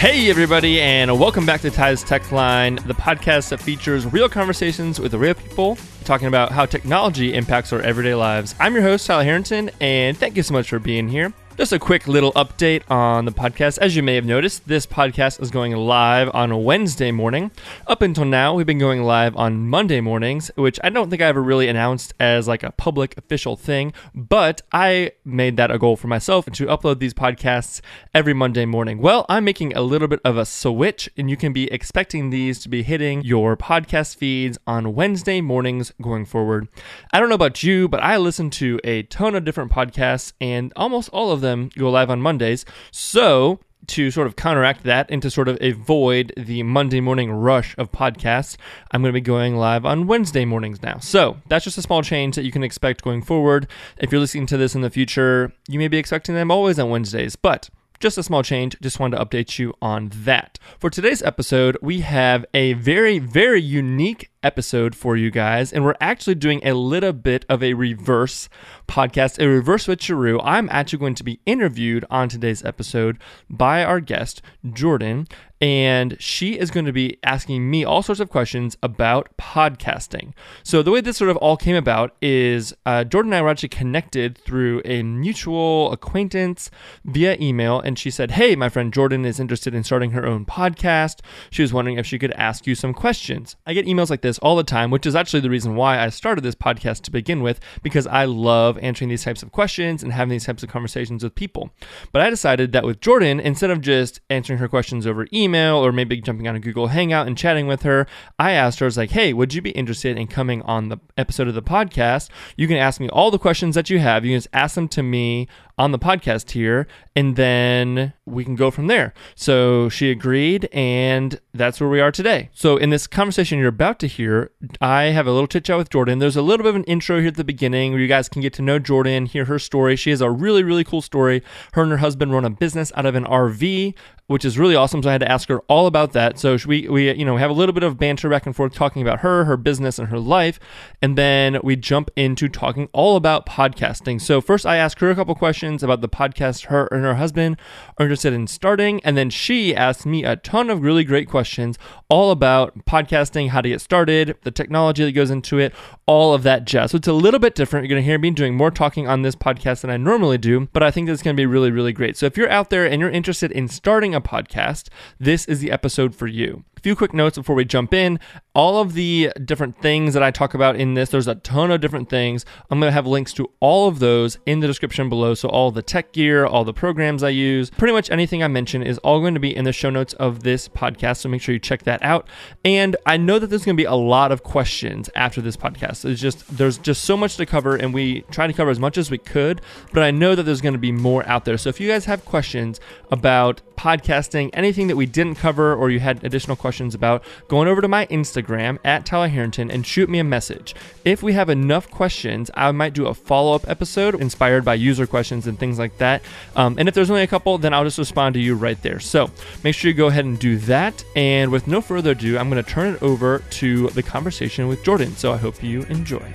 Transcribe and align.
Hey, 0.00 0.30
everybody, 0.30 0.80
and 0.80 1.20
welcome 1.20 1.44
back 1.44 1.60
to 1.60 1.70
Ty's 1.70 2.02
Tech 2.02 2.32
Line, 2.32 2.76
the 2.86 2.94
podcast 2.94 3.50
that 3.50 3.60
features 3.60 4.06
real 4.06 4.30
conversations 4.30 4.98
with 4.98 5.12
real 5.12 5.34
people 5.34 5.76
talking 6.04 6.26
about 6.26 6.52
how 6.52 6.64
technology 6.64 7.34
impacts 7.34 7.70
our 7.70 7.82
everyday 7.82 8.14
lives. 8.14 8.54
I'm 8.58 8.72
your 8.72 8.82
host, 8.82 9.06
Tyler 9.06 9.24
Harrington, 9.24 9.70
and 9.78 10.16
thank 10.16 10.38
you 10.38 10.42
so 10.42 10.54
much 10.54 10.70
for 10.70 10.78
being 10.78 11.06
here. 11.06 11.34
Just 11.60 11.74
a 11.74 11.78
quick 11.78 12.08
little 12.08 12.32
update 12.32 12.90
on 12.90 13.26
the 13.26 13.32
podcast. 13.32 13.76
As 13.76 13.94
you 13.94 14.02
may 14.02 14.14
have 14.14 14.24
noticed, 14.24 14.66
this 14.66 14.86
podcast 14.86 15.42
is 15.42 15.50
going 15.50 15.76
live 15.76 16.30
on 16.32 16.50
a 16.50 16.56
Wednesday 16.56 17.10
morning. 17.10 17.50
Up 17.86 18.00
until 18.00 18.24
now, 18.24 18.54
we've 18.54 18.64
been 18.64 18.78
going 18.78 19.02
live 19.02 19.36
on 19.36 19.68
Monday 19.68 20.00
mornings, 20.00 20.50
which 20.54 20.80
I 20.82 20.88
don't 20.88 21.10
think 21.10 21.20
I 21.20 21.26
ever 21.26 21.42
really 21.42 21.68
announced 21.68 22.14
as 22.18 22.48
like 22.48 22.62
a 22.62 22.70
public 22.70 23.14
official 23.18 23.56
thing, 23.56 23.92
but 24.14 24.62
I 24.72 25.12
made 25.22 25.58
that 25.58 25.70
a 25.70 25.78
goal 25.78 25.96
for 25.96 26.06
myself 26.06 26.46
to 26.46 26.64
upload 26.64 26.98
these 26.98 27.12
podcasts 27.12 27.82
every 28.14 28.32
Monday 28.32 28.64
morning. 28.64 29.02
Well, 29.02 29.26
I'm 29.28 29.44
making 29.44 29.76
a 29.76 29.82
little 29.82 30.08
bit 30.08 30.20
of 30.24 30.38
a 30.38 30.46
switch, 30.46 31.10
and 31.18 31.28
you 31.28 31.36
can 31.36 31.52
be 31.52 31.70
expecting 31.70 32.30
these 32.30 32.60
to 32.60 32.70
be 32.70 32.82
hitting 32.82 33.20
your 33.20 33.54
podcast 33.54 34.16
feeds 34.16 34.56
on 34.66 34.94
Wednesday 34.94 35.42
mornings 35.42 35.92
going 36.00 36.24
forward. 36.24 36.68
I 37.12 37.20
don't 37.20 37.28
know 37.28 37.34
about 37.34 37.62
you, 37.62 37.86
but 37.86 38.02
I 38.02 38.16
listen 38.16 38.48
to 38.48 38.80
a 38.82 39.02
ton 39.02 39.34
of 39.34 39.44
different 39.44 39.70
podcasts, 39.70 40.32
and 40.40 40.72
almost 40.74 41.10
all 41.10 41.30
of 41.30 41.42
them 41.42 41.49
them 41.50 41.70
go 41.76 41.90
live 41.90 42.10
on 42.10 42.20
Mondays. 42.20 42.64
So, 42.90 43.60
to 43.90 44.10
sort 44.10 44.26
of 44.26 44.36
counteract 44.36 44.84
that 44.84 45.10
and 45.10 45.20
to 45.22 45.30
sort 45.30 45.48
of 45.48 45.58
avoid 45.60 46.32
the 46.36 46.62
Monday 46.62 47.00
morning 47.00 47.32
rush 47.32 47.76
of 47.76 47.90
podcasts, 47.90 48.56
I'm 48.92 49.02
going 49.02 49.12
to 49.12 49.16
be 49.16 49.20
going 49.20 49.56
live 49.56 49.84
on 49.84 50.06
Wednesday 50.06 50.44
mornings 50.44 50.82
now. 50.82 50.98
So 50.98 51.38
that's 51.48 51.64
just 51.64 51.78
a 51.78 51.82
small 51.82 52.02
change 52.02 52.36
that 52.36 52.44
you 52.44 52.52
can 52.52 52.62
expect 52.62 53.02
going 53.02 53.22
forward. 53.22 53.66
If 53.98 54.12
you're 54.12 54.20
listening 54.20 54.46
to 54.46 54.56
this 54.56 54.74
in 54.74 54.82
the 54.82 54.90
future, 54.90 55.52
you 55.68 55.78
may 55.78 55.88
be 55.88 55.98
expecting 55.98 56.34
them 56.34 56.50
always 56.50 56.78
on 56.78 56.90
Wednesdays, 56.90 57.34
but 57.34 57.68
just 58.00 58.16
a 58.16 58.22
small 58.22 58.42
change. 58.42 58.76
Just 58.80 58.98
wanted 58.98 59.18
to 59.18 59.24
update 59.24 59.58
you 59.58 59.74
on 59.82 60.10
that. 60.14 60.58
For 60.78 60.88
today's 60.88 61.22
episode, 61.22 61.76
we 61.82 62.00
have 62.00 62.46
a 62.54 62.72
very, 62.74 63.18
very 63.18 63.60
unique 63.60 64.30
episode 64.42 64.94
for 64.94 65.16
you 65.16 65.30
guys, 65.30 65.72
and 65.72 65.84
we're 65.84 65.94
actually 66.00 66.34
doing 66.34 66.60
a 66.66 66.74
little 66.74 67.12
bit 67.12 67.44
of 67.48 67.62
a 67.62 67.74
reverse 67.74 68.48
podcast, 68.88 69.42
a 69.42 69.48
reverse 69.48 69.86
with 69.86 70.00
switcheroo. 70.00 70.40
I'm 70.44 70.68
actually 70.70 70.98
going 70.98 71.14
to 71.16 71.24
be 71.24 71.40
interviewed 71.46 72.04
on 72.10 72.28
today's 72.28 72.64
episode 72.64 73.18
by 73.48 73.84
our 73.84 74.00
guest, 74.00 74.42
Jordan, 74.72 75.26
and 75.60 76.16
she 76.18 76.58
is 76.58 76.70
going 76.70 76.86
to 76.86 76.92
be 76.92 77.18
asking 77.22 77.70
me 77.70 77.84
all 77.84 78.02
sorts 78.02 78.20
of 78.20 78.30
questions 78.30 78.78
about 78.82 79.36
podcasting. 79.36 80.32
So, 80.62 80.82
the 80.82 80.90
way 80.90 81.02
this 81.02 81.18
sort 81.18 81.30
of 81.30 81.36
all 81.36 81.56
came 81.58 81.76
about 81.76 82.16
is 82.22 82.72
uh, 82.86 83.04
Jordan 83.04 83.32
and 83.32 83.38
I 83.38 83.42
were 83.42 83.50
actually 83.50 83.68
connected 83.68 84.38
through 84.38 84.80
a 84.84 85.02
mutual 85.02 85.92
acquaintance 85.92 86.70
via 87.04 87.36
email, 87.40 87.78
and 87.78 87.98
she 87.98 88.10
said, 88.10 88.32
Hey, 88.32 88.56
my 88.56 88.70
friend 88.70 88.92
Jordan 88.92 89.26
is 89.26 89.38
interested 89.38 89.74
in 89.74 89.84
starting 89.84 90.12
her 90.12 90.26
own 90.26 90.46
podcast. 90.46 91.20
She 91.50 91.62
was 91.62 91.72
wondering 91.72 91.98
if 91.98 92.06
she 92.06 92.18
could 92.18 92.32
ask 92.32 92.66
you 92.66 92.74
some 92.74 92.94
questions. 92.94 93.56
I 93.66 93.74
get 93.74 93.86
emails 93.86 94.08
like 94.08 94.22
this 94.22 94.29
all 94.38 94.56
the 94.56 94.64
time, 94.64 94.90
which 94.90 95.06
is 95.06 95.14
actually 95.14 95.40
the 95.40 95.50
reason 95.50 95.76
why 95.76 95.98
I 95.98 96.08
started 96.08 96.42
this 96.42 96.54
podcast 96.54 97.02
to 97.02 97.10
begin 97.10 97.42
with, 97.42 97.60
because 97.82 98.06
I 98.06 98.24
love 98.24 98.78
answering 98.78 99.10
these 99.10 99.24
types 99.24 99.42
of 99.42 99.52
questions 99.52 100.02
and 100.02 100.12
having 100.12 100.30
these 100.30 100.46
types 100.46 100.62
of 100.62 100.68
conversations 100.68 101.22
with 101.22 101.34
people. 101.34 101.70
But 102.12 102.22
I 102.22 102.30
decided 102.30 102.72
that 102.72 102.84
with 102.84 103.00
Jordan, 103.00 103.40
instead 103.40 103.70
of 103.70 103.80
just 103.80 104.20
answering 104.30 104.58
her 104.58 104.68
questions 104.68 105.06
over 105.06 105.26
email 105.32 105.76
or 105.76 105.92
maybe 105.92 106.20
jumping 106.20 106.48
on 106.48 106.56
a 106.56 106.60
Google 106.60 106.88
Hangout 106.88 107.26
and 107.26 107.36
chatting 107.36 107.66
with 107.66 107.82
her, 107.82 108.06
I 108.38 108.52
asked 108.52 108.78
her, 108.78 108.86
I 108.86 108.88
was 108.88 108.96
like, 108.96 109.10
hey, 109.10 109.32
would 109.32 109.54
you 109.54 109.62
be 109.62 109.70
interested 109.70 110.16
in 110.16 110.26
coming 110.26 110.62
on 110.62 110.88
the 110.88 110.98
episode 111.16 111.48
of 111.48 111.54
the 111.54 111.62
podcast? 111.62 112.28
You 112.56 112.68
can 112.68 112.76
ask 112.76 113.00
me 113.00 113.08
all 113.08 113.30
the 113.30 113.38
questions 113.38 113.74
that 113.74 113.90
you 113.90 113.98
have. 113.98 114.24
You 114.24 114.32
can 114.32 114.38
just 114.38 114.48
ask 114.52 114.74
them 114.74 114.88
to 114.88 115.02
me 115.02 115.48
on 115.80 115.92
the 115.92 115.98
podcast 115.98 116.50
here, 116.50 116.86
and 117.16 117.36
then 117.36 118.12
we 118.26 118.44
can 118.44 118.54
go 118.54 118.70
from 118.70 118.86
there. 118.86 119.14
So 119.34 119.88
she 119.88 120.10
agreed, 120.10 120.68
and 120.72 121.40
that's 121.54 121.80
where 121.80 121.88
we 121.88 122.00
are 122.00 122.12
today. 122.12 122.50
So, 122.52 122.76
in 122.76 122.90
this 122.90 123.06
conversation 123.06 123.58
you're 123.58 123.68
about 123.68 123.98
to 124.00 124.06
hear, 124.06 124.50
I 124.82 125.04
have 125.04 125.26
a 125.26 125.32
little 125.32 125.46
chit 125.46 125.64
chat 125.64 125.78
with 125.78 125.88
Jordan. 125.88 126.18
There's 126.18 126.36
a 126.36 126.42
little 126.42 126.64
bit 126.64 126.70
of 126.70 126.76
an 126.76 126.84
intro 126.84 127.18
here 127.18 127.28
at 127.28 127.36
the 127.36 127.44
beginning 127.44 127.92
where 127.92 128.00
you 128.00 128.08
guys 128.08 128.28
can 128.28 128.42
get 128.42 128.52
to 128.54 128.62
know 128.62 128.78
Jordan, 128.78 129.24
hear 129.24 129.46
her 129.46 129.58
story. 129.58 129.96
She 129.96 130.10
has 130.10 130.20
a 130.20 130.30
really, 130.30 130.62
really 130.62 130.84
cool 130.84 131.00
story. 131.00 131.42
Her 131.72 131.82
and 131.82 131.90
her 131.92 131.96
husband 131.96 132.34
run 132.34 132.44
a 132.44 132.50
business 132.50 132.92
out 132.94 133.06
of 133.06 133.14
an 133.14 133.24
RV 133.24 133.94
which 134.30 134.44
is 134.44 134.56
really 134.56 134.76
awesome. 134.76 135.02
So 135.02 135.08
I 135.08 135.12
had 135.12 135.22
to 135.22 135.30
ask 135.30 135.48
her 135.48 135.58
all 135.62 135.88
about 135.88 136.12
that. 136.12 136.38
So 136.38 136.56
we, 136.64 136.86
we, 136.88 137.12
you 137.12 137.24
know, 137.24 137.36
have 137.36 137.50
a 137.50 137.52
little 137.52 137.72
bit 137.72 137.82
of 137.82 137.98
banter 137.98 138.28
back 138.28 138.46
and 138.46 138.54
forth 138.54 138.72
talking 138.72 139.02
about 139.02 139.20
her, 139.20 139.44
her 139.44 139.56
business, 139.56 139.98
and 139.98 140.06
her 140.06 140.20
life, 140.20 140.60
and 141.02 141.18
then 141.18 141.58
we 141.64 141.74
jump 141.74 142.12
into 142.14 142.48
talking 142.48 142.88
all 142.92 143.16
about 143.16 143.44
podcasting. 143.44 144.20
So 144.20 144.40
first, 144.40 144.64
I 144.64 144.76
asked 144.76 145.00
her 145.00 145.10
a 145.10 145.16
couple 145.16 145.34
questions 145.34 145.82
about 145.82 146.00
the 146.00 146.08
podcast 146.08 146.66
her 146.66 146.86
and 146.92 147.02
her 147.02 147.16
husband 147.16 147.56
are 147.98 148.04
interested 148.06 148.32
in 148.32 148.46
starting, 148.46 149.02
and 149.02 149.16
then 149.16 149.30
she 149.30 149.74
asked 149.74 150.06
me 150.06 150.22
a 150.22 150.36
ton 150.36 150.70
of 150.70 150.80
really 150.82 151.02
great 151.02 151.28
questions 151.28 151.76
all 152.08 152.30
about 152.30 152.84
podcasting, 152.84 153.48
how 153.48 153.60
to 153.60 153.68
get 153.68 153.80
started, 153.80 154.36
the 154.42 154.52
technology 154.52 155.04
that 155.04 155.12
goes 155.12 155.30
into 155.30 155.58
it, 155.58 155.74
all 156.06 156.34
of 156.34 156.44
that 156.44 156.66
jazz. 156.66 156.92
So 156.92 156.98
it's 156.98 157.08
a 157.08 157.12
little 157.12 157.40
bit 157.40 157.56
different. 157.56 157.84
You're 157.84 157.96
going 157.96 158.04
to 158.04 158.08
hear 158.08 158.18
me 158.18 158.30
doing 158.30 158.56
more 158.56 158.70
talking 158.70 159.08
on 159.08 159.22
this 159.22 159.34
podcast 159.34 159.80
than 159.80 159.90
I 159.90 159.96
normally 159.96 160.38
do, 160.38 160.68
but 160.72 160.84
I 160.84 160.92
think 160.92 161.08
that's 161.08 161.22
going 161.22 161.34
to 161.34 161.40
be 161.40 161.46
really, 161.46 161.72
really 161.72 161.92
great. 161.92 162.16
So 162.16 162.26
if 162.26 162.36
you're 162.36 162.50
out 162.50 162.70
there 162.70 162.86
and 162.86 163.00
you're 163.00 163.10
interested 163.10 163.50
in 163.50 163.66
starting 163.66 164.14
a 164.14 164.19
podcast, 164.20 164.88
this 165.18 165.44
is 165.46 165.60
the 165.60 165.70
episode 165.70 166.14
for 166.14 166.26
you. 166.26 166.64
A 166.80 166.82
few 166.82 166.96
quick 166.96 167.12
notes 167.12 167.36
before 167.36 167.54
we 167.54 167.66
jump 167.66 167.92
in. 167.92 168.18
All 168.54 168.80
of 168.80 168.94
the 168.94 169.30
different 169.44 169.82
things 169.82 170.14
that 170.14 170.22
I 170.22 170.30
talk 170.30 170.54
about 170.54 170.76
in 170.76 170.94
this, 170.94 171.10
there's 171.10 171.28
a 171.28 171.34
ton 171.34 171.70
of 171.70 171.82
different 171.82 172.08
things. 172.08 172.46
I'm 172.70 172.80
going 172.80 172.88
to 172.88 172.94
have 172.94 173.06
links 173.06 173.34
to 173.34 173.50
all 173.60 173.86
of 173.86 173.98
those 173.98 174.38
in 174.46 174.60
the 174.60 174.66
description 174.66 175.10
below. 175.10 175.34
So, 175.34 175.50
all 175.50 175.70
the 175.70 175.82
tech 175.82 176.12
gear, 176.12 176.46
all 176.46 176.64
the 176.64 176.72
programs 176.72 177.22
I 177.22 177.28
use, 177.28 177.68
pretty 177.68 177.92
much 177.92 178.10
anything 178.10 178.42
I 178.42 178.48
mention 178.48 178.82
is 178.82 178.96
all 178.98 179.20
going 179.20 179.34
to 179.34 179.40
be 179.40 179.54
in 179.54 179.66
the 179.66 179.74
show 179.74 179.90
notes 179.90 180.14
of 180.14 180.42
this 180.42 180.68
podcast. 180.68 181.18
So, 181.18 181.28
make 181.28 181.42
sure 181.42 181.52
you 181.52 181.58
check 181.58 181.82
that 181.82 182.02
out. 182.02 182.26
And 182.64 182.96
I 183.04 183.18
know 183.18 183.38
that 183.38 183.48
there's 183.48 183.66
going 183.66 183.76
to 183.76 183.80
be 183.80 183.84
a 183.84 183.94
lot 183.94 184.32
of 184.32 184.42
questions 184.42 185.10
after 185.14 185.42
this 185.42 185.58
podcast. 185.58 186.10
It's 186.10 186.20
just, 186.20 186.56
there's 186.56 186.78
just 186.78 187.04
so 187.04 187.14
much 187.14 187.36
to 187.36 187.44
cover, 187.44 187.76
and 187.76 187.92
we 187.92 188.22
try 188.30 188.46
to 188.46 188.54
cover 188.54 188.70
as 188.70 188.80
much 188.80 188.96
as 188.96 189.10
we 189.10 189.18
could. 189.18 189.60
But 189.92 190.02
I 190.02 190.10
know 190.10 190.34
that 190.34 190.44
there's 190.44 190.62
going 190.62 190.72
to 190.72 190.78
be 190.78 190.92
more 190.92 191.28
out 191.28 191.44
there. 191.44 191.58
So, 191.58 191.68
if 191.68 191.78
you 191.78 191.88
guys 191.88 192.06
have 192.06 192.24
questions 192.24 192.80
about 193.10 193.60
podcasting, 193.76 194.50
anything 194.54 194.86
that 194.88 194.96
we 194.96 195.06
didn't 195.06 195.34
cover, 195.34 195.74
or 195.74 195.90
you 195.90 196.00
had 196.00 196.24
additional 196.24 196.56
questions, 196.56 196.69
questions 196.70 196.94
about, 196.94 197.24
going 197.48 197.66
over 197.66 197.80
to 197.80 197.88
my 197.88 198.06
Instagram 198.06 198.78
at 198.84 199.04
Tyler 199.04 199.26
Harrington 199.26 199.72
and 199.72 199.84
shoot 199.84 200.08
me 200.08 200.20
a 200.20 200.24
message. 200.24 200.76
If 201.04 201.20
we 201.20 201.32
have 201.32 201.50
enough 201.50 201.90
questions, 201.90 202.48
I 202.54 202.70
might 202.70 202.92
do 202.92 203.08
a 203.08 203.14
follow 203.14 203.56
up 203.56 203.68
episode 203.68 204.14
inspired 204.20 204.64
by 204.64 204.74
user 204.74 205.04
questions 205.04 205.48
and 205.48 205.58
things 205.58 205.80
like 205.80 205.98
that. 205.98 206.22
Um, 206.54 206.76
and 206.78 206.88
if 206.88 206.94
there's 206.94 207.10
only 207.10 207.22
a 207.22 207.26
couple, 207.26 207.58
then 207.58 207.74
I'll 207.74 207.82
just 207.82 207.98
respond 207.98 208.34
to 208.34 208.40
you 208.40 208.54
right 208.54 208.80
there. 208.82 209.00
So 209.00 209.30
make 209.64 209.74
sure 209.74 209.90
you 209.90 209.96
go 209.96 210.06
ahead 210.06 210.26
and 210.26 210.38
do 210.38 210.58
that. 210.58 211.04
And 211.16 211.50
with 211.50 211.66
no 211.66 211.80
further 211.80 212.12
ado, 212.12 212.38
I'm 212.38 212.48
going 212.48 212.62
to 212.62 212.70
turn 212.70 212.94
it 212.94 213.02
over 213.02 213.40
to 213.50 213.88
the 213.88 214.02
conversation 214.04 214.68
with 214.68 214.84
Jordan. 214.84 215.16
So 215.16 215.32
I 215.32 215.38
hope 215.38 215.60
you 215.62 215.82
enjoy. 215.84 216.32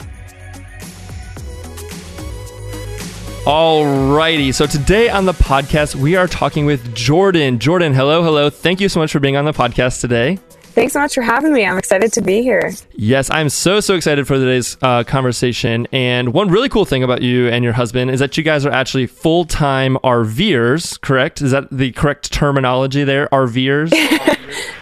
Alrighty, 3.45 4.51
so 4.55 4.65
today 4.65 5.07
on 5.07 5.25
the 5.25 5.33
podcast, 5.33 5.93
we 5.93 6.15
are 6.15 6.27
talking 6.27 6.65
with 6.65 6.95
Jordan. 6.95 7.59
Jordan, 7.59 7.93
hello, 7.93 8.23
hello. 8.23 8.49
Thank 8.49 8.81
you 8.81 8.89
so 8.89 8.99
much 8.99 9.11
for 9.11 9.19
being 9.19 9.37
on 9.37 9.45
the 9.45 9.51
podcast 9.51 10.01
today. 10.01 10.39
Thanks 10.75 10.91
so 10.91 10.99
much 10.99 11.15
for 11.15 11.21
having 11.21 11.53
me. 11.53 11.65
I'm 11.65 11.77
excited 11.77 12.11
to 12.11 12.21
be 12.21 12.41
here. 12.41 12.73
Yes, 12.95 13.29
I'm 13.31 13.47
so, 13.47 13.79
so 13.79 13.95
excited 13.95 14.27
for 14.27 14.33
today's 14.35 14.75
uh, 14.81 15.05
conversation. 15.05 15.87
And 15.93 16.33
one 16.33 16.49
really 16.49 16.67
cool 16.67 16.83
thing 16.83 17.01
about 17.01 17.21
you 17.21 17.47
and 17.47 17.63
your 17.63 17.71
husband 17.71 18.11
is 18.11 18.19
that 18.19 18.35
you 18.35 18.43
guys 18.43 18.65
are 18.65 18.71
actually 18.71 19.07
full 19.07 19.45
time 19.45 19.95
RVers, 20.03 20.99
correct? 20.99 21.41
Is 21.41 21.51
that 21.51 21.69
the 21.71 21.93
correct 21.93 22.33
terminology 22.33 23.05
there? 23.05 23.29
RVers? 23.29 23.93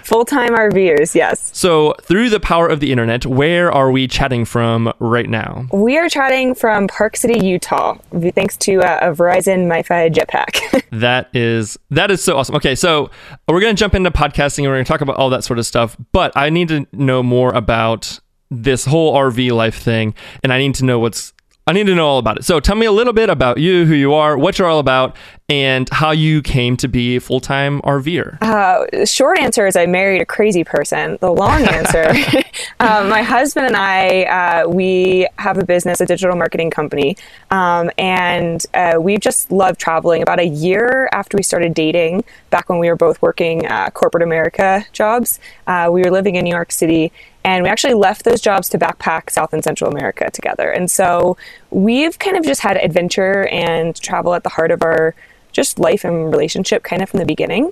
Full 0.03 0.25
time 0.25 0.49
RVers, 0.49 1.15
yes. 1.15 1.49
So, 1.53 1.95
through 2.01 2.29
the 2.29 2.39
power 2.39 2.67
of 2.67 2.81
the 2.81 2.91
internet, 2.91 3.25
where 3.25 3.71
are 3.71 3.89
we 3.89 4.07
chatting 4.07 4.45
from 4.45 4.93
right 4.99 5.29
now? 5.29 5.65
We 5.71 5.97
are 5.97 6.09
chatting 6.09 6.55
from 6.55 6.87
Park 6.87 7.15
City, 7.15 7.43
Utah, 7.43 7.95
thanks 8.35 8.57
to 8.57 8.81
uh, 8.81 8.99
a 9.01 9.15
Verizon 9.15 9.65
MiFi 9.65 10.13
jetpack. 10.13 10.83
that 10.91 11.29
is 11.33 11.79
that 11.89 12.11
is 12.11 12.23
so 12.23 12.37
awesome. 12.37 12.55
Okay, 12.55 12.75
so 12.75 13.09
we're 13.47 13.61
gonna 13.61 13.73
jump 13.73 13.95
into 13.95 14.11
podcasting 14.11 14.59
and 14.59 14.67
we're 14.67 14.75
gonna 14.75 14.85
talk 14.85 15.01
about 15.01 15.15
all 15.15 15.29
that 15.29 15.43
sort 15.43 15.57
of 15.57 15.65
stuff. 15.65 15.82
But 16.11 16.31
I 16.35 16.49
need 16.49 16.67
to 16.69 16.85
know 16.91 17.23
more 17.23 17.53
about 17.53 18.19
this 18.49 18.85
whole 18.85 19.15
RV 19.15 19.51
life 19.51 19.75
thing, 19.75 20.13
and 20.43 20.53
I 20.53 20.59
need 20.59 20.75
to 20.75 20.85
know 20.85 20.99
what's 20.99 21.33
I 21.65 21.71
need 21.71 21.87
to 21.87 21.95
know 21.95 22.07
all 22.07 22.17
about 22.17 22.37
it. 22.37 22.43
So 22.43 22.59
tell 22.59 22.75
me 22.75 22.85
a 22.85 22.91
little 22.91 23.13
bit 23.13 23.29
about 23.29 23.57
you, 23.57 23.85
who 23.85 23.93
you 23.93 24.13
are, 24.13 24.37
what 24.37 24.59
you're 24.59 24.67
all 24.67 24.79
about, 24.79 25.15
and 25.49 25.89
how 25.89 26.11
you 26.11 26.41
came 26.41 26.77
to 26.77 26.87
be 26.87 27.17
a 27.17 27.21
full 27.21 27.39
time 27.39 27.81
RVer. 27.81 28.41
Uh, 28.41 29.05
short 29.05 29.39
answer 29.39 29.67
is 29.67 29.75
I 29.75 29.85
married 29.85 30.21
a 30.21 30.25
crazy 30.25 30.63
person. 30.63 31.17
The 31.21 31.31
long 31.31 31.63
answer, 31.67 32.09
um, 32.79 33.09
my 33.09 33.21
husband 33.21 33.67
and 33.67 33.75
I, 33.75 34.23
uh, 34.23 34.69
we 34.69 35.27
have 35.37 35.57
a 35.57 35.65
business, 35.65 35.99
a 35.99 36.05
digital 36.05 36.35
marketing 36.35 36.71
company, 36.71 37.17
um, 37.51 37.91
and 37.97 38.65
uh, 38.73 38.95
we've 38.99 39.19
just 39.19 39.51
loved 39.51 39.79
traveling. 39.79 40.21
About 40.21 40.39
a 40.39 40.47
year 40.47 41.09
after 41.11 41.35
we 41.37 41.43
started 41.43 41.73
dating, 41.73 42.23
back 42.49 42.69
when 42.69 42.79
we 42.79 42.87
were 42.89 42.95
both 42.95 43.21
working 43.21 43.65
uh, 43.67 43.89
corporate 43.89 44.23
America 44.23 44.85
jobs, 44.93 45.39
uh, 45.67 45.89
we 45.91 46.01
were 46.01 46.11
living 46.11 46.35
in 46.35 46.45
New 46.45 46.51
York 46.51 46.71
City 46.71 47.11
and 47.45 47.63
we 47.63 47.69
actually 47.69 47.93
left 47.93 48.23
those 48.23 48.39
jobs 48.39 48.69
to 48.69 48.77
backpack 48.77 49.29
South 49.29 49.53
and 49.53 49.63
Central 49.63 49.91
America 49.91 50.29
together. 50.31 50.71
And 50.71 50.89
so 50.89 51.35
we've 51.71 52.17
kind 52.17 52.37
of 52.37 52.45
just 52.45 52.61
had 52.61 52.77
adventure 52.77 53.47
and 53.47 53.99
travel 53.99 54.33
at 54.33 54.43
the 54.43 54.49
heart 54.49 54.71
of 54.71 54.81
our 54.81 55.13
just 55.53 55.79
life 55.79 56.03
and 56.03 56.31
relationship 56.31 56.83
kind 56.83 57.01
of 57.01 57.09
from 57.09 57.19
the 57.19 57.25
beginning. 57.25 57.71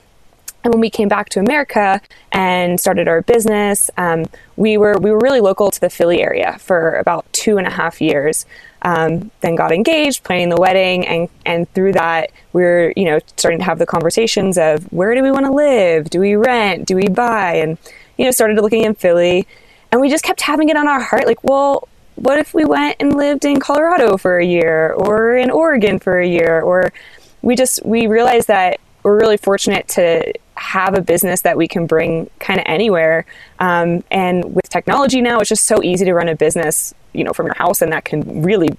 And 0.63 0.73
when 0.73 0.79
we 0.79 0.91
came 0.91 1.07
back 1.07 1.29
to 1.29 1.39
America 1.39 1.99
and 2.31 2.79
started 2.79 3.07
our 3.07 3.23
business, 3.23 3.89
um, 3.97 4.25
we 4.55 4.77
were 4.77 4.97
we 4.99 5.09
were 5.09 5.17
really 5.17 5.41
local 5.41 5.71
to 5.71 5.81
the 5.81 5.89
Philly 5.89 6.21
area 6.21 6.57
for 6.59 6.95
about 6.95 7.25
two 7.33 7.57
and 7.57 7.65
a 7.65 7.71
half 7.71 7.99
years. 7.99 8.45
Um, 8.83 9.31
then 9.41 9.55
got 9.55 9.71
engaged, 9.71 10.23
planning 10.23 10.49
the 10.49 10.61
wedding, 10.61 11.05
and 11.07 11.29
and 11.45 11.71
through 11.73 11.93
that 11.93 12.31
we 12.53 12.63
are 12.63 12.93
you 12.95 13.05
know 13.05 13.19
starting 13.37 13.59
to 13.59 13.65
have 13.65 13.79
the 13.79 13.87
conversations 13.87 14.57
of 14.57 14.83
where 14.93 15.15
do 15.15 15.23
we 15.23 15.31
want 15.31 15.47
to 15.47 15.51
live? 15.51 16.09
Do 16.09 16.19
we 16.19 16.35
rent? 16.35 16.85
Do 16.85 16.95
we 16.95 17.07
buy? 17.07 17.55
And 17.55 17.79
you 18.17 18.25
know 18.25 18.31
started 18.31 18.57
looking 18.57 18.83
in 18.83 18.93
Philly, 18.93 19.47
and 19.91 19.99
we 19.99 20.09
just 20.09 20.23
kept 20.23 20.41
having 20.41 20.69
it 20.69 20.77
on 20.77 20.87
our 20.87 21.01
heart 21.01 21.25
like 21.25 21.43
well 21.43 21.87
what 22.15 22.37
if 22.37 22.53
we 22.53 22.65
went 22.65 22.97
and 22.99 23.15
lived 23.15 23.45
in 23.45 23.59
Colorado 23.59 24.17
for 24.17 24.37
a 24.37 24.45
year 24.45 24.93
or 24.93 25.35
in 25.35 25.49
Oregon 25.49 25.97
for 25.97 26.19
a 26.19 26.27
year 26.27 26.61
or 26.61 26.91
we 27.41 27.55
just 27.55 27.85
we 27.85 28.07
realized 28.07 28.47
that 28.47 28.79
we're 29.03 29.19
really 29.19 29.37
fortunate 29.37 29.87
to 29.87 30.33
have 30.55 30.95
a 30.95 31.01
business 31.01 31.41
that 31.41 31.57
we 31.57 31.67
can 31.67 31.87
bring 31.87 32.29
kind 32.39 32.59
of 32.59 32.65
anywhere 32.67 33.25
um, 33.59 34.03
and 34.11 34.55
with 34.55 34.69
technology 34.69 35.21
now 35.21 35.39
it's 35.39 35.49
just 35.49 35.65
so 35.65 35.81
easy 35.83 36.05
to 36.05 36.13
run 36.13 36.27
a 36.27 36.35
business 36.35 36.93
you 37.13 37.23
know 37.23 37.33
from 37.33 37.47
your 37.47 37.55
house 37.55 37.81
and 37.81 37.91
that 37.91 38.05
can 38.05 38.43
really 38.43 38.69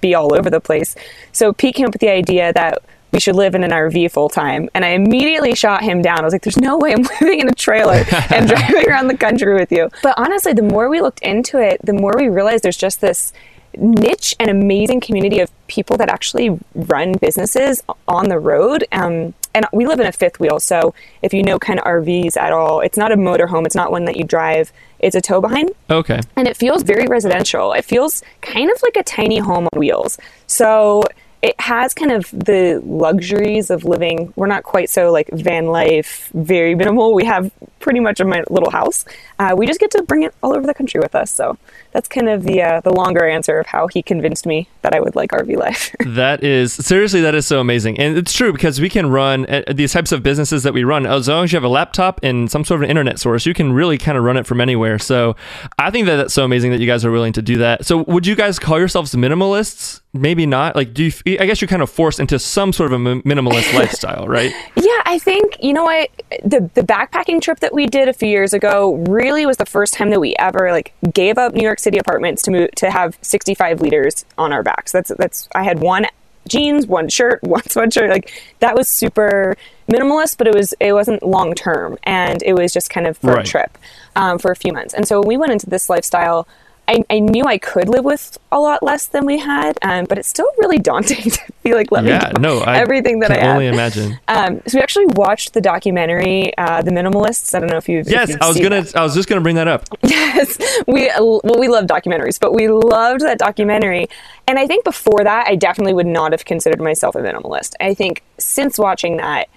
be 0.00 0.14
all 0.14 0.34
over 0.34 0.48
the 0.50 0.60
place 0.60 0.96
so 1.32 1.52
pete 1.52 1.74
came 1.74 1.86
up 1.86 1.92
with 1.92 2.00
the 2.00 2.10
idea 2.10 2.52
that 2.52 2.82
we 3.12 3.20
should 3.20 3.36
live 3.36 3.54
in 3.54 3.64
an 3.64 3.70
RV 3.70 4.10
full 4.10 4.28
time. 4.28 4.68
And 4.74 4.84
I 4.84 4.88
immediately 4.88 5.54
shot 5.54 5.82
him 5.82 6.02
down. 6.02 6.20
I 6.20 6.22
was 6.24 6.34
like, 6.34 6.42
there's 6.42 6.58
no 6.58 6.76
way 6.76 6.92
I'm 6.92 7.02
living 7.20 7.40
in 7.40 7.48
a 7.48 7.54
trailer 7.54 8.04
and 8.30 8.46
driving 8.48 8.86
around 8.86 9.06
the 9.06 9.16
country 9.16 9.54
with 9.54 9.72
you. 9.72 9.88
But 10.02 10.14
honestly, 10.18 10.52
the 10.52 10.62
more 10.62 10.90
we 10.90 11.00
looked 11.00 11.20
into 11.20 11.58
it, 11.58 11.80
the 11.82 11.94
more 11.94 12.12
we 12.14 12.28
realized 12.28 12.62
there's 12.62 12.76
just 12.76 13.00
this 13.00 13.32
niche 13.76 14.34
and 14.38 14.50
amazing 14.50 15.00
community 15.00 15.40
of 15.40 15.50
people 15.66 15.96
that 15.96 16.08
actually 16.08 16.58
run 16.74 17.12
businesses 17.12 17.82
on 18.08 18.28
the 18.28 18.38
road. 18.38 18.86
Um, 18.92 19.34
and 19.54 19.66
we 19.72 19.86
live 19.86 20.00
in 20.00 20.06
a 20.06 20.12
fifth 20.12 20.38
wheel. 20.38 20.60
So 20.60 20.94
if 21.22 21.32
you 21.32 21.42
know 21.42 21.58
kind 21.58 21.78
of 21.78 21.86
RVs 21.86 22.36
at 22.36 22.52
all, 22.52 22.80
it's 22.80 22.98
not 22.98 23.10
a 23.10 23.16
motorhome. 23.16 23.64
It's 23.64 23.74
not 23.74 23.90
one 23.90 24.04
that 24.04 24.16
you 24.16 24.24
drive. 24.24 24.70
It's 24.98 25.16
a 25.16 25.20
tow 25.20 25.40
behind. 25.40 25.70
Okay. 25.90 26.20
And 26.36 26.46
it 26.46 26.56
feels 26.56 26.82
very 26.82 27.06
residential. 27.06 27.72
It 27.72 27.84
feels 27.84 28.22
kind 28.42 28.70
of 28.70 28.82
like 28.82 28.96
a 28.96 29.02
tiny 29.02 29.38
home 29.38 29.66
on 29.72 29.78
wheels. 29.78 30.18
So 30.46 31.04
it 31.42 31.60
has 31.60 31.94
kind 31.94 32.12
of 32.12 32.30
the 32.30 32.80
luxuries 32.84 33.70
of 33.70 33.84
living. 33.84 34.32
We're 34.36 34.46
not 34.46 34.62
quite 34.62 34.90
so 34.90 35.12
like 35.12 35.28
van 35.32 35.66
life, 35.66 36.30
very 36.34 36.74
minimal. 36.74 37.14
We 37.14 37.24
have 37.24 37.50
pretty 37.78 38.00
much 38.00 38.20
a 38.20 38.24
little 38.24 38.70
house. 38.70 39.04
Uh, 39.38 39.54
we 39.56 39.66
just 39.66 39.78
get 39.78 39.90
to 39.92 40.02
bring 40.02 40.22
it 40.22 40.34
all 40.42 40.56
over 40.56 40.66
the 40.66 40.74
country 40.74 40.98
with 40.98 41.14
us. 41.14 41.30
So 41.30 41.56
that's 41.92 42.08
kind 42.08 42.28
of 42.28 42.42
the 42.42 42.62
uh, 42.62 42.80
the 42.80 42.92
longer 42.92 43.26
answer 43.26 43.58
of 43.58 43.66
how 43.66 43.86
he 43.86 44.02
convinced 44.02 44.44
me 44.44 44.68
that 44.82 44.94
I 44.94 45.00
would 45.00 45.14
like 45.14 45.30
RV 45.30 45.56
life. 45.56 45.94
that 46.06 46.42
is 46.42 46.72
seriously 46.72 47.20
that 47.20 47.34
is 47.34 47.46
so 47.46 47.60
amazing, 47.60 47.98
and 47.98 48.16
it's 48.16 48.32
true 48.32 48.52
because 48.52 48.80
we 48.80 48.88
can 48.88 49.08
run 49.08 49.46
uh, 49.46 49.62
these 49.72 49.92
types 49.92 50.12
of 50.12 50.22
businesses 50.22 50.62
that 50.62 50.74
we 50.74 50.84
run 50.84 51.06
as 51.06 51.28
long 51.28 51.44
as 51.44 51.52
you 51.52 51.56
have 51.56 51.64
a 51.64 51.68
laptop 51.68 52.20
and 52.22 52.50
some 52.50 52.64
sort 52.64 52.80
of 52.80 52.84
an 52.84 52.90
internet 52.90 53.18
source. 53.18 53.46
You 53.46 53.54
can 53.54 53.72
really 53.72 53.98
kind 53.98 54.18
of 54.18 54.24
run 54.24 54.36
it 54.36 54.46
from 54.46 54.60
anywhere. 54.60 54.98
So 54.98 55.36
I 55.78 55.90
think 55.90 56.06
that 56.06 56.16
that's 56.16 56.34
so 56.34 56.44
amazing 56.44 56.72
that 56.72 56.80
you 56.80 56.86
guys 56.86 57.04
are 57.04 57.10
willing 57.10 57.32
to 57.34 57.42
do 57.42 57.58
that. 57.58 57.86
So 57.86 58.02
would 58.04 58.26
you 58.26 58.34
guys 58.34 58.58
call 58.58 58.78
yourselves 58.78 59.14
minimalists? 59.14 60.00
Maybe 60.12 60.46
not. 60.46 60.76
Like, 60.76 60.94
do 60.94 61.04
you? 61.04 61.12
I 61.26 61.46
guess 61.46 61.60
you're 61.60 61.68
kind 61.68 61.82
of 61.82 61.90
forced 61.90 62.20
into 62.20 62.38
some 62.38 62.72
sort 62.72 62.92
of 62.92 63.00
a 63.00 63.04
minimalist 63.22 63.74
lifestyle, 63.78 64.28
right? 64.28 64.52
Yeah, 64.76 65.02
I 65.04 65.18
think 65.18 65.56
you 65.60 65.72
know 65.72 65.84
what 65.84 66.10
the 66.44 66.70
the 66.74 66.82
backpacking 66.82 67.42
trip 67.42 67.58
that 67.60 67.74
we 67.74 67.86
did 67.86 68.08
a 68.08 68.12
few 68.12 68.28
years 68.28 68.52
ago 68.52 68.94
really 69.08 69.44
was 69.44 69.56
the 69.56 69.66
first 69.66 69.94
time 69.94 70.10
that 70.10 70.20
we 70.20 70.36
ever 70.38 70.70
like 70.70 70.94
gave 71.12 71.36
up 71.36 71.52
New 71.52 71.64
York 71.64 71.80
City 71.80 71.98
apartments 71.98 72.42
to 72.42 72.52
move 72.52 72.70
to 72.76 72.90
have 72.90 73.18
65 73.22 73.80
liters 73.80 74.24
on 74.38 74.52
our 74.52 74.62
backs. 74.62 74.92
That's 74.92 75.10
that's 75.18 75.48
I 75.54 75.64
had 75.64 75.80
one 75.80 76.06
jeans, 76.46 76.86
one 76.86 77.08
shirt, 77.08 77.42
one 77.42 77.62
sweatshirt. 77.62 78.08
Like 78.08 78.30
that 78.60 78.76
was 78.76 78.88
super 78.88 79.56
minimalist, 79.90 80.38
but 80.38 80.46
it 80.46 80.54
was 80.54 80.74
it 80.78 80.92
wasn't 80.92 81.22
long 81.24 81.54
term, 81.54 81.98
and 82.04 82.42
it 82.44 82.54
was 82.54 82.72
just 82.72 82.88
kind 82.88 83.06
of 83.06 83.18
for 83.18 83.32
right. 83.32 83.46
a 83.46 83.50
trip 83.50 83.76
um, 84.14 84.38
for 84.38 84.52
a 84.52 84.56
few 84.56 84.72
months. 84.72 84.94
And 84.94 85.08
so 85.08 85.20
we 85.20 85.36
went 85.36 85.52
into 85.52 85.68
this 85.68 85.90
lifestyle 85.90 86.46
I, 86.88 87.04
I 87.10 87.18
knew 87.18 87.44
I 87.44 87.58
could 87.58 87.88
live 87.88 88.04
with 88.04 88.38
a 88.52 88.60
lot 88.60 88.82
less 88.82 89.06
than 89.06 89.26
we 89.26 89.38
had, 89.38 89.76
um, 89.82 90.04
but 90.04 90.18
it's 90.18 90.28
still 90.28 90.48
really 90.58 90.78
daunting 90.78 91.30
to 91.30 91.52
be 91.64 91.74
like 91.74 91.90
let 91.90 92.04
yeah, 92.04 92.32
me 92.34 92.40
no, 92.40 92.58
I 92.58 92.78
everything 92.78 93.20
that 93.20 93.32
I 93.32 93.38
can 93.38 93.48
only 93.48 93.66
imagine. 93.66 94.20
Um, 94.28 94.62
so 94.66 94.78
we 94.78 94.82
actually 94.82 95.06
watched 95.06 95.52
the 95.52 95.60
documentary, 95.60 96.56
uh, 96.56 96.82
The 96.82 96.92
Minimalists. 96.92 97.54
I 97.54 97.60
don't 97.60 97.70
know 97.70 97.76
if 97.76 97.88
you've 97.88 98.08
yes, 98.08 98.28
if 98.28 98.34
you've 98.34 98.42
I 98.42 98.48
was 98.48 98.60
gonna, 98.60 98.82
that. 98.82 98.96
I 98.96 99.02
was 99.02 99.14
just 99.14 99.28
gonna 99.28 99.40
bring 99.40 99.56
that 99.56 99.68
up. 99.68 99.84
Yes, 100.06 100.58
we 100.86 101.10
well 101.18 101.40
we 101.58 101.68
love 101.68 101.86
documentaries, 101.86 102.38
but 102.38 102.52
we 102.52 102.68
loved 102.68 103.22
that 103.22 103.38
documentary, 103.38 104.08
and 104.46 104.58
I 104.58 104.66
think 104.66 104.84
before 104.84 105.24
that 105.24 105.48
I 105.48 105.56
definitely 105.56 105.94
would 105.94 106.06
not 106.06 106.32
have 106.32 106.44
considered 106.44 106.80
myself 106.80 107.16
a 107.16 107.18
minimalist. 107.18 107.74
I 107.80 107.94
think 107.94 108.22
since 108.38 108.78
watching 108.78 109.16
that, 109.16 109.48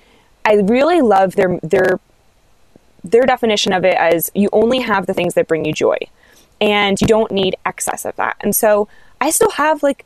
I 0.46 0.56
really 0.56 1.02
love 1.02 1.36
their 1.36 1.60
their 1.62 2.00
their 3.04 3.26
definition 3.26 3.74
of 3.74 3.86
it 3.86 3.96
as 3.96 4.32
you 4.34 4.50
only 4.52 4.80
have 4.80 5.06
the 5.06 5.14
things 5.14 5.36
that 5.36 5.48
bring 5.48 5.66
you 5.66 5.74
joy 5.74 5.98
and 6.62 7.00
you 7.00 7.08
don't 7.08 7.32
need 7.32 7.56
excess 7.66 8.06
of 8.06 8.16
that. 8.18 8.38
And 8.42 8.56
so 8.56 8.88
I 9.22 9.32
still 9.32 9.52
have 9.52 9.84
like 9.84 10.06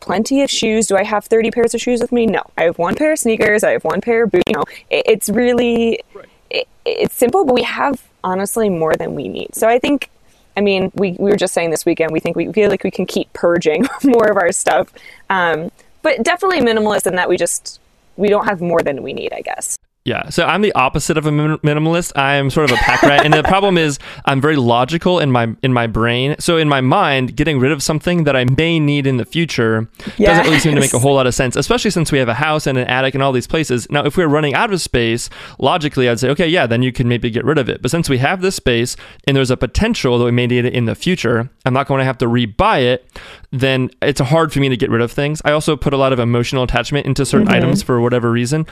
plenty 0.00 0.42
of 0.42 0.50
shoes. 0.50 0.86
Do 0.86 0.96
I 0.96 1.04
have 1.04 1.24
30 1.24 1.50
pairs 1.50 1.74
of 1.74 1.80
shoes 1.80 2.00
with 2.00 2.12
me? 2.12 2.26
No. 2.26 2.42
I 2.56 2.64
have 2.64 2.78
one 2.78 2.94
pair 2.94 3.12
of 3.12 3.18
sneakers, 3.18 3.64
I 3.64 3.72
have 3.72 3.84
one 3.84 4.00
pair 4.00 4.24
of 4.24 4.32
boots. 4.32 4.44
You 4.46 4.54
know, 4.54 4.64
it, 4.90 5.04
it's 5.06 5.28
really 5.28 6.02
right. 6.14 6.28
it, 6.50 6.68
it's 6.84 7.14
simple, 7.14 7.44
but 7.44 7.54
we 7.54 7.62
have 7.62 8.02
honestly 8.24 8.68
more 8.68 8.94
than 8.94 9.14
we 9.14 9.28
need. 9.28 9.54
So 9.54 9.68
I 9.68 9.78
think 9.78 10.10
I 10.56 10.60
mean, 10.60 10.92
we, 10.94 11.12
we 11.12 11.30
were 11.30 11.36
just 11.36 11.54
saying 11.54 11.70
this 11.70 11.86
weekend, 11.86 12.12
we 12.12 12.20
think 12.20 12.36
we 12.36 12.52
feel 12.52 12.68
like 12.68 12.84
we 12.84 12.90
can 12.90 13.06
keep 13.06 13.32
purging 13.32 13.86
more 14.04 14.30
of 14.30 14.36
our 14.36 14.52
stuff. 14.52 14.92
Um, 15.30 15.70
but 16.02 16.22
definitely 16.22 16.60
minimalist 16.60 17.06
in 17.06 17.16
that 17.16 17.28
we 17.28 17.36
just, 17.36 17.80
we 18.16 18.28
don't 18.28 18.46
have 18.46 18.60
more 18.60 18.82
than 18.82 19.02
we 19.02 19.12
need, 19.12 19.32
I 19.32 19.40
guess. 19.40 19.78
Yeah, 20.04 20.30
so 20.30 20.44
I'm 20.44 20.62
the 20.62 20.72
opposite 20.72 21.16
of 21.16 21.26
a 21.26 21.30
minimalist. 21.30 22.12
I'm 22.16 22.50
sort 22.50 22.68
of 22.68 22.76
a 22.76 22.80
pack 22.80 23.02
rat, 23.02 23.24
and 23.24 23.32
the 23.32 23.44
problem 23.44 23.78
is 23.78 24.00
I'm 24.24 24.40
very 24.40 24.56
logical 24.56 25.20
in 25.20 25.30
my 25.30 25.54
in 25.62 25.72
my 25.72 25.86
brain. 25.86 26.34
So 26.40 26.56
in 26.56 26.68
my 26.68 26.80
mind, 26.80 27.36
getting 27.36 27.60
rid 27.60 27.70
of 27.70 27.84
something 27.84 28.24
that 28.24 28.34
I 28.34 28.44
may 28.56 28.80
need 28.80 29.06
in 29.06 29.18
the 29.18 29.24
future 29.24 29.88
yes. 30.16 30.30
doesn't 30.30 30.44
really 30.46 30.58
seem 30.58 30.74
to 30.74 30.80
make 30.80 30.92
a 30.92 30.98
whole 30.98 31.14
lot 31.14 31.28
of 31.28 31.36
sense, 31.36 31.54
especially 31.54 31.92
since 31.92 32.10
we 32.10 32.18
have 32.18 32.28
a 32.28 32.34
house 32.34 32.66
and 32.66 32.76
an 32.78 32.88
attic 32.88 33.14
and 33.14 33.22
all 33.22 33.30
these 33.30 33.46
places. 33.46 33.88
Now, 33.90 34.04
if 34.04 34.16
we're 34.16 34.26
running 34.26 34.54
out 34.54 34.72
of 34.72 34.80
space, 34.80 35.30
logically, 35.60 36.08
I'd 36.08 36.18
say, 36.18 36.30
okay, 36.30 36.48
yeah, 36.48 36.66
then 36.66 36.82
you 36.82 36.90
can 36.90 37.06
maybe 37.06 37.30
get 37.30 37.44
rid 37.44 37.58
of 37.58 37.68
it. 37.68 37.80
But 37.80 37.92
since 37.92 38.08
we 38.08 38.18
have 38.18 38.42
this 38.42 38.56
space 38.56 38.96
and 39.28 39.36
there's 39.36 39.52
a 39.52 39.56
potential 39.56 40.18
that 40.18 40.24
we 40.24 40.32
may 40.32 40.48
need 40.48 40.64
it 40.64 40.74
in 40.74 40.86
the 40.86 40.96
future, 40.96 41.48
I'm 41.64 41.74
not 41.74 41.86
going 41.86 42.00
to 42.00 42.04
have 42.04 42.18
to 42.18 42.26
rebuy 42.26 42.82
it. 42.82 43.06
Then 43.52 43.88
it's 44.00 44.20
hard 44.20 44.52
for 44.52 44.58
me 44.58 44.68
to 44.68 44.76
get 44.76 44.90
rid 44.90 45.00
of 45.00 45.12
things. 45.12 45.40
I 45.44 45.52
also 45.52 45.76
put 45.76 45.92
a 45.92 45.96
lot 45.96 46.12
of 46.12 46.18
emotional 46.18 46.64
attachment 46.64 47.06
into 47.06 47.24
certain 47.24 47.46
mm-hmm. 47.46 47.56
items 47.56 47.84
for 47.84 48.00
whatever 48.00 48.32
reason. 48.32 48.66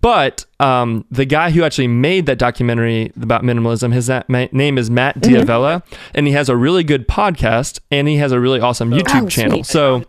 But 0.00 0.44
um, 0.60 1.04
the 1.10 1.24
guy 1.24 1.50
who 1.50 1.62
actually 1.62 1.88
made 1.88 2.26
that 2.26 2.38
documentary 2.38 3.12
about 3.20 3.42
minimalism, 3.42 3.92
his 3.92 4.08
name 4.52 4.78
is 4.78 4.90
Matt 4.90 5.20
mm-hmm. 5.20 5.34
D'Avella, 5.34 5.82
mm-hmm. 5.82 6.10
and 6.14 6.26
he 6.26 6.32
has 6.32 6.48
a 6.48 6.56
really 6.56 6.84
good 6.84 7.06
podcast 7.08 7.80
and 7.90 8.08
he 8.08 8.16
has 8.16 8.32
a 8.32 8.40
really 8.40 8.60
awesome 8.60 8.90
YouTube 8.90 9.24
oh, 9.24 9.28
channel. 9.28 9.58
Sweet. 9.58 9.66
So 9.66 10.04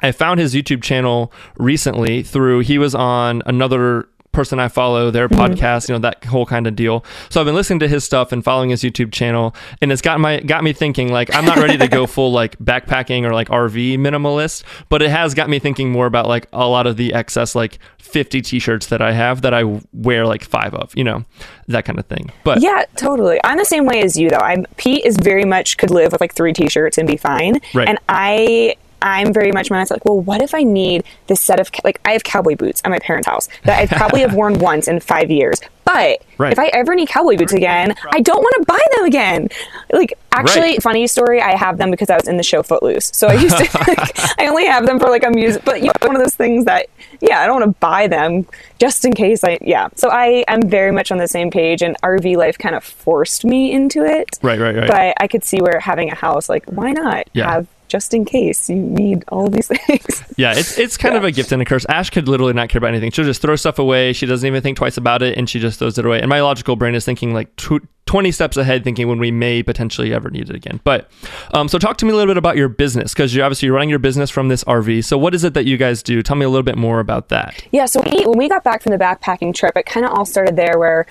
I 0.00 0.12
found 0.12 0.40
his 0.40 0.54
YouTube 0.54 0.82
channel 0.82 1.32
recently 1.56 2.22
through 2.22 2.60
he 2.60 2.78
was 2.78 2.94
on 2.94 3.42
another 3.46 4.08
person 4.38 4.60
I 4.60 4.68
follow, 4.68 5.10
their 5.10 5.28
mm-hmm. 5.28 5.52
podcast, 5.52 5.88
you 5.88 5.96
know, 5.96 5.98
that 5.98 6.24
whole 6.24 6.46
kind 6.46 6.68
of 6.68 6.76
deal. 6.76 7.04
So 7.28 7.40
I've 7.40 7.44
been 7.44 7.56
listening 7.56 7.80
to 7.80 7.88
his 7.88 8.04
stuff 8.04 8.30
and 8.30 8.44
following 8.44 8.70
his 8.70 8.84
YouTube 8.84 9.10
channel, 9.10 9.52
and 9.82 9.90
it's 9.90 10.00
got 10.00 10.20
my 10.20 10.38
got 10.38 10.62
me 10.62 10.72
thinking 10.72 11.10
like 11.10 11.34
I'm 11.34 11.44
not 11.44 11.56
ready 11.56 11.76
to 11.76 11.88
go 11.88 12.06
full 12.14 12.30
like 12.30 12.56
backpacking 12.60 13.24
or 13.24 13.34
like 13.34 13.48
RV 13.48 13.98
minimalist, 13.98 14.62
but 14.90 15.02
it 15.02 15.10
has 15.10 15.34
got 15.34 15.48
me 15.48 15.58
thinking 15.58 15.90
more 15.90 16.06
about 16.06 16.28
like 16.28 16.46
a 16.52 16.68
lot 16.68 16.86
of 16.86 16.96
the 16.96 17.14
excess 17.14 17.56
like 17.56 17.80
50 17.98 18.40
t-shirts 18.40 18.86
that 18.86 19.02
I 19.02 19.10
have 19.10 19.42
that 19.42 19.52
I 19.52 19.64
wear 19.92 20.24
like 20.24 20.44
five 20.44 20.72
of, 20.72 20.96
you 20.96 21.02
know, 21.02 21.24
that 21.66 21.84
kind 21.84 21.98
of 21.98 22.06
thing. 22.06 22.30
But 22.44 22.60
yeah, 22.60 22.84
totally. 22.94 23.40
I'm 23.42 23.58
the 23.58 23.64
same 23.64 23.86
way 23.86 24.02
as 24.02 24.16
you 24.16 24.30
though. 24.30 24.36
I'm 24.36 24.66
Pete 24.76 25.04
is 25.04 25.16
very 25.16 25.44
much 25.44 25.78
could 25.78 25.90
live 25.90 26.12
with 26.12 26.20
like 26.20 26.32
three 26.32 26.52
t-shirts 26.52 26.96
and 26.96 27.08
be 27.08 27.16
fine, 27.16 27.58
right. 27.74 27.88
and 27.88 27.98
I 28.08 28.76
I'm 29.02 29.32
very 29.32 29.52
much 29.52 29.68
mindset 29.70 29.92
like, 29.92 30.04
well, 30.04 30.20
what 30.20 30.42
if 30.42 30.54
I 30.54 30.62
need 30.62 31.04
this 31.26 31.40
set 31.40 31.60
of 31.60 31.70
like 31.84 32.00
I 32.04 32.12
have 32.12 32.24
cowboy 32.24 32.56
boots 32.56 32.82
at 32.84 32.90
my 32.90 32.98
parents' 32.98 33.28
house 33.28 33.48
that 33.64 33.78
I 33.78 33.86
probably 33.86 34.20
have 34.20 34.34
worn 34.38 34.58
once 34.58 34.88
in 34.88 35.00
five 35.00 35.30
years. 35.30 35.60
But 35.84 36.22
right. 36.36 36.52
if 36.52 36.58
I 36.58 36.66
ever 36.66 36.94
need 36.94 37.08
cowboy 37.08 37.38
boots 37.38 37.54
again, 37.54 37.94
I 38.12 38.20
don't 38.20 38.42
want 38.42 38.54
to 38.58 38.64
buy 38.66 38.80
them 38.96 39.06
again. 39.06 39.48
Like 39.90 40.18
actually, 40.32 40.72
right. 40.72 40.82
funny 40.82 41.06
story, 41.06 41.40
I 41.40 41.56
have 41.56 41.78
them 41.78 41.90
because 41.90 42.10
I 42.10 42.16
was 42.16 42.28
in 42.28 42.36
the 42.36 42.42
show 42.42 42.62
Footloose. 42.62 43.10
So 43.14 43.28
I 43.28 43.34
used 43.34 43.56
to 43.56 43.64
like, 43.88 44.38
I 44.38 44.48
only 44.48 44.66
have 44.66 44.84
them 44.84 44.98
for 44.98 45.08
like 45.08 45.24
a 45.24 45.30
music 45.30 45.64
but 45.64 45.80
you 45.80 45.86
know, 45.86 45.92
one 46.06 46.14
of 46.14 46.22
those 46.22 46.34
things 46.34 46.66
that 46.66 46.88
yeah, 47.20 47.40
I 47.40 47.46
don't 47.46 47.60
want 47.60 47.74
to 47.74 47.80
buy 47.80 48.06
them 48.06 48.46
just 48.78 49.04
in 49.04 49.14
case 49.14 49.42
I 49.44 49.58
yeah. 49.62 49.88
So 49.94 50.10
I 50.10 50.44
am 50.46 50.62
very 50.62 50.92
much 50.92 51.10
on 51.10 51.18
the 51.18 51.28
same 51.28 51.50
page 51.50 51.82
and 51.82 51.96
RV 52.02 52.36
life 52.36 52.58
kind 52.58 52.74
of 52.74 52.84
forced 52.84 53.44
me 53.44 53.72
into 53.72 54.04
it. 54.04 54.38
Right, 54.42 54.58
right, 54.58 54.76
right. 54.76 54.88
But 54.88 55.14
I 55.22 55.26
could 55.26 55.44
see 55.44 55.60
where 55.62 55.80
having 55.80 56.10
a 56.10 56.14
house 56.14 56.48
like 56.48 56.66
why 56.66 56.92
not 56.92 57.28
yeah. 57.32 57.50
have 57.50 57.66
just 57.88 58.14
in 58.14 58.24
case 58.24 58.68
you 58.68 58.76
need 58.76 59.24
all 59.28 59.48
these 59.48 59.66
things. 59.86 60.22
Yeah, 60.36 60.54
it's 60.56 60.78
it's 60.78 60.96
kind 60.96 61.14
yeah. 61.14 61.18
of 61.18 61.24
a 61.24 61.32
gift 61.32 61.52
and 61.52 61.60
a 61.62 61.64
curse. 61.64 61.86
Ash 61.88 62.10
could 62.10 62.28
literally 62.28 62.52
not 62.52 62.68
care 62.68 62.78
about 62.78 62.88
anything. 62.88 63.10
She'll 63.10 63.24
just 63.24 63.42
throw 63.42 63.56
stuff 63.56 63.78
away. 63.78 64.12
She 64.12 64.26
doesn't 64.26 64.46
even 64.46 64.62
think 64.62 64.76
twice 64.76 64.96
about 64.96 65.22
it, 65.22 65.36
and 65.36 65.48
she 65.48 65.58
just 65.58 65.78
throws 65.78 65.98
it 65.98 66.06
away. 66.06 66.20
And 66.20 66.28
my 66.28 66.40
logical 66.40 66.76
brain 66.76 66.94
is 66.94 67.04
thinking 67.04 67.32
like 67.34 67.54
tw- 67.56 67.86
20 68.08 68.32
steps 68.32 68.56
ahead, 68.56 68.84
thinking 68.84 69.06
when 69.06 69.18
we 69.18 69.30
may 69.30 69.62
potentially 69.62 70.14
ever 70.14 70.30
need 70.30 70.48
it 70.48 70.56
again. 70.56 70.80
But 70.82 71.10
um, 71.52 71.68
so 71.68 71.78
talk 71.78 71.98
to 71.98 72.06
me 72.06 72.12
a 72.12 72.14
little 72.14 72.30
bit 72.30 72.38
about 72.38 72.56
your 72.56 72.70
business 72.70 73.12
because 73.12 73.34
you're 73.34 73.44
obviously 73.44 73.68
running 73.68 73.90
your 73.90 73.98
business 73.98 74.30
from 74.30 74.48
this 74.48 74.64
RV. 74.64 75.04
So 75.04 75.18
what 75.18 75.34
is 75.34 75.44
it 75.44 75.52
that 75.54 75.66
you 75.66 75.76
guys 75.76 76.02
do? 76.02 76.22
Tell 76.22 76.36
me 76.36 76.46
a 76.46 76.48
little 76.48 76.62
bit 76.62 76.78
more 76.78 77.00
about 77.00 77.28
that. 77.28 77.62
Yeah, 77.70 77.84
so 77.84 78.00
we, 78.00 78.24
when 78.24 78.38
we 78.38 78.48
got 78.48 78.64
back 78.64 78.82
from 78.82 78.92
the 78.92 78.98
backpacking 78.98 79.54
trip, 79.54 79.76
it 79.76 79.84
kind 79.84 80.06
of 80.06 80.12
all 80.12 80.24
started 80.24 80.56
there 80.56 80.78
where 80.78 81.06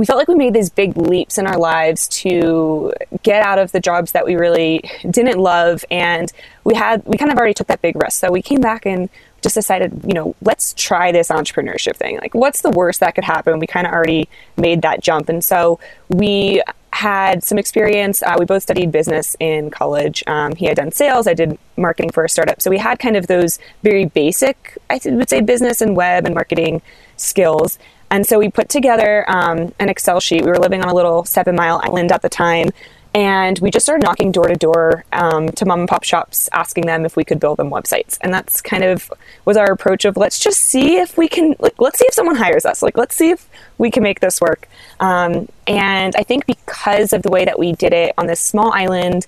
we 0.00 0.06
felt 0.06 0.18
like 0.18 0.28
we 0.28 0.34
made 0.34 0.54
these 0.54 0.70
big 0.70 0.96
leaps 0.96 1.36
in 1.36 1.46
our 1.46 1.58
lives 1.58 2.08
to 2.08 2.90
get 3.22 3.42
out 3.42 3.58
of 3.58 3.70
the 3.72 3.80
jobs 3.80 4.12
that 4.12 4.24
we 4.24 4.34
really 4.34 4.82
didn't 5.10 5.38
love. 5.38 5.84
And 5.90 6.32
we 6.64 6.74
had 6.74 7.04
we 7.04 7.18
kind 7.18 7.30
of 7.30 7.36
already 7.36 7.52
took 7.52 7.66
that 7.66 7.82
big 7.82 7.96
risk 7.96 8.18
so 8.18 8.32
we 8.32 8.40
came 8.40 8.62
back 8.62 8.86
and 8.86 9.10
just 9.42 9.54
decided 9.54 10.02
you 10.06 10.14
know 10.14 10.34
let's 10.40 10.72
try 10.72 11.12
this 11.12 11.28
entrepreneurship 11.28 11.96
thing. 11.96 12.18
Like 12.18 12.34
what's 12.34 12.62
the 12.62 12.70
worst 12.70 13.00
that 13.00 13.14
could 13.14 13.24
happen? 13.24 13.58
We 13.58 13.66
kind 13.66 13.86
of 13.86 13.92
already 13.92 14.30
made 14.56 14.80
that 14.82 15.02
jump. 15.02 15.28
And 15.28 15.44
so 15.44 15.78
we 16.08 16.62
had 16.94 17.44
some 17.44 17.58
experience. 17.58 18.22
Uh, 18.22 18.36
we 18.38 18.46
both 18.46 18.62
studied 18.62 18.90
business 18.90 19.36
in 19.38 19.70
college. 19.70 20.24
Um, 20.26 20.56
he 20.56 20.64
had 20.64 20.76
done 20.76 20.92
sales. 20.92 21.26
I 21.26 21.34
did 21.34 21.58
marketing 21.76 22.10
for 22.10 22.24
a 22.24 22.28
startup. 22.28 22.62
So 22.62 22.70
we 22.70 22.78
had 22.78 22.98
kind 22.98 23.16
of 23.16 23.26
those 23.26 23.58
very 23.82 24.06
basic 24.06 24.78
i 24.88 24.98
would 25.04 25.28
say 25.28 25.40
business 25.40 25.80
and 25.80 25.94
web 25.94 26.24
and 26.24 26.34
marketing 26.34 26.80
skills 27.16 27.78
and 28.10 28.26
so 28.26 28.38
we 28.38 28.50
put 28.50 28.68
together 28.68 29.24
um, 29.28 29.72
an 29.78 29.88
Excel 29.88 30.20
sheet. 30.20 30.44
We 30.44 30.50
were 30.50 30.58
living 30.58 30.82
on 30.82 30.88
a 30.88 30.94
little 30.94 31.24
seven 31.24 31.56
mile 31.56 31.80
island 31.82 32.12
at 32.12 32.22
the 32.22 32.28
time. 32.28 32.70
And 33.12 33.58
we 33.58 33.72
just 33.72 33.84
started 33.84 34.04
knocking 34.04 34.30
door 34.30 34.46
to 34.46 34.54
door 34.54 35.04
um, 35.12 35.48
to 35.48 35.66
mom 35.66 35.80
and 35.80 35.88
pop 35.88 36.04
shops, 36.04 36.48
asking 36.52 36.86
them 36.86 37.04
if 37.04 37.16
we 37.16 37.24
could 37.24 37.40
build 37.40 37.58
them 37.58 37.68
websites. 37.68 38.18
And 38.20 38.32
that's 38.32 38.60
kind 38.60 38.84
of 38.84 39.12
was 39.44 39.56
our 39.56 39.72
approach 39.72 40.04
of 40.04 40.16
let's 40.16 40.38
just 40.38 40.60
see 40.60 40.96
if 40.98 41.16
we 41.16 41.28
can, 41.28 41.56
like, 41.58 41.74
let's 41.80 41.98
see 41.98 42.06
if 42.06 42.14
someone 42.14 42.36
hires 42.36 42.64
us. 42.64 42.82
Like, 42.82 42.96
let's 42.96 43.16
see 43.16 43.30
if 43.30 43.48
we 43.78 43.90
can 43.90 44.04
make 44.04 44.20
this 44.20 44.40
work. 44.40 44.68
Um, 45.00 45.48
and 45.66 46.14
I 46.14 46.22
think 46.22 46.46
because 46.46 47.12
of 47.12 47.22
the 47.22 47.30
way 47.30 47.44
that 47.44 47.58
we 47.58 47.72
did 47.72 47.92
it 47.92 48.14
on 48.16 48.28
this 48.28 48.40
small 48.40 48.72
island, 48.72 49.26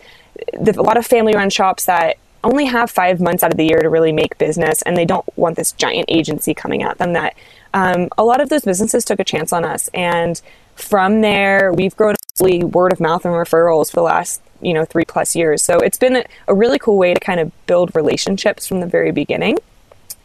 the, 0.52 0.78
a 0.78 0.82
lot 0.82 0.96
of 0.96 1.04
family 1.04 1.34
run 1.34 1.50
shops 1.50 1.86
that 1.86 2.18
only 2.44 2.64
have 2.66 2.90
five 2.90 3.20
months 3.20 3.42
out 3.42 3.52
of 3.52 3.56
the 3.56 3.66
year 3.66 3.80
to 3.80 3.88
really 3.88 4.12
make 4.12 4.36
business 4.38 4.82
and 4.82 4.96
they 4.96 5.04
don't 5.04 5.26
want 5.36 5.56
this 5.56 5.72
giant 5.72 6.06
agency 6.08 6.54
coming 6.54 6.82
at 6.82 6.98
them 6.98 7.12
that 7.12 7.36
um, 7.74 8.08
a 8.18 8.24
lot 8.24 8.40
of 8.40 8.48
those 8.48 8.64
businesses 8.64 9.04
took 9.04 9.20
a 9.20 9.24
chance 9.24 9.52
on 9.52 9.64
us. 9.64 9.88
And 9.94 10.40
from 10.74 11.20
there, 11.20 11.72
we've 11.72 11.96
grown 11.96 12.14
word 12.40 12.92
of 12.92 12.98
mouth 12.98 13.24
and 13.24 13.34
referrals 13.34 13.90
for 13.90 13.96
the 13.96 14.02
last 14.02 14.42
you 14.60 14.72
know 14.72 14.84
three 14.84 15.04
plus 15.04 15.36
years. 15.36 15.62
So 15.62 15.78
it's 15.78 15.98
been 15.98 16.16
a, 16.16 16.24
a 16.48 16.54
really 16.54 16.78
cool 16.78 16.96
way 16.96 17.14
to 17.14 17.20
kind 17.20 17.40
of 17.40 17.52
build 17.66 17.94
relationships 17.94 18.66
from 18.66 18.80
the 18.80 18.86
very 18.86 19.12
beginning. 19.12 19.58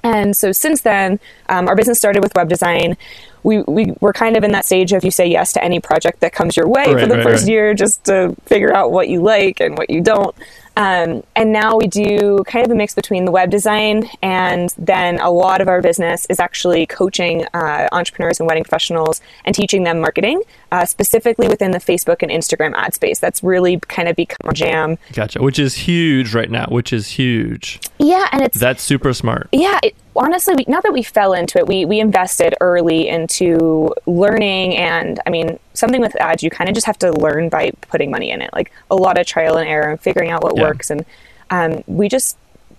And 0.04 0.38
so 0.38 0.52
since 0.52 0.82
then, 0.82 1.20
um, 1.50 1.68
our 1.68 1.76
business 1.76 1.98
started 1.98 2.24
with 2.24 2.34
web 2.36 2.50
design. 2.50 2.98
We, 3.44 3.62
we 3.63 3.94
were 4.00 4.13
kind 4.13 4.36
of 4.36 4.44
in 4.44 4.51
that 4.51 4.65
stage 4.65 4.94
of 4.94 5.03
you 5.03 5.12
say 5.12 5.27
yes 5.27 5.53
to 5.53 5.63
any 5.63 5.79
project 5.79 6.20
that 6.22 6.34
comes 6.34 6.58
your 6.58 6.67
way 6.67 6.86
right, 6.94 7.00
for 7.00 7.08
the 7.08 7.15
right, 7.15 7.24
first 7.24 7.44
right. 7.44 7.51
year 7.51 7.74
just 7.74 8.06
to 8.06 8.36
figure 8.46 8.74
out 8.74 8.91
what 8.91 9.10
you 9.10 9.22
like 9.22 9.60
and 9.60 9.77
what 9.77 9.89
you 9.89 10.01
don't. 10.01 10.36
Um, 10.77 11.24
and 11.36 11.51
now 11.51 11.75
we 11.75 11.88
do 11.88 12.44
kind 12.46 12.63
of 12.63 12.72
a 12.72 12.75
mix 12.75 12.94
between 12.94 13.25
the 13.25 13.32
web 13.32 13.50
design 13.50 14.08
and 14.22 14.72
then 14.77 15.20
a 15.20 15.32
lot 15.32 15.60
of 15.60 15.67
our 15.67 15.82
business 15.82 16.27
is 16.29 16.39
actually 16.39 16.86
coaching 16.86 17.46
uh, 17.56 17.88
entrepreneurs 17.91 18.39
and 18.39 18.48
wedding 18.48 18.63
professionals 18.63 19.20
and 19.44 19.56
teaching 19.56 19.86
them 19.86 20.00
marketing, 20.00 20.44
uh, 20.72 20.86
specifically 20.86 21.48
within 21.48 21.72
the 21.72 21.79
Facebook 21.79 22.17
and 22.22 22.32
Instagram 22.32 22.74
ad 22.75 22.94
space. 22.94 23.17
That's 23.17 23.41
really 23.41 23.79
kind 23.79 24.08
of 24.08 24.15
become 24.15 24.38
our 24.44 24.53
jam. 24.53 25.00
Gotcha. 25.13 25.41
Which 25.41 25.58
is 25.58 25.74
huge 25.74 26.36
right 26.36 26.51
now, 26.51 26.67
which 26.67 26.94
is 26.94 27.08
huge. 27.08 27.79
Yeah. 27.98 28.27
And 28.32 28.44
it's 28.44 28.60
that's 28.60 28.84
super 28.84 29.13
smart. 29.13 29.50
Yeah. 29.51 29.79
It, 29.82 29.96
honestly, 30.18 30.56
we, 30.56 30.66
not 30.68 30.84
that 30.84 30.94
we 30.94 31.04
fell 31.04 31.34
into 31.34 31.58
it, 31.58 31.68
we, 31.68 31.86
we 31.86 32.00
invested 32.00 32.56
early 32.62 33.08
into 33.08 33.94
learning. 34.06 34.76
And 34.78 35.20
I 35.26 35.30
mean, 35.30 35.60
something 35.74 36.02
with 36.02 36.16
ads, 36.18 36.44
you 36.44 36.50
kind 36.50 36.70
of 36.70 36.74
just 36.74 36.88
have 36.88 37.00
to 37.00 37.12
learn 37.12 37.50
by 37.50 37.72
putting 37.90 38.12
money 38.12 38.32
in 38.32 38.42
it, 38.42 38.52
like 38.54 38.72
a 38.90 38.96
lot 38.96 39.18
of 39.20 39.26
trial 39.26 39.58
and 39.58 39.68
error 39.68 39.90
and 39.92 40.00
figuring 40.00 40.32
out 40.32 40.44
what 40.44 40.58
yeah. 40.58 40.64
works. 40.64 40.90
And 40.90 41.06
um, 41.50 41.84
we 41.88 42.10
just 42.10 42.38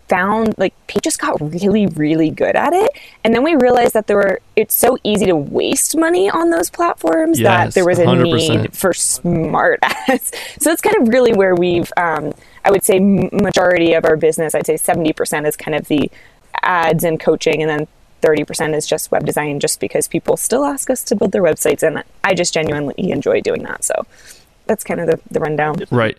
found 0.09 0.55
like 0.57 0.75
Pete 0.87 1.03
just 1.03 1.21
got 1.21 1.39
really, 1.41 1.87
really 1.87 2.31
good 2.31 2.57
at 2.57 2.73
it. 2.73 2.91
And 3.25 3.35
then 3.35 3.43
we 3.43 3.55
realized 3.55 3.93
that 3.95 4.07
there 4.07 4.17
were, 4.17 4.41
it's 4.57 4.75
so 4.75 4.97
easy 5.05 5.27
to 5.27 5.37
waste 5.37 5.97
money 5.97 6.31
on 6.31 6.51
those 6.51 6.71
platforms 6.71 7.39
yes, 7.39 7.47
that 7.47 7.75
there 7.75 7.85
was 7.85 7.99
a 7.99 8.07
100%. 8.07 8.63
need 8.63 8.77
for 8.77 8.93
smart 8.93 9.81
ads. 9.83 10.33
so 10.59 10.71
it's 10.71 10.83
kind 10.83 10.97
of 10.97 11.09
really 11.09 11.35
where 11.35 11.55
we've, 11.55 11.93
um, 11.97 12.33
I 12.65 12.71
would 12.71 12.85
say 12.85 12.99
majority 12.99 13.93
of 13.93 14.05
our 14.05 14.17
business, 14.17 14.55
I'd 14.55 14.67
say 14.67 14.75
70% 14.75 15.47
is 15.47 15.57
kind 15.57 15.75
of 15.75 15.87
the 15.89 16.11
ads 16.63 17.05
and 17.05 17.19
coaching, 17.21 17.63
and 17.63 17.71
then 17.71 17.87
30% 18.23 18.75
is 18.75 18.87
just 18.87 19.11
web 19.13 19.25
design, 19.25 19.61
just 19.61 19.81
because 19.81 20.09
people 20.09 20.37
still 20.37 20.65
ask 20.65 20.91
us 20.91 21.03
to 21.05 21.17
build 21.17 21.33
their 21.33 21.43
websites, 21.43 21.83
and 21.83 22.03
I 22.25 22.35
just 22.35 22.53
genuinely 22.53 23.11
enjoy 23.11 23.41
doing 23.41 23.63
that. 23.63 23.85
So 23.85 24.07
that's 24.69 24.85
kind 24.85 25.01
of 25.01 25.07
the, 25.09 25.21
the 25.31 25.41
rundown. 25.41 25.77
Right. 25.91 26.19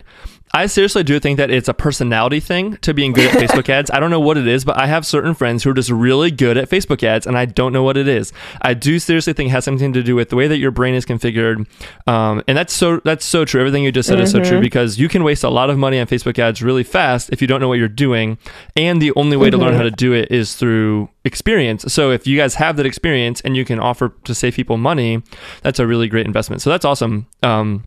I 0.52 0.66
seriously 0.66 1.04
do 1.04 1.20
think 1.20 1.36
that 1.36 1.50
it's 1.50 1.68
a 1.68 1.74
personality 1.74 2.40
thing 2.40 2.76
to 2.78 2.92
being 2.92 3.12
good 3.12 3.26
at 3.26 3.40
Facebook 3.50 3.68
ads. 3.68 3.90
I 3.90 4.00
don't 4.00 4.10
know 4.10 4.20
what 4.20 4.36
it 4.36 4.48
is, 4.48 4.64
but 4.64 4.76
I 4.76 4.86
have 4.86 5.06
certain 5.06 5.34
friends 5.34 5.62
who 5.62 5.70
are 5.70 5.74
just 5.74 5.90
really 5.90 6.32
good 6.32 6.56
at 6.56 6.68
Facebook 6.68 7.04
ads, 7.04 7.26
and 7.26 7.38
I 7.38 7.44
don't 7.44 7.72
know 7.72 7.84
what 7.84 7.96
it 7.96 8.08
is. 8.08 8.32
I 8.60 8.74
do 8.74 8.98
seriously 8.98 9.32
think 9.32 9.48
it 9.48 9.52
has 9.52 9.64
something 9.64 9.92
to 9.92 10.02
do 10.02 10.16
with 10.16 10.30
the 10.30 10.36
way 10.36 10.48
that 10.48 10.58
your 10.58 10.72
brain 10.72 10.94
is 10.94 11.06
configured, 11.06 11.68
um, 12.08 12.42
and 12.48 12.58
that's 12.58 12.72
so 12.72 13.00
that's 13.04 13.24
so 13.24 13.44
true. 13.44 13.60
Everything 13.60 13.84
you 13.84 13.92
just 13.92 14.08
said 14.08 14.16
mm-hmm. 14.16 14.24
is 14.24 14.32
so 14.32 14.40
true 14.40 14.54
mm-hmm. 14.54 14.62
because 14.62 14.98
you 14.98 15.08
can 15.08 15.22
waste 15.22 15.44
a 15.44 15.50
lot 15.50 15.70
of 15.70 15.78
money 15.78 16.00
on 16.00 16.08
Facebook 16.08 16.38
ads 16.38 16.62
really 16.62 16.84
fast 16.84 17.30
if 17.30 17.40
you 17.40 17.46
don't 17.46 17.60
know 17.60 17.68
what 17.68 17.78
you're 17.78 17.88
doing, 17.88 18.36
and 18.76 19.00
the 19.00 19.12
only 19.14 19.36
way 19.36 19.50
mm-hmm. 19.50 19.60
to 19.60 19.64
learn 19.64 19.74
how 19.74 19.84
to 19.84 19.90
do 19.92 20.12
it 20.12 20.32
is 20.32 20.56
through 20.56 21.08
experience. 21.24 21.92
So 21.92 22.10
if 22.10 22.26
you 22.26 22.36
guys 22.36 22.56
have 22.56 22.76
that 22.78 22.86
experience 22.86 23.40
and 23.42 23.56
you 23.56 23.64
can 23.64 23.78
offer 23.78 24.14
to 24.24 24.34
save 24.34 24.54
people 24.54 24.78
money, 24.78 25.22
that's 25.62 25.78
a 25.78 25.86
really 25.86 26.08
great 26.08 26.26
investment. 26.26 26.60
So 26.60 26.70
that's 26.70 26.84
awesome. 26.84 27.28
Um, 27.44 27.84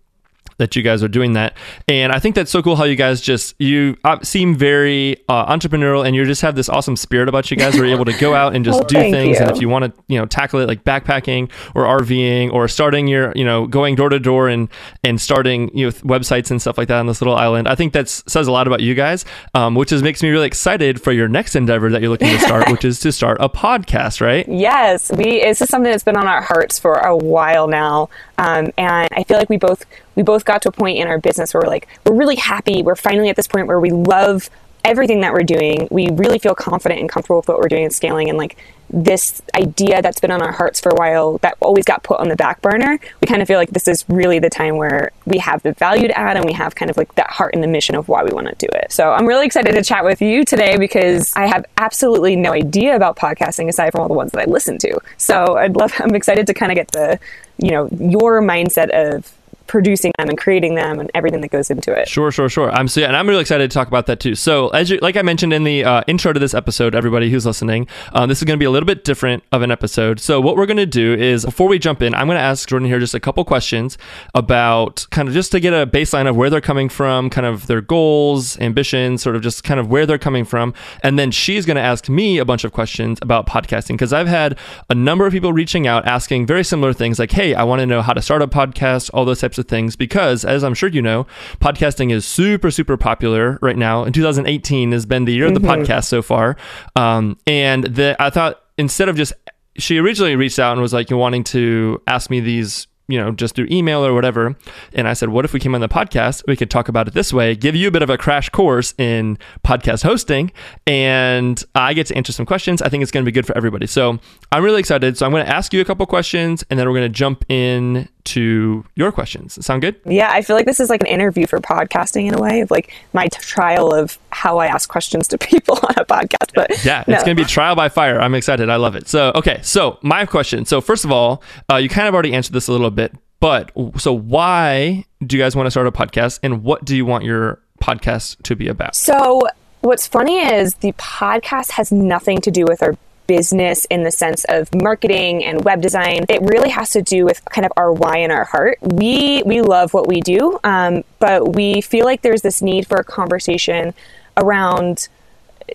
that 0.63 0.75
you 0.75 0.81
guys 0.81 1.03
are 1.03 1.09
doing 1.09 1.33
that. 1.33 1.55
And 1.87 2.13
I 2.13 2.19
think 2.19 2.35
that's 2.35 2.49
so 2.49 2.61
cool 2.61 2.77
how 2.77 2.85
you 2.85 2.95
guys 2.95 3.19
just 3.19 3.53
you 3.59 3.97
uh, 4.03 4.19
seem 4.23 4.55
very 4.55 5.17
uh, 5.27 5.45
entrepreneurial 5.53 6.05
and 6.05 6.15
you 6.15 6.23
just 6.25 6.41
have 6.41 6.55
this 6.55 6.69
awesome 6.69 6.95
spirit 6.95 7.27
about 7.27 7.51
you 7.51 7.57
guys. 7.57 7.75
Where 7.75 7.85
you're 7.85 7.95
able 7.95 8.05
to 8.05 8.17
go 8.17 8.33
out 8.33 8.55
and 8.55 8.63
just 8.63 8.87
do 8.87 8.95
things. 8.95 9.37
You. 9.37 9.45
And 9.45 9.51
if 9.51 9.61
you 9.61 9.67
want 9.69 9.85
to, 9.85 10.03
you 10.07 10.17
know, 10.17 10.25
tackle 10.25 10.61
it 10.61 10.67
like 10.67 10.83
backpacking 10.83 11.51
or 11.75 11.83
RVing 11.83 12.51
or 12.53 12.67
starting 12.67 13.07
your, 13.07 13.33
you 13.35 13.43
know, 13.43 13.67
going 13.67 13.95
door 13.95 14.09
to 14.09 14.19
door 14.19 14.47
and 14.47 14.69
and 15.03 15.19
starting 15.19 15.75
you 15.77 15.87
know 15.87 15.91
websites 15.91 16.49
and 16.49 16.61
stuff 16.61 16.77
like 16.77 16.87
that 16.87 16.99
on 16.99 17.07
this 17.07 17.21
little 17.21 17.35
island, 17.35 17.67
I 17.67 17.75
think 17.75 17.93
that 17.93 18.07
says 18.07 18.47
a 18.47 18.51
lot 18.51 18.67
about 18.67 18.81
you 18.81 18.95
guys, 18.95 19.25
um, 19.53 19.75
which 19.75 19.91
is 19.91 20.01
makes 20.01 20.23
me 20.23 20.29
really 20.29 20.47
excited 20.47 21.01
for 21.01 21.11
your 21.11 21.27
next 21.27 21.55
endeavor 21.55 21.89
that 21.89 22.01
you're 22.01 22.09
looking 22.09 22.29
to 22.29 22.39
start, 22.39 22.71
which 22.71 22.85
is 22.85 22.99
to 23.01 23.11
start 23.11 23.37
a 23.39 23.49
podcast, 23.49 24.21
right? 24.21 24.47
Yes, 24.63 25.11
we. 25.11 25.41
This 25.41 25.61
is 25.61 25.69
something 25.69 25.91
that's 25.91 26.03
been 26.03 26.15
on 26.15 26.27
our 26.27 26.41
hearts 26.41 26.79
for 26.79 26.93
a 26.93 27.17
while 27.17 27.67
now, 27.67 28.09
um, 28.37 28.71
and 28.77 29.09
I 29.11 29.23
feel 29.23 29.37
like 29.37 29.49
we 29.49 29.57
both 29.57 29.85
we 30.15 30.23
both 30.23 30.45
got 30.45 30.61
to 30.63 30.69
a 30.69 30.71
point 30.71 30.97
in 30.97 31.07
our 31.07 31.19
business 31.19 31.53
where 31.53 31.61
we're 31.61 31.69
like, 31.69 31.87
we're 32.05 32.15
really 32.15 32.35
happy. 32.35 32.83
We're 32.83 32.95
finally 32.95 33.29
at 33.29 33.35
this 33.35 33.47
point 33.47 33.67
where 33.67 33.79
we 33.79 33.91
love 33.91 34.49
everything 34.83 35.21
that 35.21 35.31
we're 35.31 35.43
doing. 35.43 35.87
We 35.91 36.09
really 36.11 36.39
feel 36.39 36.55
confident 36.55 36.99
and 36.99 37.09
comfortable 37.09 37.37
with 37.37 37.47
what 37.47 37.57
we're 37.59 37.69
doing 37.69 37.85
and 37.85 37.93
scaling. 37.93 38.29
And 38.29 38.37
like 38.37 38.57
this 38.89 39.41
idea 39.55 40.01
that's 40.01 40.19
been 40.19 40.29
on 40.29 40.41
our 40.41 40.51
hearts 40.51 40.79
for 40.79 40.89
a 40.89 40.95
while 40.95 41.37
that 41.39 41.57
always 41.61 41.85
got 41.85 42.03
put 42.03 42.19
on 42.19 42.27
the 42.27 42.35
back 42.35 42.61
burner, 42.61 42.99
we 43.21 43.25
kind 43.27 43.41
of 43.41 43.47
feel 43.47 43.57
like 43.57 43.69
this 43.69 43.87
is 43.87 44.05
really 44.09 44.39
the 44.39 44.49
time 44.49 44.77
where 44.77 45.11
we 45.25 45.37
have 45.37 45.63
the 45.63 45.71
value 45.73 46.07
to 46.07 46.17
add 46.17 46.35
and 46.35 46.45
we 46.45 46.53
have 46.53 46.75
kind 46.75 46.91
of 46.91 46.97
like 46.97 47.15
that 47.15 47.29
heart 47.29 47.53
and 47.53 47.63
the 47.63 47.67
mission 47.67 47.95
of 47.95 48.07
why 48.09 48.23
we 48.23 48.31
want 48.31 48.47
to 48.47 48.55
do 48.55 48.67
it. 48.73 48.91
So 48.91 49.11
I'm 49.11 49.25
really 49.25 49.45
excited 49.45 49.73
to 49.73 49.83
chat 49.83 50.03
with 50.03 50.21
you 50.21 50.43
today 50.43 50.77
because 50.77 51.33
I 51.35 51.47
have 51.47 51.65
absolutely 51.77 52.35
no 52.35 52.51
idea 52.51 52.95
about 52.95 53.15
podcasting 53.15 53.69
aside 53.69 53.91
from 53.91 54.01
all 54.01 54.07
the 54.09 54.13
ones 54.13 54.31
that 54.33 54.47
I 54.47 54.51
listen 54.51 54.77
to. 54.79 54.99
So 55.17 55.57
I'd 55.57 55.75
love, 55.75 55.93
I'm 55.99 56.13
excited 56.13 56.45
to 56.47 56.53
kind 56.53 56.71
of 56.71 56.75
get 56.75 56.91
the, 56.91 57.19
you 57.57 57.71
know, 57.71 57.87
your 57.99 58.41
mindset 58.41 58.89
of 58.89 59.33
producing 59.67 60.11
them 60.17 60.29
and 60.29 60.37
creating 60.37 60.75
them 60.75 60.99
and 60.99 61.09
everything 61.13 61.41
that 61.41 61.51
goes 61.51 61.69
into 61.69 61.91
it. 61.93 62.07
Sure, 62.07 62.31
sure, 62.31 62.49
sure. 62.49 62.71
I'm 62.71 62.87
so 62.87 63.01
yeah, 63.01 63.07
and 63.07 63.15
I'm 63.15 63.27
really 63.27 63.41
excited 63.41 63.69
to 63.69 63.73
talk 63.73 63.87
about 63.87 64.05
that 64.07 64.19
too. 64.19 64.35
So 64.35 64.69
as 64.69 64.89
you, 64.89 64.97
like 65.01 65.17
I 65.17 65.21
mentioned 65.21 65.53
in 65.53 65.63
the 65.63 65.83
uh, 65.83 66.03
intro 66.07 66.33
to 66.33 66.39
this 66.39 66.53
episode, 66.53 66.95
everybody 66.95 67.29
who's 67.29 67.45
listening, 67.45 67.87
um, 68.13 68.29
this 68.29 68.39
is 68.39 68.43
going 68.43 68.57
to 68.57 68.61
be 68.61 68.65
a 68.65 68.71
little 68.71 68.87
bit 68.87 69.03
different 69.03 69.43
of 69.51 69.61
an 69.61 69.71
episode. 69.71 70.19
So 70.19 70.39
what 70.41 70.57
we're 70.57 70.65
going 70.65 70.77
to 70.77 70.85
do 70.85 71.13
is 71.13 71.45
before 71.45 71.67
we 71.67 71.79
jump 71.79 72.01
in, 72.01 72.13
I'm 72.13 72.27
going 72.27 72.37
to 72.37 72.43
ask 72.43 72.67
Jordan 72.67 72.87
here 72.87 72.99
just 72.99 73.13
a 73.13 73.19
couple 73.19 73.43
questions 73.45 73.97
about 74.33 75.07
kind 75.11 75.27
of 75.27 75.33
just 75.33 75.51
to 75.53 75.59
get 75.59 75.73
a 75.73 75.87
baseline 75.87 76.29
of 76.29 76.35
where 76.35 76.49
they're 76.49 76.61
coming 76.61 76.89
from, 76.89 77.29
kind 77.29 77.47
of 77.47 77.67
their 77.67 77.81
goals, 77.81 78.59
ambitions, 78.59 79.21
sort 79.21 79.35
of 79.35 79.41
just 79.41 79.63
kind 79.63 79.79
of 79.79 79.89
where 79.89 80.05
they're 80.05 80.17
coming 80.17 80.45
from, 80.45 80.73
and 81.01 81.17
then 81.17 81.31
she's 81.31 81.65
going 81.65 81.75
to 81.75 81.81
ask 81.81 82.09
me 82.09 82.37
a 82.37 82.45
bunch 82.45 82.63
of 82.63 82.71
questions 82.71 83.19
about 83.21 83.47
podcasting 83.47 83.93
because 83.93 84.13
I've 84.13 84.27
had 84.27 84.57
a 84.89 84.95
number 84.95 85.25
of 85.25 85.33
people 85.33 85.53
reaching 85.53 85.87
out 85.87 86.05
asking 86.05 86.45
very 86.45 86.63
similar 86.63 86.93
things 86.93 87.19
like, 87.19 87.31
"Hey, 87.31 87.53
I 87.55 87.63
want 87.63 87.79
to 87.79 87.85
know 87.85 88.01
how 88.01 88.13
to 88.13 88.21
start 88.21 88.41
a 88.41 88.47
podcast," 88.47 89.09
all 89.13 89.25
those 89.25 89.39
types 89.41 89.52
types 89.53 89.59
of 89.59 89.67
things 89.67 89.95
because, 89.95 90.43
as 90.45 90.63
I'm 90.63 90.73
sure 90.73 90.89
you 90.89 91.01
know, 91.01 91.27
podcasting 91.59 92.11
is 92.11 92.25
super, 92.25 92.71
super 92.71 92.97
popular 92.97 93.59
right 93.61 93.77
now. 93.77 94.03
And 94.03 94.13
2018 94.13 94.91
has 94.91 95.05
been 95.05 95.25
the 95.25 95.33
year 95.33 95.47
mm-hmm. 95.47 95.55
of 95.55 95.61
the 95.61 95.67
mm-hmm. 95.67 95.81
podcast 95.83 96.05
so 96.05 96.21
far. 96.21 96.57
Um, 96.95 97.37
and 97.45 97.83
the, 97.83 98.15
I 98.19 98.29
thought 98.29 98.61
instead 98.77 99.09
of 99.09 99.15
just, 99.15 99.33
she 99.77 99.97
originally 99.97 100.35
reached 100.35 100.59
out 100.59 100.73
and 100.73 100.81
was 100.81 100.93
like 100.93 101.09
you're 101.09 101.19
wanting 101.19 101.43
to 101.45 102.01
ask 102.07 102.29
me 102.29 102.39
these 102.39 102.87
you 103.07 103.19
know, 103.19 103.31
just 103.31 103.55
through 103.55 103.67
email 103.69 104.05
or 104.05 104.13
whatever. 104.13 104.55
And 104.93 105.07
I 105.07 105.13
said, 105.13 105.29
what 105.29 105.45
if 105.45 105.53
we 105.53 105.59
came 105.59 105.75
on 105.75 105.81
the 105.81 105.89
podcast? 105.89 106.43
We 106.47 106.55
could 106.55 106.71
talk 106.71 106.87
about 106.87 107.07
it 107.07 107.13
this 107.13 107.33
way, 107.33 107.55
give 107.55 107.75
you 107.75 107.87
a 107.87 107.91
bit 107.91 108.01
of 108.01 108.09
a 108.09 108.17
crash 108.17 108.49
course 108.49 108.93
in 108.97 109.37
podcast 109.65 110.03
hosting, 110.03 110.51
and 110.87 111.61
I 111.75 111.93
get 111.93 112.07
to 112.07 112.15
answer 112.15 112.31
some 112.31 112.45
questions. 112.45 112.81
I 112.81 112.89
think 112.89 113.03
it's 113.03 113.11
going 113.11 113.25
to 113.25 113.29
be 113.29 113.33
good 113.33 113.45
for 113.45 113.55
everybody. 113.57 113.87
So 113.87 114.19
I'm 114.51 114.63
really 114.63 114.79
excited. 114.79 115.17
So 115.17 115.25
I'm 115.25 115.31
going 115.31 115.45
to 115.45 115.53
ask 115.53 115.73
you 115.73 115.81
a 115.81 115.85
couple 115.85 116.05
questions, 116.05 116.63
and 116.69 116.79
then 116.79 116.87
we're 116.87 116.97
going 116.97 117.11
to 117.11 117.17
jump 117.17 117.43
in 117.49 118.07
to 118.25 118.85
your 118.95 119.11
questions. 119.11 119.63
Sound 119.65 119.81
good? 119.81 119.99
Yeah, 120.05 120.29
I 120.31 120.41
feel 120.41 120.55
like 120.55 120.65
this 120.65 120.79
is 120.79 120.89
like 120.89 121.01
an 121.01 121.07
interview 121.07 121.47
for 121.47 121.59
podcasting 121.59 122.27
in 122.27 122.33
a 122.33 122.41
way 122.41 122.61
of 122.61 122.71
like 122.71 122.93
my 123.13 123.27
t- 123.27 123.39
trial 123.39 123.93
of 123.93 124.17
how 124.31 124.59
I 124.59 124.67
ask 124.67 124.89
questions 124.89 125.27
to 125.29 125.37
people 125.39 125.77
on 125.83 125.95
a 125.97 126.05
podcast. 126.05 126.53
But 126.53 126.83
yeah, 126.83 127.03
no. 127.07 127.15
it's 127.15 127.23
going 127.23 127.35
to 127.35 127.43
be 127.43 127.47
trial 127.47 127.75
by 127.75 127.89
fire. 127.89 128.19
I'm 128.19 128.35
excited. 128.35 128.69
I 128.69 128.77
love 128.77 128.95
it. 128.95 129.07
So, 129.07 129.31
okay. 129.35 129.59
So, 129.63 129.99
my 130.01 130.25
question. 130.25 130.65
So, 130.65 130.81
first 130.81 131.05
of 131.05 131.11
all, 131.11 131.43
uh, 131.71 131.77
you 131.77 131.89
kind 131.89 132.07
of 132.07 132.13
already 132.13 132.33
answered 132.33 132.53
this 132.53 132.67
a 132.67 132.71
little 132.71 132.91
bit, 132.91 133.13
but 133.39 133.71
so 133.97 134.13
why 134.13 135.05
do 135.25 135.35
you 135.35 135.43
guys 135.43 135.55
want 135.55 135.67
to 135.67 135.71
start 135.71 135.87
a 135.87 135.91
podcast 135.91 136.39
and 136.43 136.63
what 136.63 136.85
do 136.85 136.95
you 136.95 137.05
want 137.05 137.25
your 137.25 137.59
podcast 137.81 138.41
to 138.43 138.55
be 138.55 138.67
about? 138.67 138.95
So, 138.95 139.41
what's 139.81 140.07
funny 140.07 140.39
is 140.39 140.75
the 140.75 140.93
podcast 140.93 141.71
has 141.71 141.91
nothing 141.91 142.39
to 142.41 142.51
do 142.51 142.65
with 142.65 142.81
our 142.81 142.95
business 143.27 143.85
in 143.85 144.03
the 144.03 144.11
sense 144.11 144.45
of 144.49 144.73
marketing 144.73 145.43
and 145.43 145.63
web 145.63 145.81
design. 145.81 146.25
It 146.29 146.41
really 146.41 146.69
has 146.69 146.91
to 146.91 147.01
do 147.01 147.25
with 147.25 147.43
kind 147.45 147.65
of 147.65 147.71
our 147.77 147.91
why 147.91 148.17
in 148.17 148.31
our 148.31 148.45
heart. 148.45 148.77
We 148.81 149.43
we 149.45 149.61
love 149.61 149.93
what 149.93 150.07
we 150.07 150.21
do, 150.21 150.59
um, 150.63 151.03
but 151.19 151.55
we 151.55 151.81
feel 151.81 152.05
like 152.05 152.21
there's 152.21 152.41
this 152.41 152.61
need 152.61 152.87
for 152.87 152.97
a 152.97 153.03
conversation 153.03 153.93
around 154.37 155.07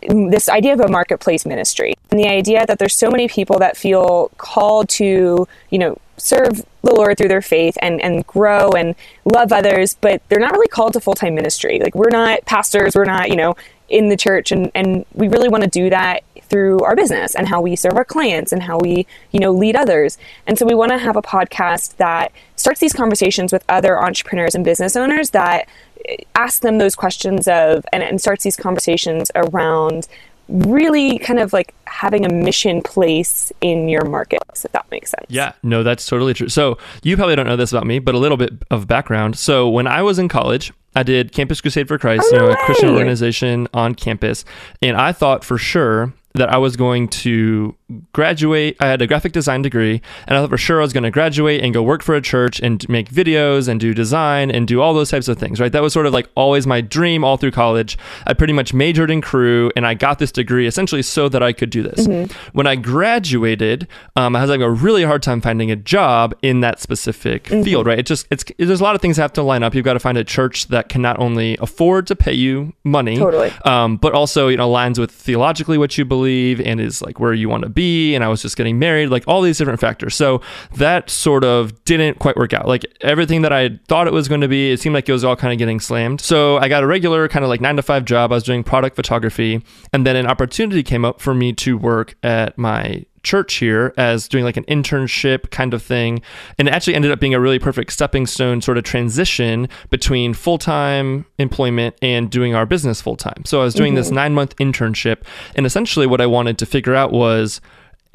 this 0.08 0.48
idea 0.48 0.74
of 0.74 0.80
a 0.80 0.88
marketplace 0.88 1.46
ministry 1.46 1.94
and 2.10 2.20
the 2.20 2.28
idea 2.28 2.64
that 2.66 2.78
there's 2.78 2.96
so 2.96 3.10
many 3.10 3.26
people 3.28 3.58
that 3.58 3.76
feel 3.76 4.30
called 4.36 4.88
to 4.88 5.48
you 5.70 5.78
know 5.78 5.96
serve 6.16 6.64
the 6.82 6.94
lord 6.94 7.16
through 7.16 7.28
their 7.28 7.42
faith 7.42 7.76
and 7.80 8.00
and 8.00 8.26
grow 8.26 8.70
and 8.70 8.94
love 9.24 9.52
others 9.52 9.96
but 10.00 10.20
they're 10.28 10.40
not 10.40 10.52
really 10.52 10.68
called 10.68 10.92
to 10.92 11.00
full-time 11.00 11.34
ministry 11.34 11.80
like 11.80 11.94
we're 11.94 12.10
not 12.10 12.44
pastors 12.44 12.94
we're 12.94 13.04
not 13.04 13.28
you 13.30 13.36
know 13.36 13.56
in 13.88 14.08
the 14.08 14.16
church 14.16 14.52
and 14.52 14.70
and 14.74 15.06
we 15.14 15.28
really 15.28 15.48
want 15.48 15.64
to 15.64 15.70
do 15.70 15.88
that 15.88 16.22
through 16.48 16.80
our 16.80 16.96
business 16.96 17.34
and 17.34 17.48
how 17.48 17.60
we 17.60 17.76
serve 17.76 17.96
our 17.96 18.04
clients 18.04 18.52
and 18.52 18.62
how 18.62 18.78
we, 18.78 19.06
you 19.32 19.40
know, 19.40 19.52
lead 19.52 19.76
others. 19.76 20.18
And 20.46 20.58
so 20.58 20.66
we 20.66 20.74
want 20.74 20.92
to 20.92 20.98
have 20.98 21.16
a 21.16 21.22
podcast 21.22 21.96
that 21.96 22.32
starts 22.56 22.80
these 22.80 22.92
conversations 22.92 23.52
with 23.52 23.64
other 23.68 24.00
entrepreneurs 24.00 24.54
and 24.54 24.64
business 24.64 24.96
owners 24.96 25.30
that 25.30 25.68
eh, 26.08 26.16
ask 26.34 26.62
them 26.62 26.78
those 26.78 26.94
questions 26.94 27.46
of 27.48 27.84
and, 27.92 28.02
and 28.02 28.20
starts 28.20 28.44
these 28.44 28.56
conversations 28.56 29.30
around 29.34 30.08
really 30.48 31.18
kind 31.18 31.38
of 31.38 31.52
like 31.52 31.74
having 31.84 32.24
a 32.24 32.32
mission 32.32 32.80
place 32.82 33.52
in 33.60 33.88
your 33.88 34.04
markets, 34.04 34.64
if 34.64 34.72
that 34.72 34.90
makes 34.90 35.10
sense. 35.10 35.26
Yeah, 35.28 35.52
no, 35.62 35.82
that's 35.82 36.06
totally 36.06 36.34
true. 36.34 36.48
So 36.48 36.78
you 37.02 37.16
probably 37.16 37.36
don't 37.36 37.46
know 37.46 37.56
this 37.56 37.72
about 37.72 37.86
me, 37.86 37.98
but 37.98 38.14
a 38.14 38.18
little 38.18 38.38
bit 38.38 38.54
of 38.70 38.86
background. 38.86 39.38
So 39.38 39.68
when 39.68 39.86
I 39.86 40.02
was 40.02 40.18
in 40.18 40.28
college, 40.28 40.72
I 40.96 41.02
did 41.02 41.32
Campus 41.32 41.60
Crusade 41.60 41.86
for 41.86 41.98
Christ, 41.98 42.24
oh, 42.32 42.34
you 42.34 42.40
know, 42.40 42.50
a 42.50 42.56
Christian 42.64 42.88
organization 42.88 43.68
on 43.74 43.94
campus, 43.94 44.44
and 44.82 44.96
I 44.96 45.12
thought 45.12 45.44
for 45.44 45.58
sure 45.58 46.12
that 46.38 46.52
I 46.52 46.58
was 46.58 46.76
going 46.76 47.08
to 47.08 47.76
graduate. 48.12 48.76
I 48.80 48.86
had 48.86 49.00
a 49.00 49.06
graphic 49.06 49.32
design 49.32 49.62
degree, 49.62 50.02
and 50.26 50.36
I 50.36 50.40
thought 50.40 50.50
for 50.50 50.58
sure 50.58 50.78
I 50.78 50.82
was 50.82 50.92
going 50.92 51.04
to 51.04 51.10
graduate 51.10 51.62
and 51.62 51.72
go 51.72 51.82
work 51.82 52.02
for 52.02 52.14
a 52.14 52.20
church 52.20 52.60
and 52.60 52.86
make 52.88 53.10
videos 53.10 53.68
and 53.68 53.80
do 53.80 53.94
design 53.94 54.50
and 54.50 54.68
do 54.68 54.80
all 54.80 54.94
those 54.94 55.10
types 55.10 55.28
of 55.28 55.38
things, 55.38 55.60
right? 55.60 55.72
That 55.72 55.82
was 55.82 55.92
sort 55.92 56.06
of 56.06 56.12
like 56.12 56.28
always 56.34 56.66
my 56.66 56.80
dream 56.80 57.24
all 57.24 57.36
through 57.36 57.52
college. 57.52 57.96
I 58.26 58.34
pretty 58.34 58.52
much 58.52 58.74
majored 58.74 59.10
in 59.10 59.20
Cru 59.20 59.70
and 59.74 59.86
I 59.86 59.94
got 59.94 60.18
this 60.18 60.32
degree 60.32 60.66
essentially 60.66 61.02
so 61.02 61.28
that 61.28 61.42
I 61.42 61.52
could 61.52 61.70
do 61.70 61.82
this. 61.82 62.06
Mm-hmm. 62.06 62.32
When 62.52 62.66
I 62.66 62.76
graduated, 62.76 63.88
um, 64.16 64.36
I 64.36 64.42
was 64.42 64.50
having 64.50 64.62
a 64.62 64.70
really 64.70 65.04
hard 65.04 65.22
time 65.22 65.40
finding 65.40 65.70
a 65.70 65.76
job 65.76 66.34
in 66.42 66.60
that 66.60 66.80
specific 66.80 67.44
mm-hmm. 67.44 67.62
field, 67.62 67.86
right? 67.86 67.98
It 67.98 68.06
just, 68.06 68.26
it's, 68.30 68.44
there's 68.58 68.80
a 68.80 68.84
lot 68.84 68.94
of 68.94 69.00
things 69.00 69.16
that 69.16 69.22
have 69.22 69.32
to 69.34 69.42
line 69.42 69.62
up. 69.62 69.74
You've 69.74 69.84
got 69.84 69.94
to 69.94 70.00
find 70.00 70.18
a 70.18 70.24
church 70.24 70.68
that 70.68 70.88
can 70.88 71.00
not 71.00 71.18
only 71.18 71.56
afford 71.60 72.06
to 72.08 72.16
pay 72.16 72.34
you 72.34 72.74
money, 72.84 73.16
totally. 73.16 73.52
um, 73.64 73.96
but 73.96 74.12
also, 74.12 74.48
you 74.48 74.58
know, 74.58 74.68
aligns 74.68 74.98
with 74.98 75.10
theologically 75.10 75.78
what 75.78 75.96
you 75.96 76.04
believe 76.04 76.60
and 76.60 76.80
is 76.80 77.00
like 77.00 77.18
where 77.18 77.32
you 77.32 77.48
want 77.48 77.62
to 77.62 77.68
be 77.68 77.77
and 77.78 78.24
I 78.24 78.28
was 78.28 78.42
just 78.42 78.56
getting 78.56 78.78
married, 78.78 79.06
like 79.06 79.24
all 79.26 79.42
these 79.42 79.58
different 79.58 79.80
factors. 79.80 80.14
So 80.14 80.40
that 80.76 81.10
sort 81.10 81.44
of 81.44 81.84
didn't 81.84 82.18
quite 82.18 82.36
work 82.36 82.52
out. 82.52 82.66
Like 82.66 82.84
everything 83.00 83.42
that 83.42 83.52
I 83.52 83.78
thought 83.88 84.06
it 84.06 84.12
was 84.12 84.28
going 84.28 84.40
to 84.40 84.48
be, 84.48 84.70
it 84.70 84.80
seemed 84.80 84.94
like 84.94 85.08
it 85.08 85.12
was 85.12 85.24
all 85.24 85.36
kind 85.36 85.52
of 85.52 85.58
getting 85.58 85.80
slammed. 85.80 86.20
So 86.20 86.58
I 86.58 86.68
got 86.68 86.82
a 86.82 86.86
regular 86.86 87.28
kind 87.28 87.44
of 87.44 87.48
like 87.48 87.60
nine 87.60 87.76
to 87.76 87.82
five 87.82 88.04
job. 88.04 88.32
I 88.32 88.36
was 88.36 88.44
doing 88.44 88.64
product 88.64 88.96
photography. 88.96 89.62
And 89.92 90.06
then 90.06 90.16
an 90.16 90.26
opportunity 90.26 90.82
came 90.82 91.04
up 91.04 91.20
for 91.20 91.34
me 91.34 91.52
to 91.54 91.76
work 91.76 92.16
at 92.22 92.58
my 92.58 93.04
church 93.22 93.54
here 93.54 93.92
as 93.96 94.28
doing 94.28 94.44
like 94.44 94.56
an 94.56 94.64
internship 94.64 95.50
kind 95.50 95.74
of 95.74 95.82
thing. 95.82 96.22
And 96.58 96.68
it 96.68 96.74
actually 96.74 96.94
ended 96.94 97.10
up 97.10 97.20
being 97.20 97.34
a 97.34 97.40
really 97.40 97.58
perfect 97.58 97.92
stepping 97.92 98.26
stone 98.26 98.60
sort 98.60 98.78
of 98.78 98.84
transition 98.84 99.68
between 99.90 100.34
full 100.34 100.58
time 100.58 101.26
employment 101.38 101.96
and 102.02 102.30
doing 102.30 102.54
our 102.54 102.66
business 102.66 103.00
full 103.00 103.16
time. 103.16 103.44
So 103.44 103.60
I 103.60 103.64
was 103.64 103.74
doing 103.74 103.90
mm-hmm. 103.90 103.96
this 103.96 104.10
nine 104.10 104.34
month 104.34 104.56
internship. 104.56 105.22
And 105.54 105.66
essentially, 105.66 106.06
what 106.06 106.20
I 106.20 106.26
wanted 106.26 106.58
to 106.58 106.66
figure 106.66 106.94
out 106.94 107.12
was 107.12 107.60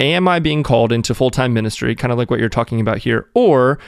am 0.00 0.26
I 0.26 0.38
being 0.38 0.62
called 0.62 0.92
into 0.92 1.14
full 1.14 1.30
time 1.30 1.52
ministry, 1.52 1.94
kind 1.94 2.12
of 2.12 2.18
like 2.18 2.30
what 2.30 2.40
you're 2.40 2.48
talking 2.48 2.80
about 2.80 2.98
here? 2.98 3.28
Or 3.34 3.78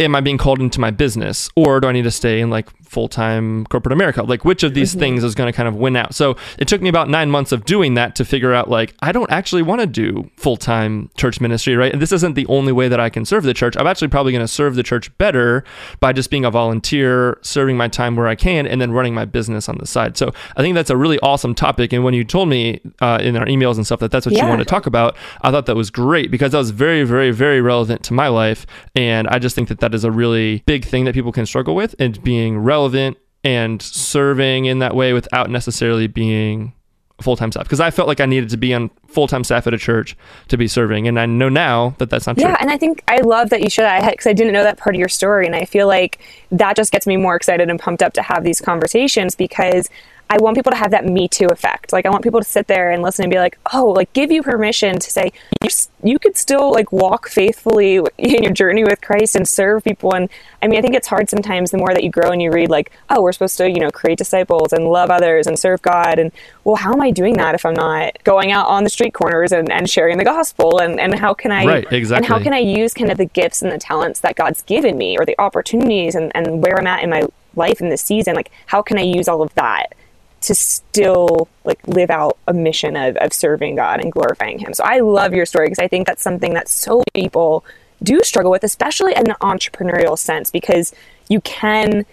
am 0.00 0.16
I 0.16 0.20
being 0.20 0.38
called 0.38 0.60
into 0.60 0.80
my 0.80 0.90
business? 0.90 1.50
Or 1.54 1.80
do 1.80 1.88
I 1.88 1.92
need 1.92 2.02
to 2.02 2.10
stay 2.10 2.40
in 2.40 2.50
like 2.50 2.68
full 2.82 3.08
time 3.08 3.66
corporate 3.66 3.92
America? 3.92 4.22
Like, 4.22 4.44
which 4.44 4.62
of 4.62 4.74
these 4.74 4.90
mm-hmm. 4.92 5.00
things 5.00 5.24
is 5.24 5.34
going 5.34 5.52
to 5.52 5.56
kind 5.56 5.68
of 5.68 5.76
win 5.76 5.94
out? 5.96 6.14
So 6.14 6.36
it 6.58 6.66
took 6.66 6.80
me 6.80 6.88
about 6.88 7.08
nine 7.08 7.30
months 7.30 7.52
of 7.52 7.64
doing 7.64 7.94
that 7.94 8.16
to 8.16 8.24
figure 8.24 8.52
out, 8.52 8.68
like, 8.68 8.94
I 9.00 9.12
don't 9.12 9.30
actually 9.30 9.62
want 9.62 9.80
to 9.80 9.86
do 9.86 10.30
full 10.36 10.56
time 10.56 11.10
church 11.16 11.40
ministry, 11.40 11.76
right? 11.76 11.92
And 11.92 12.00
this 12.00 12.12
isn't 12.12 12.34
the 12.34 12.46
only 12.46 12.72
way 12.72 12.88
that 12.88 12.98
I 12.98 13.10
can 13.10 13.24
serve 13.24 13.44
the 13.44 13.54
church. 13.54 13.76
I'm 13.76 13.86
actually 13.86 14.08
probably 14.08 14.32
going 14.32 14.44
to 14.44 14.48
serve 14.48 14.74
the 14.74 14.82
church 14.82 15.16
better 15.18 15.64
by 16.00 16.12
just 16.12 16.30
being 16.30 16.44
a 16.44 16.50
volunteer, 16.50 17.38
serving 17.42 17.76
my 17.76 17.88
time 17.88 18.16
where 18.16 18.26
I 18.26 18.34
can, 18.34 18.66
and 18.66 18.80
then 18.80 18.92
running 18.92 19.14
my 19.14 19.24
business 19.24 19.68
on 19.68 19.78
the 19.78 19.86
side. 19.86 20.16
So 20.16 20.32
I 20.56 20.62
think 20.62 20.74
that's 20.74 20.90
a 20.90 20.96
really 20.96 21.18
awesome 21.20 21.54
topic. 21.54 21.92
And 21.92 22.02
when 22.02 22.14
you 22.14 22.24
told 22.24 22.48
me 22.48 22.80
uh, 23.00 23.18
in 23.20 23.36
our 23.36 23.46
emails 23.46 23.76
and 23.76 23.86
stuff 23.86 24.00
that 24.00 24.10
that's 24.10 24.26
what 24.26 24.34
yeah. 24.34 24.44
you 24.44 24.48
want 24.48 24.60
to 24.60 24.64
talk 24.64 24.86
about, 24.86 25.16
I 25.42 25.50
thought 25.50 25.66
that 25.66 25.76
was 25.76 25.90
great 25.90 26.30
because 26.30 26.52
that 26.52 26.58
was 26.58 26.70
very, 26.70 27.04
very, 27.04 27.30
very 27.30 27.60
relevant 27.60 28.02
to 28.04 28.14
my 28.14 28.28
life. 28.28 28.66
And 28.94 29.28
I 29.28 29.38
just 29.38 29.54
think 29.54 29.68
that 29.68 29.80
that 29.80 29.89
is 29.94 30.04
a 30.04 30.10
really 30.10 30.62
big 30.66 30.84
thing 30.84 31.04
that 31.04 31.14
people 31.14 31.32
can 31.32 31.46
struggle 31.46 31.74
with 31.74 31.94
and 31.98 32.22
being 32.22 32.58
relevant 32.58 33.16
and 33.44 33.80
serving 33.80 34.66
in 34.66 34.80
that 34.80 34.94
way 34.94 35.12
without 35.12 35.50
necessarily 35.50 36.06
being 36.06 36.74
full 37.22 37.36
time 37.36 37.52
staff 37.52 37.64
because 37.64 37.80
I 37.80 37.90
felt 37.90 38.08
like 38.08 38.20
I 38.20 38.26
needed 38.26 38.50
to 38.50 38.56
be 38.56 38.72
on 38.74 38.90
full 39.06 39.26
time 39.26 39.44
staff 39.44 39.66
at 39.66 39.74
a 39.74 39.78
church 39.78 40.16
to 40.48 40.56
be 40.56 40.68
serving, 40.68 41.06
and 41.06 41.18
I 41.18 41.26
know 41.26 41.48
now 41.48 41.94
that 41.98 42.10
that's 42.10 42.26
not 42.26 42.36
true. 42.36 42.48
Yeah, 42.48 42.56
and 42.60 42.70
I 42.70 42.76
think 42.76 43.02
I 43.08 43.18
love 43.18 43.50
that 43.50 43.62
you 43.62 43.70
showed 43.70 43.84
that 43.84 44.10
because 44.10 44.26
I 44.26 44.32
didn't 44.32 44.52
know 44.52 44.62
that 44.62 44.78
part 44.78 44.94
of 44.94 44.98
your 44.98 45.08
story, 45.08 45.46
and 45.46 45.54
I 45.54 45.64
feel 45.64 45.86
like 45.86 46.20
that 46.50 46.76
just 46.76 46.92
gets 46.92 47.06
me 47.06 47.16
more 47.16 47.36
excited 47.36 47.68
and 47.68 47.78
pumped 47.78 48.02
up 48.02 48.12
to 48.14 48.22
have 48.22 48.44
these 48.44 48.60
conversations 48.60 49.34
because 49.34 49.88
I 50.30 50.38
want 50.38 50.56
people 50.56 50.70
to 50.70 50.78
have 50.78 50.92
that 50.92 51.04
Me 51.04 51.26
Too 51.26 51.46
effect. 51.46 51.92
Like, 51.92 52.06
I 52.06 52.08
want 52.08 52.22
people 52.22 52.38
to 52.38 52.46
sit 52.46 52.68
there 52.68 52.92
and 52.92 53.02
listen 53.02 53.24
and 53.24 53.32
be 53.32 53.38
like, 53.38 53.58
oh, 53.74 53.86
like, 53.86 54.12
give 54.12 54.30
you 54.30 54.44
permission 54.44 54.96
to 55.00 55.10
say, 55.10 55.32
you, 55.60 55.68
you 56.04 56.20
could 56.20 56.36
still, 56.36 56.70
like, 56.70 56.92
walk 56.92 57.28
faithfully 57.28 57.96
in 58.18 58.44
your 58.44 58.52
journey 58.52 58.84
with 58.84 59.00
Christ 59.00 59.34
and 59.34 59.46
serve 59.48 59.82
people. 59.82 60.14
And 60.14 60.30
I 60.62 60.68
mean, 60.68 60.78
I 60.78 60.82
think 60.82 60.94
it's 60.94 61.08
hard 61.08 61.28
sometimes 61.28 61.72
the 61.72 61.78
more 61.78 61.92
that 61.92 62.04
you 62.04 62.10
grow 62.10 62.30
and 62.30 62.40
you 62.40 62.52
read, 62.52 62.70
like, 62.70 62.92
oh, 63.10 63.20
we're 63.20 63.32
supposed 63.32 63.56
to, 63.58 63.68
you 63.68 63.80
know, 63.80 63.90
create 63.90 64.18
disciples 64.18 64.72
and 64.72 64.84
love 64.84 65.10
others 65.10 65.48
and 65.48 65.58
serve 65.58 65.82
God. 65.82 66.20
And, 66.20 66.30
well, 66.62 66.76
how 66.76 66.92
am 66.92 67.00
I 67.00 67.10
doing 67.10 67.34
that 67.38 67.56
if 67.56 67.66
I'm 67.66 67.74
not 67.74 68.22
going 68.22 68.52
out 68.52 68.68
on 68.68 68.84
the 68.84 68.90
street 68.90 69.14
corners 69.14 69.50
and, 69.50 69.68
and 69.72 69.90
sharing 69.90 70.16
the 70.16 70.24
gospel? 70.24 70.78
And, 70.78 71.00
and 71.00 71.18
how 71.18 71.34
can 71.34 71.50
I, 71.50 71.64
right, 71.64 71.92
exactly. 71.92 72.18
and 72.18 72.26
how 72.26 72.40
can 72.40 72.52
I 72.52 72.58
use 72.58 72.94
kind 72.94 73.10
of 73.10 73.18
the 73.18 73.26
gifts 73.26 73.62
and 73.62 73.72
the 73.72 73.78
talents 73.78 74.20
that 74.20 74.36
God's 74.36 74.62
given 74.62 74.96
me 74.96 75.18
or 75.18 75.26
the 75.26 75.34
opportunities 75.40 76.14
and, 76.14 76.30
and 76.36 76.62
where 76.62 76.78
I'm 76.78 76.86
at 76.86 77.02
in 77.02 77.10
my 77.10 77.24
life 77.56 77.80
in 77.80 77.88
this 77.88 78.02
season? 78.02 78.36
Like, 78.36 78.52
how 78.66 78.80
can 78.80 78.96
I 78.96 79.02
use 79.02 79.26
all 79.26 79.42
of 79.42 79.52
that? 79.54 79.94
To 80.42 80.54
still 80.54 81.48
like 81.64 81.86
live 81.86 82.10
out 82.10 82.38
a 82.48 82.52
mission 82.52 82.96
of, 82.96 83.16
of 83.16 83.32
serving 83.32 83.76
God 83.76 84.00
and 84.00 84.10
glorifying 84.10 84.58
Him. 84.58 84.72
So 84.72 84.84
I 84.84 85.00
love 85.00 85.34
your 85.34 85.46
story 85.46 85.66
because 85.66 85.78
I 85.78 85.88
think 85.88 86.06
that's 86.06 86.22
something 86.22 86.54
that 86.54 86.68
so 86.68 87.02
many 87.14 87.26
people 87.26 87.64
do 88.02 88.20
struggle 88.22 88.50
with, 88.50 88.64
especially 88.64 89.14
in 89.14 89.28
an 89.28 89.36
entrepreneurial 89.40 90.18
sense, 90.18 90.50
because 90.50 90.94
you 91.28 91.40
can 91.42 92.06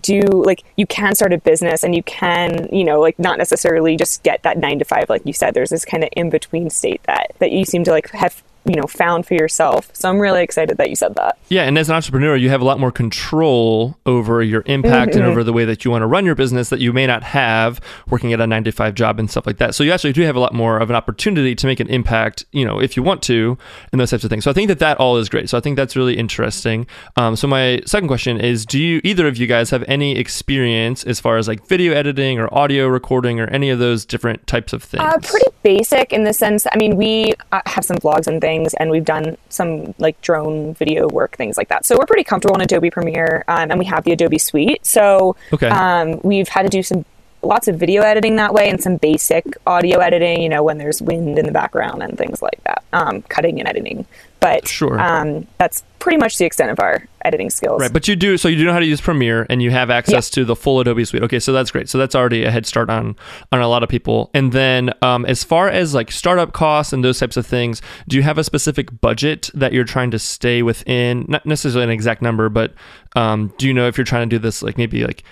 do 0.00 0.22
like 0.22 0.64
you 0.76 0.86
can 0.86 1.14
start 1.14 1.32
a 1.32 1.38
business 1.38 1.84
and 1.84 1.94
you 1.94 2.02
can 2.04 2.66
you 2.72 2.82
know 2.82 2.98
like 2.98 3.18
not 3.18 3.36
necessarily 3.36 3.94
just 3.94 4.22
get 4.22 4.42
that 4.42 4.56
nine 4.56 4.78
to 4.78 4.86
five 4.86 5.10
like 5.10 5.20
you 5.26 5.34
said 5.34 5.52
there's 5.52 5.68
this 5.68 5.84
kind 5.84 6.02
of 6.02 6.08
in 6.12 6.30
between 6.30 6.70
state 6.70 7.02
that 7.02 7.30
that 7.40 7.52
you 7.52 7.62
seem 7.64 7.84
to 7.84 7.90
like 7.90 8.08
have 8.10 8.42
you 8.64 8.74
know 8.76 8.86
found 8.86 9.26
for 9.26 9.34
yourself. 9.34 9.90
So 9.92 10.08
i'm 10.08 10.18
really 10.18 10.42
excited 10.42 10.76
that 10.78 10.88
you 10.88 10.96
said 10.96 11.14
that. 11.16 11.38
Yeah 11.48 11.64
and 11.64 11.76
as 11.78 11.88
an 11.88 11.96
entrepreneur 11.96 12.36
you 12.36 12.48
have 12.50 12.60
a 12.60 12.64
lot 12.64 12.78
more 12.78 12.92
control 12.92 13.96
over 14.06 14.42
your 14.42 14.62
impact 14.66 15.12
mm-hmm. 15.12 15.20
and 15.20 15.28
over 15.28 15.42
the 15.44 15.52
way 15.52 15.64
that 15.64 15.84
you 15.84 15.90
want 15.90 16.02
to 16.02 16.06
run 16.06 16.24
your 16.24 16.34
business 16.34 16.68
that 16.68 16.80
you 16.80 16.92
may 16.92 17.06
not 17.06 17.22
have 17.22 17.80
working 18.08 18.32
at 18.32 18.40
a 18.40 18.46
9 18.46 18.64
to 18.64 18.72
5 18.72 18.94
job 18.94 19.18
and 19.18 19.30
stuff 19.30 19.46
like 19.46 19.58
that. 19.58 19.74
So 19.74 19.84
you 19.84 19.92
actually 19.92 20.12
do 20.12 20.22
have 20.22 20.36
a 20.36 20.40
lot 20.40 20.54
more 20.54 20.78
of 20.78 20.90
an 20.90 20.96
opportunity 20.96 21.54
to 21.54 21.66
make 21.66 21.80
an 21.80 21.88
impact 21.88 22.44
you 22.52 22.64
know 22.64 22.80
if 22.80 22.96
you 22.96 23.02
want 23.02 23.22
to 23.22 23.58
and 23.90 24.00
those 24.00 24.10
types 24.10 24.24
of 24.24 24.30
things. 24.30 24.44
So 24.44 24.50
i 24.50 24.54
think 24.54 24.68
that 24.68 24.78
that 24.78 24.98
all 24.98 25.16
is 25.16 25.28
great. 25.28 25.48
So 25.48 25.58
i 25.58 25.60
think 25.60 25.76
that's 25.76 25.96
really 25.96 26.16
interesting. 26.16 26.86
Um, 27.16 27.36
so 27.36 27.46
my 27.48 27.80
second 27.86 28.08
question 28.08 28.40
is 28.40 28.64
do 28.64 28.78
you 28.78 29.00
either 29.04 29.26
of 29.26 29.36
you 29.36 29.46
guys 29.46 29.70
have 29.70 29.84
any 29.88 30.18
experience 30.18 31.04
as 31.04 31.20
far 31.20 31.36
as 31.36 31.48
like 31.48 31.66
video 31.66 31.92
editing 31.92 32.38
or 32.38 32.52
audio 32.54 32.86
recording 32.86 33.40
or 33.40 33.46
any 33.48 33.70
of 33.70 33.78
those 33.78 34.04
different 34.04 34.46
types 34.46 34.72
of 34.72 34.82
things? 34.82 35.02
uh, 35.02 35.18
pretty 35.22 35.50
basic 35.62 36.12
in 36.12 36.24
the 36.24 36.32
sense 36.32 36.66
i 36.72 36.76
mean 36.76 36.96
we 36.96 37.34
uh, 37.52 37.60
have 37.66 37.84
some 37.84 37.96
vlogs 37.96 38.26
and 38.26 38.40
things 38.40 38.51
things, 38.52 38.74
and 38.74 38.90
we've 38.90 39.04
done 39.04 39.36
some 39.48 39.94
like 39.98 40.20
drone 40.20 40.74
video 40.74 41.08
work, 41.08 41.36
things 41.36 41.56
like 41.56 41.68
that. 41.68 41.86
So 41.86 41.96
we're 41.98 42.06
pretty 42.06 42.24
comfortable 42.24 42.54
in 42.56 42.62
Adobe 42.62 42.90
Premiere, 42.90 43.44
um, 43.48 43.70
and 43.70 43.78
we 43.78 43.86
have 43.86 44.04
the 44.04 44.12
Adobe 44.12 44.38
Suite. 44.38 44.84
So 44.84 45.36
Okay. 45.52 45.68
um, 45.68 46.20
we've 46.22 46.48
had 46.48 46.62
to 46.62 46.68
do 46.68 46.82
some 46.82 47.04
lots 47.42 47.68
of 47.68 47.76
video 47.76 48.02
editing 48.02 48.36
that 48.36 48.54
way, 48.54 48.68
and 48.68 48.82
some 48.82 48.96
basic 48.96 49.44
audio 49.66 49.98
editing. 49.98 50.42
You 50.42 50.48
know, 50.48 50.62
when 50.62 50.78
there's 50.78 51.02
wind 51.02 51.38
in 51.38 51.46
the 51.46 51.52
background 51.52 52.02
and 52.02 52.16
things 52.16 52.42
like 52.42 52.62
that, 52.64 52.84
um, 52.92 53.22
cutting 53.22 53.58
and 53.58 53.68
editing. 53.68 54.06
But 54.40 54.66
Sure. 54.66 54.98
um, 55.00 55.46
that's 55.58 55.84
pretty 56.00 56.18
much 56.18 56.36
the 56.36 56.44
extent 56.44 56.72
of 56.72 56.80
our 56.80 57.06
editing 57.24 57.48
skills. 57.48 57.80
Right, 57.80 57.92
but 57.92 58.08
you 58.08 58.16
do 58.16 58.36
so 58.36 58.48
you 58.48 58.56
do 58.56 58.64
know 58.64 58.72
how 58.72 58.80
to 58.80 58.84
use 58.84 59.00
Premiere 59.00 59.46
and 59.48 59.62
you 59.62 59.70
have 59.70 59.88
access 59.88 60.28
to 60.30 60.44
the 60.44 60.56
full 60.56 60.80
Adobe 60.80 61.04
Suite. 61.04 61.22
Okay, 61.22 61.38
so 61.38 61.52
that's 61.52 61.70
great. 61.70 61.88
So 61.88 61.96
that's 61.96 62.16
already 62.16 62.42
a 62.42 62.50
head 62.50 62.66
start 62.66 62.90
on 62.90 63.14
on 63.52 63.60
a 63.60 63.68
lot 63.68 63.84
of 63.84 63.88
people. 63.88 64.30
And 64.34 64.50
then 64.50 64.92
um, 65.00 65.24
as 65.26 65.44
far 65.44 65.68
as 65.68 65.94
like 65.94 66.10
startup 66.10 66.52
costs 66.52 66.92
and 66.92 67.04
those 67.04 67.20
types 67.20 67.36
of 67.36 67.46
things, 67.46 67.80
do 68.08 68.16
you 68.16 68.24
have 68.24 68.36
a 68.36 68.42
specific 68.42 69.00
budget 69.00 69.48
that 69.54 69.72
you're 69.72 69.84
trying 69.84 70.10
to 70.10 70.18
stay 70.18 70.62
within? 70.62 71.24
Not 71.28 71.46
necessarily 71.46 71.84
an 71.84 71.90
exact 71.90 72.20
number, 72.20 72.48
but 72.48 72.74
um, 73.14 73.52
do 73.58 73.68
you 73.68 73.74
know 73.74 73.86
if 73.86 73.96
you're 73.96 74.04
trying 74.04 74.28
to 74.28 74.36
do 74.36 74.40
this 74.40 74.60
like 74.60 74.76
maybe 74.76 75.04
like 75.04 75.22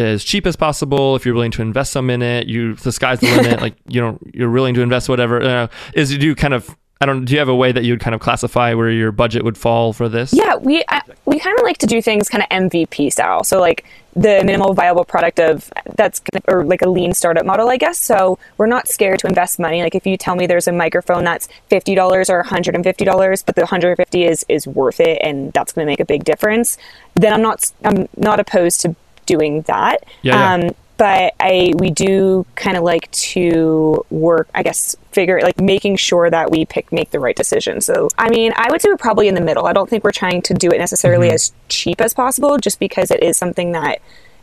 as 0.00 0.24
cheap 0.24 0.46
as 0.46 0.56
possible 0.56 1.14
if 1.14 1.24
you're 1.24 1.34
willing 1.34 1.52
to 1.52 1.62
invest 1.62 1.92
some 1.92 2.10
in 2.10 2.22
it 2.22 2.46
you 2.46 2.74
the 2.74 2.92
sky's 2.92 3.20
the 3.20 3.26
limit 3.36 3.60
like 3.66 3.74
you 3.86 4.00
know 4.00 4.18
you're 4.32 4.50
willing 4.50 4.74
to 4.74 4.80
invest 4.80 5.08
whatever 5.08 5.42
uh, 5.42 5.68
is 5.94 6.16
do 6.16 6.26
you 6.26 6.34
kind 6.34 6.54
of 6.54 6.74
i 7.00 7.06
don't 7.06 7.24
do 7.24 7.32
you 7.32 7.38
have 7.38 7.48
a 7.48 7.54
way 7.54 7.70
that 7.72 7.84
you 7.84 7.92
would 7.92 8.00
kind 8.00 8.14
of 8.14 8.20
classify 8.20 8.74
where 8.74 8.90
your 8.90 9.12
budget 9.12 9.44
would 9.44 9.56
fall 9.56 9.92
for 9.92 10.08
this 10.08 10.32
Yeah, 10.32 10.56
we 10.56 10.82
I, 10.88 11.02
we 11.26 11.38
kind 11.38 11.58
of 11.58 11.64
like 11.64 11.78
to 11.78 11.86
do 11.86 12.02
things 12.02 12.28
kind 12.28 12.42
of 12.42 12.48
MVP 12.50 13.12
style. 13.12 13.44
So 13.44 13.60
like 13.60 13.84
the 14.14 14.42
minimal 14.44 14.74
viable 14.74 15.04
product 15.04 15.38
of 15.38 15.72
that's 15.94 16.18
kind 16.18 16.42
of, 16.44 16.52
or 16.52 16.64
like 16.64 16.82
a 16.82 16.88
lean 16.88 17.14
startup 17.14 17.46
model, 17.46 17.68
I 17.68 17.76
guess. 17.76 17.98
So 17.98 18.38
we're 18.58 18.66
not 18.66 18.88
scared 18.88 19.20
to 19.20 19.28
invest 19.28 19.58
money. 19.58 19.82
Like 19.82 19.94
if 19.94 20.06
you 20.06 20.16
tell 20.16 20.34
me 20.34 20.46
there's 20.46 20.66
a 20.66 20.72
microphone 20.72 21.24
that's 21.24 21.48
fifty 21.68 21.94
dollars 21.94 22.28
or 22.28 22.38
one 22.38 22.46
hundred 22.46 22.74
and 22.74 22.84
fifty 22.84 23.04
dollars, 23.04 23.42
but 23.42 23.54
the 23.54 23.62
one 23.62 23.68
hundred 23.68 23.96
fifty 23.96 24.24
is 24.24 24.44
is 24.48 24.66
worth 24.66 25.00
it, 25.00 25.20
and 25.22 25.52
that's 25.52 25.72
going 25.72 25.86
to 25.86 25.90
make 25.90 26.00
a 26.00 26.04
big 26.04 26.24
difference, 26.24 26.76
then 27.14 27.32
I'm 27.32 27.42
not 27.42 27.70
I'm 27.84 28.08
not 28.16 28.40
opposed 28.40 28.80
to 28.82 28.96
doing 29.34 29.62
that. 29.72 29.96
Yeah, 30.22 30.34
yeah. 30.34 30.54
Um, 30.54 30.74
but 30.96 31.32
I 31.40 31.72
we 31.82 31.88
do 32.06 32.44
kind 32.56 32.76
of 32.76 32.82
like 32.84 33.10
to 33.32 34.04
work, 34.10 34.46
I 34.54 34.62
guess, 34.62 34.96
figure 35.12 35.40
like 35.42 35.58
making 35.58 35.96
sure 35.96 36.28
that 36.36 36.50
we 36.50 36.66
pick 36.66 36.92
make 36.92 37.10
the 37.10 37.20
right 37.26 37.36
decision. 37.42 37.80
So 37.80 37.94
I 38.18 38.28
mean, 38.28 38.52
I 38.54 38.66
would 38.70 38.80
say 38.82 38.90
we're 38.90 39.06
probably 39.08 39.28
in 39.28 39.34
the 39.34 39.46
middle. 39.50 39.64
I 39.66 39.72
don't 39.72 39.88
think 39.88 40.04
we're 40.04 40.20
trying 40.24 40.42
to 40.48 40.52
do 40.54 40.68
it 40.74 40.78
necessarily 40.78 41.28
Mm-hmm. 41.28 41.34
as 41.34 41.52
cheap 41.68 41.98
as 42.06 42.12
possible, 42.12 42.58
just 42.58 42.78
because 42.86 43.10
it 43.10 43.22
is 43.22 43.38
something 43.38 43.72
that 43.72 43.96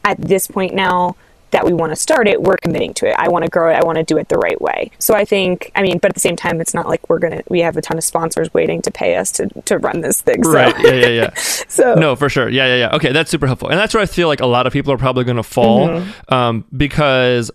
at 0.04 0.17
this 0.32 0.47
point 0.47 0.73
now 0.73 1.15
that 1.52 1.66
we 1.66 1.74
want 1.74 1.92
to 1.92 1.96
start 1.96 2.28
it, 2.28 2.42
we're 2.42 2.58
committing 2.58 2.94
to 2.96 3.08
it. 3.08 3.16
I 3.18 3.30
want 3.30 3.46
to 3.46 3.50
grow 3.50 3.72
it. 3.72 3.76
I 3.76 3.86
want 3.86 3.98
to 3.98 4.04
do 4.04 4.18
it 4.18 4.30
the 4.30 4.38
right 4.38 4.60
way. 4.60 4.92
So 5.00 5.14
I 5.14 5.26
think, 5.26 5.72
I 5.76 5.82
mean, 5.82 5.98
but 6.00 6.10
at 6.10 6.14
the 6.16 6.20
same 6.20 6.36
time, 6.36 6.60
it's 6.62 6.74
not 6.74 6.88
like 6.88 7.10
we're 7.10 7.20
gonna 7.20 7.42
we 7.50 7.60
have 7.62 7.78
a 7.78 7.82
ton 7.82 7.98
of 7.98 8.04
sponsors 8.04 8.54
waiting 8.54 8.82
to 8.84 8.92
pay 8.92 9.16
us 9.16 9.32
to 9.34 9.48
to 9.66 9.78
run 9.78 10.02
this 10.02 10.22
thing. 10.22 10.44
So, 10.44 10.52
right 10.52 10.76
yeah 10.84 10.92
yeah 10.94 11.08
yeah 11.08 11.34
so 11.36 11.96
no 11.96 12.16
for 12.16 12.30
sure 12.30 12.50
yeah 12.50 12.68
yeah 12.68 12.76
yeah 12.76 12.96
okay 12.96 13.12
that's 13.12 13.30
super 13.32 13.48
helpful 13.48 13.70
and 13.70 13.80
that's 13.80 13.94
where 13.94 14.02
i 14.04 14.06
feel 14.06 14.28
like 14.28 14.40
a 14.42 14.46
lot 14.46 14.68
of 14.68 14.74
people 14.74 14.92
are 14.94 14.98
probably 14.98 15.24
going 15.24 15.38
to 15.38 15.44
fall 15.44 15.88
Mm-hmm. 15.88 16.34
um, 16.34 16.66
because 16.76 17.52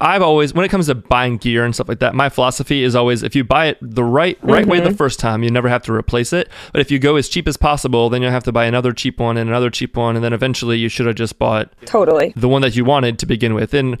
I've 0.00 0.22
always, 0.22 0.54
when 0.54 0.64
it 0.64 0.70
comes 0.70 0.86
to 0.86 0.94
buying 0.94 1.36
gear 1.36 1.64
and 1.64 1.74
stuff 1.74 1.88
like 1.88 1.98
that, 1.98 2.14
my 2.14 2.28
philosophy 2.30 2.82
is 2.82 2.96
always 2.96 3.22
if 3.22 3.36
you 3.36 3.44
buy 3.44 3.66
it 3.66 3.78
the 3.82 4.04
right 4.04 4.38
right 4.42 4.66
way 4.66 4.78
Mm-hmm. 4.78 4.88
the 4.88 4.96
first 4.96 5.18
time, 5.20 5.42
you 5.42 5.50
never 5.50 5.68
have 5.68 5.82
to 5.82 5.92
replace 5.92 6.32
it. 6.32 6.48
But 6.72 6.80
if 6.80 6.90
you 6.90 6.98
go 6.98 7.16
as 7.16 7.28
cheap 7.28 7.46
as 7.46 7.56
possible, 7.58 8.08
then 8.08 8.22
you'll 8.22 8.30
have 8.30 8.44
to 8.44 8.52
buy 8.52 8.64
another 8.64 8.92
cheap 8.92 9.20
one 9.20 9.36
and 9.36 9.50
another 9.50 9.68
cheap 9.68 9.96
one, 9.96 10.16
and 10.16 10.24
then 10.24 10.32
eventually 10.32 10.78
you 10.78 10.88
should 10.88 11.06
have 11.06 11.16
just 11.16 11.38
bought 11.38 11.70
totally. 11.84 12.32
the 12.36 12.48
one 12.48 12.62
that 12.62 12.76
you 12.76 12.84
wanted 12.84 13.18
to 13.18 13.26
begin 13.26 13.52
with. 13.54 13.74
And 13.74 14.00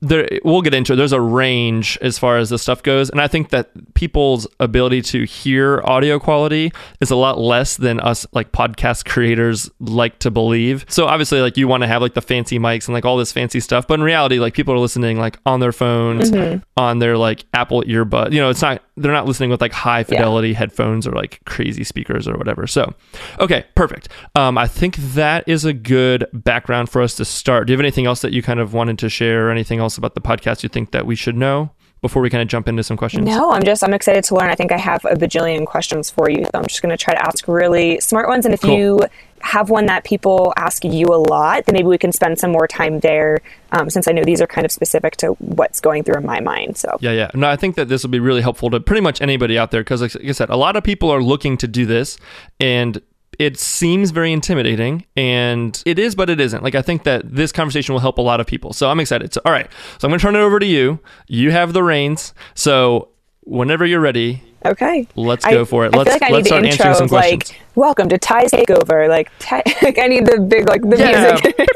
there, 0.00 0.28
we'll 0.44 0.62
get 0.62 0.74
into 0.74 0.92
it. 0.92 0.96
There's 0.96 1.12
a 1.12 1.20
range 1.20 1.98
as 2.00 2.18
far 2.18 2.38
as 2.38 2.50
this 2.50 2.62
stuff 2.62 2.82
goes, 2.82 3.10
and 3.10 3.20
I 3.20 3.26
think 3.26 3.50
that 3.50 3.94
people's 3.94 4.46
ability 4.60 5.02
to 5.02 5.24
hear 5.24 5.82
audio 5.84 6.18
quality 6.18 6.72
is 7.00 7.10
a 7.10 7.16
lot 7.16 7.38
less 7.38 7.76
than 7.76 7.98
us 8.00 8.26
like 8.32 8.52
podcast 8.52 9.04
creators 9.06 9.70
like 9.80 10.18
to 10.20 10.30
believe. 10.30 10.84
So 10.88 11.06
obviously, 11.06 11.40
like 11.40 11.56
you 11.56 11.66
want 11.66 11.82
to 11.82 11.88
have 11.88 12.00
like 12.00 12.14
the 12.14 12.22
fancy 12.22 12.58
mics 12.58 12.86
and 12.86 12.94
like 12.94 13.04
all 13.04 13.16
this 13.16 13.32
fancy 13.32 13.60
stuff, 13.60 13.86
but 13.88 13.94
in 13.94 14.02
reality, 14.02 14.38
like 14.38 14.54
people 14.54 14.72
are 14.72 14.78
listening 14.78 15.18
like 15.18 15.38
on 15.44 15.60
their 15.60 15.72
phones, 15.72 16.30
mm-hmm. 16.30 16.62
on 16.76 17.00
their 17.00 17.16
like 17.16 17.44
Apple 17.52 17.82
earbud. 17.82 18.32
You 18.32 18.40
know, 18.40 18.50
it's 18.50 18.62
not 18.62 18.82
they're 19.00 19.12
not 19.12 19.26
listening 19.26 19.50
with 19.50 19.60
like 19.60 19.72
high 19.72 20.04
fidelity 20.04 20.52
headphones 20.52 21.06
or 21.06 21.12
like 21.12 21.40
crazy 21.44 21.84
speakers 21.84 22.26
or 22.28 22.36
whatever. 22.36 22.66
So, 22.66 22.94
okay, 23.40 23.64
perfect. 23.74 24.08
Um, 24.34 24.58
I 24.58 24.66
think 24.66 24.96
that 24.96 25.44
is 25.48 25.64
a 25.64 25.72
good 25.72 26.26
background 26.32 26.90
for 26.90 27.02
us 27.02 27.14
to 27.16 27.24
start. 27.24 27.66
Do 27.66 27.72
you 27.72 27.76
have 27.76 27.84
anything 27.84 28.06
else 28.06 28.20
that 28.22 28.32
you 28.32 28.42
kind 28.42 28.60
of 28.60 28.74
wanted 28.74 28.98
to 29.00 29.08
share 29.08 29.48
or 29.48 29.50
anything 29.50 29.78
else 29.78 29.96
about 29.98 30.14
the 30.14 30.20
podcast 30.20 30.62
you 30.62 30.68
think 30.68 30.90
that 30.92 31.06
we 31.06 31.14
should 31.16 31.36
know 31.36 31.70
before 32.00 32.22
we 32.22 32.30
kind 32.30 32.42
of 32.42 32.48
jump 32.48 32.68
into 32.68 32.82
some 32.82 32.96
questions? 32.96 33.26
No, 33.26 33.50
I'm 33.52 33.62
just 33.64 33.82
I'm 33.82 33.92
excited 33.94 34.22
to 34.24 34.34
learn. 34.34 34.50
I 34.50 34.54
think 34.54 34.70
I 34.72 34.78
have 34.78 35.04
a 35.04 35.14
bajillion 35.14 35.66
questions 35.66 36.10
for 36.10 36.30
you. 36.30 36.44
So 36.44 36.50
I'm 36.54 36.66
just 36.66 36.80
going 36.82 36.96
to 36.96 37.02
try 37.02 37.14
to 37.14 37.26
ask 37.26 37.48
really 37.48 38.00
smart 38.00 38.28
ones. 38.28 38.44
And 38.44 38.54
if 38.54 38.60
Cool. 38.60 38.76
you 38.78 39.00
have 39.42 39.70
one 39.70 39.86
that 39.86 40.04
people 40.04 40.52
ask 40.56 40.84
you 40.84 41.06
a 41.06 41.16
lot, 41.16 41.66
then 41.66 41.74
maybe 41.74 41.88
we 41.88 41.98
can 41.98 42.12
spend 42.12 42.38
some 42.38 42.52
more 42.52 42.66
time 42.66 43.00
there. 43.00 43.38
Um, 43.72 43.90
since 43.90 44.08
I 44.08 44.12
know 44.12 44.24
these 44.24 44.40
are 44.40 44.46
kind 44.46 44.64
of 44.64 44.72
specific 44.72 45.16
to 45.18 45.32
what's 45.34 45.80
going 45.80 46.02
through 46.02 46.16
in 46.16 46.26
my 46.26 46.40
mind. 46.40 46.76
So 46.76 46.96
Yeah, 47.00 47.12
yeah. 47.12 47.30
No, 47.34 47.48
I 47.48 47.56
think 47.56 47.76
that 47.76 47.88
this 47.88 48.02
will 48.02 48.10
be 48.10 48.20
really 48.20 48.40
helpful 48.40 48.70
to 48.70 48.80
pretty 48.80 49.02
much 49.02 49.20
anybody 49.20 49.58
out 49.58 49.70
there 49.70 49.82
because, 49.82 50.00
like 50.00 50.16
I 50.16 50.32
said, 50.32 50.48
a 50.48 50.56
lot 50.56 50.76
of 50.76 50.84
people 50.84 51.10
are 51.10 51.22
looking 51.22 51.56
to 51.58 51.68
do 51.68 51.84
this, 51.84 52.18
and 52.58 53.00
it 53.38 53.58
seems 53.58 54.10
very 54.10 54.32
intimidating, 54.32 55.06
and 55.16 55.80
it 55.86 55.98
is, 55.98 56.14
but 56.14 56.28
it 56.28 56.40
isn't. 56.40 56.62
Like 56.62 56.74
I 56.74 56.82
think 56.82 57.04
that 57.04 57.22
this 57.24 57.52
conversation 57.52 57.92
will 57.92 58.00
help 58.00 58.18
a 58.18 58.22
lot 58.22 58.40
of 58.40 58.46
people, 58.46 58.72
so 58.72 58.90
I'm 58.90 59.00
excited. 59.00 59.32
So, 59.32 59.40
all 59.44 59.52
right, 59.52 59.70
so 59.98 60.06
I'm 60.06 60.10
going 60.10 60.18
to 60.18 60.22
turn 60.22 60.34
it 60.34 60.40
over 60.40 60.58
to 60.58 60.66
you. 60.66 60.98
You 61.28 61.52
have 61.52 61.72
the 61.72 61.82
reins, 61.82 62.34
so 62.54 63.10
whenever 63.42 63.86
you're 63.86 64.00
ready, 64.00 64.42
okay, 64.64 65.06
Let's 65.16 65.44
I- 65.44 65.50
go 65.52 65.64
for 65.64 65.86
it. 65.86 65.94
I 65.94 65.98
Let's- 65.98 66.10
feel 66.10 66.14
like 66.20 66.22
I 66.22 66.34
let's 66.34 66.44
need 66.44 66.48
start 66.48 66.62
the 66.62 66.68
answering 66.68 66.88
intro 66.88 66.98
some 66.98 67.04
of 67.06 67.12
like 67.12 67.60
welcome 67.74 68.08
to 68.08 68.18
Ty's 68.18 68.50
takeover. 68.50 69.08
Like, 69.08 69.30
Ty, 69.38 69.62
like 69.82 69.98
I 69.98 70.06
need 70.06 70.26
the 70.26 70.40
big 70.40 70.68
like 70.68 70.82
the 70.82 70.96
Yeah. 70.98 71.38
music. 71.42 71.56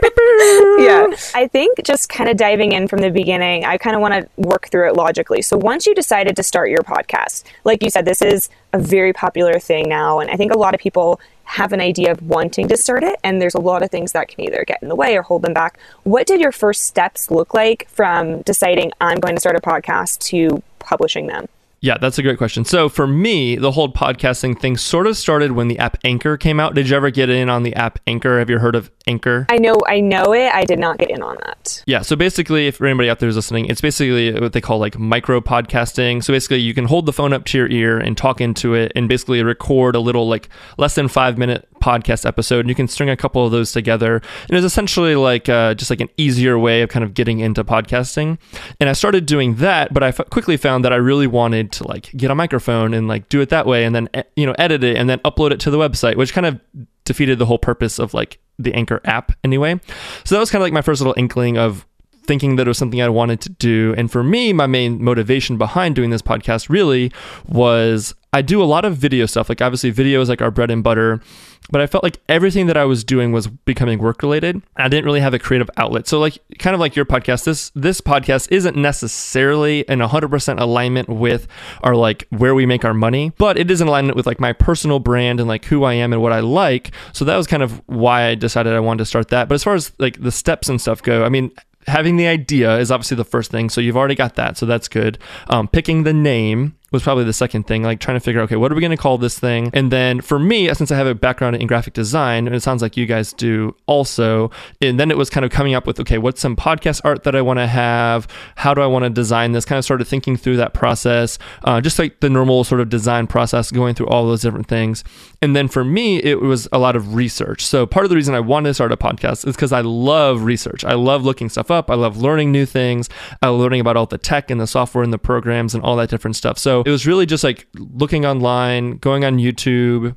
yeah, 0.79 1.41
I 1.41 1.47
think 1.49 1.83
just 1.85 2.09
kind 2.09 2.29
of 2.29 2.37
diving 2.37 2.73
in 2.73 2.89
from 2.89 3.01
the 3.01 3.11
beginning, 3.11 3.65
I 3.65 3.79
kind 3.79 3.95
of 3.95 4.03
want 4.03 4.15
to 4.15 4.29
work 4.37 4.69
through 4.69 4.89
it 4.89 4.97
logically. 4.97 5.43
So 5.43 5.57
once 5.57 5.87
you 5.87 5.95
decided 5.95 6.37
to 6.37 6.43
start 6.43 6.71
your 6.71 6.83
podcast, 6.83 7.45
like 7.65 7.83
you 7.83 7.91
said, 7.91 8.05
this 8.05 8.21
is 8.23 8.49
a 8.73 8.79
very 8.79 9.13
popular 9.13 9.59
thing 9.59 9.89
now, 9.89 10.19
and 10.21 10.31
I 10.31 10.37
think 10.37 10.53
a 10.53 10.59
lot 10.59 10.75
of 10.75 10.81
people 10.81 11.21
have 11.45 11.73
an 11.73 11.81
idea 11.81 12.11
of 12.11 12.23
wanting 12.23 12.67
to 12.69 12.77
start 12.77 13.03
it, 13.03 13.19
and 13.23 13.41
there's 13.43 13.55
a 13.55 13.61
lot 13.61 13.83
of 13.83 13.91
things 13.91 14.13
that 14.13 14.29
can 14.29 14.41
either 14.41 14.65
get 14.67 14.83
in 14.83 14.89
the 14.89 14.95
way 14.97 15.17
or 15.17 15.23
hold 15.23 15.43
them 15.43 15.53
back. 15.53 15.79
What 16.05 16.27
did 16.27 16.41
your 16.41 16.53
first 16.53 16.85
steps 16.85 17.31
look 17.31 17.53
like 17.53 17.89
from 17.91 18.43
deciding 18.43 18.93
I'm 19.01 19.19
going 19.21 19.35
to 19.37 19.41
start 19.41 19.57
a 19.57 19.61
podcast 19.61 20.19
to 20.31 20.63
publishing 20.79 21.27
them? 21.27 21.47
Yeah, 21.83 21.99
that's 21.99 22.17
a 22.17 22.23
great 22.23 22.39
question. 22.39 22.65
So 22.65 22.89
for 22.89 23.09
me, 23.09 23.57
the 23.57 23.73
whole 23.73 23.93
podcasting 23.93 24.61
thing 24.61 24.77
sort 24.77 25.09
of 25.09 25.17
started 25.17 25.51
when 25.51 25.67
the 25.67 25.81
app 25.81 25.99
Anchor 26.05 26.37
came 26.37 26.61
out. 26.61 26.77
Did 26.77 26.89
you 26.89 26.97
ever 26.97 27.11
get 27.11 27.29
in 27.29 27.49
on 27.49 27.65
the 27.65 27.75
app 27.75 27.99
Anchor? 28.07 28.39
Have 28.39 28.49
you 28.49 28.61
heard 28.61 28.77
of 28.77 28.93
Anchor? 29.09 29.47
I 29.51 29.57
know, 29.57 29.75
I 29.89 29.99
know 29.99 30.33
it. 30.33 30.55
I 30.55 30.65
did 30.65 30.79
not 30.79 30.99
get 30.99 31.11
in 31.11 31.23
on 31.23 31.37
that. 31.45 31.83
Yeah, 31.85 32.03
so 32.03 32.15
basically, 32.15 32.69
if 32.69 32.81
anybody 32.81 33.11
out 33.11 33.19
there 33.19 33.29
is 33.29 33.35
listening, 33.35 33.67
it's 33.67 33.81
basically 33.81 34.33
what 34.33 34.53
they 34.53 34.61
call 34.61 34.79
like 34.79 34.97
micro 34.97 35.41
podcasting. 35.41 36.23
So 36.23 36.33
basically, 36.33 36.61
you 36.61 36.73
can 36.73 36.85
hold 36.85 37.07
the 37.07 37.13
phone 37.13 37.33
up 37.33 37.47
to 37.47 37.59
your 37.59 37.69
ear 37.69 37.99
and 37.99 38.17
talk 38.17 38.41
into 38.41 38.75
it, 38.75 38.93
and 38.95 39.09
basically 39.09 39.43
record 39.43 39.97
a 39.97 40.01
little 40.01 40.29
like 40.29 40.51
less 40.79 40.95
than 40.95 41.09
five 41.09 41.37
minute 41.37 41.69
podcast 41.83 42.25
episode. 42.25 42.61
And 42.61 42.69
you 42.69 42.75
can 42.75 42.89
string 42.89 43.11
a 43.11 43.17
couple 43.17 43.45
of 43.45 43.53
those 43.53 43.73
together, 43.73 44.23
and 44.49 44.57
it's 44.57 44.65
essentially 44.65 45.17
like 45.17 45.49
uh, 45.49 45.75
just 45.75 45.91
like 45.91 46.01
an 46.01 46.09
easier 46.17 46.59
way 46.59 46.83
of 46.83 46.89
kind 46.89 47.05
of 47.05 47.13
getting 47.15 47.41
into 47.41 47.65
podcasting. 47.65 48.39
And 48.81 48.89
I 48.89 48.93
started 48.93 49.27
doing 49.27 49.57
that, 49.57 49.93
but 49.93 50.03
I 50.03 50.09
f- 50.09 50.31
quickly 50.31 50.57
found 50.57 50.85
that 50.85 50.93
I 50.93 50.97
really 50.97 51.27
wanted 51.27 51.73
to 51.73 51.89
like 51.89 52.11
get 52.17 52.31
a 52.31 52.35
microphone 52.35 52.95
and 52.95 53.09
like 53.09 53.29
do 53.29 53.41
it 53.41 53.49
that 53.51 53.67
way, 53.67 53.85
and 53.85 53.95
then 53.95 54.09
you 54.37 54.47
know 54.47 54.55
edit 54.59 54.85
it 54.85 54.97
and 54.97 55.11
then 55.11 55.19
upload 55.21 55.51
it 55.51 55.61
to 55.61 55.71
the 55.71 55.79
website, 55.79 56.17
which 56.17 56.33
kind 56.33 56.47
of 56.47 56.61
defeated 57.05 57.39
the 57.39 57.47
whole 57.47 57.59
purpose 57.59 57.99
of 57.99 58.15
like 58.15 58.39
the 58.59 58.73
Anchor 58.75 59.01
app 59.05 59.33
anyway. 59.43 59.81
So 60.25 60.35
that 60.35 60.41
was 60.41 60.51
kind 60.51 60.63
of 60.63 60.67
like 60.67 60.73
my 60.73 60.83
first 60.83 61.01
little 61.01 61.15
inkling 61.17 61.59
of 61.59 61.87
thinking 62.25 62.57
that 62.57 62.67
it 62.67 62.71
was 62.71 62.79
something 62.79 63.03
I 63.03 63.09
wanted 63.09 63.41
to 63.43 63.49
do. 63.49 63.95
And 63.99 64.11
for 64.11 64.23
me, 64.23 64.53
my 64.53 64.67
main 64.67 65.03
motivation 65.03 65.59
behind 65.59 65.97
doing 65.97 66.11
this 66.11 66.23
podcast 66.23 66.69
really 66.69 67.13
was 67.49 68.15
I 68.33 68.43
do 68.43 68.63
a 68.63 68.65
lot 68.65 68.85
of 68.85 68.97
video 68.97 69.27
stuff. 69.27 69.49
Like 69.49 69.61
obviously 69.61 69.91
video 69.91 70.21
is 70.21 70.29
like 70.29 70.41
our 70.41 70.51
bread 70.51 70.71
and 70.71 70.85
butter, 70.85 71.21
but 71.71 71.81
I 71.81 71.87
felt 71.87 72.05
like 72.05 72.19
everything 72.29 72.67
that 72.67 72.77
I 72.77 72.85
was 72.85 73.05
doing 73.05 73.33
was 73.33 73.47
becoming 73.47 73.99
work 73.99 74.23
related. 74.23 74.63
I 74.77 74.89
didn't 74.89 75.05
really 75.05 75.21
have 75.21 75.35
a 75.35 75.39
creative 75.39 75.71
outlet. 75.77 76.07
So 76.09 76.19
like 76.19 76.39
kind 76.59 76.75
of 76.75 76.81
like 76.81 76.97
your 76.97 77.05
podcast, 77.05 77.45
this 77.45 77.71
this 77.75 78.01
podcast 78.01 78.51
isn't 78.51 78.77
necessarily 78.77 79.81
in 79.89 80.01
100% 80.01 80.61
alignment 80.61 81.09
with 81.09 81.47
our 81.83 81.95
like 81.95 82.27
where 82.31 82.55
we 82.55 82.67
make 82.67 82.85
our 82.85 82.95
money, 82.95 83.33
but 83.39 83.57
it 83.59 83.71
is 83.71 83.81
in 83.81 83.89
alignment 83.89 84.17
with 84.17 84.27
like 84.27 84.41
my 84.41 84.53
personal 84.53 84.99
brand 84.99 85.41
and 85.41 85.49
like 85.49 85.65
who 85.67 85.85
I 85.85 85.95
am 85.95 86.13
and 86.13 86.21
what 86.21 86.33
I 86.33 86.41
like. 86.41 86.93
So 87.13 87.25
that 87.25 87.37
was 87.37 87.47
kind 87.47 87.63
of 87.63 87.81
why 87.87 88.27
I 88.27 88.35
decided 88.35 88.73
I 88.73 88.81
wanted 88.81 88.99
to 88.99 89.07
start 89.07 89.29
that. 89.29 89.49
But 89.49 89.55
as 89.55 89.65
far 89.65 89.75
as 89.75 89.93
like 89.99 90.21
the 90.21 90.33
steps 90.33 90.69
and 90.69 90.81
stuff 90.81 91.03
go, 91.03 91.25
I 91.25 91.29
mean, 91.29 91.53
having 91.87 92.17
the 92.17 92.27
idea 92.27 92.79
is 92.79 92.91
obviously 92.91 93.17
the 93.17 93.25
first 93.25 93.51
thing. 93.51 93.69
So 93.71 93.81
you've 93.81 93.97
already 93.97 94.15
got 94.15 94.37
that. 94.37 94.57
So 94.57 94.67
that's 94.67 94.89
good. 94.89 95.19
Um, 95.49 95.69
picking 95.69 96.05
the 96.05 96.13
name 96.13 96.77
was 96.93 97.03
probably 97.03 97.25
the 97.25 97.33
second 97.33 97.67
thing, 97.67 97.83
like 97.83 98.01
trying 98.01 98.17
to 98.17 98.21
figure 98.21 98.41
out, 98.41 98.45
okay, 98.45 98.57
what 98.57 98.71
are 98.71 98.75
we 98.75 98.81
going 98.81 98.91
to 98.91 98.97
call 98.97 99.19
this 99.19 99.39
thing? 99.39 99.71
And 99.73 99.91
then 99.91 100.21
for 100.21 100.39
me, 100.39 100.73
since 100.75 100.91
I 100.93 100.97
have 100.97 101.07
a 101.07 101.15
background 101.15 101.57
in 101.57 101.67
graphic 101.67 101.95
design, 101.95 102.47
and 102.47 102.55
it 102.55 102.61
sounds 102.61 102.83
like 102.83 102.97
you 102.97 103.07
guys 103.07 103.33
do 103.33 103.75
also, 103.87 104.51
and 104.81 105.01
then 105.01 105.11
it 105.11 105.17
was 105.17 105.31
kind 105.31 105.45
of 105.45 105.51
coming 105.51 105.75
up 105.75 105.87
with, 105.87 105.99
okay, 106.01 106.19
what's 106.19 106.41
some 106.41 106.55
podcast 106.55 107.01
art 107.05 107.25
that 107.25 107.35
I 107.35 107.43
want 107.43 107.59
to 107.59 107.67
have? 107.67 108.29
How 108.57 108.75
do 108.75 108.83
I 108.83 108.87
want 108.87 109.05
to 109.05 109.11
design 109.11 109.53
this? 109.53 109.65
Kind 109.65 109.79
of 109.79 109.85
started 109.85 110.07
thinking 110.07 110.37
through 110.37 110.59
that 110.59 110.75
process, 110.75 111.39
uh, 111.65 111.81
just 111.81 111.99
like 111.99 112.21
the 112.21 112.31
normal 112.31 112.65
sort 112.65 112.81
of 112.81 112.89
design 112.89 113.27
process, 113.27 113.71
going 113.71 113.95
through 113.95 114.09
all 114.09 114.27
those 114.27 114.43
different 114.43 114.69
things. 114.69 115.03
And 115.41 115.57
then 115.57 115.69
for 115.69 115.85
me, 115.85 116.19
it 116.23 116.41
was 116.41 116.69
a 116.73 116.79
lot 116.79 116.95
of 116.95 117.15
research. 117.15 117.65
So 117.67 117.87
part 117.87 118.05
of 118.05 118.11
the 118.11 118.17
reason 118.17 118.35
I 118.35 118.41
wanted 118.41 118.69
to 118.69 118.75
start 118.75 118.93
a 118.93 118.97
podcast 118.97 119.47
is 119.47 119.57
because 119.57 119.73
I 119.73 119.81
love 119.81 120.43
research. 120.45 120.85
I 120.85 120.95
love 120.95 121.25
looking 121.25 121.49
stuff 121.49 121.71
up. 121.71 121.91
I 121.91 121.95
love 121.95 122.17
learning 122.17 122.53
new 122.53 122.67
things. 122.67 123.09
I 123.41 123.49
love 123.49 123.61
learning 123.61 123.81
about 123.81 123.97
all 123.97 124.07
the 124.07 124.19
tech 124.19 124.51
and 124.51 124.61
the 124.61 124.67
software 124.67 125.03
and 125.03 125.13
the 125.13 125.19
programs 125.19 125.75
and 125.75 125.83
all 125.83 125.97
that 125.97 126.11
different 126.11 126.37
stuff. 126.37 126.59
So 126.59 126.82
it 126.85 126.91
was 126.91 127.07
really 127.07 127.27
just 127.27 127.45
like 127.45 127.67
looking 127.77 128.25
online, 128.27 128.99
going 128.99 129.25
on 129.25 129.39
YouTube, 129.39 130.17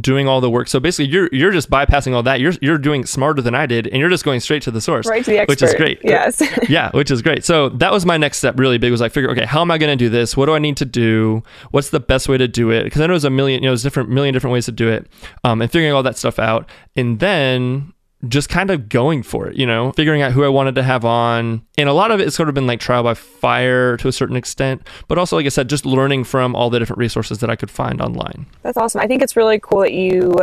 doing 0.00 0.28
all 0.28 0.40
the 0.40 0.50
work. 0.50 0.68
So 0.68 0.80
basically, 0.80 1.10
you're 1.12 1.28
you're 1.32 1.52
just 1.52 1.70
bypassing 1.70 2.14
all 2.14 2.22
that. 2.24 2.40
You're 2.40 2.52
you're 2.60 2.78
doing 2.78 3.06
smarter 3.06 3.42
than 3.42 3.54
I 3.54 3.66
did, 3.66 3.86
and 3.86 3.96
you're 3.96 4.10
just 4.10 4.24
going 4.24 4.40
straight 4.40 4.62
to 4.62 4.70
the 4.70 4.80
source, 4.80 5.06
right 5.06 5.24
to 5.24 5.30
the 5.30 5.38
expert, 5.38 5.52
which 5.52 5.62
is 5.62 5.74
great. 5.74 6.00
Yes, 6.02 6.42
yeah, 6.68 6.90
which 6.92 7.10
is 7.10 7.22
great. 7.22 7.44
So 7.44 7.68
that 7.70 7.92
was 7.92 8.04
my 8.04 8.16
next 8.16 8.38
step. 8.38 8.58
Really 8.58 8.78
big 8.78 8.90
was 8.90 9.00
like 9.00 9.12
figure, 9.12 9.30
okay, 9.30 9.46
how 9.46 9.60
am 9.60 9.70
I 9.70 9.78
going 9.78 9.96
to 9.96 10.02
do 10.02 10.08
this? 10.08 10.36
What 10.36 10.46
do 10.46 10.54
I 10.54 10.58
need 10.58 10.76
to 10.78 10.84
do? 10.84 11.42
What's 11.70 11.90
the 11.90 12.00
best 12.00 12.28
way 12.28 12.38
to 12.38 12.48
do 12.48 12.70
it? 12.70 12.84
Because 12.84 13.00
I 13.00 13.06
know 13.06 13.14
there's 13.14 13.24
a 13.24 13.30
million, 13.30 13.62
you 13.62 13.68
know, 13.68 13.72
there's 13.72 13.82
different 13.82 14.10
million 14.10 14.32
different 14.32 14.52
ways 14.52 14.66
to 14.66 14.72
do 14.72 14.88
it, 14.88 15.06
um, 15.44 15.62
and 15.62 15.70
figuring 15.70 15.94
all 15.94 16.02
that 16.02 16.16
stuff 16.16 16.38
out, 16.38 16.68
and 16.96 17.20
then 17.20 17.92
just 18.26 18.48
kind 18.48 18.70
of 18.70 18.88
going 18.88 19.22
for 19.22 19.46
it, 19.46 19.56
you 19.56 19.64
know, 19.64 19.92
figuring 19.92 20.22
out 20.22 20.32
who 20.32 20.42
I 20.42 20.48
wanted 20.48 20.74
to 20.74 20.82
have 20.82 21.04
on. 21.04 21.62
And 21.76 21.88
a 21.88 21.92
lot 21.92 22.10
of 22.10 22.20
it 22.20 22.26
it's 22.26 22.34
sort 22.34 22.48
of 22.48 22.54
been 22.54 22.66
like 22.66 22.80
trial 22.80 23.04
by 23.04 23.14
fire 23.14 23.96
to 23.98 24.08
a 24.08 24.12
certain 24.12 24.34
extent, 24.34 24.82
but 25.06 25.18
also, 25.18 25.36
like 25.36 25.46
I 25.46 25.50
said, 25.50 25.68
just 25.68 25.86
learning 25.86 26.24
from 26.24 26.56
all 26.56 26.68
the 26.68 26.80
different 26.80 26.98
resources 26.98 27.38
that 27.38 27.50
I 27.50 27.54
could 27.54 27.70
find 27.70 28.00
online. 28.00 28.46
That's 28.62 28.76
awesome. 28.76 29.00
I 29.00 29.06
think 29.06 29.22
it's 29.22 29.36
really 29.36 29.60
cool 29.60 29.80
that 29.80 29.92
you 29.92 30.36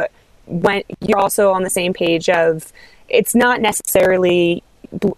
went, 0.45 0.85
you're 1.01 1.19
also 1.19 1.51
on 1.51 1.63
the 1.63 1.69
same 1.69 1.93
page 1.93 2.29
of 2.29 2.71
it's 3.09 3.35
not 3.35 3.59
necessarily 3.59 4.63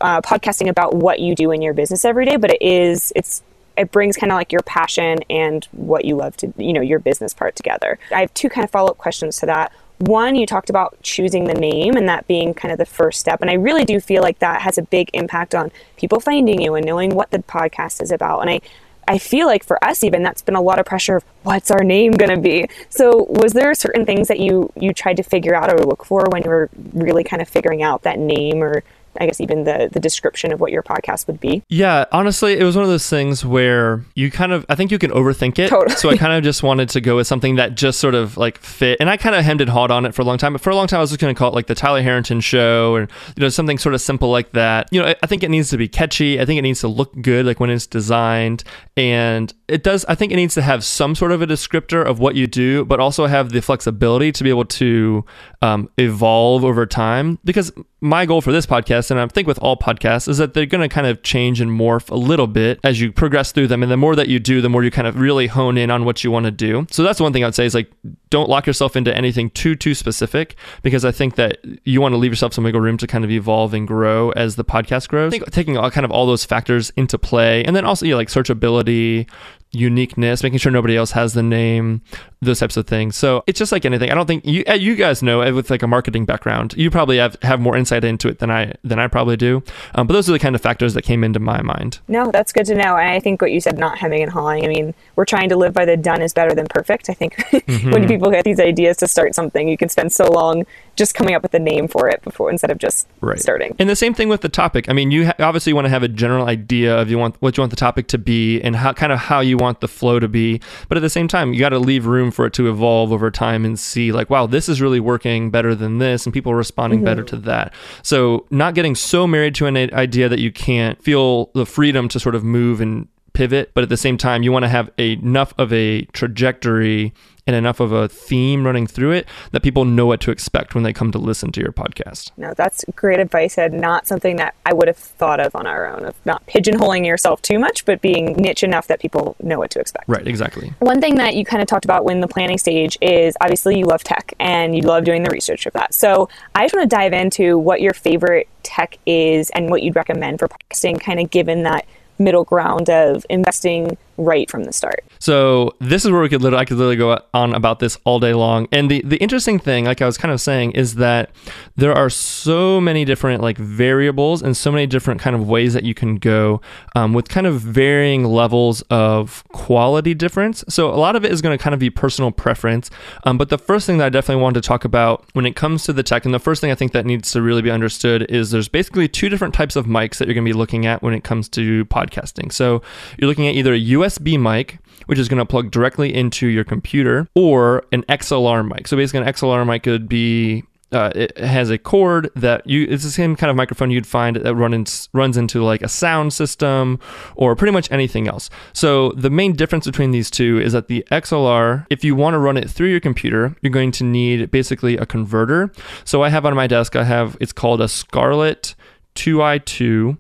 uh, 0.02 0.22
podcasting 0.22 0.68
about 0.68 0.96
what 0.96 1.20
you 1.20 1.36
do 1.36 1.52
in 1.52 1.62
your 1.62 1.74
business 1.74 2.06
every 2.06 2.26
day, 2.26 2.38
but 2.38 2.50
it 2.50 2.62
is, 2.62 3.14
it's, 3.16 3.44
it 3.78 3.92
brings 3.92 4.18
kind 4.18 4.32
of 4.32 4.36
like 4.36 4.52
your 4.52 4.64
passion 4.64 5.20
and 5.30 5.66
what 5.72 6.06
you 6.06 6.16
love 6.16 6.36
to, 6.38 6.52
you 6.58 6.74
know, 6.74 6.82
your 6.82 6.98
business 6.98 7.36
part 7.36 7.56
together. 7.56 8.00
I 8.12 8.22
have 8.22 8.34
two 8.34 8.50
kind 8.50 8.66
of 8.66 8.72
follow 8.72 8.90
up 8.90 8.98
questions 8.98 9.38
to 9.38 9.46
that 9.46 9.72
one, 10.00 10.36
you 10.36 10.46
talked 10.46 10.70
about 10.70 10.98
choosing 11.02 11.46
the 11.46 11.54
name 11.54 11.96
and 11.96 12.08
that 12.08 12.28
being 12.28 12.54
kind 12.54 12.72
of 12.72 12.78
the 12.78 12.86
first 12.86 13.20
step. 13.20 13.42
And 13.42 13.50
I 13.50 13.54
really 13.54 13.84
do 13.84 14.00
feel 14.00 14.22
like 14.22 14.40
that 14.40 14.62
has 14.62 14.78
a 14.78 14.84
big 14.84 15.10
impact 15.14 15.56
on 15.56 15.72
people 15.96 16.20
finding 16.20 16.62
you 16.62 16.76
and 16.76 16.86
knowing 16.86 17.16
what 17.16 17.32
the 17.32 17.40
podcast 17.40 18.02
is 18.02 18.12
about. 18.12 18.42
And 18.42 18.50
I, 18.50 18.62
I 19.08 19.18
feel 19.18 19.48
like 19.48 19.64
for 19.64 19.84
us 19.84 20.04
even 20.04 20.22
that's 20.22 20.42
been 20.42 20.56
a 20.56 20.62
lot 20.62 20.80
of 20.80 20.86
pressure 20.86 21.18
of 21.18 21.26
what's 21.44 21.72
our 21.72 21.84
name 21.84 22.12
going 22.12 22.30
to 22.30 22.40
be. 22.40 22.68
So 22.90 23.26
was 23.30 23.54
there 23.54 23.74
certain 23.74 24.06
things 24.06 24.28
that 24.28 24.40
you 24.40 24.72
you 24.76 24.94
tried 24.94 25.18
to 25.18 25.24
figure 25.24 25.56
out 25.56 25.72
or 25.72 25.80
look 25.80 26.06
for 26.06 26.26
when 26.30 26.44
you 26.44 26.50
were 26.50 26.70
really 26.94 27.24
kind 27.24 27.42
of 27.42 27.48
figuring 27.48 27.82
out 27.82 28.04
that 28.04 28.20
name 28.20 28.62
or 28.62 28.84
I 29.20 29.26
guess 29.26 29.42
even 29.42 29.64
the 29.64 29.90
the 29.92 30.00
description 30.00 30.52
of 30.52 30.60
what 30.60 30.72
your 30.72 30.84
podcast 30.84 31.28
would 31.28 31.40
be. 31.40 31.64
Yeah, 31.70 32.06
honestly, 32.12 32.58
it 32.58 32.64
was 32.64 32.76
one 32.76 32.84
of 32.84 32.90
those 32.90 33.10
things 33.10 33.46
where 33.46 34.04
you 34.16 34.32
kind 34.32 34.52
of 34.52 34.66
I 34.70 34.76
think 34.76 34.92
you 34.92 35.00
can 35.00 35.12
overthink 35.12 35.60
it. 35.60 35.70
Totally. 35.70 35.96
So 35.96 36.10
I 36.10 36.18
kind 36.18 36.34
of 36.34 36.44
just 36.44 36.64
wanted 36.64 36.90
to 36.90 37.02
go 37.02 37.16
with 37.16 37.28
something 37.28 37.56
that 37.56 37.76
just 37.76 38.00
sort 38.00 38.16
of 38.16 38.38
like 38.38 38.60
fit. 38.60 38.98
And 39.00 39.10
I 39.10 39.18
kind 39.18 39.36
of 39.36 39.44
hemmed 39.44 39.62
and 39.62 39.70
hawed 39.70 39.92
on 39.92 40.06
it 40.06 40.14
for 40.14 40.22
a 40.22 40.26
long 40.26 40.38
time. 40.38 40.54
But 40.54 40.62
for 40.62 40.70
a 40.70 40.76
long 40.76 40.88
time 40.88 41.00
I 41.00 41.02
was 41.02 41.10
just 41.10 41.20
going 41.20 41.34
to 41.34 41.38
call 41.38 41.50
it 41.50 41.56
like 41.56 41.68
the 41.68 41.76
Tyler 41.76 42.02
Harrington 42.02 42.40
show 42.42 42.94
or 42.94 43.02
you 43.02 43.08
know 43.38 43.50
something 43.50 43.78
sort 43.78 43.96
of 43.96 44.02
simple 44.02 44.30
like 44.30 44.52
that. 44.52 44.88
You 44.92 45.02
know, 45.02 45.14
I 45.22 45.28
think 45.28 45.44
it 45.44 45.50
needs 45.50 45.70
to 45.70 45.78
be 45.78 45.88
catchy. 45.88 46.40
I 46.40 46.46
think 46.46 46.60
it 46.60 46.64
needs 46.64 46.82
to 46.82 46.88
look 46.88 47.20
good 47.22 47.46
like 47.46 47.60
when 47.60 47.70
it's 47.70 47.88
designed 47.88 48.64
and 48.96 49.54
it 49.68 49.84
does 49.84 50.06
I 50.06 50.16
think 50.16 50.32
it 50.32 50.36
needs 50.36 50.54
to 50.56 50.62
have 50.62 50.84
some 50.84 51.16
sort 51.16 51.32
of 51.32 51.42
a 51.42 51.48
descriptor 51.48 52.06
of 52.06 52.20
what 52.20 52.36
you 52.36 52.48
do, 52.48 52.86
but 52.86 53.00
also 53.00 53.26
have 53.26 53.50
the 53.50 53.62
flexibility 53.62 54.32
to 54.32 54.44
be 54.44 54.50
able 54.50 54.66
to 54.66 55.26
um, 55.62 55.90
evolve 55.98 56.64
over 56.64 56.86
time 56.86 57.40
because 57.44 57.72
my 58.00 58.26
goal 58.26 58.42
for 58.42 58.52
this 58.52 58.66
podcast, 58.66 59.07
and 59.12 59.20
I 59.20 59.28
think 59.28 59.48
with 59.48 59.60
all 59.60 59.78
podcasts, 59.78 60.28
is 60.28 60.38
that 60.38 60.54
they're 60.54 60.66
going 60.66 60.88
to 60.88 60.94
kind 60.94 61.08
of 61.08 61.24
change 61.24 61.62
and 61.62 61.72
morph 61.72 62.10
a 62.10 62.16
little 62.16 62.48
bit 62.48 62.80
as 62.84 63.00
you 63.02 63.12
progress 63.12 63.52
through 63.52 63.68
them. 63.68 63.84
And 63.84 63.92
the 63.92 63.98
more 63.98 64.16
that 64.16 64.28
you 64.28 64.40
do, 64.40 64.62
the 64.62 64.70
more 64.70 64.84
you 64.84 64.92
kind 64.92 65.08
of 65.08 65.20
really 65.20 65.48
hone 65.48 65.78
in 65.78 65.90
on 65.92 66.06
what 66.06 66.24
you 66.24 66.32
want 66.32 66.46
to 66.46 66.52
do. 66.52 66.88
So 66.92 67.04
that's 67.04 67.20
one 67.20 67.34
thing 67.34 67.44
I 67.44 67.48
would 67.48 67.56
say 67.56 67.66
is 67.66 67.76
like, 67.76 67.92
don't 68.30 68.50
lock 68.50 68.68
yourself 68.68 68.96
into 68.96 69.16
anything 69.16 69.50
too, 69.52 69.76
too 69.76 69.96
specific 69.96 70.56
because 70.82 71.06
I 71.06 71.12
think 71.12 71.36
that 71.36 71.60
you 71.86 72.02
want 72.02 72.14
to 72.14 72.18
leave 72.18 72.32
yourself 72.32 72.54
some 72.54 72.64
wiggle 72.64 72.82
room 72.82 72.98
to 72.98 73.08
kind 73.08 73.24
of 73.24 73.32
evolve 73.32 73.74
and 73.74 73.88
grow 73.88 74.32
as 74.32 74.56
the 74.56 74.66
podcast 74.66 75.08
grows. 75.08 75.34
I 75.34 75.38
think 75.38 75.52
taking 75.52 75.78
all, 75.78 75.90
kind 75.92 76.06
of 76.06 76.12
all 76.12 76.26
those 76.26 76.44
factors 76.44 76.92
into 76.98 77.18
play 77.18 77.64
and 77.64 77.76
then 77.76 77.86
also, 77.86 78.06
yeah, 78.06 78.16
like 78.16 78.28
searchability, 78.28 79.30
uniqueness, 79.72 80.44
making 80.44 80.60
sure 80.60 80.72
nobody 80.72 80.96
else 80.96 81.12
has 81.12 81.34
the 81.34 81.44
name, 81.44 82.02
those 82.42 82.60
types 82.60 82.78
of 82.78 82.88
things. 82.88 83.16
So 83.16 83.44
it's 83.48 83.60
just 83.60 83.72
like 83.72 83.86
anything. 83.86 84.12
I 84.12 84.16
don't 84.16 84.26
think 84.26 84.46
you 84.46 84.64
you 84.76 84.96
guys 84.96 85.22
know 85.22 85.40
with 85.54 85.70
like 85.70 85.84
a 85.84 85.88
marketing 85.88 86.26
background, 86.26 86.74
you 86.78 86.90
probably 86.90 87.18
have, 87.18 87.38
have 87.42 87.60
more 87.60 87.76
insight 87.76 88.04
into 88.04 88.28
it 88.28 88.40
than 88.40 88.52
I 88.52 88.74
than 88.84 89.00
I 89.00 89.08
probably 89.08 89.38
do. 89.38 89.64
Um, 89.96 90.08
but 90.08 90.14
those 90.14 90.30
are 90.30 90.34
the 90.34 90.40
kind 90.40 90.56
of 90.56 90.62
factors 90.62 90.94
that 90.94 91.04
came 91.04 91.24
into 91.24 91.40
my 91.40 91.62
mind. 91.62 92.00
No, 92.08 92.32
that's 92.32 92.52
good 92.52 92.66
to 92.68 92.76
know. 92.76 92.98
And 92.98 93.10
I 93.10 93.20
think 93.20 93.42
what 93.42 93.52
you 93.52 93.62
said, 93.62 93.78
not 93.78 93.98
hemming 93.98 94.22
and 94.22 94.32
hawing. 94.32 94.64
I 94.64 94.68
mean, 94.68 94.94
we're 95.16 95.26
trying 95.26 95.50
to 95.50 95.58
live 95.58 95.74
by 95.74 95.86
the 95.86 95.98
done 95.98 96.22
is 96.22 96.34
better 96.34 96.56
than 96.56 96.68
perfect. 96.68 97.10
I 97.10 97.14
think 97.14 97.36
mm-hmm. 97.36 97.92
when 97.92 98.08
people 98.08 98.32
get 98.32 98.44
these 98.44 98.60
ideas 98.60 98.98
to 98.98 99.08
start 99.08 99.36
something, 99.36 99.68
you 99.68 99.78
can 99.78 99.90
spend 99.90 100.14
so 100.14 100.32
long 100.32 100.66
just 100.98 101.14
coming 101.14 101.36
up 101.36 101.44
with 101.44 101.54
a 101.54 101.60
name 101.60 101.88
for 101.88 102.10
it 102.10 102.22
before 102.24 102.50
instead 102.50 102.72
of 102.72 102.78
just 102.78 103.08
right. 103.22 103.40
starting. 103.40 103.76
And 103.80 103.90
the 103.90 103.96
same 103.96 104.14
thing 104.14 104.28
with 104.28 104.42
the 104.42 104.50
topic. 104.50 104.90
I 104.90 104.94
mean, 104.94 105.12
you 105.12 105.28
ha- 105.28 105.36
obviously 105.40 105.72
want 105.72 105.86
to 105.86 105.90
have 105.90 106.04
a 106.04 106.08
general 106.08 106.48
idea 106.48 107.00
of 107.00 107.10
you 107.10 107.18
want 107.18 107.36
what 107.40 107.56
you 107.56 107.62
want 107.62 107.70
the 107.70 107.78
topic 107.78 108.08
to 108.10 108.18
be 108.18 108.60
and 108.62 108.76
how 108.76 108.94
kind 108.94 109.12
of 109.12 109.20
how 109.20 109.40
you 109.40 109.58
want 109.58 109.80
the 109.80 109.88
flow 109.88 110.20
to 110.20 110.28
be. 110.28 110.60
But 110.90 110.98
at 110.98 111.02
the 111.02 111.10
same 111.10 111.28
time, 111.28 111.54
you 111.54 111.60
got 111.60 111.70
to 111.70 111.80
leave 111.80 112.06
room 112.06 112.32
for 112.32 112.46
it 112.46 112.54
to 112.54 112.68
evolve 112.70 113.12
over 113.12 113.32
time 113.32 113.64
and 113.64 113.80
see 113.80 114.12
like, 114.12 114.30
wow, 114.30 114.48
this 114.48 114.68
is 114.68 114.82
really 114.82 115.00
working 115.00 115.52
better 115.52 115.76
than 115.76 116.00
this, 116.00 116.26
and 116.26 116.34
people 116.34 116.52
are 116.52 116.58
responding 116.58 117.00
mm-hmm. 117.00 117.06
better 117.06 117.24
to 117.24 117.38
that. 117.38 117.74
So 118.02 118.46
not 118.50 118.74
getting 118.74 118.96
so 118.96 119.28
married 119.28 119.56
to 119.56 119.68
an 119.68 119.78
idea 119.78 120.28
that 120.28 120.40
you 120.40 120.52
can't 120.52 121.02
feel 121.02 121.52
the 121.54 121.66
freedom 121.66 122.08
to 122.10 122.20
sort 122.20 122.36
of 122.36 122.44
move 122.44 122.82
and 122.82 123.08
pivot, 123.34 123.72
but 123.76 123.84
at 123.84 123.90
the 123.90 123.98
same 123.98 124.18
time, 124.18 124.42
you 124.42 124.52
want 124.52 124.64
to 124.64 124.70
have 124.70 124.90
a, 124.98 125.14
enough 125.14 125.54
of 125.60 125.72
a 125.72 126.02
trajectory 126.06 127.14
and 127.48 127.56
enough 127.56 127.80
of 127.80 127.92
a 127.92 128.08
theme 128.08 128.66
running 128.66 128.86
through 128.86 129.12
it 129.12 129.26
that 129.52 129.64
people 129.64 129.86
know 129.86 130.06
what 130.06 130.20
to 130.22 130.32
expect 130.32 130.76
when 130.76 130.84
they 130.84 130.94
come 130.94 131.12
to 131.12 131.18
listen 131.18 131.52
to 131.54 131.62
your 131.62 131.72
podcast. 131.72 132.32
No, 132.38 132.54
that's 132.54 132.84
great 132.96 133.20
advice 133.20 133.58
and 133.58 133.80
not 133.80 134.06
something 134.06 134.36
that 134.36 134.54
I 134.66 134.74
would 134.74 134.88
have 134.88 134.98
thought 134.98 135.40
of 135.40 135.56
on 135.56 135.66
our 135.66 135.88
own 135.88 136.06
of 136.06 136.16
not 136.26 136.46
pigeonholing 136.46 137.06
yourself 137.06 137.42
too 137.42 137.58
much, 137.58 137.86
but 137.86 138.02
being 138.02 138.34
niche 138.34 138.64
enough 138.64 138.88
that 138.88 139.00
people 139.00 139.36
know 139.42 139.58
what 139.58 139.72
to 139.72 139.80
expect. 139.80 140.10
Right, 140.10 140.28
exactly. 140.28 140.74
One 140.80 141.00
thing 141.00 141.16
that 141.16 141.36
you 141.36 141.46
kind 141.46 141.62
of 141.62 141.68
talked 141.68 141.86
about 141.86 142.04
when 142.04 142.20
the 142.20 142.28
planning 142.28 142.58
stage 142.58 142.98
is 143.02 143.38
obviously 143.42 143.80
you 143.80 143.86
love 143.86 144.04
tech 144.04 144.34
and 144.40 144.76
you 144.76 144.82
love 144.82 145.06
doing 145.06 145.24
the 145.24 145.32
research 145.32 145.66
of 145.66 145.74
that. 145.74 145.94
So 145.94 146.30
I 146.54 146.66
just 146.66 146.76
want 146.76 146.90
to 146.90 146.96
dive 146.96 147.14
into 147.14 147.58
what 147.58 147.82
your 147.82 147.94
favorite 147.94 148.50
tech 148.64 148.98
is 149.06 149.50
and 149.52 149.70
what 149.70 149.82
you'd 149.84 149.96
recommend 149.96 150.40
for 150.40 150.50
podcasting, 150.50 151.00
kind 151.00 151.20
of 151.20 151.32
given 151.32 151.64
that 151.64 151.86
middle 152.20 152.44
ground 152.44 152.90
of 152.90 153.26
investing 153.30 153.98
right 154.18 154.50
from 154.50 154.64
the 154.64 154.74
start. 154.74 155.04
So 155.20 155.76
this 155.80 156.06
is 156.06 156.12
where 156.12 156.22
we 156.22 156.30
could 156.30 156.42
literally, 156.42 156.62
I 156.62 156.66
could 156.66 156.78
literally 156.78 156.96
go 156.96 157.22
on 157.34 157.54
about 157.54 157.80
this 157.80 157.98
all 158.04 158.20
day 158.20 158.34
long. 158.34 158.68
And 158.72 158.90
the 158.90 159.02
the 159.06 159.18
interesting 159.18 159.60
thing, 159.60 159.86
like 159.86 160.02
I 160.02 160.06
was 160.06 160.18
kind 160.18 160.32
of 160.32 160.42
saying, 160.42 160.72
is 160.72 160.96
that 160.96 161.32
there 161.76 161.94
are 161.94 162.10
so 162.10 162.82
many 162.82 163.06
different 163.06 163.42
like 163.42 163.58
variables 163.58 164.42
and 164.42 164.58
so 164.58 164.72
many 164.72 164.88
different 164.88 165.22
kind 165.22 165.36
of 165.36 165.48
ways 165.48 165.74
that 165.74 165.84
you 165.84 165.94
can 165.94 166.16
go 166.18 166.62
um, 166.96 167.14
with 167.14 167.30
kind 167.30 167.48
of 167.48 167.62
varying 167.62 168.26
levels 168.26 168.82
of 168.90 169.44
quality 169.50 170.14
difference. 170.14 170.64
So 170.68 170.90
a 170.90 170.98
lot 170.98 171.16
of 171.16 171.24
it 171.24 171.32
is 171.32 171.42
going 171.42 171.58
to 171.58 171.62
kind 171.62 171.74
of 171.74 171.80
be 171.80 171.90
personal 171.90 172.32
preference. 172.32 172.90
Um, 173.24 173.38
but 173.38 173.50
the 173.50 173.58
first 173.58 173.86
thing 173.86 173.98
that 174.00 174.06
I 174.06 174.10
definitely 174.10 174.42
wanted 174.42 174.62
to 174.64 174.68
talk 174.68 174.84
about 174.86 175.26
when 175.34 175.46
it 175.46 175.56
comes 175.56 175.84
to 175.84 175.94
the 175.94 176.04
tech, 176.04 176.26
and 176.26 176.34
the 176.34 176.40
first 176.40 176.62
thing 176.62 176.72
I 176.72 176.76
think 176.76 176.92
that 176.94 177.06
needs 177.06 177.32
to 177.32 177.42
really 177.42 177.62
be 177.62 177.72
understood 177.72 178.30
is 178.30 178.52
there's 178.52 178.68
basically 178.68 179.08
two 179.08 179.30
different 179.30 179.54
types 179.54 179.76
of 179.76 179.86
mics 179.86 180.18
that 180.18 180.28
you're 180.28 180.36
going 180.36 180.46
to 180.46 180.50
be 180.50 180.58
looking 180.58 180.86
at 180.86 181.04
when 181.04 181.14
it 181.14 181.24
comes 181.24 181.48
to 181.50 181.86
podcasting. 181.86 182.52
So 182.52 182.82
you're 183.18 183.28
looking 183.28 183.48
at 183.48 183.56
either 183.56 183.74
a 183.74 183.80
USB 183.80 184.07
USB 184.08 184.40
mic, 184.40 184.80
which 185.06 185.20
is 185.20 185.28
going 185.28 185.40
to 185.40 185.46
plug 185.46 185.72
directly 185.72 186.14
into 186.14 186.48
your 186.48 186.64
computer, 186.64 187.28
or 187.36 187.86
an 187.92 188.04
XLR 188.04 188.68
mic. 188.68 188.88
So 188.88 188.98
basically, 188.98 189.28
an 189.28 189.34
XLR 189.34 189.66
mic 189.66 189.84
could 189.84 190.08
be 190.08 190.64
uh, 190.92 191.12
it 191.16 191.38
has 191.38 191.70
a 191.70 191.78
cord 191.78 192.30
that 192.36 192.66
you 192.66 192.88
it's 192.90 193.04
the 193.04 193.12
same 193.12 193.36
kind 193.36 193.50
of 193.50 193.58
microphone 193.58 193.92
you'd 193.92 194.08
find 194.08 194.38
that 194.38 194.56
runs 194.56 195.10
runs 195.12 195.36
into 195.36 195.62
like 195.62 195.82
a 195.82 195.90
sound 195.90 196.32
system 196.32 196.98
or 197.36 197.56
pretty 197.56 197.74
much 197.74 197.92
anything 197.92 198.28
else. 198.28 198.50
So 198.72 199.10
the 199.12 199.30
main 199.30 199.54
difference 199.54 199.86
between 199.86 200.12
these 200.12 200.32
two 200.32 200.60
is 200.60 200.74
that 200.74 200.88
the 200.88 201.06
XLR, 201.12 201.86
if 201.90 202.06
you 202.06 202.16
want 202.16 202.36
to 202.36 202.40
run 202.40 202.56
it 202.56 202.70
through 202.70 202.88
your 202.88 203.02
computer, 203.02 203.56
you're 203.62 203.72
going 203.72 203.92
to 203.94 204.04
need 204.06 204.50
basically 204.50 204.96
a 204.96 205.06
converter. 205.06 205.72
So 206.06 206.24
I 206.24 206.30
have 206.30 206.46
on 206.46 206.56
my 206.56 206.68
desk, 206.68 206.96
I 206.96 207.04
have 207.04 207.36
it's 207.42 207.54
called 207.54 207.82
a 207.82 207.90
Scarlett 207.90 208.74
2i2 209.16 210.18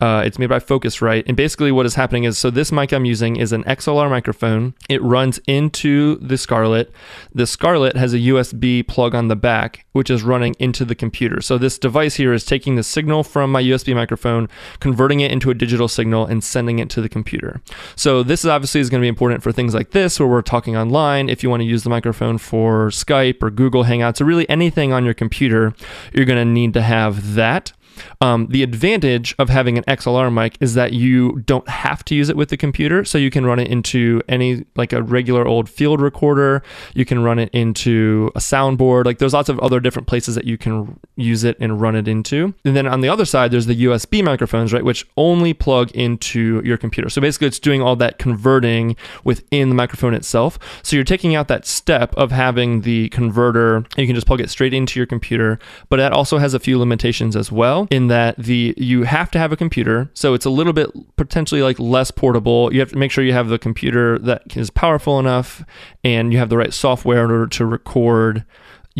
Uh, 0.00 0.22
it's 0.24 0.38
made 0.38 0.48
by 0.48 0.58
Focusrite. 0.58 1.24
And 1.26 1.36
basically, 1.36 1.70
what 1.70 1.86
is 1.86 1.94
happening 1.94 2.24
is 2.24 2.38
so 2.38 2.50
this 2.50 2.72
mic 2.72 2.92
I'm 2.92 3.04
using 3.04 3.36
is 3.36 3.52
an 3.52 3.64
XLR 3.64 4.08
microphone. 4.08 4.74
It 4.88 5.02
runs 5.02 5.38
into 5.46 6.16
the 6.16 6.38
Scarlett. 6.38 6.92
The 7.34 7.46
Scarlett 7.46 7.96
has 7.96 8.14
a 8.14 8.18
USB 8.18 8.86
plug 8.86 9.14
on 9.14 9.28
the 9.28 9.36
back, 9.36 9.84
which 9.92 10.08
is 10.08 10.22
running 10.22 10.54
into 10.58 10.84
the 10.84 10.94
computer. 10.94 11.40
So 11.42 11.58
this 11.58 11.78
device 11.78 12.14
here 12.14 12.32
is 12.32 12.44
taking 12.44 12.76
the 12.76 12.82
signal 12.82 13.24
from 13.24 13.52
my 13.52 13.62
USB 13.62 13.94
microphone, 13.94 14.48
converting 14.80 15.20
it 15.20 15.30
into 15.30 15.50
a 15.50 15.54
digital 15.54 15.88
signal, 15.88 16.24
and 16.24 16.42
sending 16.42 16.78
it 16.78 16.88
to 16.90 17.02
the 17.02 17.08
computer. 17.08 17.60
So 17.94 18.22
this 18.22 18.40
is 18.40 18.46
obviously 18.46 18.80
is 18.80 18.88
going 18.88 19.00
to 19.00 19.04
be 19.04 19.08
important 19.08 19.42
for 19.42 19.52
things 19.52 19.74
like 19.74 19.90
this, 19.90 20.18
where 20.18 20.28
we're 20.28 20.42
talking 20.42 20.76
online. 20.76 21.28
If 21.28 21.42
you 21.42 21.50
want 21.50 21.60
to 21.60 21.66
use 21.66 21.82
the 21.82 21.90
microphone 21.90 22.38
for 22.38 22.88
Skype 22.88 23.42
or 23.42 23.50
Google 23.50 23.84
Hangouts 23.84 24.20
or 24.20 24.24
really 24.24 24.48
anything 24.48 24.92
on 24.92 25.04
your 25.04 25.14
computer, 25.14 25.74
you're 26.14 26.24
going 26.24 26.38
to 26.38 26.50
need 26.50 26.72
to 26.74 26.82
have 26.82 27.34
that. 27.34 27.72
Um, 28.20 28.46
the 28.48 28.62
advantage 28.62 29.34
of 29.38 29.48
having 29.48 29.78
an 29.78 29.84
XLR 29.84 30.32
mic 30.32 30.56
is 30.60 30.74
that 30.74 30.92
you 30.92 31.40
don't 31.46 31.68
have 31.68 32.04
to 32.06 32.14
use 32.14 32.28
it 32.28 32.36
with 32.36 32.48
the 32.48 32.56
computer, 32.56 33.04
so 33.04 33.18
you 33.18 33.30
can 33.30 33.46
run 33.46 33.58
it 33.58 33.68
into 33.68 34.22
any 34.28 34.64
like 34.76 34.92
a 34.92 35.02
regular 35.02 35.46
old 35.46 35.68
field 35.68 36.00
recorder. 36.00 36.62
You 36.94 37.04
can 37.04 37.22
run 37.22 37.38
it 37.38 37.50
into 37.52 38.30
a 38.34 38.38
soundboard. 38.38 39.04
Like 39.04 39.18
there's 39.18 39.34
lots 39.34 39.48
of 39.48 39.58
other 39.60 39.80
different 39.80 40.08
places 40.08 40.34
that 40.34 40.44
you 40.44 40.58
can 40.58 40.98
use 41.16 41.44
it 41.44 41.56
and 41.60 41.80
run 41.80 41.96
it 41.96 42.08
into. 42.08 42.54
And 42.64 42.76
then 42.76 42.86
on 42.86 43.00
the 43.00 43.08
other 43.08 43.24
side, 43.24 43.50
there's 43.50 43.66
the 43.66 43.84
USB 43.84 44.22
microphones, 44.24 44.72
right, 44.72 44.84
which 44.84 45.06
only 45.16 45.54
plug 45.54 45.90
into 45.92 46.62
your 46.64 46.76
computer. 46.76 47.08
So 47.08 47.20
basically, 47.20 47.48
it's 47.48 47.58
doing 47.58 47.82
all 47.82 47.96
that 47.96 48.18
converting 48.18 48.96
within 49.24 49.68
the 49.68 49.74
microphone 49.74 50.14
itself. 50.14 50.58
So 50.82 50.96
you're 50.96 51.04
taking 51.04 51.34
out 51.34 51.48
that 51.48 51.66
step 51.66 52.14
of 52.16 52.30
having 52.30 52.82
the 52.82 53.08
converter. 53.10 53.84
You 53.96 54.06
can 54.06 54.14
just 54.14 54.26
plug 54.26 54.40
it 54.40 54.50
straight 54.50 54.74
into 54.74 54.98
your 54.98 55.06
computer, 55.06 55.58
but 55.88 55.96
that 55.96 56.12
also 56.12 56.38
has 56.38 56.54
a 56.54 56.58
few 56.58 56.78
limitations 56.78 57.36
as 57.36 57.52
well 57.52 57.88
in 57.90 58.06
that 58.06 58.36
the 58.36 58.72
you 58.76 59.02
have 59.02 59.30
to 59.32 59.38
have 59.38 59.50
a 59.52 59.56
computer, 59.56 60.10
so 60.14 60.32
it's 60.32 60.46
a 60.46 60.50
little 60.50 60.72
bit 60.72 60.90
potentially 61.16 61.60
like 61.60 61.78
less 61.78 62.10
portable. 62.10 62.72
You 62.72 62.80
have 62.80 62.90
to 62.90 62.96
make 62.96 63.10
sure 63.10 63.24
you 63.24 63.32
have 63.32 63.48
the 63.48 63.58
computer 63.58 64.18
that 64.20 64.56
is 64.56 64.70
powerful 64.70 65.18
enough 65.18 65.64
and 66.04 66.32
you 66.32 66.38
have 66.38 66.48
the 66.48 66.56
right 66.56 66.72
software 66.72 67.24
in 67.24 67.30
order 67.30 67.48
to 67.48 67.66
record 67.66 68.44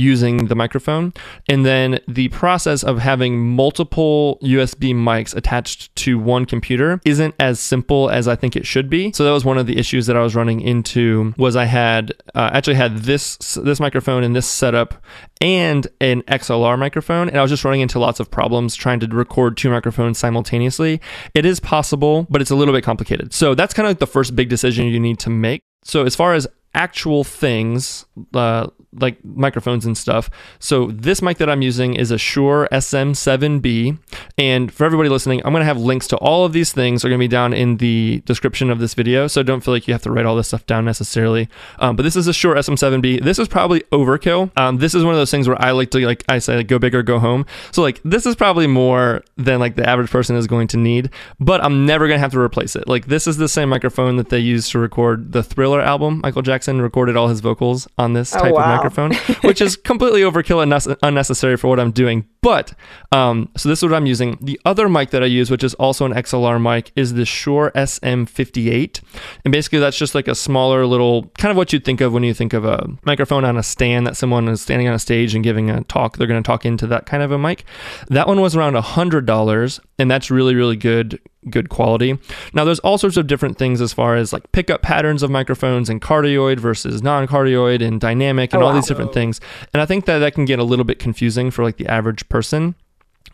using 0.00 0.46
the 0.46 0.54
microphone. 0.54 1.12
And 1.48 1.64
then 1.64 2.00
the 2.08 2.28
process 2.28 2.82
of 2.82 2.98
having 2.98 3.38
multiple 3.38 4.38
USB 4.42 4.94
mics 4.94 5.36
attached 5.36 5.94
to 5.96 6.18
one 6.18 6.46
computer 6.46 7.00
isn't 7.04 7.34
as 7.38 7.60
simple 7.60 8.10
as 8.10 8.26
I 8.26 8.36
think 8.36 8.56
it 8.56 8.66
should 8.66 8.88
be. 8.88 9.12
So 9.12 9.24
that 9.24 9.32
was 9.32 9.44
one 9.44 9.58
of 9.58 9.66
the 9.66 9.78
issues 9.78 10.06
that 10.06 10.16
I 10.16 10.22
was 10.22 10.34
running 10.34 10.60
into 10.60 11.34
was 11.36 11.56
I 11.56 11.66
had 11.66 12.12
uh, 12.34 12.50
actually 12.52 12.74
had 12.74 12.98
this 12.98 13.36
this 13.62 13.80
microphone 13.80 14.24
and 14.24 14.34
this 14.34 14.46
setup 14.46 15.02
and 15.40 15.86
an 16.00 16.22
XLR 16.22 16.78
microphone 16.78 17.28
and 17.28 17.38
I 17.38 17.42
was 17.42 17.50
just 17.50 17.64
running 17.64 17.80
into 17.80 17.98
lots 17.98 18.20
of 18.20 18.30
problems 18.30 18.74
trying 18.74 19.00
to 19.00 19.06
record 19.06 19.56
two 19.56 19.70
microphones 19.70 20.18
simultaneously. 20.18 21.00
It 21.34 21.44
is 21.44 21.60
possible, 21.60 22.26
but 22.30 22.40
it's 22.40 22.50
a 22.50 22.56
little 22.56 22.74
bit 22.74 22.84
complicated. 22.84 23.32
So 23.32 23.54
that's 23.54 23.74
kind 23.74 23.86
of 23.86 23.90
like 23.90 23.98
the 23.98 24.06
first 24.06 24.34
big 24.34 24.48
decision 24.48 24.86
you 24.86 25.00
need 25.00 25.18
to 25.20 25.30
make. 25.30 25.62
So 25.82 26.04
as 26.04 26.14
far 26.14 26.34
as 26.34 26.46
actual 26.74 27.24
things 27.24 28.04
uh, 28.34 28.68
like 28.98 29.24
microphones 29.24 29.86
and 29.86 29.96
stuff. 29.96 30.30
So 30.58 30.86
this 30.86 31.22
mic 31.22 31.38
that 31.38 31.48
I'm 31.48 31.62
using 31.62 31.94
is 31.94 32.10
a 32.10 32.18
Shure 32.18 32.68
SM7B. 32.72 33.98
And 34.36 34.72
for 34.72 34.84
everybody 34.84 35.08
listening, 35.08 35.42
I'm 35.44 35.52
going 35.52 35.60
to 35.60 35.66
have 35.66 35.78
links 35.78 36.08
to 36.08 36.16
all 36.16 36.44
of 36.44 36.52
these 36.52 36.72
things 36.72 37.04
are 37.04 37.08
going 37.08 37.18
to 37.18 37.22
be 37.22 37.28
down 37.28 37.52
in 37.52 37.76
the 37.76 38.22
description 38.24 38.70
of 38.70 38.80
this 38.80 38.94
video. 38.94 39.28
So 39.28 39.42
don't 39.42 39.60
feel 39.60 39.74
like 39.74 39.86
you 39.86 39.94
have 39.94 40.02
to 40.02 40.10
write 40.10 40.26
all 40.26 40.34
this 40.36 40.48
stuff 40.48 40.66
down 40.66 40.84
necessarily. 40.84 41.48
Um, 41.78 41.94
but 41.94 42.02
this 42.02 42.16
is 42.16 42.26
a 42.26 42.32
Shure 42.32 42.56
SM7B. 42.56 43.22
This 43.22 43.38
is 43.38 43.46
probably 43.46 43.80
overkill. 43.92 44.50
Um, 44.58 44.78
this 44.78 44.94
is 44.94 45.04
one 45.04 45.14
of 45.14 45.20
those 45.20 45.30
things 45.30 45.46
where 45.46 45.60
I 45.62 45.70
like 45.70 45.90
to, 45.92 46.04
like 46.04 46.24
I 46.28 46.38
say, 46.38 46.56
like, 46.56 46.66
go 46.66 46.78
big 46.78 46.94
or 46.94 47.02
go 47.02 47.18
home. 47.18 47.46
So 47.70 47.82
like 47.82 48.00
this 48.04 48.26
is 48.26 48.34
probably 48.34 48.66
more 48.66 49.22
than 49.36 49.60
like 49.60 49.76
the 49.76 49.88
average 49.88 50.10
person 50.10 50.34
is 50.36 50.46
going 50.46 50.66
to 50.68 50.76
need, 50.76 51.10
but 51.38 51.62
I'm 51.62 51.86
never 51.86 52.08
going 52.08 52.18
to 52.18 52.22
have 52.22 52.32
to 52.32 52.40
replace 52.40 52.74
it. 52.74 52.88
Like 52.88 53.06
this 53.06 53.26
is 53.26 53.36
the 53.36 53.48
same 53.48 53.68
microphone 53.68 54.16
that 54.16 54.30
they 54.30 54.38
used 54.38 54.72
to 54.72 54.78
record 54.78 55.32
the 55.32 55.42
Thriller 55.42 55.80
album. 55.80 56.20
Michael 56.22 56.42
Jackson 56.42 56.59
recorded 56.68 57.16
all 57.16 57.28
his 57.28 57.40
vocals 57.40 57.88
on 57.98 58.12
this 58.12 58.34
oh, 58.34 58.40
type 58.40 58.52
oh, 58.52 58.56
wow. 58.56 58.62
of 58.62 58.76
microphone, 58.76 59.14
which 59.48 59.60
is 59.60 59.76
completely 59.76 60.22
overkill 60.22 60.62
and 60.62 60.96
unnecessary 61.02 61.56
for 61.56 61.68
what 61.68 61.80
I'm 61.80 61.92
doing. 61.92 62.26
But 62.42 62.72
um, 63.12 63.50
so 63.56 63.68
this 63.68 63.80
is 63.80 63.82
what 63.82 63.94
I'm 63.94 64.06
using. 64.06 64.38
The 64.40 64.58
other 64.64 64.88
mic 64.88 65.10
that 65.10 65.22
I 65.22 65.26
use, 65.26 65.50
which 65.50 65.62
is 65.62 65.74
also 65.74 66.06
an 66.06 66.12
XLR 66.12 66.60
mic, 66.60 66.90
is 66.96 67.14
the 67.14 67.26
Shure 67.26 67.70
SM58, 67.74 69.02
and 69.44 69.52
basically 69.52 69.78
that's 69.78 69.98
just 69.98 70.14
like 70.14 70.28
a 70.28 70.34
smaller 70.34 70.86
little 70.86 71.24
kind 71.38 71.50
of 71.50 71.56
what 71.56 71.72
you'd 71.72 71.84
think 71.84 72.00
of 72.00 72.12
when 72.12 72.22
you 72.22 72.32
think 72.32 72.52
of 72.52 72.64
a 72.64 72.88
microphone 73.04 73.44
on 73.44 73.56
a 73.56 73.62
stand 73.62 74.06
that 74.06 74.16
someone 74.16 74.48
is 74.48 74.62
standing 74.62 74.88
on 74.88 74.94
a 74.94 74.98
stage 74.98 75.34
and 75.34 75.44
giving 75.44 75.70
a 75.70 75.84
talk. 75.84 76.16
They're 76.16 76.26
going 76.26 76.42
to 76.42 76.46
talk 76.46 76.64
into 76.64 76.86
that 76.86 77.06
kind 77.06 77.22
of 77.22 77.30
a 77.30 77.38
mic. 77.38 77.64
That 78.08 78.26
one 78.26 78.40
was 78.40 78.56
around 78.56 78.76
a 78.76 78.80
hundred 78.80 79.26
dollars, 79.26 79.80
and 79.98 80.10
that's 80.10 80.30
really 80.30 80.54
really 80.54 80.76
good 80.76 81.20
good 81.48 81.70
quality. 81.70 82.18
Now, 82.52 82.64
there's 82.64 82.80
all 82.80 82.98
sorts 82.98 83.16
of 83.16 83.26
different 83.26 83.56
things 83.56 83.80
as 83.80 83.92
far 83.92 84.16
as 84.16 84.32
like 84.32 84.50
pickup 84.52 84.82
patterns 84.82 85.22
of 85.22 85.30
microphones 85.30 85.88
and 85.88 86.00
cardioid 86.00 86.58
versus 86.58 87.02
non 87.02 87.26
cardioid 87.26 87.86
and 87.86 88.00
dynamic 88.00 88.52
and 88.52 88.62
oh, 88.62 88.66
all 88.66 88.72
wow. 88.72 88.76
these 88.76 88.86
different 88.86 89.14
things. 89.14 89.40
And 89.72 89.80
I 89.80 89.86
think 89.86 90.04
that 90.04 90.18
that 90.18 90.34
can 90.34 90.44
get 90.44 90.58
a 90.58 90.64
little 90.64 90.84
bit 90.84 90.98
confusing 90.98 91.50
for 91.50 91.64
like 91.64 91.76
the 91.76 91.86
average 91.86 92.28
person. 92.30 92.74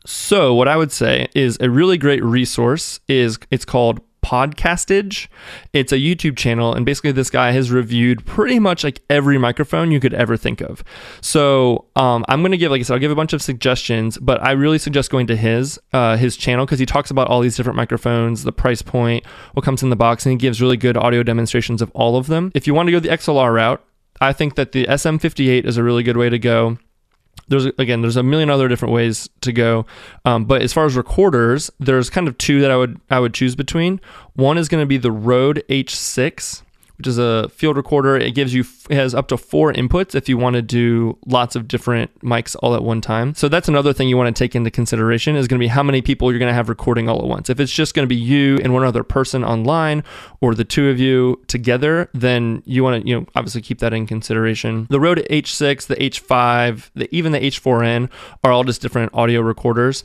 So, 0.05 0.55
what 0.55 0.69
I 0.69 0.77
would 0.77 0.93
say 0.93 1.29
is 1.35 1.57
a 1.61 1.71
really 1.71 1.99
great 1.99 2.23
resource 2.25 3.01
is 3.09 3.39
it's 3.51 3.65
called 3.65 4.01
Podcastage. 4.27 5.29
It's 5.73 5.93
a 5.93 5.97
YouTube 5.97 6.37
channel, 6.37 6.75
and 6.75 6.85
basically, 6.85 7.13
this 7.13 7.31
guy 7.31 7.53
has 7.53 7.71
reviewed 7.71 8.27
pretty 8.27 8.59
much 8.59 8.83
like 8.83 9.01
every 9.09 9.39
microphone 9.39 9.93
you 9.93 10.01
could 10.01 10.15
ever 10.15 10.37
think 10.37 10.61
of. 10.61 10.83
So, 11.21 11.87
um, 11.95 12.25
I'm 12.29 12.41
going 12.41 12.53
to 12.53 12.59
give, 12.59 12.73
like 12.73 12.81
I 12.81 12.83
said, 12.83 12.95
I'll 12.95 13.01
give 13.01 13.13
a 13.13 13.17
bunch 13.17 13.33
of 13.33 13.43
suggestions, 13.43 14.19
but 14.19 14.43
I 14.43 14.53
really 14.53 14.79
suggest 14.79 15.11
going 15.11 15.29
to 15.29 15.37
his 15.37 15.79
uh, 15.93 16.17
his 16.17 16.37
channel 16.37 16.67
because 16.67 16.81
he 16.81 16.87
talks 16.87 17.11
about 17.11 17.29
all 17.29 17.41
these 17.41 17.57
different 17.57 17.77
microphones, 17.77 18.43
the 18.43 18.53
price 18.53 18.83
point, 18.83 19.25
what 19.55 19.65
comes 19.65 19.83
in 19.83 19.91
the 19.91 19.97
box, 19.97 20.27
and 20.27 20.33
he 20.33 20.39
gives 20.39 20.61
really 20.61 20.77
good 20.77 20.97
audio 20.97 21.23
demonstrations 21.23 21.81
of 21.81 21.91
all 21.93 22.17
of 22.17 22.27
them. 22.27 22.51
If 22.55 22.67
you 22.67 22.75
want 22.75 22.89
to 22.89 22.93
go 22.93 23.01
the 23.01 23.09
XLR 23.09 23.55
route, 23.55 23.85
I 24.21 24.33
think 24.33 24.57
that 24.57 24.73
the 24.73 24.87
SM58 24.87 25.65
is 25.67 25.77
a 25.77 25.83
really 25.83 26.03
good 26.03 26.17
way 26.17 26.31
to 26.31 26.39
go 26.39 26.79
there's 27.49 27.67
again 27.79 28.03
there's 28.03 28.17
a 28.17 28.23
million 28.23 28.51
other 28.51 28.69
different 28.69 28.93
ways 28.93 29.29
to 29.43 29.53
go. 29.53 29.87
Um, 30.25 30.45
but 30.45 30.63
as 30.63 30.73
far 30.73 30.87
as 30.87 30.97
recorders 30.97 31.71
there's 31.79 32.11
kind 32.11 32.29
of 32.29 32.37
two 32.39 32.61
that 32.61 32.71
i 32.71 32.77
would 32.77 33.01
i 33.11 33.21
would 33.21 33.35
choose 33.35 33.55
between. 33.55 34.01
One 34.35 34.59
is 34.59 34.69
going 34.69 34.83
to 34.83 34.87
be 34.87 34.97
the 34.99 35.13
rode 35.13 35.63
h6 35.69 36.63
which 36.99 37.07
is 37.07 37.19
a 37.19 37.49
field 37.51 37.77
recorder. 37.77 38.17
It 38.17 38.35
gives 38.35 38.55
you 38.55 38.65
it 38.89 38.97
has 38.97 39.15
up 39.15 39.29
to 39.29 39.37
four 39.37 39.73
inputs 39.73 40.15
if 40.15 40.29
you 40.29 40.39
want 40.39 40.55
to 40.55 40.63
do 40.63 41.19
lots 41.27 41.57
of 41.57 41.69
different 41.69 42.19
mics 42.21 42.57
all 42.61 42.75
at 42.75 42.83
one 42.83 43.01
time. 43.01 43.35
So 43.35 43.49
that's 43.49 43.69
another 43.69 43.93
thing 43.93 44.09
you 44.09 44.17
want 44.17 44.35
to 44.35 44.39
take 44.39 44.55
into 44.55 44.71
consideration 44.71 45.37
is 45.37 45.49
going 45.49 45.59
to 45.59 45.65
be 45.65 45.69
how 45.69 45.83
many 45.83 46.03
people 46.03 46.31
you're 46.31 46.39
going 46.39 46.51
to 46.51 46.55
have 46.55 46.69
recording 46.69 47.09
all 47.09 47.19
at 47.21 47.27
once. 47.27 47.51
If 47.51 47.61
it's 47.61 47.73
just 47.73 47.95
going 47.95 48.05
to 48.05 48.09
be 48.09 48.17
you 48.17 48.59
and 48.59 48.73
one 48.73 48.85
other 48.85 49.03
person 49.03 49.45
online 49.45 50.05
or 50.41 50.55
the 50.55 50.65
two 50.65 50.89
of 50.89 50.99
you 50.99 51.41
together, 51.47 52.09
then 52.15 52.63
you 52.65 52.83
want 52.83 53.03
to 53.03 53.09
you 53.09 53.21
know 53.21 53.27
obviously 53.35 53.63
keep 53.63 53.79
that 53.81 53.93
in 53.93 54.07
consideration. 54.07 54.87
The 54.91 55.01
Rode 55.01 55.27
H6, 55.31 55.87
the 55.87 55.97
H5, 55.97 56.91
the, 56.95 57.15
even 57.15 57.33
the 57.33 57.41
H4n 57.41 58.11
are 58.45 58.53
all 58.53 58.65
just 58.65 58.81
different 58.81 59.13
audio 59.15 59.41
recorders. 59.41 60.05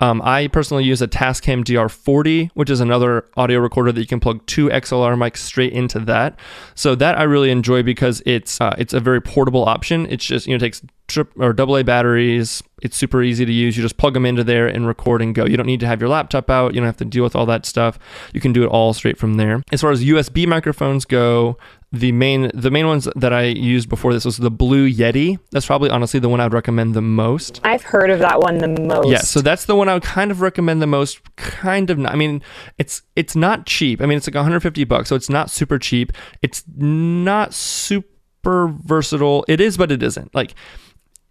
Um, 0.00 0.20
I 0.22 0.48
personally 0.48 0.84
use 0.84 1.02
a 1.02 1.08
Tascam 1.08 1.64
DR40, 1.64 2.50
which 2.54 2.70
is 2.70 2.80
another 2.80 3.26
audio 3.36 3.58
recorder 3.60 3.92
that 3.92 4.00
you 4.00 4.06
can 4.06 4.20
plug 4.20 4.44
two 4.46 4.68
XLR 4.68 5.16
mics 5.16 5.38
straight 5.38 5.72
into 5.72 5.98
that. 6.00 6.38
So 6.74 6.94
that 6.96 7.18
I 7.18 7.24
really 7.24 7.50
enjoy 7.50 7.82
because 7.82 8.22
it's 8.26 8.60
uh, 8.60 8.74
it's 8.78 8.92
a 8.92 9.00
very 9.00 9.20
portable 9.20 9.64
option. 9.64 10.06
It's 10.10 10.24
just 10.24 10.46
you 10.46 10.54
know 10.54 10.58
takes 10.58 10.82
trip 11.08 11.32
or 11.38 11.52
double 11.52 11.76
A 11.76 11.84
batteries. 11.84 12.62
It's 12.82 12.96
super 12.96 13.22
easy 13.22 13.44
to 13.44 13.52
use. 13.52 13.76
You 13.76 13.82
just 13.82 13.96
plug 13.96 14.14
them 14.14 14.26
into 14.26 14.42
there 14.42 14.66
and 14.66 14.86
record 14.86 15.22
and 15.22 15.34
go. 15.34 15.44
You 15.44 15.56
don't 15.56 15.66
need 15.66 15.80
to 15.80 15.86
have 15.86 16.00
your 16.00 16.08
laptop 16.08 16.50
out. 16.50 16.74
You 16.74 16.80
don't 16.80 16.86
have 16.86 16.96
to 16.98 17.04
deal 17.04 17.22
with 17.22 17.36
all 17.36 17.46
that 17.46 17.64
stuff. 17.66 17.98
You 18.32 18.40
can 18.40 18.52
do 18.52 18.64
it 18.64 18.68
all 18.68 18.92
straight 18.92 19.18
from 19.18 19.34
there. 19.34 19.62
As 19.70 19.80
far 19.80 19.90
as 19.90 20.04
USB 20.04 20.46
microphones 20.46 21.04
go, 21.04 21.58
the 21.92 22.10
main 22.10 22.50
the 22.54 22.70
main 22.70 22.86
ones 22.86 23.06
that 23.16 23.32
I 23.34 23.44
used 23.44 23.88
before 23.88 24.14
this 24.14 24.24
was 24.24 24.38
the 24.38 24.50
Blue 24.50 24.90
Yeti. 24.90 25.38
That's 25.50 25.66
probably 25.66 25.90
honestly 25.90 26.18
the 26.18 26.28
one 26.28 26.40
I 26.40 26.44
would 26.44 26.54
recommend 26.54 26.94
the 26.94 27.02
most. 27.02 27.60
I've 27.64 27.82
heard 27.82 28.08
of 28.08 28.18
that 28.20 28.40
one 28.40 28.58
the 28.58 28.68
most. 28.68 29.08
Yeah, 29.08 29.18
so 29.18 29.42
that's 29.42 29.66
the 29.66 29.76
one 29.76 29.90
I 29.90 29.94
would 29.94 30.02
kind 30.02 30.30
of 30.30 30.40
recommend 30.40 30.80
the 30.80 30.86
most. 30.86 31.20
Kind 31.36 31.90
of, 31.90 31.98
not, 31.98 32.12
I 32.12 32.16
mean, 32.16 32.42
it's 32.78 33.02
it's 33.14 33.36
not 33.36 33.66
cheap. 33.66 34.00
I 34.00 34.06
mean, 34.06 34.16
it's 34.16 34.26
like 34.26 34.34
150 34.34 34.84
bucks, 34.84 35.10
so 35.10 35.16
it's 35.16 35.28
not 35.28 35.50
super 35.50 35.78
cheap. 35.78 36.12
It's 36.40 36.64
not 36.76 37.52
super 37.52 38.68
versatile. 38.84 39.44
It 39.46 39.60
is, 39.60 39.76
but 39.76 39.92
it 39.92 40.02
isn't. 40.02 40.34
Like 40.34 40.54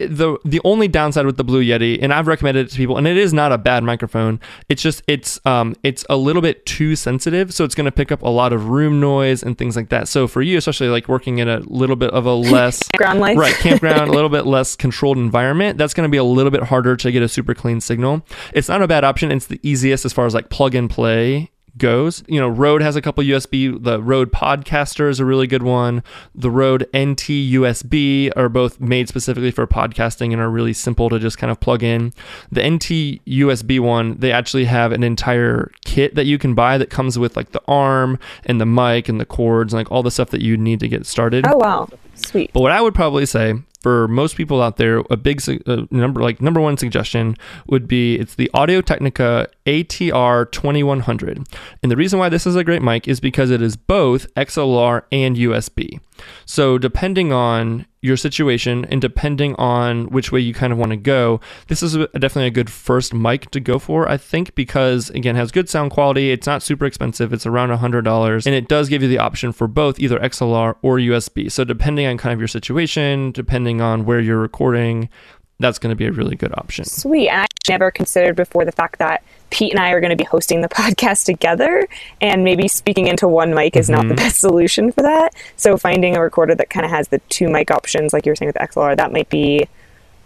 the 0.07 0.37
the 0.43 0.61
only 0.63 0.87
downside 0.87 1.25
with 1.25 1.37
the 1.37 1.43
Blue 1.43 1.63
Yeti, 1.63 1.99
and 2.01 2.13
I've 2.13 2.27
recommended 2.27 2.67
it 2.67 2.69
to 2.71 2.77
people, 2.77 2.97
and 2.97 3.07
it 3.07 3.17
is 3.17 3.33
not 3.33 3.51
a 3.51 3.57
bad 3.57 3.83
microphone. 3.83 4.39
It's 4.69 4.81
just 4.81 5.03
it's 5.07 5.39
um 5.45 5.75
it's 5.83 6.05
a 6.09 6.17
little 6.17 6.41
bit 6.41 6.65
too 6.65 6.95
sensitive, 6.95 7.53
so 7.53 7.63
it's 7.63 7.75
going 7.75 7.85
to 7.85 7.91
pick 7.91 8.11
up 8.11 8.21
a 8.21 8.29
lot 8.29 8.53
of 8.53 8.69
room 8.69 8.99
noise 8.99 9.43
and 9.43 9.57
things 9.57 9.75
like 9.75 9.89
that. 9.89 10.07
So 10.07 10.27
for 10.27 10.41
you, 10.41 10.57
especially 10.57 10.87
like 10.87 11.07
working 11.07 11.39
in 11.39 11.47
a 11.47 11.59
little 11.59 11.95
bit 11.95 12.11
of 12.11 12.25
a 12.25 12.33
less 12.51 12.81
ground 12.97 13.19
life, 13.19 13.37
right 13.37 13.55
campground, 13.55 14.09
a 14.09 14.11
little 14.13 14.29
bit 14.29 14.45
less 14.45 14.75
controlled 14.75 15.17
environment, 15.17 15.77
that's 15.77 15.93
going 15.93 16.07
to 16.07 16.11
be 16.11 16.17
a 16.17 16.23
little 16.23 16.51
bit 16.51 16.63
harder 16.63 16.95
to 16.95 17.11
get 17.11 17.21
a 17.21 17.29
super 17.29 17.53
clean 17.53 17.81
signal. 17.81 18.25
It's 18.53 18.69
not 18.69 18.81
a 18.81 18.87
bad 18.87 19.03
option. 19.03 19.31
It's 19.31 19.47
the 19.47 19.59
easiest 19.63 20.05
as 20.05 20.13
far 20.13 20.25
as 20.25 20.33
like 20.33 20.49
plug 20.49 20.75
and 20.75 20.89
play 20.89 21.50
goes. 21.77 22.23
You 22.27 22.39
know, 22.39 22.49
Rode 22.49 22.81
has 22.81 22.95
a 22.95 23.01
couple 23.01 23.23
USB. 23.23 23.81
The 23.81 24.01
Rode 24.01 24.31
Podcaster 24.31 25.09
is 25.09 25.19
a 25.19 25.25
really 25.25 25.47
good 25.47 25.63
one. 25.63 26.03
The 26.35 26.51
Rode 26.51 26.83
NT 26.95 27.51
USB 27.53 28.31
are 28.35 28.49
both 28.49 28.79
made 28.79 29.07
specifically 29.07 29.51
for 29.51 29.65
podcasting 29.67 30.31
and 30.31 30.41
are 30.41 30.49
really 30.49 30.73
simple 30.73 31.09
to 31.09 31.19
just 31.19 31.37
kind 31.37 31.51
of 31.51 31.59
plug 31.59 31.83
in. 31.83 32.13
The 32.51 32.67
NT 32.67 33.23
USB 33.25 33.79
one, 33.79 34.17
they 34.17 34.31
actually 34.31 34.65
have 34.65 34.91
an 34.91 35.03
entire 35.03 35.71
kit 35.85 36.15
that 36.15 36.25
you 36.25 36.37
can 36.37 36.53
buy 36.53 36.77
that 36.77 36.89
comes 36.89 37.17
with 37.17 37.35
like 37.35 37.51
the 37.51 37.61
arm 37.67 38.19
and 38.45 38.59
the 38.59 38.65
mic 38.65 39.09
and 39.09 39.19
the 39.19 39.25
cords 39.25 39.73
and 39.73 39.79
like 39.79 39.91
all 39.91 40.03
the 40.03 40.11
stuff 40.11 40.29
that 40.31 40.41
you 40.41 40.57
need 40.57 40.79
to 40.81 40.87
get 40.87 41.05
started. 41.05 41.45
Oh 41.47 41.57
wow, 41.57 41.87
sweet. 42.15 42.51
But 42.53 42.61
what 42.61 42.71
I 42.71 42.81
would 42.81 42.95
probably 42.95 43.25
say 43.25 43.55
for 43.81 44.07
most 44.07 44.35
people 44.35 44.61
out 44.61 44.77
there, 44.77 45.03
a 45.09 45.17
big 45.17 45.41
number, 45.91 46.21
like 46.21 46.41
number 46.41 46.61
one 46.61 46.77
suggestion 46.77 47.35
would 47.67 47.87
be 47.87 48.15
it's 48.15 48.35
the 48.35 48.49
Audio 48.53 48.81
Technica 48.81 49.47
ATR 49.65 50.51
2100. 50.51 51.47
And 51.81 51.91
the 51.91 51.95
reason 51.95 52.19
why 52.19 52.29
this 52.29 52.45
is 52.45 52.55
a 52.55 52.63
great 52.63 52.81
mic 52.81 53.07
is 53.07 53.19
because 53.19 53.49
it 53.49 53.61
is 53.61 53.75
both 53.75 54.33
XLR 54.35 55.03
and 55.11 55.35
USB. 55.35 55.99
So 56.45 56.77
depending 56.77 57.31
on 57.31 57.85
your 58.01 58.17
situation 58.17 58.85
and 58.85 58.99
depending 58.99 59.55
on 59.55 60.07
which 60.07 60.31
way 60.31 60.39
you 60.39 60.53
kind 60.53 60.73
of 60.73 60.79
want 60.79 60.91
to 60.91 60.97
go, 60.97 61.39
this 61.67 61.83
is 61.83 61.95
a, 61.95 62.07
definitely 62.07 62.47
a 62.47 62.51
good 62.51 62.69
first 62.69 63.13
mic 63.13 63.51
to 63.51 63.59
go 63.59 63.77
for, 63.77 64.09
I 64.09 64.17
think, 64.17 64.55
because 64.55 65.09
again, 65.11 65.35
has 65.35 65.51
good 65.51 65.69
sound 65.69 65.91
quality. 65.91 66.31
It's 66.31 66.47
not 66.47 66.63
super 66.63 66.85
expensive. 66.85 67.31
It's 67.31 67.45
around 67.45 67.69
$100 67.69 68.45
and 68.45 68.55
it 68.55 68.67
does 68.67 68.89
give 68.89 69.01
you 69.01 69.07
the 69.07 69.19
option 69.19 69.51
for 69.51 69.67
both 69.67 69.99
either 69.99 70.19
XLR 70.19 70.75
or 70.81 70.97
USB. 70.97 71.51
So 71.51 71.63
depending 71.63 72.07
on 72.07 72.17
kind 72.17 72.33
of 72.33 72.39
your 72.39 72.47
situation, 72.47 73.31
depending 73.31 73.81
on 73.81 74.05
where 74.05 74.19
you're 74.19 74.39
recording, 74.39 75.09
that's 75.61 75.79
going 75.79 75.91
to 75.91 75.95
be 75.95 76.05
a 76.05 76.11
really 76.11 76.35
good 76.35 76.53
option. 76.53 76.85
Sweet. 76.85 77.29
And 77.29 77.41
I 77.41 77.47
never 77.69 77.91
considered 77.91 78.35
before 78.35 78.65
the 78.65 78.71
fact 78.71 78.99
that 78.99 79.23
Pete 79.49 79.71
and 79.71 79.79
I 79.79 79.91
are 79.91 79.99
going 79.99 80.11
to 80.11 80.15
be 80.15 80.23
hosting 80.23 80.61
the 80.61 80.69
podcast 80.81 81.25
together, 81.25 81.87
and 82.19 82.43
maybe 82.43 82.67
speaking 82.67 83.07
into 83.07 83.27
one 83.27 83.53
mic 83.53 83.75
is 83.75 83.87
mm-hmm. 83.87 83.95
not 83.95 84.01
the 84.03 84.15
mm-hmm. 84.15 84.15
best 84.15 84.39
solution 84.39 84.91
for 84.91 85.01
that. 85.01 85.33
So 85.55 85.77
finding 85.77 86.15
a 86.15 86.21
recorder 86.21 86.55
that 86.55 86.69
kind 86.69 86.85
of 86.85 86.91
has 86.91 87.09
the 87.09 87.19
two 87.29 87.49
mic 87.49 87.71
options, 87.71 88.13
like 88.13 88.25
you 88.25 88.31
were 88.31 88.35
saying 88.35 88.47
with 88.47 88.55
XLR, 88.55 88.97
that 88.97 89.11
might 89.11 89.29
be 89.29 89.67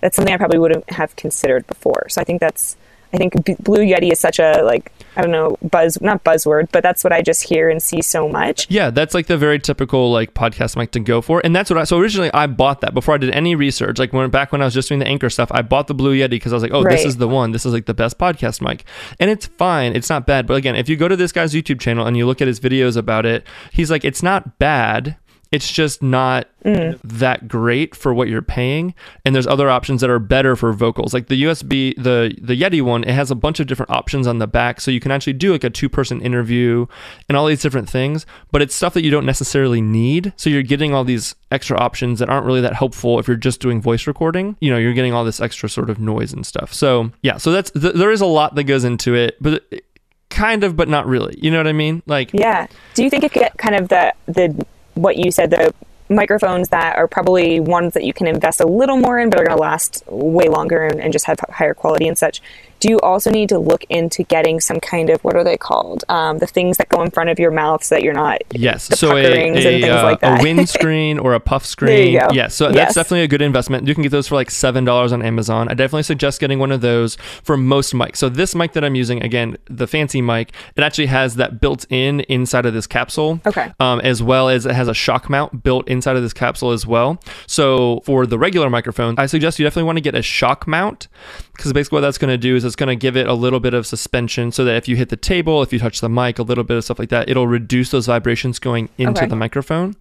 that's 0.02 0.16
something 0.16 0.34
I 0.34 0.38
probably 0.38 0.60
wouldn't 0.60 0.90
have 0.92 1.16
considered 1.16 1.66
before. 1.66 2.08
So 2.10 2.22
I 2.22 2.24
think 2.24 2.40
that's 2.40 2.78
I 3.16 3.18
think 3.18 3.64
Blue 3.64 3.80
Yeti 3.80 4.12
is 4.12 4.20
such 4.20 4.40
a 4.40 4.62
like 4.64 4.92
I 5.16 5.22
don't 5.22 5.32
know 5.32 5.58
buzz 5.62 6.00
not 6.02 6.24
buzzword, 6.26 6.68
but 6.72 6.84
that's 6.84 7.04
what 7.04 7.14
I 7.14 7.22
just 7.22 7.44
hear 7.44 7.70
and 7.70 7.82
see 7.82 8.02
so 8.02 8.28
much. 8.28 8.70
Yeah, 8.70 8.90
that's 8.90 9.14
like 9.14 9.28
the 9.28 9.38
very 9.38 9.58
typical 9.58 10.12
like 10.12 10.34
podcast 10.34 10.76
mic 10.76 10.92
to 10.92 11.00
go 11.00 11.22
for, 11.22 11.42
and 11.44 11.56
that's 11.56 11.70
what 11.70 11.80
I. 11.80 11.86
So 11.86 11.98
originally 11.98 12.32
I 12.34 12.48
bought 12.48 12.82
that 12.82 12.94
before 12.94 13.16
I 13.16 13.18
did 13.18 13.32
any 13.32 13.56
research. 13.56 13.98
Like 14.00 14.12
when 14.12 14.30
back 14.30 14.52
when 14.52 14.62
I 14.62 14.66
was 14.66 14.74
just 14.74 14.90
doing 14.90 15.00
the 15.00 15.08
anchor 15.08 15.30
stuff, 15.30 15.50
I 15.52 15.62
bought 15.62 15.88
the 15.88 15.94
Blue 15.94 16.14
Yeti 16.14 16.32
because 16.32 16.52
I 16.52 16.58
was 16.58 16.64
like, 16.64 16.74
oh, 16.74 16.84
right. 16.84 16.92
this 16.92 17.06
is 17.06 17.18
the 17.18 17.28
one. 17.28 17.52
This 17.52 17.66
is 17.66 17.72
like 17.72 17.86
the 17.86 17.94
best 17.94 18.18
podcast 18.18 18.62
mic, 18.62 18.84
and 19.18 19.30
it's 19.30 19.46
fine. 19.46 19.96
It's 19.96 20.10
not 20.10 20.28
bad. 20.28 20.46
But 20.46 20.56
again, 20.56 20.76
if 20.76 20.90
you 20.90 20.98
go 20.98 21.08
to 21.08 21.16
this 21.16 21.32
guy's 21.32 21.54
YouTube 21.54 21.80
channel 21.80 22.06
and 22.06 22.18
you 22.18 22.26
look 22.26 22.42
at 22.42 22.48
his 22.50 22.60
videos 22.60 22.98
about 22.98 23.26
it, 23.26 23.48
he's 23.72 23.90
like, 23.90 24.04
it's 24.04 24.22
not 24.22 24.60
bad 24.60 25.16
it's 25.56 25.72
just 25.72 26.04
not 26.04 26.50
mm. 26.66 27.00
that 27.02 27.48
great 27.48 27.96
for 27.96 28.14
what 28.14 28.28
you're 28.28 28.42
paying. 28.42 28.94
And 29.24 29.34
there's 29.34 29.48
other 29.48 29.70
options 29.70 30.02
that 30.02 30.10
are 30.10 30.20
better 30.20 30.58
for 30.58 30.74
vocals. 30.74 31.14
Like 31.14 31.28
the 31.28 31.42
usb 31.44 31.70
the 31.96 32.36
the 32.42 32.62
yeti 32.62 32.82
one 32.82 33.06
it 33.06 33.14
has 33.14 33.32
a 33.32 33.36
bunch 33.36 33.62
of 33.62 33.68
different 33.68 33.90
options 33.90 34.28
on 34.28 34.40
the 34.40 34.48
back. 34.48 34.82
So 34.82 34.92
you 34.92 35.00
can 35.00 35.12
actually 35.12 35.34
do 35.34 35.54
like 35.54 35.64
a 35.64 35.70
two 35.70 35.88
person 35.88 36.22
interview 36.22 36.88
and 37.30 37.38
all 37.38 37.46
these 37.46 37.62
different 37.62 37.90
things 37.90 38.26
but 38.52 38.62
it's 38.62 38.76
stuff 38.76 38.94
that 38.96 39.04
you 39.04 39.12
don't 39.12 39.26
necessarily 39.26 39.80
need. 39.80 40.34
So 40.36 40.50
you're 40.50 40.62
getting 40.62 40.94
all 40.94 41.06
these 41.06 41.36
extra 41.52 41.78
options 41.78 42.20
that 42.20 42.30
aren't 42.30 42.46
really 42.46 42.62
that 42.62 42.74
helpful 42.74 43.18
if 43.18 43.30
you're 43.30 43.38
just 43.38 43.62
doing 43.62 43.82
voice 43.82 44.08
recording. 44.08 44.58
You 44.60 44.72
know 44.72 44.78
you're 44.78 44.94
getting 44.94 45.14
all 45.14 45.24
this 45.24 45.40
extra 45.40 45.70
sort 45.70 45.90
of 45.90 46.00
noise 46.00 46.34
and 46.34 46.46
stuff. 46.46 46.74
So 46.74 47.12
yeah. 47.22 47.38
So 47.38 47.54
that's 47.54 47.72
th- 47.72 47.96
there 47.96 48.12
is 48.12 48.20
a 48.20 48.26
lot 48.26 48.56
that 48.56 48.66
goes 48.66 48.84
into 48.84 49.16
it 49.16 49.38
but 49.40 49.64
it, 49.72 49.86
kind 50.30 50.66
of 50.66 50.76
but 50.76 50.90
not 50.90 51.08
really. 51.08 51.40
You 51.42 51.50
know 51.50 51.60
what 51.60 51.68
i 51.68 51.74
mean? 51.74 52.04
Like 52.08 52.32
yeah. 52.34 52.68
Do 52.94 53.04
you 53.06 53.10
think 53.10 53.24
it 53.24 53.32
get 53.32 53.58
kind 53.58 53.76
of 53.76 53.88
the 53.88 54.14
the 54.26 54.66
what 54.96 55.18
you 55.18 55.32
said, 55.32 55.52
the 55.52 55.74
microphones 56.10 56.70
that 56.70 56.98
are 56.98 57.08
probably 57.08 57.60
ones 57.60 57.94
that 57.94 58.04
you 58.04 58.14
can 58.14 58.28
invest 58.28 58.62
a 58.62 58.68
little 58.68 58.98
more 58.98 59.20
in, 59.20 59.30
but 59.30 59.40
are 59.40 59.46
going 59.46 59.58
to 59.58 59.62
last 59.62 60.04
way 60.08 60.48
longer 60.48 60.84
and, 60.86 61.00
and, 61.02 61.12
just 61.12 61.26
have 61.26 61.40
higher 61.50 61.74
quality 61.74 62.08
and 62.08 62.18
such 62.18 62.42
do 62.80 62.90
you 62.90 63.00
also 63.00 63.30
need 63.30 63.50
to 63.50 63.60
look 63.60 63.84
into 63.90 64.24
getting 64.24 64.60
some 64.60 64.80
kind 64.80 65.10
of 65.10 65.24
what 65.24 65.36
are 65.36 65.44
they 65.44 65.58
called? 65.58 66.04
Um, 66.10 66.40
the 66.40 66.48
things 66.48 66.78
that 66.78 66.90
go 66.90 67.02
in 67.02 67.12
front 67.12 67.30
of 67.30 67.40
your 67.40 67.52
mouth 67.52 67.84
so 67.84 67.96
that 67.96 68.04
you're 68.04 68.14
not 68.14 68.42
yes, 68.52 68.98
so 69.00 69.16
a, 69.16 69.54
a, 69.56 69.90
uh, 69.90 70.04
like 70.04 70.20
a 70.22 70.38
windscreen 70.42 71.20
or 71.26 71.34
a 71.34 71.40
puff 71.40 71.66
screen. 71.76 72.14
Yes, 72.14 72.56
so 72.56 72.72
that's 72.72 72.96
definitely 72.96 73.24
a 73.24 73.28
good 73.28 73.42
investment. 73.42 73.88
You 73.88 73.94
can 73.94 74.04
get 74.04 74.12
those 74.12 74.28
for 74.28 74.36
like 74.36 74.52
seven 74.52 74.86
dollars 74.86 75.12
on 75.12 75.22
Amazon. 75.22 75.68
I 75.70 75.74
definitely 75.74 76.04
suggest 76.04 76.40
getting 76.40 76.60
one 76.60 76.72
of 76.72 76.82
those 76.82 77.16
for 77.44 77.58
most 77.58 77.94
mics. 77.94 78.18
So 78.18 78.30
this 78.30 78.56
mic 78.56 78.74
that 78.74 78.84
I'm 78.84 78.96
using, 78.96 79.24
again, 79.24 79.58
the 79.66 79.88
fancy 79.88 80.22
mic, 80.22 80.52
it 80.76 80.84
actually 80.84 81.08
has 81.08 81.36
that 81.36 81.62
built 81.62 81.86
in 81.90 82.22
inside 82.22 82.66
of 82.66 82.74
this 82.74 82.88
capsule. 82.88 83.40
Okay. 83.46 83.72
Um, 83.80 84.00
as 84.02 84.22
well 84.22 84.50
as 84.50 84.66
it 84.66 84.74
has 84.74 84.88
a 84.88 84.94
shock 84.94 85.30
mount 85.30 85.64
built 85.64 85.88
inside 85.88 86.16
of 86.16 86.24
this 86.24 86.34
capsule 86.34 86.72
as 86.72 86.86
well. 86.86 87.20
So 87.48 88.02
for 88.06 88.26
the 88.26 88.38
regular 88.38 88.70
microphone, 88.70 89.16
I 89.18 89.26
suggest 89.26 89.60
you 89.60 89.66
definitely 89.66 89.88
want 89.88 89.98
to 89.98 90.02
get 90.02 90.16
a 90.16 90.22
shock 90.22 90.68
mount 90.68 91.08
because 91.56 91.72
basically 91.74 91.98
what 91.98 92.02
that's 92.02 92.18
going 92.18 92.32
to 92.32 92.38
do 92.38 92.56
is 92.56 92.66
it's 92.66 92.76
going 92.76 92.90
to 92.90 92.96
give 92.96 93.16
it 93.16 93.28
a 93.28 93.34
little 93.34 93.60
bit 93.60 93.74
of 93.74 93.88
suspension 93.88 94.52
so 94.52 94.66
that 94.66 94.76
if 94.76 94.88
you 94.88 94.96
hit 94.96 95.10
the 95.10 95.18
table, 95.18 95.62
if 95.62 95.72
you 95.72 95.80
touch 95.80 96.02
the 96.02 96.10
mic, 96.10 96.38
a 96.38 96.44
little 96.44 96.64
bit 96.64 96.78
of 96.78 96.84
stuff 96.84 97.00
like 97.00 97.10
that, 97.10 97.30
it'll 97.30 97.48
reduce 97.48 97.92
those 97.92 98.08
vibrations 98.08 98.60
going 98.60 98.90
into 98.98 99.22
okay. 99.22 99.30
the 99.30 99.36
microphone. 99.36 99.96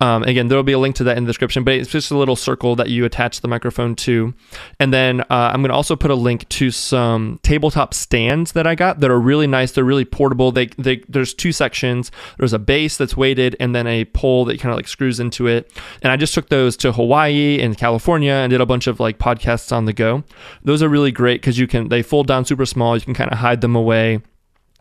Um, 0.00 0.22
again, 0.24 0.48
there'll 0.48 0.62
be 0.64 0.72
a 0.72 0.78
link 0.78 0.96
to 0.96 1.04
that 1.04 1.16
in 1.16 1.24
the 1.24 1.28
description, 1.28 1.64
but 1.64 1.74
it's 1.74 1.90
just 1.90 2.10
a 2.10 2.16
little 2.16 2.36
circle 2.36 2.76
that 2.76 2.90
you 2.90 3.04
attach 3.04 3.40
the 3.40 3.48
microphone 3.48 3.94
to. 3.96 4.34
And 4.78 4.92
then 4.92 5.22
uh, 5.22 5.50
I'm 5.52 5.62
going 5.62 5.70
to 5.70 5.74
also 5.74 5.96
put 5.96 6.10
a 6.10 6.14
link 6.14 6.46
to 6.50 6.70
some 6.70 7.40
tabletop 7.42 7.94
stands 7.94 8.52
that 8.52 8.66
I 8.66 8.74
got 8.74 9.00
that 9.00 9.10
are 9.10 9.20
really 9.20 9.46
nice. 9.46 9.72
They're 9.72 9.84
really 9.84 10.04
portable. 10.04 10.52
They, 10.52 10.66
they 10.78 11.02
there's 11.08 11.32
two 11.32 11.52
sections. 11.52 12.10
There's 12.38 12.52
a 12.52 12.58
base 12.58 12.96
that's 12.96 13.16
weighted 13.16 13.56
and 13.58 13.74
then 13.74 13.86
a 13.86 14.04
pole 14.06 14.44
that 14.46 14.60
kind 14.60 14.72
of 14.72 14.76
like 14.76 14.88
screws 14.88 15.20
into 15.20 15.46
it. 15.46 15.72
And 16.02 16.12
I 16.12 16.16
just 16.16 16.34
took 16.34 16.48
those 16.48 16.76
to 16.78 16.92
Hawaii 16.92 17.60
and 17.60 17.78
California 17.78 18.32
and 18.32 18.50
did 18.50 18.60
a 18.60 18.66
bunch 18.66 18.86
of 18.86 19.00
like 19.00 19.18
podcasts 19.18 19.72
on 19.72 19.86
the 19.86 19.92
go. 19.92 20.24
Those 20.62 20.82
are 20.82 20.88
really 20.88 20.97
great 21.06 21.40
because 21.40 21.58
you 21.58 21.66
can 21.66 21.88
they 21.88 22.02
fold 22.02 22.26
down 22.26 22.44
super 22.44 22.66
small. 22.66 22.96
You 22.96 23.02
can 23.02 23.14
kind 23.14 23.30
of 23.30 23.38
hide 23.38 23.60
them 23.60 23.76
away. 23.76 24.20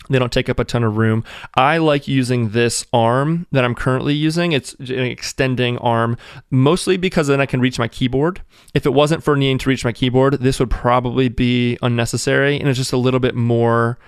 They 0.10 0.20
don't 0.20 0.32
take 0.32 0.48
up 0.50 0.60
a 0.60 0.64
ton 0.64 0.84
of 0.84 0.98
room. 0.98 1.24
I 1.56 1.80
like 1.80 2.08
using 2.08 2.50
this 2.50 2.86
arm 2.94 3.46
that 3.52 3.66
I'm 3.66 3.76
currently 3.76 4.14
using. 4.14 4.54
It's 4.54 4.74
an 4.76 5.00
extending 5.00 5.78
arm, 5.80 6.18
mostly 6.50 6.98
because 6.98 7.28
then 7.28 7.42
I 7.42 7.46
can 7.46 7.60
reach 7.60 7.78
my 7.78 7.88
keyboard. 7.88 8.42
If 8.74 8.86
it 8.86 8.94
wasn't 8.94 9.24
for 9.24 9.36
needing 9.36 9.58
to 9.60 9.70
reach 9.70 9.84
my 9.84 9.92
keyboard, 9.92 10.36
this 10.36 10.60
would 10.60 10.70
probably 10.70 11.30
be 11.30 11.78
unnecessary. 11.82 12.58
And 12.60 12.70
it's 12.70 12.78
just 12.78 12.94
a 12.94 12.98
little 12.98 13.20
bit 13.20 13.36
more 13.36 14.00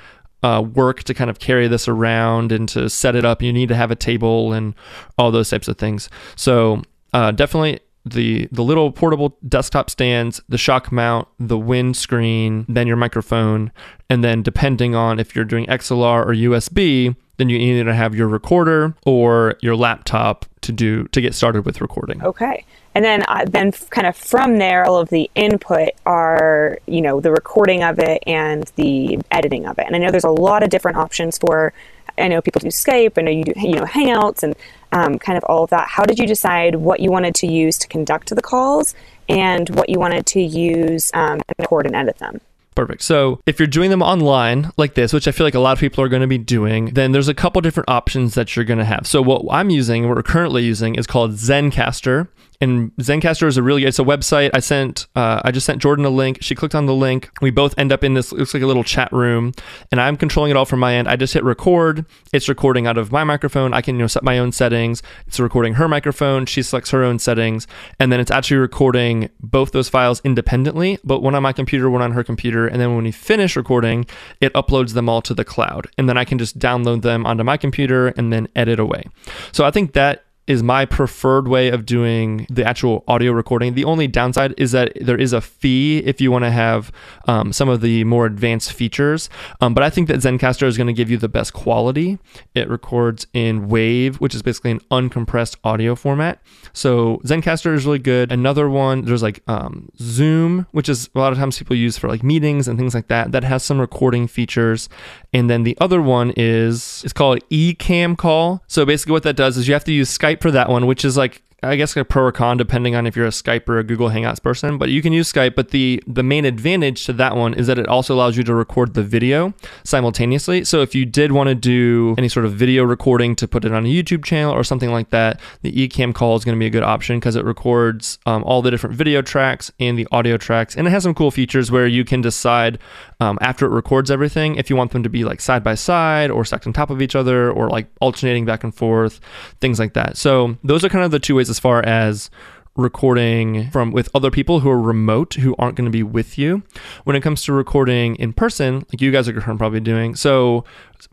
uh, 0.42 0.64
work 0.74 1.04
to 1.04 1.14
kind 1.14 1.30
of 1.30 1.40
carry 1.40 1.68
this 1.68 1.88
around 1.88 2.52
and 2.52 2.70
to 2.70 2.90
set 2.90 3.16
it 3.16 3.26
up. 3.26 3.42
You 3.42 3.52
need 3.52 3.70
to 3.70 3.76
have 3.76 3.92
a 3.92 3.96
table 3.96 4.54
and 4.54 4.76
all 5.18 5.32
those 5.32 5.50
types 5.50 5.68
of 5.68 5.78
things. 5.78 6.10
So 6.36 6.84
uh, 7.14 7.32
definitely 7.32 7.82
the 8.10 8.48
the 8.52 8.64
little 8.64 8.92
portable 8.92 9.38
desktop 9.48 9.90
stands, 9.90 10.42
the 10.50 10.58
shock 10.58 10.92
mount, 10.92 11.28
the 11.40 11.58
windscreen, 11.58 12.66
then 12.68 12.88
your 12.88 12.98
microphone, 12.98 13.72
and 14.10 14.24
then 14.24 14.42
depending 14.42 14.96
on 14.96 15.20
if 15.20 15.36
you're 15.36 15.46
doing 15.46 15.66
XLR 15.68 16.26
or 16.26 16.34
USB, 16.34 17.16
then 17.38 17.50
you 17.50 17.58
either 17.58 17.94
have 17.94 18.14
your 18.14 18.28
recorder 18.28 18.94
or 19.06 19.56
your 19.62 19.76
laptop 19.76 20.46
to 20.62 20.72
do 20.72 21.06
to 21.08 21.22
get 21.22 21.34
started 21.34 21.66
with 21.66 21.82
recording. 21.82 22.22
Okay. 22.22 22.66
And 22.96 23.06
then 23.06 23.24
uh, 23.28 23.46
then 23.48 23.72
kind 23.92 24.08
of 24.08 24.16
from 24.16 24.58
there 24.58 24.86
all 24.86 24.98
of 24.98 25.10
the 25.10 25.30
input 25.36 25.90
are, 26.06 26.80
you 26.86 27.02
know, 27.02 27.22
the 27.22 27.32
recording 27.32 27.84
of 27.84 27.98
it 28.00 28.24
and 28.28 28.70
the 28.76 29.20
editing 29.32 29.66
of 29.66 29.80
it. 29.80 29.86
And 29.86 29.96
I 29.96 30.00
know 30.00 30.12
there's 30.12 30.24
a 30.24 30.30
lot 30.30 30.64
of 30.64 30.70
different 30.70 30.98
options 30.98 31.38
for 31.38 31.72
I 32.20 32.28
know 32.28 32.42
people 32.42 32.60
do 32.60 32.68
Skype, 32.68 33.18
I 33.18 33.22
know 33.22 33.32
you 33.32 33.44
do 33.44 33.54
you 33.58 33.76
know 33.76 33.84
Hangouts 33.84 34.44
and 34.44 34.56
um, 34.92 35.20
kind 35.20 35.38
of 35.38 35.44
all 35.46 35.64
of 35.64 35.70
that. 35.70 35.88
How 35.88 36.04
did 36.04 36.20
you 36.20 36.28
decide 36.28 36.76
what 36.76 37.00
you 37.00 37.12
wanted 37.12 37.36
to 37.36 37.48
use 37.48 37.78
to 37.80 37.88
conduct 37.88 38.34
the 38.36 38.42
calls 38.42 38.96
and 39.28 39.70
what 39.72 39.90
you 39.90 40.00
wanted 40.00 40.26
to 40.28 40.42
use 40.42 41.12
um, 41.14 41.40
to 41.40 41.56
record 41.60 41.86
and 41.86 41.96
edit 41.96 42.18
them? 42.18 42.42
Perfect. 42.76 43.02
So 43.02 43.42
if 43.46 43.60
you're 43.60 43.68
doing 43.68 43.90
them 43.90 44.02
online 44.02 44.72
like 44.78 44.94
this, 44.94 45.12
which 45.12 45.28
I 45.28 45.32
feel 45.32 45.46
like 45.46 45.54
a 45.54 45.60
lot 45.60 45.74
of 45.74 45.80
people 45.80 46.04
are 46.04 46.08
going 46.08 46.22
to 46.22 46.28
be 46.28 46.38
doing, 46.38 46.94
then 46.94 47.12
there's 47.12 47.28
a 47.28 47.34
couple 47.34 47.60
different 47.62 47.90
options 47.90 48.36
that 48.36 48.56
you're 48.56 48.64
going 48.64 48.78
to 48.78 48.86
have. 48.86 49.06
So 49.06 49.22
what 49.22 49.46
I'm 49.52 49.70
using, 49.70 50.08
what 50.08 50.16
we're 50.16 50.24
currently 50.24 50.64
using, 50.64 50.96
is 50.96 51.06
called 51.06 51.32
Zencastr 51.34 52.30
and 52.62 52.94
Zencastr 52.98 53.48
is 53.48 53.58
a 53.58 53.64
really 53.64 53.86
it's 53.86 54.00
a 54.00 54.04
website. 54.04 54.52
I 54.54 54.60
sent 54.60 55.08
uh, 55.16 55.42
I 55.44 55.52
just 55.52 55.66
sent 55.66 55.82
Jordan 55.82 56.04
a 56.06 56.10
link. 56.10 56.40
She 56.42 56.56
clicked 56.56 56.76
on 56.76 56.88
the 56.88 56.94
link. 56.94 57.30
We 57.42 57.52
both 57.52 57.74
end 57.78 57.92
up 57.92 58.04
in 58.04 58.16
this 58.16 58.32
looks 58.32 58.54
like 58.54 58.64
a 58.64 58.68
little 58.68 58.84
chat 58.84 59.12
room, 59.14 59.54
and 59.92 60.02
I'm 60.02 60.18
controlling 60.18 60.52
it 60.52 60.58
all 60.58 60.66
from 60.66 60.80
my 60.80 60.94
end. 60.96 61.08
I 61.08 61.16
just 61.16 61.34
hit 61.34 61.44
record. 61.44 62.06
It's 62.34 62.50
recording 62.50 62.86
out 62.86 62.98
of 62.98 63.12
my 63.12 63.24
microphone. 63.24 63.74
I 63.74 63.82
can 63.82 63.96
you 63.96 64.02
know 64.02 64.08
set 64.08 64.24
my 64.24 64.38
own 64.40 64.52
settings. 64.52 65.02
It's 65.28 65.40
recording 65.40 65.76
her 65.76 65.88
microphone. 65.88 66.46
She 66.46 66.62
selects 66.62 66.92
her 66.92 67.04
own 67.04 67.20
settings, 67.20 67.66
and 67.98 68.12
then 68.12 68.20
it's 68.20 68.32
actually 68.32 68.58
recording 68.58 69.30
both 69.40 69.72
those 69.72 69.88
files 69.88 70.22
independently, 70.26 71.00
but 71.04 71.22
one 71.22 71.36
on 71.36 71.44
my 71.44 71.54
computer, 71.54 71.90
one 71.90 72.02
on 72.02 72.12
her 72.12 72.24
computer, 72.24 72.68
and 72.68 72.82
then 72.82 72.94
when 72.94 73.06
we 73.06 73.12
finish 73.12 73.56
recording, 73.56 74.06
it 74.42 74.54
uploads 74.54 74.94
them 74.94 75.08
all 75.08 75.22
to 75.22 75.34
the 75.34 75.46
cloud, 75.46 75.88
and 75.98 76.10
then 76.10 76.18
I 76.18 76.26
can 76.26 76.38
just 76.38 76.60
download 76.60 77.04
them 77.04 77.26
onto 77.26 77.44
my 77.44 77.56
computer 77.56 78.10
and 78.10 78.34
then 78.34 78.50
edit 78.56 78.80
away. 78.80 79.06
So 79.54 79.64
I 79.66 79.72
think 79.72 79.94
that 79.94 80.26
is 80.50 80.64
my 80.64 80.84
preferred 80.84 81.48
way 81.48 81.70
of 81.70 81.86
doing 81.86 82.48
the 82.50 82.66
actual 82.66 83.04
audio 83.08 83.32
recording. 83.32 83.76
The 83.76 83.86
only 83.86 84.08
downside 84.08 84.56
is 84.58 84.72
that 84.72 84.92
there 85.00 85.18
is 85.18 85.32
a 85.32 85.42
fee 85.42 86.00
if 86.00 86.20
you 86.20 86.32
want 86.32 86.44
to 86.44 86.50
have 86.50 86.92
um, 87.28 87.54
some 87.54 87.70
of 87.70 87.82
the 87.82 88.04
more 88.06 88.26
advanced 88.26 88.74
features. 88.74 89.30
Um, 89.62 89.76
but 89.76 89.84
I 89.84 89.92
think 89.92 90.08
that 90.08 90.18
Zencastr 90.22 90.66
is 90.66 90.76
going 90.76 90.88
to 90.88 90.94
give 90.94 91.12
you 91.12 91.18
the 91.18 91.30
best 91.30 91.54
quality. 91.54 92.18
It 92.56 92.68
records 92.68 93.28
in 93.32 93.68
WAV, 93.68 94.16
which 94.16 94.34
is 94.34 94.42
basically 94.42 94.72
an 94.72 94.80
uncompressed 94.90 95.56
audio 95.64 95.94
format. 95.94 96.42
So 96.74 97.22
Zencastr 97.26 97.76
is 97.76 97.86
really 97.86 98.00
good. 98.00 98.32
Another 98.32 98.68
one, 98.72 99.06
there's 99.06 99.22
like 99.22 99.44
um, 99.48 99.90
Zoom, 100.00 100.66
which 100.72 100.90
is 100.90 101.12
a 101.14 101.20
lot 101.20 101.32
of 101.32 101.38
times 101.38 101.60
people 101.60 101.76
use 101.76 101.96
for 101.96 102.08
like 102.08 102.24
meetings 102.24 102.68
and 102.68 102.80
things 102.80 102.96
like 102.96 103.08
that. 103.10 103.32
That 103.34 103.44
has 103.44 103.64
some 103.64 103.80
recording 103.80 104.26
features. 104.26 104.90
And 105.32 105.48
then 105.48 105.62
the 105.62 105.78
other 105.80 106.02
one 106.02 106.34
is 106.36 107.04
it's 107.04 107.14
called 107.14 107.48
Ecamm 107.52 108.18
Call. 108.18 108.64
So 108.66 108.84
basically, 108.84 109.12
what 109.12 109.22
that 109.24 109.36
does 109.36 109.56
is 109.56 109.68
you 109.68 109.76
have 109.76 109.84
to 109.84 109.94
use 109.94 110.18
Skype 110.18 110.39
for 110.42 110.52
that 110.52 110.70
one, 110.70 110.86
which 110.86 111.06
is 111.06 111.18
like 111.18 111.42
I 111.62 111.76
guess 111.76 111.96
a 111.98 112.06
pro 112.06 112.24
or 112.24 112.32
con 112.32 112.58
depending 112.58 112.96
on 112.96 113.06
if 113.06 113.16
you're 113.16 113.26
a 113.26 113.32
Skype 113.32 113.68
or 113.68 113.80
a 113.80 113.84
Google 113.84 114.10
Hangouts 114.10 114.42
person, 114.42 114.78
but 114.78 114.90
you 114.90 115.02
can 115.02 115.12
use 115.12 115.32
Skype. 115.32 115.56
But 115.56 115.72
the 115.72 116.02
the 116.08 116.24
main 116.24 116.46
advantage 116.46 117.06
to 117.06 117.14
that 117.14 117.36
one 117.36 117.54
is 117.54 117.68
that 117.68 117.78
it 117.78 117.88
also 117.88 118.16
allows 118.16 118.38
you 118.38 118.44
to 118.44 118.54
record 118.54 118.94
the 118.94 119.04
video 119.04 119.54
simultaneously. 119.84 120.64
So 120.64 120.82
if 120.82 120.96
you 120.96 121.06
did 121.06 121.34
want 121.34 121.50
to 121.50 121.56
do 121.56 122.16
any 122.18 122.30
sort 122.30 122.46
of 122.46 122.54
video 122.54 122.84
recording 122.84 123.36
to 123.38 123.48
put 123.48 123.66
it 123.66 123.74
on 123.74 123.86
a 123.86 123.90
YouTube 123.90 124.24
channel 124.24 124.54
or 124.54 124.64
something 124.64 124.92
like 124.92 125.10
that, 125.10 125.42
the 125.62 125.72
Ecamm 125.72 126.14
call 126.14 126.38
is 126.38 126.46
going 126.46 126.56
to 126.56 126.60
be 126.60 126.68
a 126.68 126.70
good 126.70 126.84
option 126.84 127.20
because 127.20 127.36
it 127.36 127.44
records 127.44 128.20
um, 128.26 128.44
all 128.46 128.62
the 128.62 128.72
different 128.72 128.96
video 128.96 129.22
tracks 129.22 129.72
and 129.80 130.00
the 130.00 130.08
audio 130.12 130.38
tracks, 130.38 130.78
and 130.78 130.88
it 130.88 130.92
has 130.92 131.04
some 131.04 131.14
cool 131.14 131.32
features 131.32 131.70
where 131.70 131.88
you 131.88 132.06
can 132.06 132.22
decide 132.22 132.80
um, 133.20 133.38
after 133.42 133.66
it 133.66 133.70
records 133.70 134.10
everything 134.10 134.56
if 134.56 134.70
you 134.70 134.76
want 134.76 134.92
them 134.92 135.04
to 135.04 135.10
be 135.10 135.24
like 135.24 135.42
side 135.42 135.64
by 135.64 135.76
side 135.76 136.32
or 136.32 136.46
stacked 136.46 136.68
on 136.68 136.74
top 136.74 136.90
of 136.90 137.02
each 137.02 137.16
other 137.16 137.52
or 137.52 137.70
like 137.70 137.88
alternating 138.02 138.46
back 138.46 138.64
and 138.64 138.74
forth, 138.74 139.20
things 139.60 139.80
like 139.80 139.94
that. 139.94 140.18
So 140.18 140.58
those 140.64 140.86
are 140.86 140.90
kind 140.90 141.04
of 141.04 141.12
the 141.12 141.20
two 141.20 141.36
ways 141.36 141.50
as 141.50 141.60
far 141.60 141.84
as 141.86 142.30
recording 142.76 143.70
from 143.72 143.92
with 143.92 144.10
other 144.16 144.32
people 144.32 144.62
who 144.62 144.70
are 144.70 144.80
remote 144.80 145.34
who 145.34 145.54
aren't 145.60 145.76
going 145.76 145.86
to 145.86 145.92
be 145.92 146.04
with 146.04 146.38
you 146.38 146.64
when 147.04 147.16
it 147.16 147.22
comes 147.22 147.44
to 147.44 147.52
recording 147.52 148.16
in 148.16 148.32
person 148.32 148.76
like 148.76 149.02
you 149.02 149.12
guys 149.12 149.28
are 149.28 149.42
probably 149.42 149.82
doing 149.82 150.16
so 150.16 150.64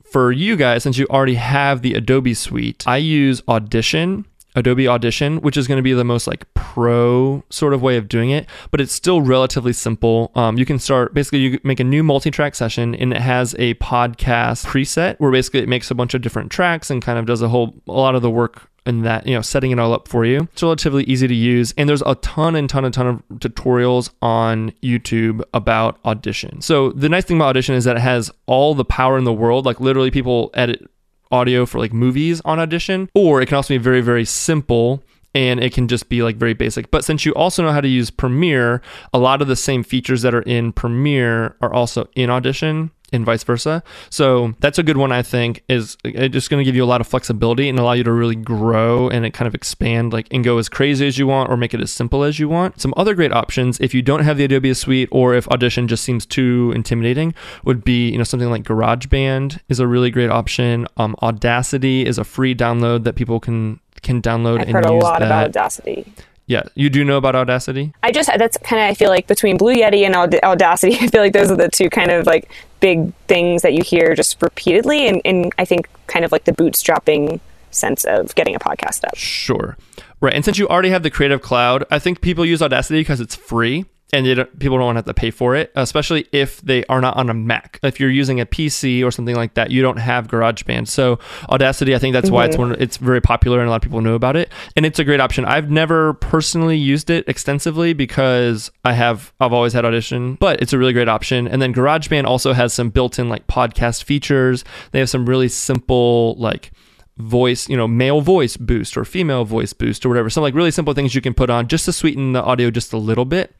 for 0.05 0.31
you 0.31 0.55
guys 0.55 0.83
since 0.85 0.97
you 0.97 1.07
already 1.09 1.35
have 1.35 1.83
the 1.83 1.95
adobe 1.95 2.35
suite 2.35 2.85
i 2.87 2.97
use 2.97 3.43
audition 3.49 4.25
Adobe 4.57 4.89
Audition, 4.89 5.41
which 5.43 5.57
is 5.57 5.69
going 5.69 5.77
to 5.77 5.83
be 5.83 5.93
the 5.93 6.05
most 6.05 6.27
like 6.27 6.53
pro 6.55 7.45
sort 7.51 7.75
of 7.75 7.83
way 7.83 7.97
of 7.97 8.09
doing 8.09 8.31
it, 8.31 8.49
but 8.71 8.81
it's 8.81 8.93
still 8.93 9.21
relatively 9.21 9.73
simple. 9.73 10.33
Um, 10.35 10.59
you 10.59 10.65
can 10.65 10.79
start 10.79 11.15
basically 11.15 11.41
you 11.41 11.61
make 11.63 11.79
a 11.79 11.85
new 11.85 12.03
multi-track 12.03 12.55
session 12.55 12.95
and 12.95 13.13
it 13.13 13.21
has 13.21 13.55
a 13.59 13.75
podcast 13.75 14.67
preset 14.67 15.17
where 15.19 15.31
basically 15.31 15.61
it 15.61 15.69
makes 15.69 15.91
a 15.91 15.95
bunch 15.95 16.15
of 16.15 16.23
different 16.23 16.51
tracks 16.51 16.91
and 16.91 17.03
kind 17.03 17.19
of 17.19 17.27
does 17.27 17.43
a 17.43 17.49
whole 17.49 17.75
a 17.87 17.93
lot 17.93 18.15
of 18.15 18.23
the 18.23 18.31
work 18.31 18.69
and 18.87 19.05
that 19.05 19.27
you 19.27 19.35
know 19.35 19.43
setting 19.43 19.73
it 19.73 19.79
all 19.79 19.93
up 19.93 20.09
for 20.09 20.25
you. 20.25 20.49
It's 20.53 20.63
relatively 20.63 21.05
easy 21.05 21.29
to 21.29 21.35
use 21.35 21.75
and 21.77 21.89
there's 21.89 22.03
a 22.07 22.15
ton 22.17 22.57
and 22.57 22.71
ton 22.71 22.85
and 22.85 22.95
ton 22.95 23.07
of 23.07 23.23
tutorials 23.41 24.11
on 24.23 24.73
youtube 24.83 25.43
about 25.53 25.99
audition. 26.05 26.63
So 26.63 26.93
the 26.93 27.09
nice 27.09 27.25
thing 27.25 27.37
about 27.37 27.49
audition 27.49 27.75
is 27.75 27.85
that 27.85 27.97
it 27.97 28.03
has 28.03 28.31
all 28.47 28.75
the 28.75 28.85
power 28.85 29.19
in 29.19 29.25
the 29.25 29.33
world. 29.33 29.67
Like 29.67 29.81
literally 29.81 30.11
people 30.11 30.51
edit 30.55 30.89
audio 31.31 31.66
for 31.66 31.79
like 31.79 31.93
movies 31.93 32.41
on 32.45 32.59
audition 32.59 33.09
or 33.14 33.41
it 33.41 33.47
can 33.47 33.57
also 33.57 33.74
be 33.74 33.79
very 33.79 34.01
very 34.01 34.24
simple 34.24 35.03
and 35.37 35.62
it 35.62 35.74
can 35.74 35.87
just 35.87 36.09
be 36.09 36.22
like 36.22 36.37
very 36.37 36.55
basic. 36.55 36.91
But 36.91 37.05
since 37.05 37.27
you 37.27 37.35
also 37.35 37.62
know 37.62 37.70
how 37.70 37.83
to 37.83 37.89
use 37.89 38.11
Premiere, 38.11 38.81
a 39.12 39.18
lot 39.18 39.43
of 39.43 39.49
the 39.49 39.55
same 39.55 39.83
features 39.83 40.22
that 40.22 40.35
are 40.35 40.41
in 40.41 40.72
Premiere 40.72 41.57
are 41.61 41.74
also 41.74 42.09
in 42.16 42.31
Audition 42.31 42.91
and 43.13 43.25
vice 43.25 43.45
versa. 43.45 43.83
So 44.11 44.55
that's 44.61 44.79
a 44.79 44.83
good 44.83 44.97
one 44.97 45.13
I 45.13 45.23
think 45.23 45.63
is 45.69 45.97
just 46.05 46.51
going 46.51 46.61
to 46.61 46.65
give 46.65 46.75
you 46.75 46.85
a 46.85 46.87
lot 46.87 47.01
of 47.01 47.07
flexibility 47.07 47.69
and 47.69 47.79
allow 47.79 47.93
you 47.93 48.05
to 48.05 48.13
really 48.13 48.35
grow 48.35 49.09
and 49.09 49.25
it 49.25 49.33
kind 49.33 49.47
of 49.47 49.55
expand 49.55 50.13
like 50.13 50.27
and 50.31 50.43
go 50.45 50.59
as 50.59 50.69
crazy 50.69 51.07
as 51.07 51.19
you 51.19 51.27
want 51.27 51.51
or 51.51 51.57
make 51.57 51.75
it 51.75 51.81
as 51.81 51.93
simple 51.93 52.25
as 52.25 52.39
you 52.39 52.49
want. 52.49 52.81
Some 52.81 52.93
other 52.97 53.15
great 53.15 53.33
options 53.33 53.79
if 53.81 53.95
you 53.95 54.03
don't 54.03 54.25
have 54.25 54.37
the 54.37 54.45
Adobe 54.45 54.75
suite 54.75 55.09
or 55.13 55.35
if 55.35 55.49
Audition 55.49 55.89
just 55.89 56.05
seems 56.05 56.27
too 56.27 56.73
intimidating 56.75 57.35
would 57.65 57.85
be, 57.85 58.11
you 58.11 58.19
know, 58.19 58.25
something 58.25 58.51
like 58.51 58.65
GarageBand 58.65 59.61
is 59.69 59.81
a 59.81 59.87
really 59.87 60.11
great 60.11 60.31
option. 60.31 60.87
Um, 60.97 61.15
Audacity 61.23 62.05
is 62.07 62.19
a 62.19 62.25
free 62.25 62.55
download 62.55 63.05
that 63.05 63.15
people 63.15 63.41
can 63.41 63.81
can 64.03 64.21
download 64.23 64.61
I've 64.61 64.69
and 64.69 64.77
heard 64.77 64.87
a 64.87 64.93
lot 64.93 65.21
that. 65.21 65.27
about 65.27 65.49
Audacity. 65.49 66.13
Yeah, 66.49 66.63
you 66.77 66.91
do 66.91 67.05
know 67.05 67.17
about 67.17 67.35
Audacity? 67.35 67.93
I 68.05 68.13
just 68.13 68.31
that's 68.39 68.57
kind 68.59 68.81
of 68.83 68.89
I 68.89 68.95
feel 68.95 69.11
like 69.11 69.27
between 69.27 69.57
Blue 69.57 69.75
Yeti 69.75 70.07
and 70.07 70.15
Aud- 70.15 70.39
Audacity, 70.45 70.95
I 71.01 71.09
feel 71.09 71.21
like 71.21 71.33
those 71.33 71.51
are 71.51 71.57
the 71.57 71.69
two 71.69 71.91
kind 71.91 72.11
of 72.11 72.27
like 72.27 72.51
big 72.87 73.12
things 73.26 73.62
that 73.62 73.74
you 73.74 73.82
hear 73.82 74.14
just 74.14 74.41
repeatedly, 74.41 75.09
and, 75.24 75.53
I 75.59 75.64
think 75.64 75.89
kind 76.07 76.24
of 76.24 76.30
like 76.30 76.45
the 76.45 76.53
bootstrapping 76.53 77.41
sense 77.72 78.05
of 78.05 78.32
getting 78.37 78.55
a 78.55 78.61
podcast 78.61 79.03
up. 79.05 79.16
Sure. 79.16 79.76
Right. 80.20 80.32
And 80.32 80.45
since 80.45 80.57
you 80.57 80.68
already 80.68 80.91
have 80.91 81.03
the 81.03 81.11
Creative 81.11 81.43
Cloud, 81.43 81.84
I 81.91 81.99
think 81.99 82.20
people 82.20 82.45
use 82.47 82.62
Audacity 82.62 83.01
because 83.01 83.20
it's 83.20 83.34
free 83.34 83.87
and 84.13 84.25
they 84.25 84.35
don't, 84.35 84.59
people 84.59 84.77
don't 84.79 84.87
want 84.87 84.97
to 84.97 84.99
have 84.99 85.05
to 85.07 85.15
pay 85.15 85.31
for 85.31 85.57
it, 85.57 85.73
especially 85.75 86.27
if 86.33 86.61
they 86.61 86.85
are 86.85 87.01
not 87.01 87.17
on 87.17 87.29
a 87.29 87.35
Mac. 87.35 87.81
If 87.83 87.99
you're 87.99 88.11
using 88.11 88.41
a 88.41 88.47
PC 88.47 89.05
or 89.05 89.11
something 89.11 89.35
like 89.35 89.55
that, 89.55 89.71
you 89.71 89.83
don't 89.83 89.99
have 89.99 90.29
GarageBand. 90.29 90.89
So 90.89 91.19
Audacity, 91.49 91.95
I 91.95 91.99
think 91.99 92.13
that's 92.13 92.31
why 92.31 92.45
it's 92.45 92.57
mhm. 92.57 92.61
one. 92.61 92.77
It's 92.79 92.99
very 92.99 93.21
popular 93.21 93.59
and 93.59 93.67
a 93.67 93.71
lot 93.71 93.77
of 93.77 93.83
people 93.83 94.01
know 94.01 94.15
about 94.15 94.37
it, 94.37 94.51
and 94.77 94.87
it's 94.87 94.99
a 94.99 95.05
great 95.05 95.21
option. 95.21 95.45
I've 95.45 95.71
never 95.71 96.15
personally 96.15 96.77
used 96.77 97.11
it 97.11 97.29
extensively 97.29 97.93
because 97.93 98.71
I 98.85 98.93
have 98.93 99.33
I've 99.41 99.53
always 99.53 99.73
had 99.73 99.85
Audition, 99.85 100.35
but 100.37 100.61
it's 100.63 100.73
a 100.73 100.79
really 100.79 100.93
great 100.93 101.09
option. 101.09 101.49
And 101.49 101.61
then 101.61 101.75
GarageBand 101.75 102.25
also 102.25 102.53
has 102.53 102.73
some 102.73 102.91
built-in 102.91 103.29
like 103.29 103.47
podcast 103.47 104.05
features. 104.05 104.65
They 104.93 105.01
have 105.01 105.11
some 105.11 105.27
really 105.27 105.49
simple 105.49 106.35
like 106.39 106.71
voice, 107.19 107.69
you 107.69 107.77
know, 107.77 107.89
male 107.89 108.21
voice 108.21 108.57
boost 108.57 108.97
or 108.97 109.05
female 109.05 109.45
voice 109.45 109.73
boost 109.73 110.05
or 110.05 110.09
whatever. 110.09 110.29
Some 110.29 110.43
like 110.43 110.55
really 110.55 110.71
simple 110.71 110.95
things 110.95 111.14
you 111.14 111.21
can 111.21 111.35
put 111.35 111.51
on 111.51 111.69
just 111.69 111.85
to 111.87 111.93
sweeten 111.93 112.33
the 112.33 112.43
audio 112.43 112.71
just 112.71 112.93
a 112.93 112.99
little 112.99 113.25
bit. 113.25 113.55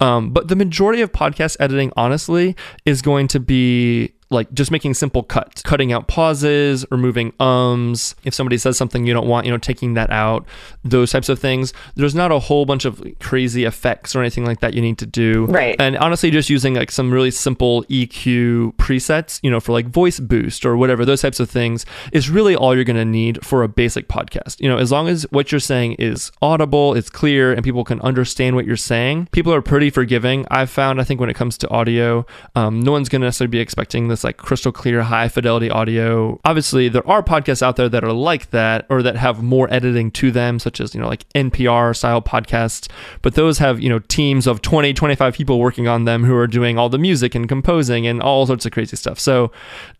Um, 0.00 0.30
but 0.30 0.48
the 0.48 0.56
majority 0.56 1.02
of 1.02 1.12
podcast 1.12 1.56
editing, 1.60 1.92
honestly, 1.96 2.56
is 2.86 3.02
going 3.02 3.28
to 3.28 3.40
be 3.40 4.14
like 4.32 4.52
just 4.52 4.70
making 4.70 4.94
simple 4.94 5.22
cuts, 5.22 5.62
cutting 5.62 5.92
out 5.92 6.08
pauses, 6.08 6.84
removing 6.90 7.32
ums. 7.38 8.14
If 8.24 8.34
somebody 8.34 8.58
says 8.58 8.76
something 8.76 9.06
you 9.06 9.14
don't 9.14 9.28
want, 9.28 9.46
you 9.46 9.52
know, 9.52 9.58
taking 9.58 9.94
that 9.94 10.10
out, 10.10 10.46
those 10.84 11.10
types 11.10 11.28
of 11.28 11.38
things. 11.38 11.72
There's 11.94 12.14
not 12.14 12.32
a 12.32 12.38
whole 12.38 12.64
bunch 12.64 12.84
of 12.84 13.02
crazy 13.20 13.64
effects 13.64 14.14
or 14.16 14.20
anything 14.20 14.44
like 14.44 14.60
that 14.60 14.74
you 14.74 14.80
need 14.80 14.98
to 14.98 15.06
do. 15.06 15.46
Right. 15.46 15.76
And 15.78 15.96
honestly, 15.98 16.30
just 16.30 16.50
using 16.50 16.74
like 16.74 16.90
some 16.90 17.12
really 17.12 17.30
simple 17.30 17.84
EQ 17.84 18.74
presets, 18.76 19.40
you 19.42 19.50
know, 19.50 19.60
for 19.60 19.72
like 19.72 19.86
voice 19.86 20.20
boost 20.20 20.64
or 20.64 20.76
whatever, 20.76 21.04
those 21.04 21.22
types 21.22 21.40
of 21.40 21.50
things 21.50 21.84
is 22.12 22.30
really 22.30 22.56
all 22.56 22.74
you're 22.74 22.84
going 22.84 22.96
to 22.96 23.04
need 23.04 23.44
for 23.44 23.62
a 23.62 23.68
basic 23.68 24.08
podcast. 24.08 24.60
You 24.60 24.68
know, 24.68 24.78
as 24.78 24.90
long 24.90 25.08
as 25.08 25.24
what 25.30 25.52
you're 25.52 25.60
saying 25.60 25.94
is 25.94 26.32
audible, 26.40 26.94
it's 26.94 27.10
clear, 27.10 27.52
and 27.52 27.62
people 27.62 27.84
can 27.84 28.00
understand 28.00 28.56
what 28.56 28.66
you're 28.66 28.76
saying, 28.76 29.28
people 29.32 29.52
are 29.52 29.62
pretty 29.62 29.90
forgiving. 29.90 30.46
I've 30.50 30.70
found, 30.70 31.00
I 31.00 31.04
think, 31.04 31.20
when 31.20 31.30
it 31.30 31.34
comes 31.34 31.58
to 31.58 31.68
audio, 31.70 32.26
um, 32.54 32.80
no 32.80 32.92
one's 32.92 33.08
going 33.08 33.20
to 33.20 33.26
necessarily 33.26 33.50
be 33.50 33.60
expecting 33.60 34.08
this 34.08 34.21
like 34.24 34.36
crystal 34.36 34.72
clear, 34.72 35.02
high 35.02 35.28
fidelity 35.28 35.70
audio. 35.70 36.40
Obviously, 36.44 36.88
there 36.88 37.06
are 37.08 37.22
podcasts 37.22 37.62
out 37.62 37.76
there 37.76 37.88
that 37.88 38.04
are 38.04 38.12
like 38.12 38.50
that 38.50 38.86
or 38.88 39.02
that 39.02 39.16
have 39.16 39.42
more 39.42 39.72
editing 39.72 40.10
to 40.12 40.30
them, 40.30 40.58
such 40.58 40.80
as, 40.80 40.94
you 40.94 41.00
know, 41.00 41.08
like 41.08 41.28
NPR 41.30 41.96
style 41.96 42.22
podcasts. 42.22 42.88
But 43.22 43.34
those 43.34 43.58
have, 43.58 43.80
you 43.80 43.88
know, 43.88 43.98
teams 44.00 44.46
of 44.46 44.62
20, 44.62 44.92
25 44.92 45.34
people 45.34 45.58
working 45.58 45.88
on 45.88 46.04
them 46.04 46.24
who 46.24 46.34
are 46.36 46.46
doing 46.46 46.78
all 46.78 46.88
the 46.88 46.98
music 46.98 47.34
and 47.34 47.48
composing 47.48 48.06
and 48.06 48.22
all 48.22 48.46
sorts 48.46 48.66
of 48.66 48.72
crazy 48.72 48.96
stuff. 48.96 49.18
So, 49.18 49.52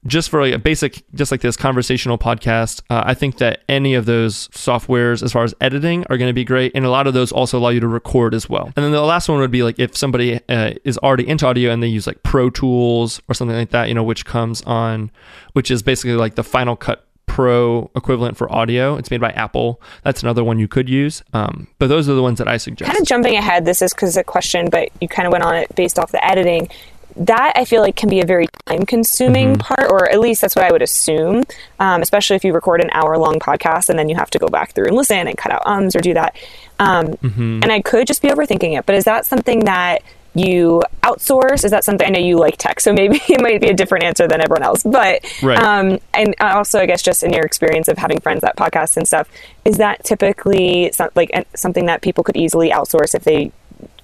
just 0.06 0.30
for 0.30 0.40
like 0.40 0.54
a 0.54 0.58
basic, 0.58 1.04
just 1.14 1.30
like 1.30 1.42
this 1.42 1.56
conversational 1.56 2.18
podcast, 2.18 2.82
uh, 2.90 3.02
I 3.04 3.14
think 3.14 3.38
that 3.38 3.62
any 3.68 3.94
of 3.94 4.04
those 4.06 4.48
softwares, 4.48 5.22
as 5.22 5.32
far 5.32 5.44
as 5.44 5.54
editing, 5.60 6.04
are 6.10 6.16
going 6.16 6.28
to 6.28 6.34
be 6.34 6.44
great. 6.44 6.72
And 6.74 6.84
a 6.84 6.90
lot 6.90 7.06
of 7.06 7.14
those 7.14 7.30
also 7.30 7.58
allow 7.58 7.68
you 7.68 7.80
to 7.80 7.88
record 7.88 8.34
as 8.34 8.48
well. 8.48 8.72
And 8.74 8.84
then 8.84 8.92
the 8.92 9.00
last 9.02 9.28
one 9.28 9.38
would 9.38 9.50
be 9.50 9.62
like 9.62 9.78
if 9.78 9.96
somebody 9.96 10.40
uh, 10.48 10.72
is 10.84 10.98
already 10.98 11.28
into 11.28 11.46
audio 11.46 11.70
and 11.70 11.82
they 11.82 11.86
use 11.88 12.06
like 12.06 12.22
Pro 12.22 12.50
Tools 12.50 13.20
or 13.28 13.34
something 13.34 13.56
like 13.56 13.70
that, 13.70 13.88
you 13.88 13.94
know, 13.94 14.01
which 14.02 14.24
comes 14.24 14.62
on, 14.62 15.10
which 15.52 15.70
is 15.70 15.82
basically 15.82 16.14
like 16.14 16.34
the 16.34 16.44
Final 16.44 16.76
Cut 16.76 17.06
Pro 17.26 17.90
equivalent 17.96 18.36
for 18.36 18.52
audio. 18.52 18.96
It's 18.96 19.10
made 19.10 19.20
by 19.20 19.30
Apple. 19.30 19.80
That's 20.02 20.22
another 20.22 20.44
one 20.44 20.58
you 20.58 20.68
could 20.68 20.88
use. 20.88 21.22
Um, 21.32 21.68
but 21.78 21.86
those 21.86 22.08
are 22.08 22.14
the 22.14 22.22
ones 22.22 22.38
that 22.38 22.48
I 22.48 22.58
suggest. 22.58 22.90
Kind 22.90 23.00
of 23.00 23.06
jumping 23.06 23.36
ahead, 23.36 23.64
this 23.64 23.80
is 23.80 23.94
because 23.94 24.16
a 24.16 24.24
question, 24.24 24.68
but 24.70 24.90
you 25.00 25.08
kind 25.08 25.26
of 25.26 25.32
went 25.32 25.44
on 25.44 25.54
it 25.54 25.74
based 25.74 25.98
off 25.98 26.12
the 26.12 26.22
editing. 26.24 26.68
That 27.16 27.52
I 27.56 27.64
feel 27.66 27.82
like 27.82 27.94
can 27.94 28.08
be 28.08 28.20
a 28.20 28.26
very 28.26 28.48
time 28.66 28.86
consuming 28.86 29.56
part, 29.58 29.90
or 29.90 30.08
at 30.10 30.18
least 30.18 30.40
that's 30.40 30.56
what 30.56 30.64
I 30.64 30.72
would 30.72 30.80
assume, 30.80 31.44
um, 31.78 32.00
especially 32.00 32.36
if 32.36 32.44
you 32.44 32.54
record 32.54 32.80
an 32.80 32.88
hour 32.92 33.18
long 33.18 33.38
podcast 33.38 33.90
and 33.90 33.98
then 33.98 34.08
you 34.08 34.16
have 34.16 34.30
to 34.30 34.38
go 34.38 34.48
back 34.48 34.72
through 34.72 34.86
and 34.86 34.96
listen 34.96 35.28
and 35.28 35.36
cut 35.36 35.52
out 35.52 35.62
ums 35.66 35.94
or 35.94 36.00
do 36.00 36.14
that. 36.14 36.34
Um, 36.78 37.16
And 37.62 37.70
I 37.70 37.82
could 37.82 38.06
just 38.06 38.22
be 38.22 38.28
overthinking 38.28 38.78
it, 38.78 38.86
but 38.86 38.94
is 38.94 39.04
that 39.04 39.26
something 39.26 39.60
that 39.66 40.02
you 40.34 40.82
outsource? 41.02 41.64
Is 41.64 41.70
that 41.70 41.84
something 41.84 42.06
I 42.06 42.10
know 42.10 42.18
you 42.20 42.38
like 42.38 42.56
tech, 42.56 42.80
so 42.80 42.92
maybe 42.92 43.20
it 43.28 43.40
might 43.40 43.60
be 43.60 43.68
a 43.68 43.74
different 43.74 44.04
answer 44.04 44.26
than 44.26 44.40
everyone 44.40 44.62
else. 44.62 44.82
But 44.82 45.24
Right. 45.42 45.58
um, 45.58 45.98
and 46.14 46.34
also, 46.40 46.80
I 46.80 46.86
guess, 46.86 47.02
just 47.02 47.22
in 47.22 47.32
your 47.32 47.44
experience 47.44 47.88
of 47.88 47.98
having 47.98 48.20
friends 48.20 48.40
that 48.42 48.56
podcast 48.56 48.96
and 48.96 49.06
stuff, 49.06 49.28
is 49.64 49.78
that 49.78 50.04
typically 50.04 50.90
some, 50.92 51.10
like 51.14 51.30
something 51.54 51.86
that 51.86 52.02
people 52.02 52.24
could 52.24 52.36
easily 52.36 52.70
outsource 52.70 53.14
if 53.14 53.24
they 53.24 53.52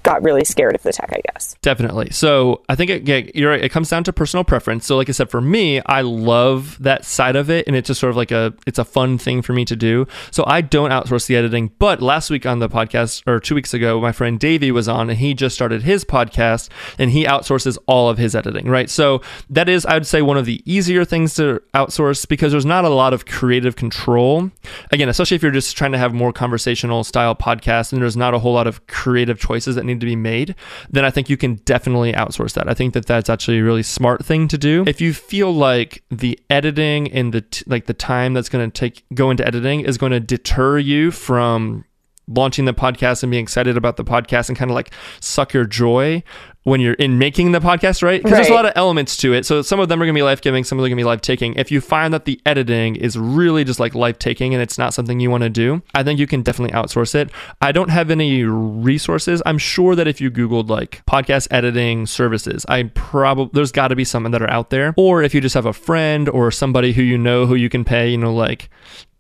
got 0.08 0.22
really 0.22 0.44
scared 0.44 0.74
of 0.74 0.82
the 0.82 0.92
tech, 0.92 1.10
I 1.12 1.20
guess. 1.32 1.54
Definitely. 1.60 2.10
So 2.10 2.62
I 2.68 2.74
think 2.74 2.90
it, 2.90 3.06
yeah, 3.06 3.30
you're 3.34 3.50
right. 3.50 3.62
It 3.62 3.70
comes 3.70 3.90
down 3.90 4.04
to 4.04 4.12
personal 4.12 4.42
preference. 4.42 4.86
So 4.86 4.96
like 4.96 5.08
I 5.08 5.12
said, 5.12 5.30
for 5.30 5.40
me, 5.40 5.80
I 5.84 6.00
love 6.00 6.78
that 6.80 7.04
side 7.04 7.36
of 7.36 7.50
it, 7.50 7.66
and 7.66 7.76
it's 7.76 7.88
just 7.88 8.00
sort 8.00 8.10
of 8.10 8.16
like 8.16 8.30
a 8.30 8.54
it's 8.66 8.78
a 8.78 8.84
fun 8.84 9.18
thing 9.18 9.42
for 9.42 9.52
me 9.52 9.64
to 9.66 9.76
do. 9.76 10.06
So 10.30 10.44
I 10.46 10.62
don't 10.62 10.90
outsource 10.90 11.26
the 11.26 11.36
editing. 11.36 11.70
But 11.78 12.00
last 12.00 12.30
week 12.30 12.46
on 12.46 12.58
the 12.58 12.68
podcast, 12.68 13.22
or 13.26 13.38
two 13.38 13.54
weeks 13.54 13.74
ago, 13.74 14.00
my 14.00 14.12
friend 14.12 14.40
Davey 14.40 14.72
was 14.72 14.88
on, 14.88 15.10
and 15.10 15.18
he 15.18 15.34
just 15.34 15.54
started 15.54 15.82
his 15.82 16.04
podcast, 16.04 16.70
and 16.98 17.10
he 17.10 17.24
outsources 17.24 17.76
all 17.86 18.08
of 18.08 18.16
his 18.16 18.34
editing. 18.34 18.66
Right. 18.68 18.88
So 18.88 19.20
that 19.50 19.68
is, 19.68 19.84
I 19.84 19.94
would 19.94 20.06
say, 20.06 20.22
one 20.22 20.38
of 20.38 20.46
the 20.46 20.62
easier 20.64 21.04
things 21.04 21.34
to 21.34 21.62
outsource 21.74 22.26
because 22.26 22.52
there's 22.52 22.66
not 22.66 22.84
a 22.84 22.88
lot 22.88 23.12
of 23.12 23.26
creative 23.26 23.76
control. 23.76 24.50
Again, 24.90 25.08
especially 25.10 25.34
if 25.34 25.42
you're 25.42 25.52
just 25.52 25.76
trying 25.76 25.92
to 25.92 25.98
have 25.98 26.14
more 26.14 26.32
conversational 26.32 27.04
style 27.04 27.34
podcasts, 27.34 27.92
and 27.92 28.00
there's 28.00 28.16
not 28.16 28.32
a 28.32 28.38
whole 28.38 28.54
lot 28.54 28.66
of 28.66 28.86
creative 28.86 29.38
choices 29.38 29.74
that 29.74 29.84
need 29.84 29.97
to 30.00 30.06
be 30.06 30.16
made, 30.16 30.54
then 30.90 31.04
I 31.04 31.10
think 31.10 31.28
you 31.28 31.36
can 31.36 31.56
definitely 31.64 32.12
outsource 32.12 32.54
that. 32.54 32.68
I 32.68 32.74
think 32.74 32.94
that 32.94 33.06
that's 33.06 33.30
actually 33.30 33.58
a 33.58 33.64
really 33.64 33.82
smart 33.82 34.24
thing 34.24 34.48
to 34.48 34.58
do. 34.58 34.84
If 34.86 35.00
you 35.00 35.12
feel 35.12 35.52
like 35.52 36.02
the 36.10 36.38
editing 36.50 37.12
and 37.12 37.32
the 37.32 37.42
t- 37.42 37.64
like 37.66 37.86
the 37.86 37.94
time 37.94 38.34
that's 38.34 38.48
going 38.48 38.70
to 38.70 38.80
take 38.80 39.04
go 39.14 39.30
into 39.30 39.46
editing 39.46 39.80
is 39.80 39.98
going 39.98 40.12
to 40.12 40.20
deter 40.20 40.78
you 40.78 41.10
from 41.10 41.84
launching 42.28 42.66
the 42.66 42.74
podcast 42.74 43.22
and 43.22 43.30
being 43.30 43.42
excited 43.42 43.76
about 43.76 43.96
the 43.96 44.04
podcast 44.04 44.48
and 44.48 44.58
kind 44.58 44.70
of 44.70 44.74
like 44.74 44.92
suck 45.20 45.52
your 45.52 45.64
joy 45.64 46.22
when 46.68 46.80
you're 46.80 46.94
in 46.94 47.18
making 47.18 47.52
the 47.52 47.60
podcast, 47.60 48.02
right? 48.02 48.22
Because 48.22 48.36
there's 48.36 48.50
a 48.50 48.54
lot 48.54 48.66
of 48.66 48.72
elements 48.76 49.16
to 49.18 49.32
it. 49.32 49.46
So 49.46 49.62
some 49.62 49.80
of 49.80 49.88
them 49.88 50.00
are 50.02 50.04
going 50.04 50.14
to 50.14 50.18
be 50.18 50.22
life 50.22 50.42
giving, 50.42 50.64
some 50.64 50.78
of 50.78 50.82
them 50.82 50.86
are 50.86 50.90
going 50.90 50.98
to 50.98 51.02
be 51.02 51.06
life 51.06 51.22
taking. 51.22 51.54
If 51.54 51.70
you 51.70 51.80
find 51.80 52.12
that 52.12 52.26
the 52.26 52.40
editing 52.44 52.96
is 52.96 53.16
really 53.16 53.64
just 53.64 53.80
like 53.80 53.94
life 53.94 54.18
taking 54.18 54.52
and 54.52 54.62
it's 54.62 54.76
not 54.76 54.92
something 54.92 55.18
you 55.18 55.30
want 55.30 55.44
to 55.44 55.50
do, 55.50 55.82
I 55.94 56.02
think 56.02 56.20
you 56.20 56.26
can 56.26 56.42
definitely 56.42 56.74
outsource 56.74 57.14
it. 57.14 57.30
I 57.62 57.72
don't 57.72 57.88
have 57.88 58.10
any 58.10 58.44
resources. 58.44 59.42
I'm 59.46 59.58
sure 59.58 59.94
that 59.94 60.06
if 60.06 60.20
you 60.20 60.30
Googled 60.30 60.68
like 60.68 61.02
podcast 61.06 61.48
editing 61.50 62.06
services, 62.06 62.66
I 62.68 62.84
probably, 62.94 63.50
there's 63.54 63.72
got 63.72 63.88
to 63.88 63.96
be 63.96 64.04
some 64.04 64.28
that 64.28 64.42
are 64.42 64.50
out 64.50 64.70
there. 64.70 64.92
Or 64.96 65.22
if 65.22 65.34
you 65.34 65.40
just 65.40 65.54
have 65.54 65.66
a 65.66 65.72
friend 65.72 66.28
or 66.28 66.50
somebody 66.50 66.92
who 66.92 67.02
you 67.02 67.16
know 67.16 67.46
who 67.46 67.54
you 67.54 67.70
can 67.70 67.84
pay, 67.84 68.10
you 68.10 68.18
know, 68.18 68.34
like 68.34 68.68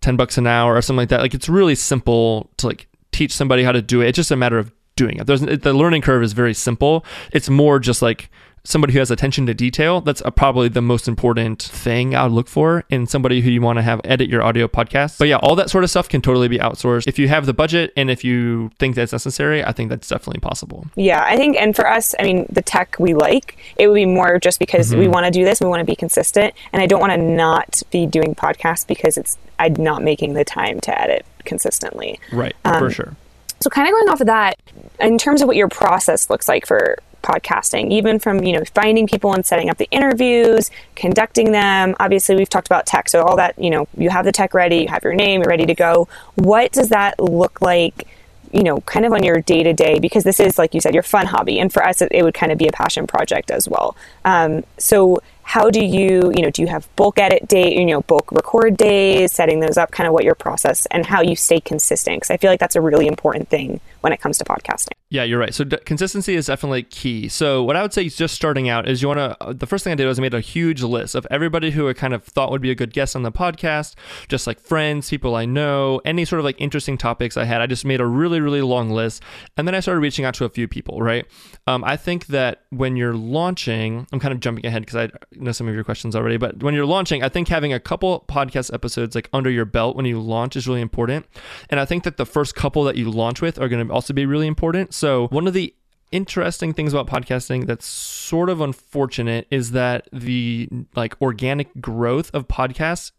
10 0.02 0.16
bucks 0.16 0.36
an 0.36 0.46
hour 0.46 0.76
or 0.76 0.82
something 0.82 0.98
like 0.98 1.08
that. 1.08 1.20
Like 1.20 1.34
it's 1.34 1.48
really 1.48 1.74
simple 1.74 2.50
to 2.58 2.66
like 2.66 2.88
teach 3.18 3.32
somebody 3.34 3.64
how 3.64 3.72
to 3.72 3.82
do 3.82 4.00
it. 4.00 4.08
It's 4.08 4.16
just 4.16 4.30
a 4.30 4.36
matter 4.36 4.58
of 4.58 4.72
doing 4.94 5.18
it. 5.18 5.26
There's 5.26 5.40
the 5.40 5.72
learning 5.72 6.02
curve 6.02 6.22
is 6.22 6.32
very 6.32 6.54
simple. 6.54 7.04
It's 7.32 7.48
more 7.48 7.78
just 7.78 8.00
like 8.00 8.30
somebody 8.68 8.92
who 8.92 8.98
has 8.98 9.10
attention 9.10 9.46
to 9.46 9.54
detail. 9.54 10.00
That's 10.00 10.20
uh 10.24 10.30
probably 10.30 10.68
the 10.68 10.82
most 10.82 11.08
important 11.08 11.62
thing 11.62 12.14
I 12.14 12.24
would 12.24 12.32
look 12.32 12.48
for 12.48 12.84
in 12.90 13.06
somebody 13.06 13.40
who 13.40 13.50
you 13.50 13.62
want 13.62 13.78
to 13.78 13.82
have 13.82 14.00
edit 14.04 14.28
your 14.28 14.42
audio 14.42 14.68
podcast. 14.68 15.18
But 15.18 15.28
yeah, 15.28 15.36
all 15.36 15.54
that 15.56 15.70
sort 15.70 15.84
of 15.84 15.90
stuff 15.90 16.08
can 16.08 16.20
totally 16.20 16.48
be 16.48 16.58
outsourced 16.58 17.06
if 17.08 17.18
you 17.18 17.28
have 17.28 17.46
the 17.46 17.54
budget 17.54 17.92
and 17.96 18.10
if 18.10 18.24
you 18.24 18.70
think 18.78 18.94
that's 18.94 19.12
necessary. 19.12 19.64
I 19.64 19.72
think 19.72 19.88
that's 19.90 20.08
definitely 20.08 20.40
possible. 20.40 20.86
Yeah, 20.96 21.24
I 21.26 21.36
think, 21.36 21.56
and 21.56 21.74
for 21.74 21.88
us, 21.88 22.14
I 22.18 22.22
mean, 22.24 22.46
the 22.50 22.62
tech 22.62 22.96
we 22.98 23.14
like, 23.14 23.56
it 23.76 23.88
would 23.88 23.94
be 23.94 24.06
more 24.06 24.38
just 24.38 24.58
because 24.58 24.90
Mm-hmm. 24.90 25.00
we 25.00 25.08
want 25.08 25.24
to 25.26 25.30
do 25.30 25.44
this, 25.44 25.60
we 25.60 25.66
want 25.66 25.80
to 25.80 25.84
be 25.86 25.96
consistent, 25.96 26.54
and 26.72 26.80
I 26.82 26.86
don't 26.86 27.00
want 27.00 27.12
to 27.12 27.18
not 27.18 27.82
be 27.90 28.06
doing 28.06 28.34
podcasts 28.34 28.86
because 28.86 29.16
it's 29.16 29.36
I'm 29.58 29.74
not 29.74 30.02
making 30.02 30.34
the 30.34 30.44
time 30.44 30.80
to 30.80 31.00
edit 31.00 31.24
consistently. 31.44 32.20
Right, 32.32 32.54
Um, 32.64 32.78
for 32.78 32.90
sure. 32.90 33.16
So, 33.60 33.70
kind 33.70 33.88
of 33.88 33.92
going 33.92 34.08
off 34.08 34.20
of 34.20 34.26
that, 34.28 34.56
in 35.00 35.18
terms 35.18 35.42
of 35.42 35.48
what 35.48 35.56
your 35.56 35.68
process 35.68 36.30
looks 36.30 36.46
like 36.48 36.64
for 36.64 36.96
podcasting, 37.22 37.90
even 37.90 38.18
from 38.18 38.42
you 38.44 38.52
know 38.52 38.64
finding 38.74 39.06
people 39.06 39.34
and 39.34 39.44
setting 39.44 39.70
up 39.70 39.78
the 39.78 39.88
interviews, 39.90 40.70
conducting 40.94 41.52
them. 41.52 41.94
Obviously, 42.00 42.36
we've 42.36 42.48
talked 42.48 42.66
about 42.66 42.86
tech, 42.86 43.08
so 43.08 43.22
all 43.22 43.36
that 43.36 43.58
you 43.58 43.70
know, 43.70 43.88
you 43.96 44.10
have 44.10 44.24
the 44.24 44.32
tech 44.32 44.54
ready, 44.54 44.78
you 44.78 44.88
have 44.88 45.04
your 45.04 45.14
name, 45.14 45.42
you're 45.42 45.48
ready 45.48 45.66
to 45.66 45.74
go. 45.74 46.08
What 46.36 46.72
does 46.72 46.90
that 46.90 47.18
look 47.20 47.60
like? 47.60 48.06
You 48.52 48.62
know, 48.62 48.80
kind 48.82 49.04
of 49.04 49.12
on 49.12 49.22
your 49.22 49.42
day 49.42 49.62
to 49.62 49.74
day, 49.74 49.98
because 49.98 50.24
this 50.24 50.40
is, 50.40 50.56
like 50.56 50.72
you 50.72 50.80
said, 50.80 50.94
your 50.94 51.02
fun 51.02 51.26
hobby, 51.26 51.58
and 51.58 51.70
for 51.70 51.84
us, 51.84 52.00
it, 52.00 52.08
it 52.12 52.22
would 52.22 52.32
kind 52.32 52.50
of 52.50 52.56
be 52.56 52.66
a 52.66 52.72
passion 52.72 53.06
project 53.06 53.50
as 53.50 53.68
well. 53.68 53.94
Um, 54.24 54.64
so, 54.78 55.20
how 55.42 55.70
do 55.70 55.84
you, 55.84 56.32
you 56.34 56.42
know, 56.42 56.50
do 56.50 56.62
you 56.62 56.68
have 56.68 56.88
bulk 56.96 57.18
edit 57.18 57.48
day, 57.48 57.74
you 57.74 57.86
know, 57.86 58.02
bulk 58.02 58.30
record 58.32 58.76
days, 58.76 59.32
setting 59.32 59.60
those 59.60 59.76
up, 59.76 59.90
kind 59.90 60.06
of 60.06 60.12
what 60.12 60.24
your 60.24 60.34
process 60.34 60.86
and 60.90 61.06
how 61.06 61.22
you 61.22 61.36
stay 61.36 61.60
consistent? 61.60 62.16
Because 62.16 62.30
I 62.30 62.36
feel 62.36 62.50
like 62.50 62.60
that's 62.60 62.76
a 62.76 62.80
really 62.80 63.06
important 63.06 63.48
thing 63.48 63.80
when 64.08 64.14
it 64.14 64.20
comes 64.22 64.38
to 64.38 64.44
podcasting. 64.44 64.92
Yeah, 65.10 65.22
you're 65.22 65.38
right. 65.38 65.54
So 65.54 65.64
d- 65.64 65.78
consistency 65.84 66.34
is 66.34 66.46
definitely 66.46 66.82
key. 66.82 67.28
So 67.28 67.62
what 67.62 67.76
I 67.76 67.82
would 67.82 67.92
say 67.92 68.06
is 68.06 68.16
just 68.16 68.34
starting 68.34 68.68
out 68.68 68.88
is 68.88 69.00
you 69.00 69.08
want 69.08 69.18
to. 69.18 69.36
Uh, 69.42 69.52
the 69.52 69.66
first 69.66 69.84
thing 69.84 69.92
I 69.92 69.96
did 69.96 70.06
was 70.06 70.18
I 70.18 70.22
made 70.22 70.34
a 70.34 70.40
huge 70.40 70.82
list 70.82 71.14
of 71.14 71.26
everybody 71.30 71.70
who 71.70 71.88
I 71.88 71.92
kind 71.92 72.14
of 72.14 72.24
thought 72.24 72.50
would 72.50 72.60
be 72.60 72.70
a 72.70 72.74
good 72.74 72.92
guest 72.92 73.16
on 73.16 73.22
the 73.22 73.32
podcast, 73.32 73.94
just 74.28 74.46
like 74.46 74.60
friends, 74.60 75.08
people 75.08 75.34
I 75.34 75.44
know, 75.44 76.00
any 76.04 76.24
sort 76.24 76.40
of 76.40 76.44
like 76.44 76.60
interesting 76.60 76.98
topics 76.98 77.36
I 77.36 77.44
had. 77.44 77.60
I 77.60 77.66
just 77.66 77.84
made 77.84 78.00
a 78.00 78.06
really 78.06 78.40
really 78.40 78.60
long 78.60 78.90
list, 78.90 79.22
and 79.56 79.66
then 79.66 79.74
I 79.74 79.80
started 79.80 80.00
reaching 80.00 80.24
out 80.24 80.34
to 80.34 80.44
a 80.44 80.50
few 80.50 80.68
people. 80.68 81.00
Right. 81.00 81.26
Um, 81.66 81.84
I 81.84 81.96
think 81.96 82.26
that 82.26 82.62
when 82.70 82.96
you're 82.96 83.14
launching, 83.14 84.06
I'm 84.12 84.20
kind 84.20 84.32
of 84.32 84.40
jumping 84.40 84.66
ahead 84.66 84.82
because 84.82 84.96
I 84.96 85.10
know 85.32 85.52
some 85.52 85.68
of 85.68 85.74
your 85.74 85.84
questions 85.84 86.16
already, 86.16 86.36
but 86.36 86.62
when 86.62 86.74
you're 86.74 86.86
launching, 86.86 87.22
I 87.22 87.28
think 87.28 87.48
having 87.48 87.72
a 87.72 87.80
couple 87.80 88.24
podcast 88.28 88.72
episodes 88.72 89.14
like 89.14 89.28
under 89.32 89.50
your 89.50 89.64
belt 89.64 89.96
when 89.96 90.04
you 90.04 90.20
launch 90.20 90.54
is 90.54 90.68
really 90.68 90.82
important. 90.82 91.26
And 91.70 91.80
I 91.80 91.86
think 91.86 92.04
that 92.04 92.18
the 92.18 92.26
first 92.26 92.54
couple 92.54 92.84
that 92.84 92.96
you 92.96 93.10
launch 93.10 93.40
with 93.40 93.58
are 93.58 93.68
going 93.68 93.86
to 93.86 93.94
also 93.98 94.14
be 94.14 94.26
really 94.26 94.46
important. 94.46 94.94
So 94.94 95.26
one 95.28 95.48
of 95.48 95.54
the 95.54 95.74
interesting 96.12 96.72
things 96.72 96.94
about 96.94 97.08
podcasting 97.08 97.66
that's 97.66 97.84
sort 97.84 98.48
of 98.48 98.60
unfortunate 98.60 99.48
is 99.50 99.72
that 99.72 100.08
the 100.12 100.68
like 100.94 101.20
organic 101.20 101.68
growth 101.80 102.30
of 102.32 102.46
podcasts 102.46 103.10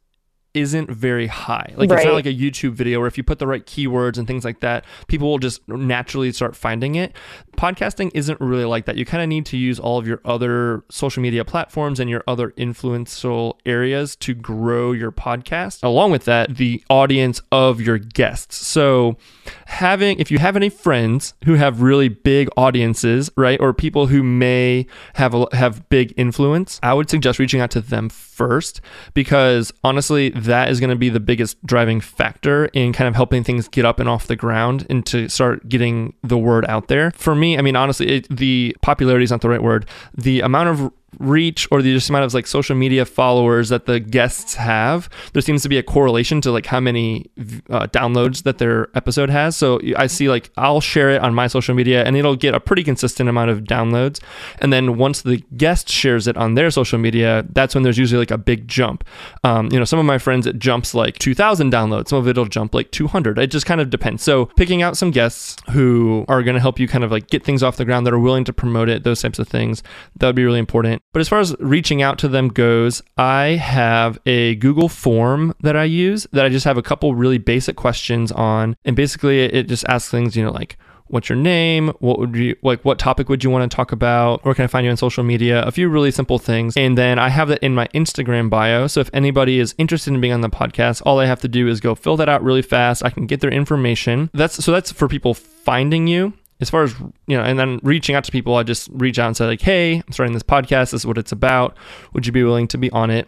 isn't 0.54 0.90
very 0.90 1.28
high. 1.28 1.74
Like 1.76 1.92
it's 1.92 2.06
not 2.06 2.14
like 2.14 2.26
a 2.26 2.34
YouTube 2.34 2.72
video 2.72 3.00
where 3.00 3.08
if 3.08 3.18
you 3.18 3.24
put 3.24 3.40
the 3.40 3.46
right 3.46 3.64
keywords 3.66 4.18
and 4.18 4.26
things 4.26 4.46
like 4.46 4.62
that, 4.62 4.86
people 5.08 5.30
will 5.30 5.38
just 5.38 5.68
naturally 5.68 6.32
start 6.32 6.56
finding 6.56 6.96
it. 6.96 7.14
Podcasting 7.60 8.12
isn't 8.14 8.40
really 8.40 8.64
like 8.64 8.86
that. 8.86 8.96
You 8.96 9.04
kind 9.04 9.22
of 9.22 9.28
need 9.28 9.46
to 9.48 9.58
use 9.58 9.82
all 9.82 9.98
of 9.98 10.08
your 10.08 10.22
other 10.24 10.86
social 10.90 11.22
media 11.22 11.44
platforms 11.44 12.00
and 12.00 12.10
your 12.10 12.24
other 12.26 12.54
influential 12.56 13.60
areas 13.66 14.16
to 14.16 14.34
grow 14.34 14.94
your 14.94 15.12
podcast. 15.12 15.84
Along 15.84 16.10
with 16.10 16.24
that, 16.24 16.56
the 16.56 16.82
audience 16.90 17.42
of 17.52 17.82
your 17.82 17.98
guests. 17.98 18.66
So, 18.66 19.18
having 19.66 20.22
if 20.22 20.32
you 20.32 20.38
have 20.38 20.56
any 20.56 20.70
friends 20.70 21.34
who 21.44 21.56
have 21.56 21.82
really 21.82 22.08
big 22.08 22.48
audiences, 22.56 23.30
right, 23.36 23.60
or 23.60 23.74
people 23.74 24.08
who 24.08 24.24
may 24.24 24.86
have 25.16 25.36
have 25.52 25.90
big 25.90 26.14
influence, 26.16 26.80
I 26.82 26.94
would 26.94 27.10
suggest 27.10 27.40
reaching 27.40 27.60
out 27.60 27.72
to 27.72 27.82
them 27.82 28.08
first 28.08 28.80
because 29.14 29.74
honestly, 29.84 30.30
that 30.30 30.70
is 30.70 30.80
going 30.80 30.92
to 30.92 30.96
be 30.96 31.10
the 31.10 31.20
biggest 31.20 31.62
driving 31.66 32.00
factor 32.00 32.68
in 32.68 32.94
kind 32.94 33.10
of 33.10 33.16
helping 33.16 33.44
things 33.44 33.68
get 33.68 33.84
up 33.84 34.00
and 34.00 34.08
off 34.08 34.28
the 34.28 34.38
ground 34.38 34.88
and 34.90 35.06
to 35.08 35.28
start 35.28 35.68
getting 35.68 36.14
the 36.24 36.38
word 36.38 36.66
out 36.70 36.88
there. 36.88 37.12
For 37.12 37.36
me, 37.36 37.49
I 37.58 37.62
mean, 37.62 37.76
honestly, 37.76 38.08
it, 38.10 38.28
the 38.30 38.76
popularity 38.82 39.24
is 39.24 39.32
not 39.32 39.42
the 39.42 39.50
right 39.50 39.64
word. 39.64 39.86
The 40.16 40.42
amount 40.42 40.70
of 40.70 40.92
reach 41.18 41.68
or 41.72 41.82
the 41.82 41.94
just 41.94 42.10
amount 42.10 42.26
of 42.26 42.34
like 42.34 42.48
social 42.48 42.76
media 42.76 43.06
followers 43.06 43.70
that 43.70 43.86
the 43.86 44.00
guests 44.00 44.56
have 44.56 45.10
there 45.34 45.42
seems 45.42 45.64
to 45.64 45.70
be 45.70 45.78
a 45.78 45.84
correlation 45.84 46.42
to 46.42 46.52
like 46.52 46.66
how 46.66 46.80
many 46.80 47.26
uh, 47.70 47.88
downloads 47.88 48.44
that 48.44 48.58
their 48.58 48.88
episode 48.96 49.30
has. 49.30 49.56
So 49.56 49.80
i 49.98 50.08
see 50.08 50.30
like 50.30 50.52
i'll 50.58 50.82
share 50.82 51.10
it 51.10 51.22
on 51.22 51.34
my 51.34 51.48
social 51.48 51.76
media 51.76 52.04
and 52.04 52.16
it'll 52.16 52.36
get 52.36 52.54
a 52.54 52.60
pretty 52.60 52.84
consistent 52.84 53.30
amount 53.30 53.50
of 53.50 53.62
downloads. 53.62 54.20
And 54.60 54.72
then 54.72 54.98
once 54.98 55.22
the 55.22 55.38
guest 55.58 55.90
shares 55.90 56.28
it 56.28 56.38
on 56.38 56.56
their 56.56 56.72
social 56.72 57.00
media 57.00 57.46
that's 57.52 57.74
when 57.74 57.84
there's 57.84 57.98
usually 57.98 58.20
like 58.20 58.32
a 58.32 58.38
big 58.38 58.68
jump. 58.68 59.04
Um, 59.44 59.70
you 59.72 59.80
know 59.80 59.86
some 59.86 60.00
of 60.00 60.06
my 60.06 60.18
friends 60.18 60.46
it 60.46 60.60
jumps 60.60 60.94
like 60.94 61.18
2000 61.20 61.72
downloads. 61.72 62.10
Some 62.10 62.20
of 62.20 62.28
it'll 62.28 62.46
jump 62.46 62.74
like 62.74 62.92
200 62.92 63.40
it 63.40 63.48
just 63.48 63.66
kind 63.66 63.82
of 63.82 63.90
depends. 63.90 64.24
So 64.24 64.46
picking 64.46 64.82
out 64.82 64.98
some 64.98 65.12
guests 65.12 65.58
who 65.72 66.26
are 66.28 66.44
going 66.44 66.56
to 66.56 66.62
help 66.62 66.80
you 66.80 66.88
kind 66.88 67.04
of 67.04 67.12
like 67.12 67.28
get 67.28 67.44
things 67.44 67.64
off 67.64 67.78
the 67.78 67.86
ground 67.86 68.06
that 68.06 68.14
are 68.14 68.20
willing 68.20 68.44
to 68.46 68.54
promote 68.54 68.90
it 68.90 69.04
those 69.04 69.22
types 69.22 69.40
of 69.40 69.48
things 69.48 69.84
that 70.18 70.28
would 70.28 70.36
be 70.36 70.46
really 70.46 70.60
important 70.60 71.02
but 71.12 71.20
as 71.20 71.30
far 71.30 71.40
as 71.40 71.56
reaching 71.60 72.02
out 72.02 72.20
to 72.20 72.28
them 72.28 72.50
goes, 72.50 73.02
I 73.18 73.58
have 73.62 74.20
a 74.26 74.56
Google 74.56 74.90
form 74.90 75.56
that 75.62 75.76
I 75.76 75.86
use 75.86 76.28
that 76.32 76.46
I 76.46 76.50
just 76.50 76.66
have 76.66 76.78
a 76.78 76.84
couple 76.84 77.16
really 77.16 77.38
basic 77.38 77.76
questions 77.76 78.32
on. 78.32 78.76
And 78.86 78.96
basically, 78.96 79.40
it 79.40 79.68
just 79.68 79.86
asks 79.88 80.12
things, 80.12 80.36
you 80.36 80.44
know, 80.44 80.52
like, 80.52 80.78
what's 81.08 81.28
your 81.28 81.38
name? 81.38 81.90
What 82.00 82.20
would 82.20 82.36
you 82.36 82.56
like? 82.62 82.86
What 82.86 83.00
topic 83.00 83.28
would 83.30 83.44
you 83.44 83.50
want 83.50 83.70
to 83.70 83.76
talk 83.76 83.92
about? 83.92 84.46
Where 84.46 84.54
can 84.54 84.64
I 84.64 84.68
find 84.68 84.86
you 84.86 84.92
on 84.92 84.98
social 84.98 85.24
media? 85.24 85.64
A 85.64 85.72
few 85.72 85.90
really 85.90 86.12
simple 86.12 86.40
things. 86.40 86.78
And 86.78 86.98
then 86.98 87.20
I 87.20 87.30
have 87.30 87.48
that 87.50 87.64
in 87.64 87.76
my 87.76 87.88
Instagram 87.88 88.50
bio. 88.50 88.88
So 88.88 89.00
if 89.00 89.10
anybody 89.14 89.60
is 89.60 89.76
interested 89.78 90.14
in 90.14 90.22
being 90.22 90.34
on 90.34 90.42
the 90.42 90.50
podcast, 90.50 91.02
all 91.06 91.20
I 91.20 91.26
have 91.26 91.42
to 91.42 91.48
do 91.48 91.68
is 91.68 91.80
go 91.80 91.96
fill 91.96 92.18
that 92.18 92.30
out 92.30 92.44
really 92.44 92.62
fast. 92.62 93.04
I 93.04 93.10
can 93.10 93.26
get 93.26 93.42
their 93.42 93.52
information. 93.52 94.30
That's 94.34 94.64
so 94.64 94.72
that's 94.72 94.92
for 94.92 95.08
people 95.08 95.34
finding 95.34 96.08
you 96.08 96.34
as 96.60 96.70
far 96.70 96.84
as 96.84 96.94
you 97.28 97.38
know 97.38 97.44
and 97.44 97.58
then 97.58 97.80
reaching 97.84 98.16
out 98.16 98.24
to 98.24 98.32
people 98.32 98.56
i 98.56 98.64
just 98.64 98.90
reach 98.92 99.18
out 99.18 99.28
and 99.28 99.38
say 99.38 99.46
like 99.46 99.62
hey 99.62 99.96
i'm 100.06 100.12
starting 100.12 100.34
this 100.34 100.44
podcast. 100.44 100.92
This 100.92 101.02
is 101.02 101.06
what 101.06 101.18
it's 101.18 101.32
about. 101.32 101.78
Would 102.14 102.26
you 102.26 102.32
be 102.32 102.44
willing 102.44 102.68
to 102.70 102.78
be 102.78 102.90
on 102.92 103.10
it? 103.10 103.28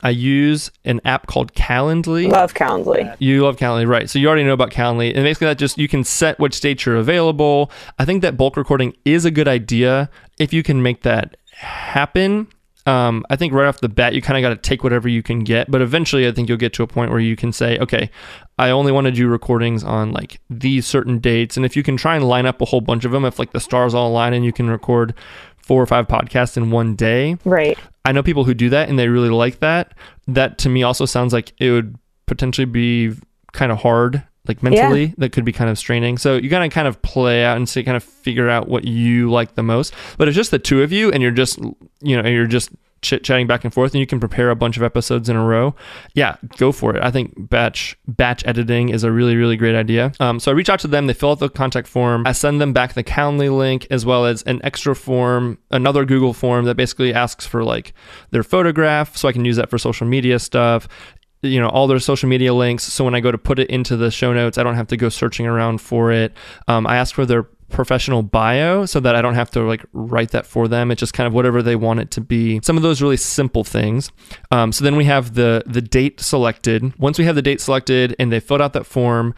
I 0.00 0.10
use 0.10 0.70
an 0.84 1.00
app 1.04 1.26
called 1.26 1.54
calendly. 1.54 2.30
Love 2.30 2.54
Calendly. 2.54 3.16
you 3.18 3.42
love 3.44 3.56
calendly 3.56 3.86
right. 3.86 4.08
So 4.08 4.18
you 4.18 4.28
already 4.28 4.44
know 4.44 4.52
about 4.52 4.70
calendly. 4.70 5.12
And 5.14 5.24
basically 5.24 5.48
that 5.48 5.58
just 5.58 5.76
you 5.76 5.88
can 5.88 6.04
set 6.04 6.38
which 6.38 6.60
dates 6.60 6.86
you're 6.86 6.96
available. 6.96 7.70
I 7.98 8.04
think 8.04 8.22
that 8.22 8.36
bulk 8.36 8.56
recording 8.56 8.94
is 9.04 9.24
a 9.24 9.30
good 9.30 9.48
idea 9.48 10.08
if 10.38 10.52
you 10.52 10.62
can 10.62 10.82
make 10.82 11.02
that 11.02 11.36
happen 11.56 12.46
Um, 12.88 13.22
I 13.28 13.36
think 13.36 13.52
right 13.52 13.66
off 13.66 13.80
the 13.80 13.88
bat, 13.90 14.14
you 14.14 14.22
kind 14.22 14.38
of 14.38 14.48
got 14.48 14.62
to 14.62 14.68
take 14.68 14.82
whatever 14.82 15.08
you 15.08 15.22
can 15.22 15.40
get. 15.40 15.70
But 15.70 15.82
eventually, 15.82 16.26
I 16.26 16.32
think 16.32 16.48
you'll 16.48 16.56
get 16.56 16.72
to 16.74 16.82
a 16.82 16.86
point 16.86 17.10
where 17.10 17.20
you 17.20 17.36
can 17.36 17.52
say, 17.52 17.78
okay, 17.78 18.10
I 18.58 18.70
only 18.70 18.92
want 18.92 19.04
to 19.04 19.10
do 19.10 19.28
recordings 19.28 19.84
on 19.84 20.12
like 20.12 20.40
these 20.48 20.86
certain 20.86 21.18
dates. 21.18 21.58
And 21.58 21.66
if 21.66 21.76
you 21.76 21.82
can 21.82 21.98
try 21.98 22.16
and 22.16 22.26
line 22.26 22.46
up 22.46 22.62
a 22.62 22.64
whole 22.64 22.80
bunch 22.80 23.04
of 23.04 23.12
them, 23.12 23.26
if 23.26 23.38
like 23.38 23.52
the 23.52 23.60
stars 23.60 23.92
all 23.92 24.08
align 24.08 24.32
and 24.32 24.42
you 24.42 24.54
can 24.54 24.70
record 24.70 25.12
four 25.58 25.82
or 25.82 25.86
five 25.86 26.08
podcasts 26.08 26.56
in 26.56 26.70
one 26.70 26.96
day. 26.96 27.36
Right. 27.44 27.78
I 28.06 28.12
know 28.12 28.22
people 28.22 28.44
who 28.44 28.54
do 28.54 28.70
that 28.70 28.88
and 28.88 28.98
they 28.98 29.08
really 29.08 29.28
like 29.28 29.58
that. 29.58 29.92
That 30.26 30.56
to 30.58 30.70
me 30.70 30.82
also 30.82 31.04
sounds 31.04 31.34
like 31.34 31.52
it 31.58 31.70
would 31.70 31.94
potentially 32.24 32.64
be 32.64 33.12
kind 33.52 33.70
of 33.70 33.78
hard 33.78 34.22
like 34.48 34.62
mentally 34.62 35.06
yeah. 35.06 35.14
that 35.18 35.32
could 35.32 35.44
be 35.44 35.52
kind 35.52 35.70
of 35.70 35.78
straining. 35.78 36.18
So 36.18 36.36
you 36.36 36.48
gotta 36.48 36.68
kind 36.68 36.88
of 36.88 37.00
play 37.02 37.44
out 37.44 37.56
and 37.56 37.68
see 37.68 37.84
kind 37.84 37.96
of 37.96 38.02
figure 38.02 38.48
out 38.48 38.68
what 38.68 38.84
you 38.84 39.30
like 39.30 39.54
the 39.54 39.62
most. 39.62 39.94
But 40.16 40.28
it's 40.28 40.36
just 40.36 40.50
the 40.50 40.58
two 40.58 40.82
of 40.82 40.92
you 40.92 41.10
and 41.12 41.22
you're 41.22 41.32
just 41.32 41.58
you 42.00 42.20
know 42.20 42.28
you're 42.28 42.46
just 42.46 42.70
chit 43.00 43.22
chatting 43.22 43.46
back 43.46 43.62
and 43.62 43.72
forth 43.72 43.92
and 43.92 44.00
you 44.00 44.06
can 44.08 44.18
prepare 44.18 44.50
a 44.50 44.56
bunch 44.56 44.76
of 44.76 44.82
episodes 44.82 45.28
in 45.28 45.36
a 45.36 45.44
row. 45.44 45.74
Yeah 46.14 46.36
go 46.56 46.72
for 46.72 46.96
it. 46.96 47.02
I 47.02 47.10
think 47.10 47.34
batch 47.36 47.96
batch 48.08 48.44
editing 48.46 48.88
is 48.88 49.04
a 49.04 49.12
really 49.12 49.36
really 49.36 49.56
great 49.56 49.76
idea. 49.76 50.12
Um, 50.18 50.40
so 50.40 50.50
i 50.50 50.54
reach 50.54 50.68
out 50.68 50.80
to 50.80 50.88
them 50.88 51.06
they 51.06 51.14
fill 51.14 51.30
out 51.30 51.38
the 51.38 51.48
contact 51.48 51.86
form. 51.86 52.26
I 52.26 52.32
send 52.32 52.60
them 52.60 52.72
back 52.72 52.94
the 52.94 53.04
calendly 53.04 53.56
link 53.56 53.86
as 53.90 54.04
well 54.04 54.24
as 54.24 54.42
an 54.42 54.60
extra 54.64 54.96
form 54.96 55.58
another 55.70 56.04
google 56.04 56.32
form 56.32 56.64
that 56.64 56.76
basically 56.76 57.12
asks 57.12 57.46
for 57.46 57.62
like 57.62 57.92
their 58.30 58.42
photograph 58.42 59.16
so 59.16 59.28
i 59.28 59.32
can 59.32 59.44
use 59.44 59.56
that 59.56 59.70
for 59.70 59.78
social 59.78 60.06
media 60.06 60.38
stuff 60.38 60.88
you 61.42 61.60
know 61.60 61.68
all 61.68 61.86
their 61.86 61.98
social 61.98 62.28
media 62.28 62.52
links. 62.54 62.84
So 62.84 63.04
when 63.04 63.14
i 63.14 63.20
go 63.20 63.30
to 63.30 63.38
put 63.38 63.58
it 63.58 63.70
into 63.70 63.96
the 63.96 64.10
show 64.10 64.32
notes 64.32 64.58
i 64.58 64.62
don't 64.62 64.74
have 64.74 64.88
to 64.88 64.96
go 64.96 65.08
searching 65.08 65.46
around 65.46 65.80
for 65.80 66.12
it. 66.12 66.32
Um, 66.66 66.86
i 66.86 66.96
ask 66.96 67.14
for 67.14 67.26
their 67.26 67.44
professional 67.70 68.22
bio 68.22 68.86
so 68.86 68.98
that 68.98 69.14
i 69.14 69.20
don't 69.20 69.34
have 69.34 69.50
to 69.50 69.60
like 69.60 69.84
write 69.92 70.30
that 70.30 70.46
for 70.46 70.68
them. 70.68 70.90
It's 70.90 71.00
just 71.00 71.12
kind 71.12 71.26
of 71.26 71.34
whatever 71.34 71.62
they 71.62 71.76
want 71.76 72.00
it 72.00 72.10
to 72.12 72.20
be. 72.20 72.60
Some 72.62 72.76
of 72.76 72.82
those 72.82 73.02
really 73.02 73.16
simple 73.16 73.62
things. 73.62 74.10
Um, 74.50 74.72
so 74.72 74.84
then 74.84 74.96
we 74.96 75.04
have 75.04 75.34
the 75.34 75.62
the 75.66 75.82
date 75.82 76.20
selected. 76.20 76.98
Once 76.98 77.18
we 77.18 77.24
have 77.24 77.34
the 77.34 77.42
date 77.42 77.60
selected 77.60 78.16
and 78.18 78.32
they 78.32 78.40
filled 78.40 78.62
out 78.62 78.72
that 78.72 78.86
form 78.86 79.34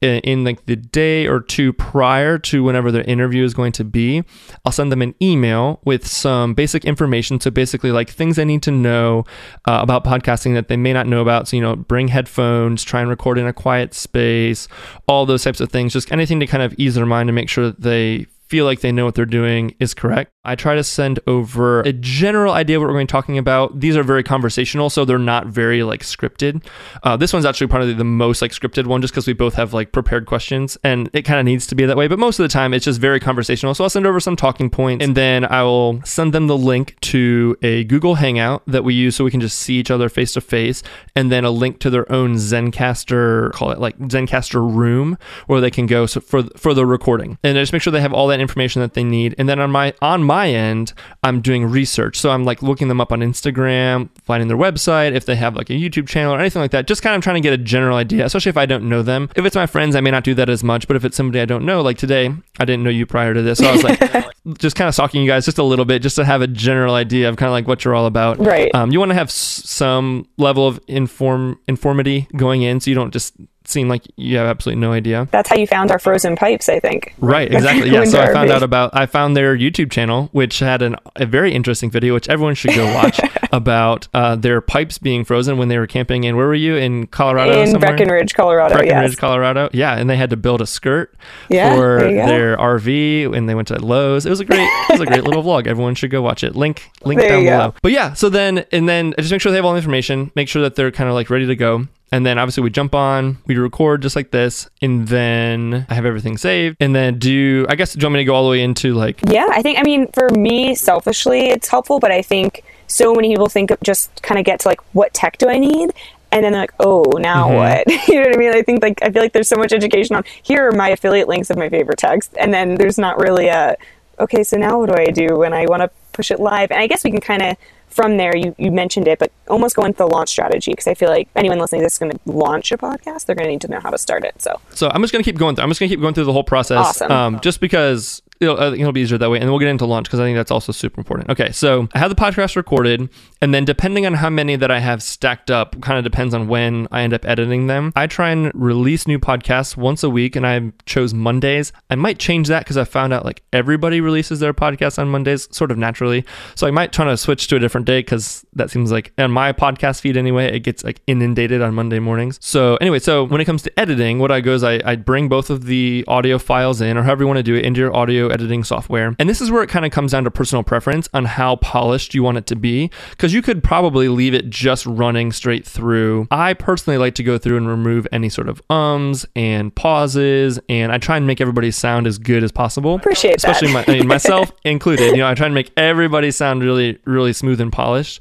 in 0.00 0.44
like 0.44 0.64
the 0.66 0.76
day 0.76 1.26
or 1.26 1.40
two 1.40 1.72
prior 1.72 2.38
to 2.38 2.62
whenever 2.64 2.90
their 2.90 3.04
interview 3.04 3.44
is 3.44 3.52
going 3.52 3.72
to 3.72 3.84
be, 3.84 4.24
I'll 4.64 4.72
send 4.72 4.90
them 4.90 5.02
an 5.02 5.14
email 5.20 5.80
with 5.84 6.06
some 6.06 6.54
basic 6.54 6.84
information. 6.84 7.40
So 7.40 7.50
basically, 7.50 7.92
like 7.92 8.08
things 8.10 8.36
they 8.36 8.44
need 8.44 8.62
to 8.62 8.70
know 8.70 9.24
uh, 9.68 9.80
about 9.82 10.04
podcasting 10.04 10.54
that 10.54 10.68
they 10.68 10.76
may 10.76 10.92
not 10.92 11.06
know 11.06 11.20
about. 11.20 11.48
So 11.48 11.56
you 11.56 11.62
know, 11.62 11.76
bring 11.76 12.08
headphones, 12.08 12.82
try 12.82 13.00
and 13.00 13.10
record 13.10 13.38
in 13.38 13.46
a 13.46 13.52
quiet 13.52 13.94
space, 13.94 14.68
all 15.06 15.26
those 15.26 15.44
types 15.44 15.60
of 15.60 15.70
things. 15.70 15.92
Just 15.92 16.10
anything 16.12 16.40
to 16.40 16.46
kind 16.46 16.62
of 16.62 16.74
ease 16.78 16.94
their 16.94 17.06
mind 17.06 17.28
and 17.28 17.34
make 17.34 17.48
sure 17.48 17.66
that 17.66 17.82
they 17.82 18.26
feel 18.48 18.64
like 18.64 18.80
they 18.80 18.90
know 18.90 19.04
what 19.04 19.14
they're 19.14 19.24
doing 19.24 19.74
is 19.78 19.94
correct. 19.94 20.32
I 20.42 20.54
try 20.54 20.74
to 20.74 20.82
send 20.82 21.20
over 21.26 21.80
a 21.82 21.92
general 21.92 22.54
idea 22.54 22.76
of 22.76 22.80
what 22.80 22.86
we're 22.86 22.94
going 22.94 23.06
to 23.06 23.12
be 23.12 23.14
talking 23.14 23.36
about. 23.36 23.78
These 23.78 23.94
are 23.94 24.02
very 24.02 24.22
conversational, 24.22 24.88
so 24.88 25.04
they're 25.04 25.18
not 25.18 25.46
very 25.48 25.82
like 25.82 26.00
scripted. 26.00 26.64
Uh, 27.02 27.14
this 27.14 27.34
one's 27.34 27.44
actually 27.44 27.66
probably 27.66 27.92
the 27.92 28.04
most 28.04 28.40
like 28.40 28.52
scripted 28.52 28.86
one, 28.86 29.02
just 29.02 29.12
because 29.12 29.26
we 29.26 29.34
both 29.34 29.52
have 29.54 29.74
like 29.74 29.92
prepared 29.92 30.24
questions, 30.24 30.78
and 30.82 31.10
it 31.12 31.22
kind 31.26 31.38
of 31.38 31.44
needs 31.44 31.66
to 31.66 31.74
be 31.74 31.84
that 31.84 31.94
way. 31.94 32.08
But 32.08 32.18
most 32.18 32.38
of 32.38 32.44
the 32.44 32.48
time, 32.48 32.72
it's 32.72 32.86
just 32.86 32.98
very 32.98 33.20
conversational. 33.20 33.74
So 33.74 33.84
I'll 33.84 33.90
send 33.90 34.06
over 34.06 34.18
some 34.18 34.34
talking 34.34 34.70
points, 34.70 35.04
and 35.04 35.14
then 35.14 35.44
I 35.44 35.62
will 35.62 36.00
send 36.06 36.32
them 36.32 36.46
the 36.46 36.56
link 36.56 36.98
to 37.02 37.54
a 37.60 37.84
Google 37.84 38.14
Hangout 38.14 38.62
that 38.66 38.82
we 38.82 38.94
use 38.94 39.16
so 39.16 39.24
we 39.24 39.30
can 39.30 39.42
just 39.42 39.58
see 39.58 39.74
each 39.74 39.90
other 39.90 40.08
face 40.08 40.32
to 40.32 40.40
face, 40.40 40.82
and 41.14 41.30
then 41.30 41.44
a 41.44 41.50
link 41.50 41.80
to 41.80 41.90
their 41.90 42.10
own 42.10 42.36
Zencastr, 42.36 43.52
call 43.52 43.72
it 43.72 43.78
like 43.78 43.98
Zencastr 43.98 44.74
room, 44.74 45.18
where 45.48 45.60
they 45.60 45.70
can 45.70 45.84
go 45.84 46.06
for 46.06 46.44
for 46.56 46.72
the 46.72 46.86
recording, 46.86 47.36
and 47.42 47.58
I 47.58 47.60
just 47.60 47.74
make 47.74 47.82
sure 47.82 47.90
they 47.90 48.00
have 48.00 48.14
all 48.14 48.28
that 48.28 48.40
information 48.40 48.80
that 48.80 48.94
they 48.94 49.04
need. 49.04 49.34
And 49.36 49.46
then 49.46 49.60
on 49.60 49.70
my 49.70 49.92
on 50.00 50.29
my 50.30 50.46
end, 50.50 50.92
I'm 51.22 51.40
doing 51.40 51.62
research. 51.66 52.16
So 52.18 52.30
I'm 52.30 52.44
like 52.44 52.62
looking 52.62 52.88
them 52.88 53.00
up 53.00 53.10
on 53.12 53.20
Instagram, 53.20 54.08
finding 54.24 54.48
their 54.48 54.56
website, 54.56 55.12
if 55.12 55.24
they 55.26 55.36
have 55.36 55.56
like 55.56 55.70
a 55.70 55.72
YouTube 55.74 56.06
channel 56.08 56.34
or 56.34 56.38
anything 56.40 56.62
like 56.62 56.70
that. 56.70 56.86
Just 56.86 57.02
kind 57.02 57.16
of 57.16 57.22
trying 57.22 57.34
to 57.34 57.40
get 57.40 57.52
a 57.52 57.58
general 57.58 57.96
idea, 57.96 58.24
especially 58.24 58.50
if 58.50 58.56
I 58.56 58.66
don't 58.66 58.88
know 58.88 59.02
them. 59.02 59.28
If 59.36 59.44
it's 59.44 59.56
my 59.56 59.66
friends, 59.66 59.96
I 59.96 60.00
may 60.00 60.10
not 60.10 60.24
do 60.24 60.34
that 60.34 60.48
as 60.48 60.62
much. 60.62 60.86
But 60.86 60.96
if 60.96 61.04
it's 61.04 61.16
somebody 61.16 61.40
I 61.40 61.44
don't 61.46 61.64
know, 61.64 61.80
like 61.82 61.98
today, 61.98 62.32
I 62.58 62.64
didn't 62.64 62.82
know 62.84 62.90
you 62.90 63.06
prior 63.06 63.34
to 63.34 63.42
this, 63.42 63.58
so 63.58 63.66
I 63.66 63.72
was 63.72 63.82
like 63.82 63.98
just 64.58 64.76
kind 64.76 64.88
of 64.88 64.94
stalking 64.94 65.22
you 65.22 65.28
guys 65.28 65.44
just 65.44 65.58
a 65.58 65.64
little 65.64 65.84
bit, 65.84 66.00
just 66.02 66.16
to 66.16 66.24
have 66.24 66.42
a 66.42 66.46
general 66.46 66.94
idea 66.94 67.28
of 67.28 67.36
kind 67.36 67.48
of 67.48 67.52
like 67.52 67.66
what 67.66 67.84
you're 67.84 67.94
all 67.94 68.06
about. 68.06 68.38
Right. 68.38 68.72
Um, 68.74 68.90
you 68.92 68.98
want 68.98 69.10
to 69.10 69.14
have 69.16 69.28
s- 69.28 69.62
some 69.66 70.26
level 70.38 70.66
of 70.66 70.80
inform 70.86 71.58
informity 71.66 72.28
going 72.36 72.62
in, 72.62 72.80
so 72.80 72.90
you 72.90 72.94
don't 72.94 73.12
just 73.12 73.34
seem 73.70 73.88
like 73.88 74.06
you 74.16 74.36
have 74.36 74.46
absolutely 74.46 74.80
no 74.80 74.92
idea. 74.92 75.28
That's 75.30 75.48
how 75.48 75.56
you 75.56 75.66
found 75.66 75.90
our 75.90 75.98
frozen 75.98 76.36
pipes, 76.36 76.68
I 76.68 76.80
think. 76.80 77.14
Right, 77.18 77.52
exactly. 77.52 77.90
Yeah. 78.00 78.04
so 78.04 78.20
I 78.20 78.32
found 78.32 78.50
out 78.50 78.62
about 78.62 78.94
I 78.94 79.06
found 79.06 79.36
their 79.36 79.56
YouTube 79.56 79.90
channel, 79.90 80.28
which 80.32 80.60
had 80.60 80.80
an, 80.82 80.96
a 81.16 81.26
very 81.26 81.52
interesting 81.52 81.90
video, 81.90 82.14
which 82.14 82.28
everyone 82.28 82.54
should 82.54 82.74
go 82.74 82.84
watch 82.94 83.20
about 83.52 84.06
uh, 84.14 84.36
their 84.36 84.60
pipes 84.60 84.98
being 84.98 85.24
frozen 85.24 85.58
when 85.58 85.68
they 85.68 85.78
were 85.78 85.86
camping 85.86 86.24
in. 86.24 86.36
Where 86.36 86.46
were 86.46 86.54
you 86.54 86.76
in 86.76 87.06
Colorado? 87.08 87.60
In 87.60 87.70
somewhere? 87.70 87.90
Breckenridge, 87.90 88.34
Colorado. 88.34 88.74
Breckenridge, 88.76 89.10
yes. 89.12 89.18
Colorado. 89.18 89.70
Yeah, 89.72 89.96
and 89.96 90.08
they 90.08 90.16
had 90.16 90.30
to 90.30 90.36
build 90.36 90.60
a 90.60 90.66
skirt 90.66 91.14
yeah, 91.48 91.74
for 91.74 92.00
their 92.00 92.56
RV, 92.56 93.36
and 93.36 93.48
they 93.48 93.54
went 93.54 93.68
to 93.68 93.84
Lowe's. 93.84 94.26
It 94.26 94.30
was 94.30 94.40
a 94.40 94.44
great, 94.44 94.68
it 94.68 94.92
was 94.92 95.00
a 95.00 95.06
great 95.06 95.24
little 95.24 95.42
vlog. 95.42 95.66
Everyone 95.66 95.94
should 95.94 96.10
go 96.10 96.22
watch 96.22 96.44
it. 96.44 96.54
Link, 96.54 96.90
link 97.04 97.20
there 97.20 97.30
down 97.30 97.44
below. 97.44 97.74
But 97.82 97.92
yeah, 97.92 98.12
so 98.14 98.28
then 98.28 98.64
and 98.72 98.88
then 98.88 99.14
just 99.18 99.30
make 99.30 99.40
sure 99.40 99.50
they 99.52 99.56
have 99.56 99.64
all 99.64 99.72
the 99.72 99.78
information. 99.78 100.30
Make 100.34 100.48
sure 100.48 100.62
that 100.62 100.76
they're 100.76 100.92
kind 100.92 101.08
of 101.08 101.14
like 101.14 101.30
ready 101.30 101.46
to 101.46 101.56
go. 101.56 101.86
And 102.12 102.26
then 102.26 102.38
obviously 102.38 102.62
we 102.62 102.70
jump 102.70 102.94
on, 102.94 103.38
we 103.46 103.56
record 103.56 104.02
just 104.02 104.16
like 104.16 104.30
this, 104.32 104.68
and 104.82 105.06
then 105.06 105.86
I 105.88 105.94
have 105.94 106.04
everything 106.04 106.36
saved. 106.36 106.76
And 106.80 106.94
then 106.94 107.18
do 107.18 107.66
I 107.68 107.76
guess 107.76 107.92
do 107.92 108.00
you 108.00 108.06
want 108.06 108.14
me 108.14 108.20
to 108.20 108.24
go 108.24 108.34
all 108.34 108.44
the 108.44 108.50
way 108.50 108.62
into 108.62 108.94
like 108.94 109.20
Yeah, 109.28 109.46
I 109.50 109.62
think 109.62 109.78
I 109.78 109.82
mean 109.82 110.08
for 110.08 110.28
me 110.30 110.74
selfishly 110.74 111.50
it's 111.50 111.68
helpful, 111.68 112.00
but 112.00 112.10
I 112.10 112.22
think 112.22 112.64
so 112.86 113.14
many 113.14 113.28
people 113.28 113.48
think 113.48 113.70
of 113.70 113.80
just 113.82 114.22
kind 114.22 114.38
of 114.38 114.44
get 114.44 114.60
to 114.60 114.68
like 114.68 114.80
what 114.94 115.14
tech 115.14 115.38
do 115.38 115.48
I 115.48 115.58
need? 115.58 115.92
And 116.32 116.44
then 116.44 116.52
they're 116.52 116.62
like, 116.62 116.74
oh, 116.78 117.04
now 117.18 117.48
mm-hmm. 117.48 117.56
what? 117.56 118.08
you 118.08 118.16
know 118.16 118.22
what 118.22 118.34
I 118.34 118.38
mean? 118.38 118.54
I 118.54 118.62
think 118.62 118.82
like 118.82 119.02
I 119.02 119.10
feel 119.10 119.22
like 119.22 119.32
there's 119.32 119.48
so 119.48 119.56
much 119.56 119.72
education 119.72 120.16
on 120.16 120.24
here 120.42 120.68
are 120.68 120.72
my 120.72 120.88
affiliate 120.88 121.28
links 121.28 121.50
of 121.50 121.56
my 121.56 121.68
favorite 121.68 121.98
text, 121.98 122.34
and 122.38 122.52
then 122.52 122.74
there's 122.74 122.98
not 122.98 123.18
really 123.18 123.48
a 123.48 123.76
okay, 124.18 124.44
so 124.44 124.56
now 124.56 124.78
what 124.80 124.90
do 124.90 124.96
I 125.00 125.06
do 125.06 125.38
when 125.38 125.52
I 125.52 125.66
want 125.66 125.82
to 125.82 125.90
push 126.12 126.30
it 126.30 126.40
live? 126.40 126.70
And 126.70 126.80
I 126.80 126.86
guess 126.86 127.04
we 127.04 127.10
can 127.10 127.20
kind 127.20 127.42
of 127.42 127.56
from 127.90 128.16
there, 128.16 128.36
you, 128.36 128.54
you 128.58 128.70
mentioned 128.70 129.08
it, 129.08 129.18
but 129.18 129.32
almost 129.48 129.76
go 129.76 129.84
into 129.84 129.98
the 129.98 130.06
launch 130.06 130.30
strategy 130.30 130.72
because 130.72 130.86
I 130.86 130.94
feel 130.94 131.08
like 131.08 131.28
anyone 131.36 131.58
listening 131.58 131.80
to 131.80 131.86
this 131.86 131.94
is 131.94 131.98
going 131.98 132.12
to 132.12 132.18
launch 132.24 132.72
a 132.72 132.78
podcast, 132.78 133.26
they're 133.26 133.34
going 133.34 133.46
to 133.46 133.52
need 133.52 133.60
to 133.62 133.68
know 133.68 133.80
how 133.80 133.90
to 133.90 133.98
start 133.98 134.24
it. 134.24 134.40
So, 134.40 134.60
so 134.74 134.88
I'm 134.92 135.02
just 135.02 135.12
going 135.12 135.22
to 135.22 135.30
keep 135.30 135.38
going. 135.38 135.56
Through, 135.56 135.64
I'm 135.64 135.70
just 135.70 135.80
going 135.80 135.88
to 135.88 135.94
keep 135.94 136.00
going 136.00 136.14
through 136.14 136.24
the 136.24 136.32
whole 136.32 136.44
process. 136.44 136.78
Awesome. 136.78 137.12
Um, 137.12 137.40
just 137.40 137.60
because 137.60 138.22
it'll, 138.40 138.58
uh, 138.58 138.72
it'll 138.72 138.92
be 138.92 139.02
easier 139.02 139.18
that 139.18 139.30
way. 139.30 139.38
And 139.38 139.44
then 139.44 139.50
we'll 139.50 139.60
get 139.60 139.68
into 139.68 139.86
launch 139.86 140.06
because 140.06 140.20
I 140.20 140.24
think 140.24 140.36
that's 140.36 140.50
also 140.50 140.72
super 140.72 141.00
important. 141.00 141.30
Okay, 141.30 141.52
so 141.52 141.88
I 141.92 141.98
have 141.98 142.08
the 142.08 142.16
podcast 142.16 142.56
recorded, 142.56 143.08
and 143.40 143.54
then 143.54 143.64
depending 143.64 144.06
on 144.06 144.14
how 144.14 144.30
many 144.30 144.56
that 144.56 144.70
I 144.70 144.80
have 144.80 145.02
stacked 145.02 145.50
up, 145.50 145.80
kind 145.80 145.98
of 145.98 146.04
depends 146.04 146.34
on 146.34 146.48
when 146.48 146.88
I 146.90 147.02
end 147.02 147.14
up 147.14 147.24
editing 147.24 147.66
them. 147.66 147.92
I 147.94 148.06
try 148.06 148.30
and 148.30 148.50
release 148.54 149.06
new 149.06 149.18
podcasts 149.18 149.76
once 149.76 150.02
a 150.02 150.10
week, 150.10 150.36
and 150.36 150.46
I 150.46 150.72
chose 150.86 151.12
Mondays. 151.12 151.72
I 151.90 151.94
might 151.94 152.18
change 152.18 152.48
that 152.48 152.60
because 152.60 152.76
I 152.76 152.84
found 152.84 153.12
out 153.12 153.24
like 153.24 153.42
everybody 153.52 154.00
releases 154.00 154.40
their 154.40 154.54
podcast 154.54 154.98
on 154.98 155.08
Mondays 155.08 155.48
sort 155.54 155.70
of 155.70 155.78
naturally. 155.78 156.24
So 156.54 156.66
I 156.66 156.70
might 156.70 156.92
try 156.92 157.04
to 157.04 157.16
switch 157.16 157.46
to 157.48 157.56
a 157.56 157.58
different 157.58 157.86
day 157.86 157.98
because 157.98 158.44
that 158.54 158.70
seems 158.70 158.90
like 158.90 159.12
on 159.18 159.30
my 159.30 159.52
podcast 159.52 160.00
feed 160.00 160.16
anyway, 160.16 160.46
it 160.54 160.60
gets 160.60 160.82
like 160.82 161.00
inundated 161.06 161.60
on 161.62 161.74
Monday 161.74 161.98
mornings. 161.98 162.38
So 162.42 162.76
anyway, 162.76 162.98
so 162.98 163.24
when 163.24 163.40
it 163.40 163.44
comes 163.44 163.62
to 163.62 163.80
editing, 163.80 164.18
what 164.18 164.32
I 164.32 164.40
go 164.40 164.54
is 164.54 164.64
I, 164.64 164.80
I 164.84 164.96
bring 164.96 165.28
both 165.28 165.50
of 165.50 165.66
the 165.66 166.04
audio 166.08 166.38
files 166.38 166.80
in, 166.80 166.96
or 166.96 167.02
however 167.02 167.24
you 167.24 167.26
want 167.26 167.38
to 167.38 167.42
do 167.42 167.54
it, 167.54 167.64
into 167.64 167.80
your 167.80 167.94
audio 167.94 168.29
editing 168.30 168.64
software. 168.64 169.14
And 169.18 169.28
this 169.28 169.40
is 169.40 169.50
where 169.50 169.62
it 169.62 169.68
kind 169.68 169.84
of 169.84 169.92
comes 169.92 170.12
down 170.12 170.24
to 170.24 170.30
personal 170.30 170.62
preference 170.62 171.08
on 171.12 171.24
how 171.24 171.56
polished 171.56 172.14
you 172.14 172.22
want 172.22 172.38
it 172.38 172.46
to 172.46 172.56
be, 172.56 172.90
because 173.10 173.32
you 173.32 173.42
could 173.42 173.62
probably 173.62 174.08
leave 174.08 174.34
it 174.34 174.48
just 174.50 174.86
running 174.86 175.32
straight 175.32 175.66
through. 175.66 176.26
I 176.30 176.54
personally 176.54 176.98
like 176.98 177.14
to 177.16 177.22
go 177.22 177.38
through 177.38 177.56
and 177.56 177.68
remove 177.68 178.06
any 178.12 178.28
sort 178.28 178.48
of 178.48 178.62
ums 178.70 179.26
and 179.34 179.74
pauses, 179.74 180.58
and 180.68 180.92
I 180.92 180.98
try 180.98 181.16
and 181.16 181.26
make 181.26 181.40
everybody 181.40 181.70
sound 181.70 182.06
as 182.06 182.18
good 182.18 182.42
as 182.42 182.52
possible. 182.52 182.94
Appreciate 182.96 183.36
especially 183.36 183.72
that. 183.72 183.86
My, 183.86 183.92
I 183.92 183.98
mean, 183.98 184.08
myself 184.08 184.52
included. 184.64 185.12
You 185.12 185.18
know, 185.18 185.28
I 185.28 185.34
try 185.34 185.46
and 185.46 185.54
make 185.54 185.70
everybody 185.76 186.30
sound 186.30 186.62
really, 186.62 186.98
really 187.04 187.32
smooth 187.32 187.60
and 187.60 187.72
polished. 187.72 188.20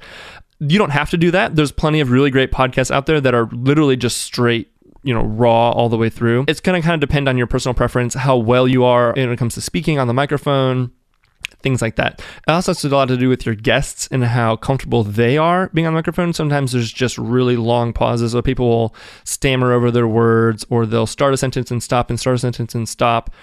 You 0.60 0.78
don't 0.78 0.90
have 0.90 1.10
to 1.12 1.18
do 1.18 1.32
that. 1.32 1.56
There's 1.56 1.72
plenty 1.72 2.02
of 2.02 2.12
really 2.12 2.32
great 2.32 2.52
podcasts 2.52 2.92
out 2.92 3.06
there 3.06 3.22
that 3.22 3.34
are 3.34 3.48
literally 3.52 3.96
just 3.96 4.18
straight 4.18 4.70
you 5.04 5.14
know 5.14 5.24
raw 5.24 5.72
all 5.72 5.90
the 5.90 5.98
way 5.98 6.10
through 6.10 6.46
it's 6.48 6.60
to 6.60 6.82
kind 6.82 6.90
of 6.92 7.00
depend 7.00 7.30
on 7.30 7.38
your 7.38 7.48
personal 7.48 7.74
preference 7.74 8.14
how 8.14 8.38
well 8.38 8.68
you 8.68 8.84
are 8.84 9.14
when 9.14 9.32
it 9.32 9.38
comes 9.38 9.54
to 9.54 9.62
speaking 9.62 9.98
on 10.00 10.08
the 10.08 10.14
microphone 10.14 10.92
things 11.62 11.82
like 11.82 11.96
that. 11.96 12.22
It 12.48 12.52
also 12.52 12.72
has 12.74 12.84
a 12.84 12.90
lot 12.90 13.08
to 13.08 13.18
do 13.18 13.30
with 13.30 13.46
your 13.46 13.56
guests 13.56 14.08
and 14.12 14.24
how 14.24 14.56
comfortable 14.56 15.04
they 15.04 15.38
are 15.38 15.70
being 15.74 15.88
on 15.88 15.94
the 15.94 15.98
microphone. 15.98 16.34
Sometimes 16.34 16.72
there's 16.72 16.92
just 16.92 17.18
really 17.18 17.58
long 17.58 17.94
pauses, 17.94 18.32
so 18.32 18.42
people 18.42 18.68
will 18.70 18.96
stammer 19.24 19.74
over 19.74 19.92
their 19.92 20.08
words, 20.08 20.66
or 20.70 20.86
they'll 20.86 21.08
start 21.08 21.34
a 21.34 21.38
sentence 21.38 21.72
and 21.72 21.84
stop, 21.84 22.10
and 22.10 22.20
start 22.20 22.36
a 22.36 22.40
sentence 22.40 22.76
and 22.76 22.88
stop, 22.88 23.34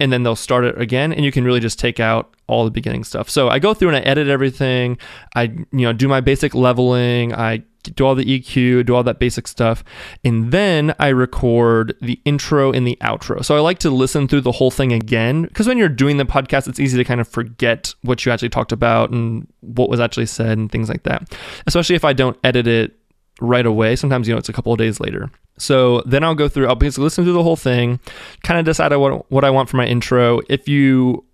and 0.00 0.12
then 0.12 0.22
they'll 0.22 0.36
start 0.36 0.64
it 0.64 0.80
again, 0.80 1.12
and 1.12 1.24
you 1.24 1.32
can 1.32 1.44
really 1.44 1.60
just 1.60 1.78
take 1.78 2.00
out 2.00 2.34
all 2.46 2.64
the 2.64 2.70
beginning 2.70 3.04
stuff. 3.04 3.30
So 3.30 3.48
I 3.48 3.58
go 3.58 3.72
through 3.72 3.88
and 3.88 3.96
I 3.96 4.00
edit 4.00 4.28
everything. 4.28 4.98
I 5.34 5.44
you 5.44 5.66
know 5.72 5.92
do 5.92 6.08
my 6.08 6.20
basic 6.20 6.54
leveling. 6.54 7.32
I 7.32 7.62
do 7.92 8.04
all 8.06 8.14
the 8.14 8.24
EQ, 8.24 8.86
do 8.86 8.94
all 8.94 9.02
that 9.02 9.18
basic 9.18 9.46
stuff. 9.46 9.84
And 10.24 10.52
then 10.52 10.94
I 10.98 11.08
record 11.08 11.94
the 12.00 12.20
intro 12.24 12.72
and 12.72 12.86
the 12.86 12.96
outro. 13.00 13.44
So 13.44 13.56
I 13.56 13.60
like 13.60 13.78
to 13.80 13.90
listen 13.90 14.28
through 14.28 14.42
the 14.42 14.52
whole 14.52 14.70
thing 14.70 14.92
again 14.92 15.42
because 15.42 15.66
when 15.66 15.78
you're 15.78 15.88
doing 15.88 16.16
the 16.16 16.24
podcast, 16.24 16.68
it's 16.68 16.80
easy 16.80 16.96
to 16.96 17.04
kind 17.04 17.20
of 17.20 17.28
forget 17.28 17.94
what 18.02 18.24
you 18.24 18.32
actually 18.32 18.48
talked 18.48 18.72
about 18.72 19.10
and 19.10 19.46
what 19.60 19.88
was 19.88 20.00
actually 20.00 20.26
said 20.26 20.58
and 20.58 20.70
things 20.70 20.88
like 20.88 21.02
that. 21.04 21.36
Especially 21.66 21.96
if 21.96 22.04
I 22.04 22.12
don't 22.12 22.38
edit 22.44 22.66
it 22.66 22.96
right 23.40 23.66
away. 23.66 23.96
Sometimes, 23.96 24.28
you 24.28 24.34
know, 24.34 24.38
it's 24.38 24.48
a 24.48 24.52
couple 24.52 24.72
of 24.72 24.78
days 24.78 25.00
later. 25.00 25.30
So 25.58 26.02
then 26.02 26.24
I'll 26.24 26.34
go 26.34 26.48
through, 26.48 26.68
I'll 26.68 26.74
basically 26.74 27.04
listen 27.04 27.24
through 27.24 27.34
the 27.34 27.42
whole 27.42 27.56
thing, 27.56 28.00
kind 28.42 28.58
of 28.58 28.64
decide 28.64 28.94
what, 28.96 29.30
what 29.30 29.44
I 29.44 29.50
want 29.50 29.68
for 29.68 29.76
my 29.76 29.86
intro. 29.86 30.40
If 30.48 30.68
you 30.68 31.24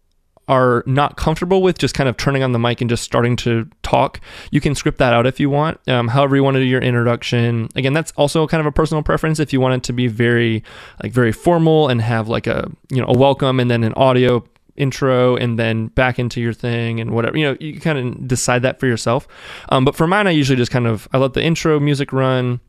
are 0.50 0.82
not 0.84 1.16
comfortable 1.16 1.62
with 1.62 1.78
just 1.78 1.94
kind 1.94 2.08
of 2.08 2.16
turning 2.16 2.42
on 2.42 2.50
the 2.50 2.58
mic 2.58 2.80
and 2.80 2.90
just 2.90 3.04
starting 3.04 3.36
to 3.36 3.70
talk, 3.84 4.20
you 4.50 4.60
can 4.60 4.74
script 4.74 4.98
that 4.98 5.14
out 5.14 5.24
if 5.24 5.38
you 5.38 5.48
want. 5.48 5.78
Um, 5.88 6.08
however, 6.08 6.34
you 6.34 6.42
want 6.42 6.56
to 6.56 6.60
do 6.60 6.66
your 6.66 6.82
introduction. 6.82 7.68
Again, 7.76 7.92
that's 7.92 8.10
also 8.16 8.48
kind 8.48 8.60
of 8.60 8.66
a 8.66 8.72
personal 8.72 9.04
preference. 9.04 9.38
If 9.38 9.52
you 9.52 9.60
want 9.60 9.74
it 9.74 9.82
to 9.84 9.92
be 9.92 10.08
very, 10.08 10.64
like, 11.02 11.12
very 11.12 11.30
formal 11.30 11.88
and 11.88 12.02
have 12.02 12.26
like 12.28 12.48
a, 12.48 12.68
you 12.90 13.00
know, 13.00 13.06
a 13.08 13.16
welcome 13.16 13.60
and 13.60 13.70
then 13.70 13.84
an 13.84 13.94
audio 13.94 14.44
intro 14.76 15.36
and 15.36 15.56
then 15.56 15.86
back 15.88 16.18
into 16.18 16.40
your 16.40 16.54
thing 16.54 17.00
and 17.00 17.10
whatever 17.10 17.36
you 17.36 17.44
know 17.44 17.54
you 17.60 17.78
kind 17.78 17.98
of 17.98 18.26
decide 18.26 18.62
that 18.62 18.80
for 18.80 18.86
yourself 18.86 19.28
um, 19.68 19.84
but 19.84 19.94
for 19.94 20.06
mine 20.06 20.26
i 20.26 20.30
usually 20.30 20.56
just 20.56 20.70
kind 20.70 20.86
of 20.86 21.06
i 21.12 21.18
let 21.18 21.34
the 21.34 21.42
intro 21.42 21.78
music 21.78 22.14
run 22.14 22.60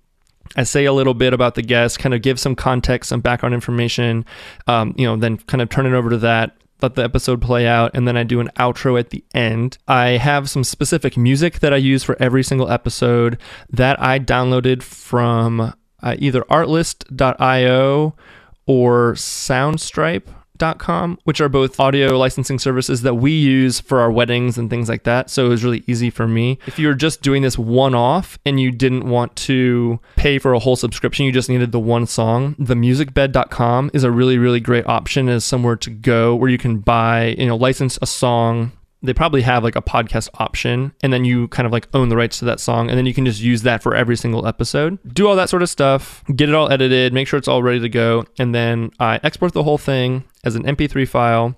I 0.57 0.63
say 0.63 0.83
a 0.83 0.91
little 0.91 1.13
bit 1.13 1.31
about 1.33 1.55
the 1.55 1.61
guest, 1.61 1.99
kind 1.99 2.13
of 2.13 2.21
give 2.21 2.37
some 2.37 2.55
context, 2.55 3.07
some 3.07 3.21
background 3.21 3.55
information, 3.55 4.25
um, 4.67 4.93
you 4.97 5.05
know, 5.05 5.15
then 5.15 5.37
kind 5.37 5.61
of 5.61 5.69
turn 5.69 5.85
it 5.85 5.93
over 5.93 6.09
to 6.09 6.17
that, 6.17 6.57
let 6.81 6.95
the 6.95 7.03
episode 7.03 7.41
play 7.41 7.67
out, 7.67 7.91
and 7.93 8.07
then 8.07 8.17
I 8.17 8.23
do 8.23 8.39
an 8.39 8.49
outro 8.57 8.99
at 8.99 9.09
the 9.09 9.23
end. 9.33 9.77
I 9.87 10.09
have 10.11 10.49
some 10.49 10.63
specific 10.63 11.17
music 11.17 11.59
that 11.59 11.73
I 11.73 11.77
use 11.77 12.03
for 12.03 12.15
every 12.21 12.43
single 12.43 12.69
episode 12.69 13.39
that 13.69 14.01
I 14.01 14.19
downloaded 14.19 14.83
from 14.83 15.73
uh, 16.03 16.15
either 16.19 16.41
artlist.io 16.43 18.15
or 18.65 19.13
Soundstripe 19.13 20.27
which 21.23 21.41
are 21.41 21.49
both 21.49 21.79
audio 21.79 22.17
licensing 22.17 22.59
services 22.59 23.01
that 23.01 23.15
we 23.15 23.31
use 23.31 23.79
for 23.79 23.99
our 23.99 24.11
weddings 24.11 24.57
and 24.57 24.69
things 24.69 24.87
like 24.87 25.03
that. 25.03 25.29
So 25.29 25.45
it 25.45 25.49
was 25.49 25.63
really 25.63 25.83
easy 25.87 26.09
for 26.09 26.27
me. 26.27 26.59
If 26.67 26.79
you're 26.79 26.93
just 26.93 27.21
doing 27.21 27.41
this 27.41 27.57
one 27.57 27.95
off 27.95 28.37
and 28.45 28.59
you 28.59 28.71
didn't 28.71 29.07
want 29.07 29.35
to 29.37 29.99
pay 30.15 30.39
for 30.39 30.53
a 30.53 30.59
whole 30.59 30.75
subscription, 30.75 31.25
you 31.25 31.31
just 31.31 31.49
needed 31.49 31.71
the 31.71 31.79
one 31.79 32.05
song, 32.05 32.55
the 32.59 32.75
musicbed.com 32.75 33.91
is 33.93 34.03
a 34.03 34.11
really, 34.11 34.37
really 34.37 34.59
great 34.59 34.85
option 34.87 35.27
as 35.29 35.43
somewhere 35.43 35.75
to 35.75 35.89
go 35.89 36.35
where 36.35 36.49
you 36.49 36.57
can 36.57 36.79
buy, 36.79 37.35
you 37.37 37.47
know, 37.47 37.55
license 37.55 37.97
a 38.01 38.05
song 38.05 38.71
they 39.03 39.13
probably 39.13 39.41
have 39.41 39.63
like 39.63 39.75
a 39.75 39.81
podcast 39.81 40.29
option 40.35 40.93
and 41.01 41.11
then 41.11 41.25
you 41.25 41.47
kind 41.49 41.65
of 41.65 41.71
like 41.71 41.87
own 41.93 42.09
the 42.09 42.15
rights 42.15 42.39
to 42.39 42.45
that 42.45 42.59
song 42.59 42.89
and 42.89 42.97
then 42.97 43.05
you 43.05 43.13
can 43.13 43.25
just 43.25 43.41
use 43.41 43.63
that 43.63 43.81
for 43.81 43.95
every 43.95 44.15
single 44.15 44.47
episode 44.47 44.99
do 45.13 45.27
all 45.27 45.35
that 45.35 45.49
sort 45.49 45.61
of 45.61 45.69
stuff 45.69 46.23
get 46.35 46.49
it 46.49 46.55
all 46.55 46.71
edited 46.71 47.13
make 47.13 47.27
sure 47.27 47.37
it's 47.37 47.47
all 47.47 47.63
ready 47.63 47.79
to 47.79 47.89
go 47.89 48.23
and 48.37 48.53
then 48.53 48.91
i 48.99 49.19
export 49.23 49.53
the 49.53 49.63
whole 49.63 49.77
thing 49.77 50.23
as 50.43 50.55
an 50.55 50.63
mp3 50.63 51.07
file 51.07 51.55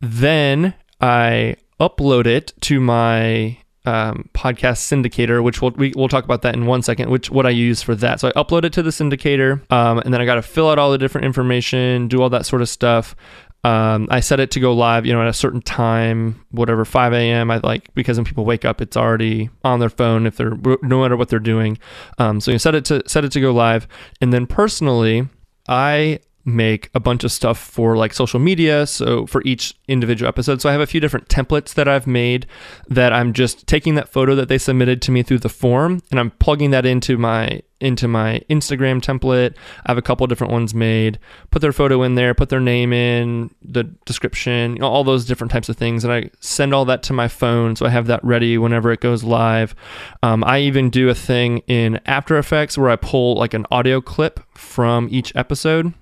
then 0.00 0.74
i 1.00 1.56
upload 1.80 2.26
it 2.26 2.52
to 2.60 2.80
my 2.80 3.56
um, 3.86 4.28
podcast 4.34 4.80
syndicator, 4.84 5.42
which 5.42 5.62
we'll, 5.62 5.70
we, 5.72 5.92
will 5.96 6.08
talk 6.08 6.24
about 6.24 6.42
that 6.42 6.54
in 6.54 6.66
one 6.66 6.82
second, 6.82 7.10
which 7.10 7.30
what 7.30 7.46
I 7.46 7.50
use 7.50 7.82
for 7.82 7.94
that. 7.96 8.20
So 8.20 8.28
I 8.28 8.32
upload 8.32 8.64
it 8.64 8.72
to 8.74 8.82
the 8.82 8.90
syndicator, 8.90 9.60
um, 9.72 9.98
and 9.98 10.12
then 10.12 10.20
I 10.20 10.26
got 10.26 10.34
to 10.34 10.42
fill 10.42 10.68
out 10.68 10.78
all 10.78 10.92
the 10.92 10.98
different 10.98 11.24
information, 11.24 12.08
do 12.08 12.20
all 12.20 12.30
that 12.30 12.46
sort 12.46 12.62
of 12.62 12.68
stuff. 12.68 13.16
Um, 13.62 14.08
I 14.10 14.20
set 14.20 14.40
it 14.40 14.50
to 14.52 14.60
go 14.60 14.72
live, 14.72 15.04
you 15.04 15.12
know, 15.12 15.20
at 15.20 15.28
a 15.28 15.34
certain 15.34 15.60
time, 15.60 16.44
whatever, 16.50 16.84
5 16.84 17.12
a.m. 17.12 17.50
I 17.50 17.58
like 17.58 17.92
because 17.94 18.16
when 18.16 18.24
people 18.24 18.44
wake 18.44 18.64
up, 18.64 18.80
it's 18.80 18.96
already 18.96 19.50
on 19.64 19.80
their 19.80 19.90
phone 19.90 20.26
if 20.26 20.36
they're 20.36 20.56
no 20.82 21.02
matter 21.02 21.16
what 21.16 21.28
they're 21.28 21.38
doing. 21.38 21.78
Um, 22.18 22.40
so 22.40 22.50
you 22.50 22.58
set 22.58 22.74
it 22.74 22.86
to 22.86 23.02
set 23.06 23.24
it 23.24 23.32
to 23.32 23.40
go 23.40 23.52
live, 23.52 23.86
and 24.20 24.32
then 24.32 24.46
personally, 24.46 25.28
I 25.68 26.20
make 26.44 26.90
a 26.94 27.00
bunch 27.00 27.24
of 27.24 27.32
stuff 27.32 27.58
for 27.58 27.96
like 27.96 28.14
social 28.14 28.40
media 28.40 28.86
so 28.86 29.26
for 29.26 29.42
each 29.44 29.74
individual 29.88 30.28
episode. 30.28 30.60
So 30.60 30.68
i 30.68 30.72
have 30.72 30.80
a 30.80 30.86
few 30.86 31.00
different 31.00 31.28
templates 31.28 31.74
that 31.74 31.88
i've 31.88 32.06
made 32.06 32.46
that 32.88 33.12
i'm 33.12 33.32
just 33.32 33.66
taking 33.66 33.94
that 33.96 34.08
photo 34.08 34.34
that 34.34 34.48
they 34.48 34.58
submitted 34.58 35.02
to 35.02 35.10
me 35.10 35.22
through 35.22 35.38
the 35.38 35.48
form 35.48 36.00
and 36.10 36.18
i'm 36.18 36.30
plugging 36.32 36.70
that 36.70 36.86
into 36.86 37.18
my 37.18 37.62
into 37.80 38.06
my 38.06 38.42
instagram 38.50 39.00
template. 39.00 39.54
I 39.86 39.92
have 39.92 39.98
a 39.98 40.02
couple 40.02 40.26
different 40.26 40.52
ones 40.52 40.74
made. 40.74 41.18
Put 41.50 41.62
their 41.62 41.72
photo 41.72 42.02
in 42.02 42.14
there 42.14 42.34
put 42.34 42.48
their 42.48 42.60
name 42.60 42.92
in 42.92 43.54
the 43.62 43.84
description 44.04 44.74
you 44.74 44.80
know, 44.80 44.88
all 44.88 45.04
those 45.04 45.24
different 45.24 45.50
types 45.50 45.68
of 45.68 45.76
things 45.76 46.04
and 46.04 46.12
i 46.12 46.30
send 46.40 46.74
all 46.74 46.84
that 46.86 47.02
to 47.04 47.12
my 47.12 47.28
phone 47.28 47.76
so 47.76 47.86
i 47.86 47.90
have 47.90 48.06
that 48.06 48.22
ready 48.24 48.58
whenever 48.58 48.92
it 48.92 49.00
goes 49.00 49.24
live. 49.24 49.74
Um, 50.22 50.44
i 50.44 50.60
even 50.60 50.90
do 50.90 51.08
a 51.08 51.14
thing 51.14 51.58
in 51.66 52.00
after 52.06 52.38
effects 52.38 52.78
where 52.78 52.90
i 52.90 52.96
pull 52.96 53.34
like 53.34 53.54
an 53.54 53.66
audio 53.70 54.00
clip 54.00 54.40
from 54.54 55.08
each 55.10 55.34
episode 55.36 55.94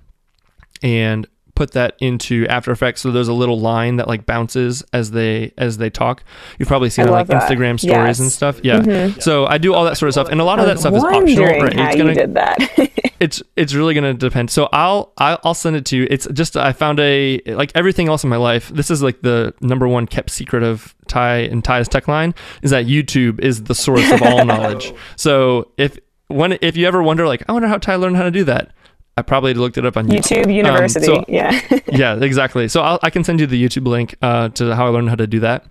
and 0.81 1.27
put 1.59 1.71
that 1.71 1.95
into 1.99 2.47
After 2.47 2.71
Effects. 2.71 3.01
So 3.01 3.11
there's 3.11 3.27
a 3.27 3.33
little 3.33 3.59
line 3.59 3.97
that 3.97 4.07
like 4.07 4.25
bounces 4.25 4.81
as 4.93 5.11
they 5.11 5.51
as 5.57 5.77
they 5.77 5.89
talk. 5.89 6.23
You've 6.57 6.69
probably 6.69 6.89
seen 6.89 7.05
it 7.05 7.11
like 7.11 7.27
that. 7.27 7.43
Instagram 7.43 7.77
stories 7.77 7.83
yes. 7.83 8.19
and 8.21 8.31
stuff. 8.31 8.61
Yeah. 8.63 8.79
Mm-hmm. 8.79 9.19
So 9.19 9.45
I 9.45 9.57
do 9.57 9.73
all 9.73 9.83
that 9.83 9.97
sort 9.97 10.07
of 10.07 10.13
stuff, 10.13 10.29
and 10.29 10.39
a 10.39 10.45
lot 10.45 10.59
of 10.59 10.67
that 10.67 10.79
stuff 10.79 10.93
is 10.93 11.03
optional. 11.03 11.45
Right? 11.45 11.73
How 11.73 11.87
it's 11.87 11.97
gonna, 11.97 12.09
you 12.11 12.15
did 12.15 12.33
that. 12.35 13.11
it's 13.19 13.43
it's 13.57 13.73
really 13.73 13.93
gonna 13.93 14.13
depend. 14.13 14.51
So 14.51 14.69
I'll 14.71 15.11
I'll 15.17 15.53
send 15.53 15.75
it 15.75 15.83
to 15.87 15.97
you. 15.97 16.07
It's 16.09 16.25
just 16.31 16.55
I 16.55 16.71
found 16.71 17.01
a 17.01 17.41
like 17.45 17.73
everything 17.75 18.07
else 18.07 18.23
in 18.23 18.29
my 18.29 18.37
life. 18.37 18.69
This 18.69 18.89
is 18.89 19.03
like 19.03 19.21
the 19.21 19.53
number 19.59 19.85
one 19.85 20.07
kept 20.07 20.29
secret 20.29 20.63
of 20.63 20.95
Ty 21.09 21.39
and 21.39 21.61
Ty's 21.61 21.89
Tech 21.89 22.07
Line 22.07 22.33
is 22.61 22.71
that 22.71 22.85
YouTube 22.85 23.41
is 23.41 23.65
the 23.65 23.75
source 23.75 24.09
of 24.11 24.21
all 24.21 24.45
knowledge. 24.45 24.93
So 25.17 25.73
if 25.75 25.99
when 26.27 26.57
if 26.61 26.77
you 26.77 26.87
ever 26.87 27.03
wonder 27.03 27.27
like 27.27 27.43
I 27.49 27.51
wonder 27.51 27.67
how 27.67 27.79
Ty 27.79 27.95
learned 27.95 28.15
how 28.15 28.23
to 28.23 28.31
do 28.31 28.45
that 28.45 28.71
I 29.19 29.21
probably 29.21 29.53
looked 29.53 29.77
it 29.77 29.85
up 29.85 29.97
on 29.97 30.07
YouTube. 30.07 30.45
YouTube 30.45 30.55
University. 30.55 31.11
Um, 31.11 31.15
so, 31.17 31.25
yeah. 31.27 31.79
yeah, 31.91 32.15
exactly. 32.15 32.69
So 32.69 32.81
I'll, 32.81 32.99
i 33.03 33.09
can 33.09 33.25
send 33.25 33.41
you 33.41 33.47
the 33.47 33.61
YouTube 33.61 33.85
link 33.85 34.15
uh, 34.21 34.47
to 34.49 34.73
how 34.73 34.87
I 34.87 34.89
learned 34.89 35.09
how 35.09 35.15
to 35.15 35.27
do 35.27 35.41
that. 35.41 35.65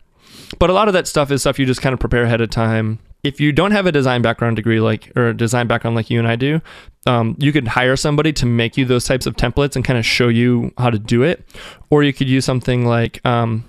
But 0.59 0.69
a 0.69 0.75
lot 0.75 0.89
of 0.89 0.95
that 0.95 1.09
stuff 1.09 1.31
is 1.31 1.41
stuff 1.41 1.59
you 1.59 1.65
just 1.65 1.81
kind 1.81 1.95
of 1.95 1.99
prepare 1.99 2.25
ahead 2.25 2.43
of 2.43 2.51
time. 2.51 2.99
If 3.25 3.41
you 3.41 3.53
don't 3.53 3.73
have 3.73 3.87
a 3.87 3.93
design 3.93 4.21
background 4.21 4.57
degree 4.57 4.81
like 4.81 5.11
or 5.17 5.29
a 5.29 5.37
design 5.37 5.67
background 5.67 5.97
like 5.97 6.11
you 6.11 6.19
and 6.19 6.29
I 6.29 6.37
do, 6.37 6.61
um, 7.07 7.37
you 7.39 7.53
could 7.53 7.69
hire 7.69 7.97
somebody 7.97 8.33
to 8.35 8.47
make 8.47 8.77
you 8.77 8.85
those 8.85 9.05
types 9.07 9.25
of 9.25 9.35
templates 9.35 9.77
and 9.77 9.85
kind 9.85 9.99
of 9.99 10.05
show 10.05 10.29
you 10.29 10.73
how 10.77 10.91
to 10.91 10.99
do 10.99 11.23
it, 11.23 11.45
or 11.91 12.03
you 12.03 12.13
could 12.13 12.29
use 12.29 12.45
something 12.45 12.87
like 12.87 13.25
um, 13.27 13.65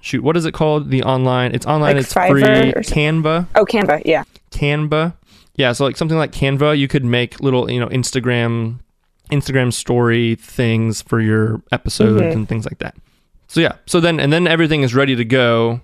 shoot, 0.00 0.22
what 0.22 0.36
is 0.36 0.44
it 0.44 0.52
called? 0.54 0.90
The 0.90 1.02
online. 1.02 1.54
It's 1.54 1.66
online. 1.66 1.96
Like 1.96 2.04
it's 2.04 2.14
Fiverr 2.14 2.72
free. 2.72 2.82
Canva. 2.82 3.48
Oh, 3.56 3.64
Canva. 3.64 4.02
Yeah. 4.04 4.24
Canva. 4.50 5.14
Yeah. 5.56 5.72
So 5.72 5.84
like 5.84 5.96
something 5.96 6.18
like 6.18 6.32
Canva, 6.32 6.78
you 6.78 6.88
could 6.88 7.04
make 7.04 7.40
little 7.40 7.70
you 7.70 7.80
know 7.80 7.88
Instagram 7.88 8.78
Instagram 9.30 9.72
story 9.72 10.34
things 10.36 11.02
for 11.02 11.20
your 11.20 11.62
episodes 11.72 12.20
mm-hmm. 12.20 12.38
and 12.38 12.48
things 12.48 12.64
like 12.64 12.78
that. 12.78 12.94
So 13.48 13.60
yeah, 13.60 13.76
so 13.86 14.00
then 14.00 14.20
and 14.20 14.32
then 14.32 14.46
everything 14.46 14.82
is 14.82 14.94
ready 14.94 15.16
to 15.16 15.24
go. 15.24 15.80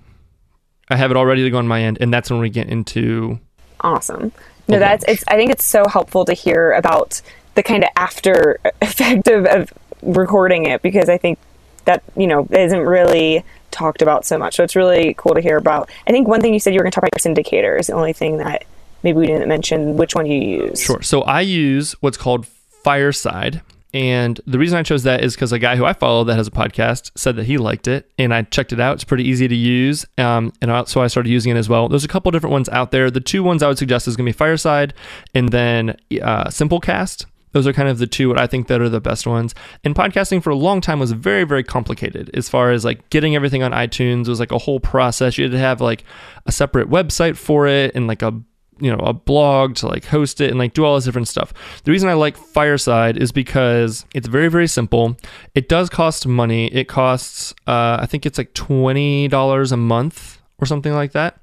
I 0.88 0.96
have 0.96 1.10
it 1.10 1.16
all 1.16 1.26
ready 1.26 1.44
to 1.44 1.50
go 1.50 1.58
on 1.58 1.68
my 1.68 1.82
end, 1.82 1.98
and 2.00 2.12
that's 2.12 2.30
when 2.30 2.40
we 2.40 2.50
get 2.50 2.68
into 2.68 3.38
awesome. 3.80 4.32
No, 4.68 4.78
that's 4.78 5.04
it's. 5.08 5.24
I 5.28 5.36
think 5.36 5.50
it's 5.50 5.64
so 5.64 5.84
helpful 5.88 6.24
to 6.24 6.32
hear 6.32 6.72
about 6.72 7.22
the 7.54 7.62
kind 7.62 7.84
of 7.84 7.90
after 7.96 8.58
effect 8.82 9.28
of, 9.28 9.46
of 9.46 9.72
recording 10.02 10.66
it 10.66 10.82
because 10.82 11.08
I 11.08 11.18
think 11.18 11.38
that 11.84 12.02
you 12.16 12.26
know 12.26 12.46
isn't 12.50 12.80
really 12.80 13.44
talked 13.70 14.02
about 14.02 14.24
so 14.24 14.38
much. 14.38 14.56
So 14.56 14.64
it's 14.64 14.76
really 14.76 15.14
cool 15.14 15.34
to 15.34 15.40
hear 15.40 15.56
about. 15.56 15.90
I 16.06 16.10
think 16.10 16.28
one 16.28 16.40
thing 16.40 16.52
you 16.52 16.60
said 16.60 16.72
you 16.72 16.78
were 16.78 16.84
going 16.84 16.92
to 16.92 17.00
talk 17.00 17.08
about 17.08 17.24
your 17.24 17.34
syndicator 17.34 17.78
is 17.78 17.86
the 17.86 17.94
only 17.94 18.12
thing 18.12 18.38
that 18.38 18.64
maybe 19.02 19.18
we 19.18 19.26
didn't 19.26 19.48
mention. 19.48 19.96
Which 19.96 20.14
one 20.14 20.26
you 20.26 20.40
use? 20.40 20.80
Sure. 20.80 21.02
So 21.02 21.22
I 21.22 21.40
use 21.40 21.92
what's 22.00 22.16
called 22.16 22.46
Fireside. 22.84 23.62
And 23.92 24.40
the 24.46 24.58
reason 24.58 24.78
I 24.78 24.82
chose 24.82 25.02
that 25.02 25.24
is 25.24 25.34
because 25.34 25.52
a 25.52 25.58
guy 25.58 25.74
who 25.76 25.84
I 25.84 25.92
follow 25.92 26.22
that 26.24 26.36
has 26.36 26.46
a 26.46 26.52
podcast 26.52 27.10
said 27.16 27.36
that 27.36 27.46
he 27.46 27.58
liked 27.58 27.88
it, 27.88 28.10
and 28.18 28.32
I 28.32 28.42
checked 28.42 28.72
it 28.72 28.78
out. 28.78 28.94
It's 28.94 29.04
pretty 29.04 29.24
easy 29.24 29.48
to 29.48 29.54
use, 29.54 30.06
um, 30.16 30.52
and 30.62 30.88
so 30.88 31.02
I 31.02 31.08
started 31.08 31.30
using 31.30 31.54
it 31.54 31.58
as 31.58 31.68
well. 31.68 31.88
There's 31.88 32.04
a 32.04 32.08
couple 32.08 32.30
different 32.30 32.52
ones 32.52 32.68
out 32.68 32.92
there. 32.92 33.10
The 33.10 33.20
two 33.20 33.42
ones 33.42 33.62
I 33.62 33.68
would 33.68 33.78
suggest 33.78 34.06
is 34.06 34.16
going 34.16 34.26
to 34.26 34.32
be 34.32 34.36
Fireside, 34.36 34.94
and 35.34 35.48
then 35.48 35.90
uh, 36.22 36.44
Simplecast. 36.44 37.26
Those 37.52 37.66
are 37.66 37.72
kind 37.72 37.88
of 37.88 37.98
the 37.98 38.06
two 38.06 38.28
what 38.28 38.38
I 38.38 38.46
think 38.46 38.68
that 38.68 38.80
are 38.80 38.88
the 38.88 39.00
best 39.00 39.26
ones. 39.26 39.56
And 39.82 39.92
podcasting 39.92 40.40
for 40.40 40.50
a 40.50 40.56
long 40.56 40.80
time 40.80 41.00
was 41.00 41.10
very, 41.10 41.42
very 41.42 41.64
complicated 41.64 42.30
as 42.32 42.48
far 42.48 42.70
as 42.70 42.84
like 42.84 43.10
getting 43.10 43.34
everything 43.34 43.64
on 43.64 43.72
iTunes 43.72 44.28
was 44.28 44.38
like 44.38 44.52
a 44.52 44.58
whole 44.58 44.78
process. 44.78 45.36
You 45.36 45.46
had 45.46 45.52
to 45.52 45.58
have 45.58 45.80
like 45.80 46.04
a 46.46 46.52
separate 46.52 46.88
website 46.88 47.36
for 47.36 47.66
it 47.66 47.92
and 47.96 48.06
like 48.06 48.22
a 48.22 48.40
you 48.80 48.90
know 48.90 48.98
a 48.98 49.12
blog 49.12 49.76
to 49.76 49.86
like 49.86 50.04
host 50.04 50.40
it 50.40 50.50
and 50.50 50.58
like 50.58 50.74
do 50.74 50.84
all 50.84 50.94
this 50.94 51.04
different 51.04 51.28
stuff. 51.28 51.52
The 51.84 51.90
reason 51.90 52.08
I 52.08 52.14
like 52.14 52.36
Fireside 52.36 53.16
is 53.16 53.32
because 53.32 54.04
it's 54.14 54.28
very 54.28 54.48
very 54.48 54.66
simple. 54.66 55.16
It 55.54 55.68
does 55.68 55.88
cost 55.88 56.26
money. 56.26 56.66
It 56.68 56.88
costs 56.88 57.52
uh, 57.66 57.98
I 58.00 58.06
think 58.06 58.26
it's 58.26 58.38
like 58.38 58.54
twenty 58.54 59.28
dollars 59.28 59.72
a 59.72 59.76
month 59.76 60.40
or 60.58 60.66
something 60.66 60.92
like 60.92 61.12
that. 61.12 61.40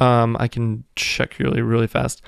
Um, 0.00 0.36
I 0.38 0.48
can 0.48 0.84
check 0.94 1.38
really 1.38 1.62
really 1.62 1.86
fast. 1.86 2.22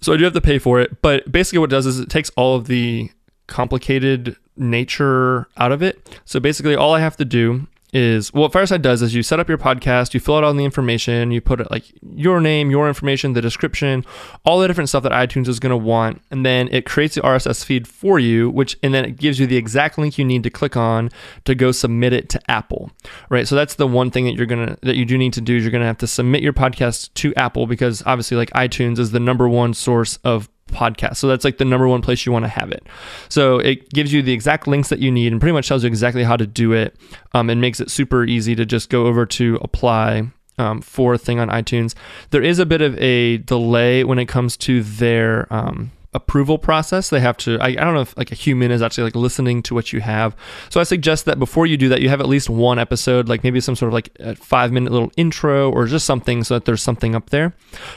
So 0.00 0.12
I 0.12 0.16
do 0.16 0.24
have 0.24 0.34
to 0.34 0.40
pay 0.40 0.58
for 0.58 0.80
it, 0.80 1.00
but 1.00 1.30
basically 1.30 1.60
what 1.60 1.70
it 1.70 1.76
does 1.76 1.86
is 1.86 1.98
it 1.98 2.10
takes 2.10 2.30
all 2.36 2.56
of 2.56 2.66
the 2.66 3.10
complicated 3.46 4.36
nature 4.56 5.48
out 5.56 5.72
of 5.72 5.82
it. 5.82 6.20
So 6.24 6.40
basically 6.40 6.74
all 6.74 6.94
I 6.94 7.00
have 7.00 7.16
to 7.16 7.24
do 7.24 7.66
is 7.92 8.32
what 8.32 8.52
Fireside 8.52 8.82
does 8.82 9.02
is 9.02 9.14
you 9.14 9.22
set 9.22 9.40
up 9.40 9.48
your 9.48 9.58
podcast, 9.58 10.12
you 10.14 10.20
fill 10.20 10.36
out 10.36 10.44
all 10.44 10.52
the 10.52 10.64
information, 10.64 11.30
you 11.30 11.40
put 11.40 11.60
it 11.60 11.70
like 11.70 11.84
your 12.14 12.40
name, 12.40 12.70
your 12.70 12.88
information, 12.88 13.32
the 13.32 13.40
description, 13.40 14.04
all 14.44 14.58
the 14.58 14.66
different 14.66 14.88
stuff 14.88 15.02
that 15.04 15.12
iTunes 15.12 15.48
is 15.48 15.60
going 15.60 15.70
to 15.70 15.76
want, 15.76 16.20
and 16.30 16.44
then 16.44 16.68
it 16.72 16.84
creates 16.84 17.14
the 17.14 17.20
RSS 17.22 17.64
feed 17.64 17.86
for 17.86 18.18
you, 18.18 18.50
which 18.50 18.76
and 18.82 18.92
then 18.92 19.04
it 19.04 19.16
gives 19.16 19.38
you 19.38 19.46
the 19.46 19.56
exact 19.56 19.98
link 19.98 20.18
you 20.18 20.24
need 20.24 20.42
to 20.42 20.50
click 20.50 20.76
on 20.76 21.10
to 21.44 21.54
go 21.54 21.72
submit 21.72 22.12
it 22.12 22.28
to 22.30 22.50
Apple. 22.50 22.90
Right? 23.28 23.46
So 23.46 23.54
that's 23.54 23.76
the 23.76 23.86
one 23.86 24.10
thing 24.10 24.24
that 24.24 24.34
you're 24.34 24.46
going 24.46 24.66
to 24.66 24.76
that 24.82 24.96
you 24.96 25.04
do 25.04 25.16
need 25.16 25.32
to 25.34 25.40
do 25.40 25.56
is 25.56 25.62
you're 25.62 25.72
going 25.72 25.80
to 25.80 25.86
have 25.86 25.98
to 25.98 26.06
submit 26.06 26.42
your 26.42 26.52
podcast 26.52 27.12
to 27.14 27.34
Apple 27.34 27.66
because 27.66 28.02
obviously 28.06 28.36
like 28.36 28.50
iTunes 28.50 28.98
is 28.98 29.12
the 29.12 29.20
number 29.20 29.48
one 29.48 29.74
source 29.74 30.18
of 30.24 30.48
podcast. 30.70 31.16
So 31.16 31.28
that's 31.28 31.44
like 31.44 31.58
the 31.58 31.64
number 31.64 31.88
one 31.88 32.02
place 32.02 32.26
you 32.26 32.32
want 32.32 32.44
to 32.44 32.48
have 32.48 32.70
it. 32.70 32.86
So 33.28 33.58
it 33.58 33.90
gives 33.90 34.12
you 34.12 34.22
the 34.22 34.32
exact 34.32 34.66
links 34.66 34.88
that 34.88 34.98
you 34.98 35.10
need 35.10 35.32
and 35.32 35.40
pretty 35.40 35.52
much 35.52 35.68
tells 35.68 35.84
you 35.84 35.88
exactly 35.88 36.24
how 36.24 36.36
to 36.36 36.46
do 36.46 36.72
it 36.72 36.96
um, 37.34 37.50
and 37.50 37.60
makes 37.60 37.80
it 37.80 37.90
super 37.90 38.24
easy 38.24 38.54
to 38.54 38.66
just 38.66 38.90
go 38.90 39.06
over 39.06 39.26
to 39.26 39.58
apply 39.62 40.30
um, 40.58 40.80
for 40.80 41.14
a 41.14 41.18
thing 41.18 41.38
on 41.38 41.48
iTunes. 41.48 41.94
There 42.30 42.42
is 42.42 42.58
a 42.58 42.66
bit 42.66 42.82
of 42.82 42.98
a 42.98 43.38
delay 43.38 44.04
when 44.04 44.18
it 44.18 44.26
comes 44.26 44.56
to 44.58 44.82
their 44.82 45.52
um, 45.52 45.92
approval 46.14 46.58
process. 46.58 47.10
They 47.10 47.20
have 47.20 47.36
to, 47.38 47.58
I, 47.60 47.68
I, 47.68 47.74
don't 47.74 47.94
know 47.94 48.00
if 48.00 48.16
like 48.16 48.32
a 48.32 48.34
human 48.34 48.70
is 48.70 48.82
actually 48.82 49.04
like 49.04 49.16
listening 49.16 49.62
to 49.64 49.74
what 49.74 49.92
you 49.92 50.00
have. 50.00 50.34
So 50.70 50.80
I 50.80 50.84
suggest 50.84 51.24
that 51.26 51.38
before 51.38 51.66
you 51.66 51.76
do 51.76 51.88
that, 51.90 52.00
you 52.00 52.08
have 52.08 52.20
at 52.20 52.28
least 52.28 52.48
one 52.48 52.78
episode, 52.78 53.28
like 53.28 53.44
maybe 53.44 53.60
some 53.60 53.76
sort 53.76 53.88
of 53.88 53.94
like 53.94 54.10
a 54.20 54.34
five 54.36 54.72
minute 54.72 54.92
little 54.92 55.12
intro 55.16 55.70
or 55.70 55.86
just 55.86 56.06
something 56.06 56.44
so 56.44 56.54
that 56.54 56.64
there's 56.64 56.82
something 56.82 57.14
up 57.14 57.30
there. 57.30 57.54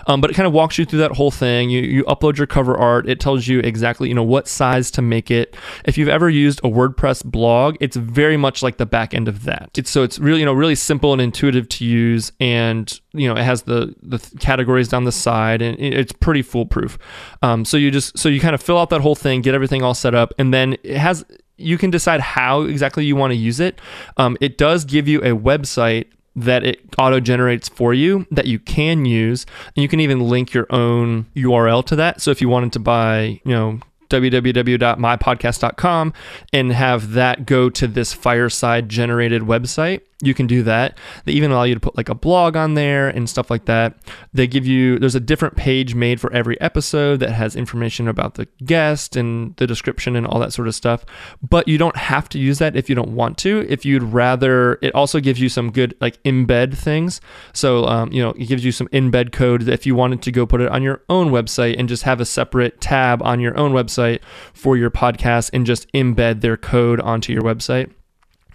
Um, 0.07 0.21
but 0.21 0.29
it 0.29 0.33
kind 0.33 0.47
of 0.47 0.53
walks 0.53 0.77
you 0.77 0.85
through 0.85 0.99
that 0.99 1.13
whole 1.13 1.31
thing. 1.31 1.69
You, 1.69 1.81
you 1.81 2.03
upload 2.05 2.37
your 2.37 2.47
cover 2.47 2.77
art. 2.77 3.07
It 3.07 3.19
tells 3.19 3.47
you 3.47 3.59
exactly, 3.59 4.09
you 4.09 4.15
know, 4.15 4.23
what 4.23 4.47
size 4.47 4.91
to 4.91 5.01
make 5.01 5.31
it. 5.31 5.55
If 5.85 5.97
you've 5.97 6.09
ever 6.09 6.29
used 6.29 6.59
a 6.59 6.69
WordPress 6.69 7.23
blog, 7.25 7.77
it's 7.79 7.95
very 7.95 8.37
much 8.37 8.61
like 8.61 8.77
the 8.77 8.85
back 8.85 9.13
end 9.13 9.27
of 9.27 9.43
that. 9.45 9.71
It's 9.77 9.89
so 9.89 10.03
it's 10.03 10.19
really, 10.19 10.39
you 10.39 10.45
know, 10.45 10.53
really 10.53 10.75
simple 10.75 11.13
and 11.13 11.21
intuitive 11.21 11.69
to 11.69 11.85
use. 11.85 12.31
And, 12.39 12.99
you 13.13 13.27
know, 13.27 13.39
it 13.39 13.43
has 13.43 13.63
the, 13.63 13.95
the 14.01 14.19
categories 14.39 14.87
down 14.87 15.03
the 15.03 15.11
side 15.11 15.61
and 15.61 15.79
it's 15.79 16.11
pretty 16.11 16.41
foolproof. 16.41 16.97
Um, 17.41 17.65
so 17.65 17.77
you 17.77 17.91
just, 17.91 18.17
so 18.17 18.29
you 18.29 18.39
kind 18.39 18.55
of 18.55 18.61
fill 18.61 18.77
out 18.77 18.89
that 18.91 19.01
whole 19.01 19.15
thing, 19.15 19.41
get 19.41 19.55
everything 19.55 19.81
all 19.81 19.95
set 19.95 20.13
up, 20.13 20.33
and 20.37 20.53
then 20.53 20.77
it 20.83 20.97
has 20.97 21.25
you 21.57 21.77
can 21.77 21.91
decide 21.91 22.21
how 22.21 22.61
exactly 22.61 23.05
you 23.05 23.17
want 23.17 23.31
to 23.31 23.35
use 23.35 23.59
it. 23.59 23.81
Um, 24.15 24.37
it 24.39 24.57
does 24.57 24.85
give 24.85 25.09
you 25.09 25.19
a 25.19 25.37
website 25.37 26.05
that 26.35 26.63
it 26.63 26.79
auto 26.97 27.19
generates 27.19 27.67
for 27.67 27.93
you 27.93 28.25
that 28.31 28.45
you 28.45 28.59
can 28.59 29.03
use 29.05 29.45
and 29.75 29.83
you 29.83 29.89
can 29.89 29.99
even 29.99 30.21
link 30.21 30.53
your 30.53 30.67
own 30.69 31.25
URL 31.35 31.85
to 31.85 31.97
that 31.97 32.21
so 32.21 32.31
if 32.31 32.39
you 32.39 32.47
wanted 32.47 32.71
to 32.73 32.79
buy 32.79 33.41
you 33.43 33.51
know 33.51 33.79
www.mypodcast.com 34.09 36.13
and 36.53 36.71
have 36.71 37.11
that 37.11 37.45
go 37.45 37.69
to 37.69 37.87
this 37.87 38.13
fireside 38.13 38.87
generated 38.89 39.41
website 39.41 40.01
you 40.21 40.33
can 40.33 40.47
do 40.47 40.63
that. 40.63 40.97
They 41.23 41.31
even 41.31 41.51
allow 41.51 41.63
you 41.63 41.75
to 41.75 41.79
put 41.79 41.95
like 41.95 42.09
a 42.09 42.15
blog 42.15 42.57
on 42.57 42.73
there 42.73 43.07
and 43.07 43.29
stuff 43.29 43.49
like 43.49 43.65
that. 43.65 43.97
They 44.33 44.47
give 44.47 44.65
you, 44.65 44.99
there's 44.99 45.15
a 45.15 45.19
different 45.19 45.55
page 45.55 45.95
made 45.95 46.19
for 46.19 46.31
every 46.33 46.59
episode 46.59 47.21
that 47.21 47.31
has 47.31 47.55
information 47.55 48.07
about 48.07 48.33
the 48.33 48.47
guest 48.65 49.15
and 49.15 49.55
the 49.55 49.65
description 49.65 50.17
and 50.17 50.27
all 50.27 50.39
that 50.39 50.51
sort 50.51 50.67
of 50.67 50.75
stuff. 50.75 51.05
But 51.41 51.69
you 51.69 51.77
don't 51.77 51.95
have 51.95 52.27
to 52.29 52.39
use 52.39 52.59
that 52.59 52.75
if 52.75 52.89
you 52.89 52.95
don't 52.95 53.11
want 53.11 53.37
to. 53.39 53.65
If 53.69 53.85
you'd 53.85 54.03
rather, 54.03 54.77
it 54.81 54.93
also 54.93 55.21
gives 55.21 55.39
you 55.39 55.47
some 55.47 55.71
good 55.71 55.95
like 56.01 56.21
embed 56.23 56.75
things. 56.75 57.21
So, 57.53 57.85
um, 57.85 58.11
you 58.11 58.21
know, 58.21 58.31
it 58.31 58.47
gives 58.47 58.65
you 58.65 58.73
some 58.73 58.87
embed 58.89 59.31
code 59.31 59.61
that 59.61 59.73
if 59.73 59.85
you 59.85 59.95
wanted 59.95 60.21
to 60.23 60.31
go 60.33 60.45
put 60.45 60.59
it 60.59 60.69
on 60.69 60.83
your 60.83 61.01
own 61.07 61.29
website 61.29 61.79
and 61.79 61.87
just 61.87 62.03
have 62.03 62.19
a 62.19 62.25
separate 62.25 62.81
tab 62.81 63.23
on 63.23 63.39
your 63.39 63.57
own 63.57 63.71
website 63.71 64.19
for 64.53 64.75
your 64.75 64.91
podcast 64.91 65.51
and 65.53 65.65
just 65.65 65.89
embed 65.93 66.41
their 66.41 66.57
code 66.57 66.99
onto 66.99 67.31
your 67.31 67.41
website 67.41 67.89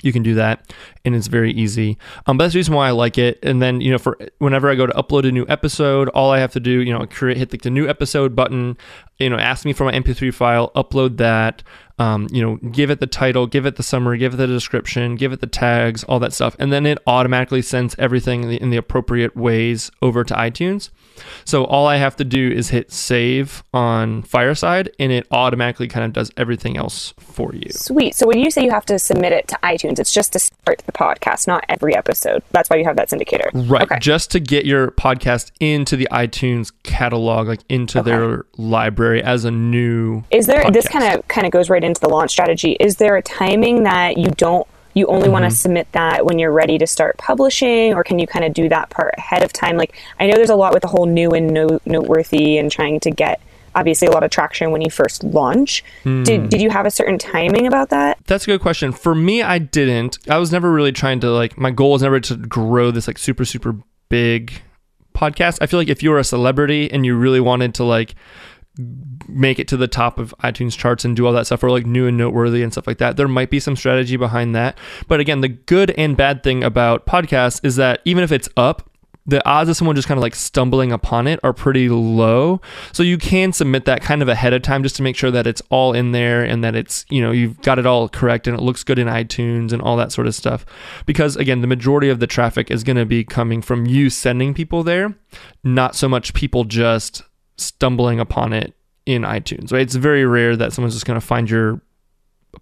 you 0.05 0.13
can 0.13 0.23
do 0.23 0.35
that 0.35 0.73
and 1.05 1.15
it's 1.15 1.27
very 1.27 1.53
easy. 1.53 1.99
Um, 2.27 2.37
but 2.37 2.45
that's 2.45 2.55
the 2.55 2.59
reason 2.59 2.75
why 2.75 2.89
i 2.89 2.91
like 2.91 3.19
it. 3.19 3.39
And 3.43 3.61
then 3.61 3.81
you 3.81 3.91
know 3.91 3.99
for 3.99 4.19
whenever 4.39 4.71
i 4.71 4.75
go 4.75 4.87
to 4.87 4.93
upload 4.93 5.29
a 5.29 5.33
new 5.33 5.47
episode 5.49 6.09
all 6.11 6.31
i 6.31 6.39
have 6.39 6.53
to 6.53 6.61
do 6.61 6.81
you 6.81 6.93
know 6.93 7.07
create 7.07 7.37
hit 7.37 7.51
the, 7.51 7.59
the 7.59 7.71
new 7.71 7.89
episode 7.89 8.35
button 8.35 8.77
you 9.19 9.29
know 9.31 9.37
ask 9.37 9.65
me 9.65 9.73
for 9.73 9.85
my 9.85 9.93
mp3 9.93 10.33
file 10.33 10.71
upload 10.75 11.17
that 11.19 11.63
um, 11.99 12.27
you 12.33 12.43
know, 12.43 12.57
give 12.57 12.91
it 12.91 13.01
the 13.01 13.07
title, 13.07 13.47
give 13.47 13.67
it 13.67 13.77
the 13.77 13.83
summary, 13.83 14.19
give 14.19 14.35
it 14.35 14.37
the 14.37 14.47
description, 14.47 15.15
give 15.15 15.33
it 15.33 15.41
the 15.41 15.47
tags, 15.47 16.03
all 16.05 16.19
that 16.21 16.33
stuff. 16.33 16.57
And 16.59 16.73
then 16.73 16.87
it 16.87 16.99
automatically 17.07 17.63
sends 17.63 17.95
everything 17.99 18.43
in 18.43 18.49
the, 18.49 18.57
in 18.61 18.71
the 18.71 18.77
appropriate 18.77 19.37
ways 19.37 19.91
over 20.03 20.25
to 20.25 20.35
iTunes. 20.35 20.91
So 21.45 21.65
all 21.65 21.87
I 21.87 21.97
have 21.97 22.17
to 22.17 22.25
do 22.25 22.51
is 22.51 22.71
hit 22.71 22.91
save 22.91 23.63
on 23.73 24.23
Fireside 24.23 24.91
and 24.99 25.13
it 25.13 25.29
automatically 25.31 25.87
kind 25.87 26.05
of 26.05 26.13
does 26.13 26.33
everything 26.37 26.77
else 26.77 27.15
for 27.19 27.55
you. 27.55 27.71
Sweet. 27.71 28.17
So 28.17 28.27
when 28.27 28.39
you 28.39 28.51
say 28.51 28.65
you 28.65 28.71
have 28.71 28.87
to 28.87 28.99
submit 28.99 29.33
it 29.33 29.47
to 29.49 29.59
iTunes, 29.63 30.01
it's 30.01 30.13
just 30.13 30.33
to 30.33 30.41
start 30.41 30.83
the 30.87 30.93
podcast, 30.93 31.47
not 31.47 31.65
every 31.69 31.95
episode. 31.95 32.43
That's 32.51 32.69
why 32.69 32.77
you 32.77 32.85
have 32.85 32.97
that 32.97 33.11
syndicator. 33.11 33.51
Right. 33.71 33.83
Okay. 33.83 33.99
Just 34.01 34.33
to 34.33 34.41
get 34.41 34.67
your 34.67 34.91
podcast 34.91 35.53
into 35.61 35.97
the 35.97 36.09
iTunes 36.11 36.73
catalog, 36.83 37.47
like 37.47 37.61
into 37.69 38.01
okay. 38.01 38.11
their 38.11 38.47
library 38.57 39.23
as 39.23 39.45
a 39.45 39.51
new 39.53 40.25
Is 40.31 40.47
there 40.47 40.65
podcast. 40.65 40.73
this 40.73 40.89
kind 40.89 41.15
of 41.15 41.29
kind 41.29 41.47
of 41.47 41.53
goes 41.53 41.71
right 41.71 41.84
into 41.85 42.01
the 42.01 42.09
launch 42.09 42.31
strategy. 42.31 42.77
Is 42.81 42.97
there 42.97 43.17
a 43.17 43.23
timing 43.23 43.85
that 43.85 44.19
you 44.19 44.31
don't 44.31 44.67
you 44.95 45.07
only 45.07 45.25
mm-hmm. 45.25 45.33
want 45.33 45.45
to 45.45 45.51
submit 45.51 45.91
that 45.93 46.25
when 46.25 46.39
you're 46.39 46.53
ready 46.53 46.79
to 46.79 46.87
start 46.87 47.19
publishing 47.19 47.95
or 47.95 48.03
can 48.03 48.19
you 48.19 48.27
kind 48.27 48.45
of 48.45 48.55
do 48.55 48.69
that 48.69 48.91
part 48.91 49.15
ahead 49.19 49.43
of 49.43 49.53
time 49.53 49.77
like 49.77 49.97
i 50.19 50.27
know 50.27 50.35
there's 50.35 50.51
a 50.51 50.57
lot 50.57 50.73
with 50.73 50.83
the 50.83 50.89
whole 50.89 51.07
new 51.07 51.31
and 51.31 51.53
no, 51.53 51.81
noteworthy 51.85 52.59
and 52.59 52.71
trying 52.71 52.99
to 53.01 53.11
get 53.11 53.41
obviously 53.75 54.07
a 54.07 54.11
lot 54.11 54.23
of 54.23 54.31
traction 54.31 54.71
when 54.71 54.81
you 54.81 54.91
first 54.91 55.25
launch 55.25 55.85
mm. 56.05 56.25
did, 56.25 56.49
did 56.49 56.63
you 56.63 56.71
have 56.71 56.87
a 56.87 56.91
certain 56.91 57.19
timing 57.19 57.67
about 57.67 57.91
that 57.91 58.17
that's 58.27 58.45
a 58.45 58.47
good 58.47 58.61
question 58.61 58.93
for 58.93 59.15
me 59.15 59.43
i 59.43 59.59
didn't 59.59 60.19
i 60.29 60.39
was 60.39 60.53
never 60.53 60.73
really 60.73 60.93
trying 60.93 61.21
to 61.21 61.31
like 61.31 61.59
my 61.59 61.71
goal 61.71 61.93
was 61.93 62.03
never 62.03 62.21
to 62.21 62.37
grow 62.37 62.91
this 62.91 63.09
like 63.09 63.19
super 63.19 63.45
super 63.45 63.77
big 64.09 64.63
podcast 65.13 65.59
i 65.61 65.67
feel 65.67 65.79
like 65.79 65.89
if 65.89 66.03
you 66.03 66.11
were 66.11 66.19
a 66.19 66.25
celebrity 66.25 66.91
and 66.91 67.05
you 67.05 67.17
really 67.17 67.41
wanted 67.41 67.75
to 67.75 67.85
like 67.85 68.15
make 69.29 69.59
it 69.59 69.69
to 69.69 69.77
the 69.77 69.87
top 69.87 70.19
of 70.19 70.35
iTunes 70.43 70.77
charts 70.77 71.05
and 71.05 71.15
do 71.15 71.27
all 71.27 71.33
that 71.33 71.47
stuff 71.47 71.63
or 71.63 71.71
like 71.71 71.87
new 71.87 72.07
and 72.07 72.17
noteworthy 72.17 72.63
and 72.63 72.73
stuff 72.73 72.87
like 72.87 72.99
that. 72.99 73.17
There 73.17 73.29
might 73.29 73.51
be 73.51 73.61
some 73.61 73.77
strategy 73.77 74.17
behind 74.17 74.55
that. 74.55 74.77
But 75.07 75.21
again, 75.21 75.41
the 75.41 75.49
good 75.49 75.93
and 75.93 76.17
bad 76.17 76.43
thing 76.43 76.65
about 76.65 77.07
podcasts 77.07 77.65
is 77.65 77.77
that 77.77 78.01
even 78.05 78.25
if 78.25 78.33
it's 78.33 78.49
up, 78.57 78.91
the 79.27 79.47
odds 79.49 79.71
of 79.71 79.77
someone 79.77 79.97
just 79.97 80.07
kind 80.07 80.19
of 80.19 80.23
like 80.23 80.35
stumbling 80.35 80.93
upon 80.93 81.27
it 81.27 81.41
are 81.43 81.55
pretty 81.55 81.89
low. 81.89 82.61
So 82.93 83.03
you 83.03 83.17
can 83.17 83.53
submit 83.53 83.87
that 83.87 84.03
kind 84.03 84.21
of 84.21 84.29
ahead 84.29 84.53
of 84.53 84.63
time 84.63 84.83
just 84.83 84.97
to 84.97 85.03
make 85.03 85.17
sure 85.17 85.31
that 85.31 85.47
it's 85.47 85.63
all 85.71 85.95
in 85.95 86.13
there 86.13 86.45
and 86.45 86.63
that 86.63 86.75
it's, 86.75 87.07
you 87.09 87.23
know, 87.23 87.31
you've 87.31 87.61
got 87.63 87.79
it 87.79 87.87
all 87.87 88.09
correct 88.09 88.47
and 88.47 88.59
it 88.59 88.63
looks 88.63 88.85
good 88.85 88.99
in 88.99 89.09
iTunes 89.09 89.73
and 89.73 89.81
all 89.81 89.97
that 89.97 90.13
sort 90.13 90.27
of 90.27 90.35
stuff. 90.35 90.67
Because 91.07 91.37
again, 91.37 91.63
the 91.63 91.67
majority 91.67 92.11
of 92.11 92.21
the 92.21 92.27
traffic 92.27 92.71
is 92.71 92.85
going 92.85 92.97
to 92.97 93.07
be 93.07 93.25
coming 93.25 93.63
from 93.63 93.87
you 93.87 94.11
sending 94.11 94.53
people 94.53 94.83
there, 94.83 95.15
not 95.63 95.97
so 95.97 96.07
much 96.09 96.35
people 96.35 96.65
just 96.65 97.23
stumbling 97.57 98.21
upon 98.21 98.53
it 98.53 98.75
in 99.07 99.23
iTunes. 99.23 99.73
Right? 99.73 99.83
It's 99.83 99.95
very 99.95 100.25
rare 100.25 100.57
that 100.57 100.73
someone's 100.73 100.95
just 100.95 101.07
going 101.07 101.21
to 101.21 101.27
find 101.27 101.49
your 101.49 101.81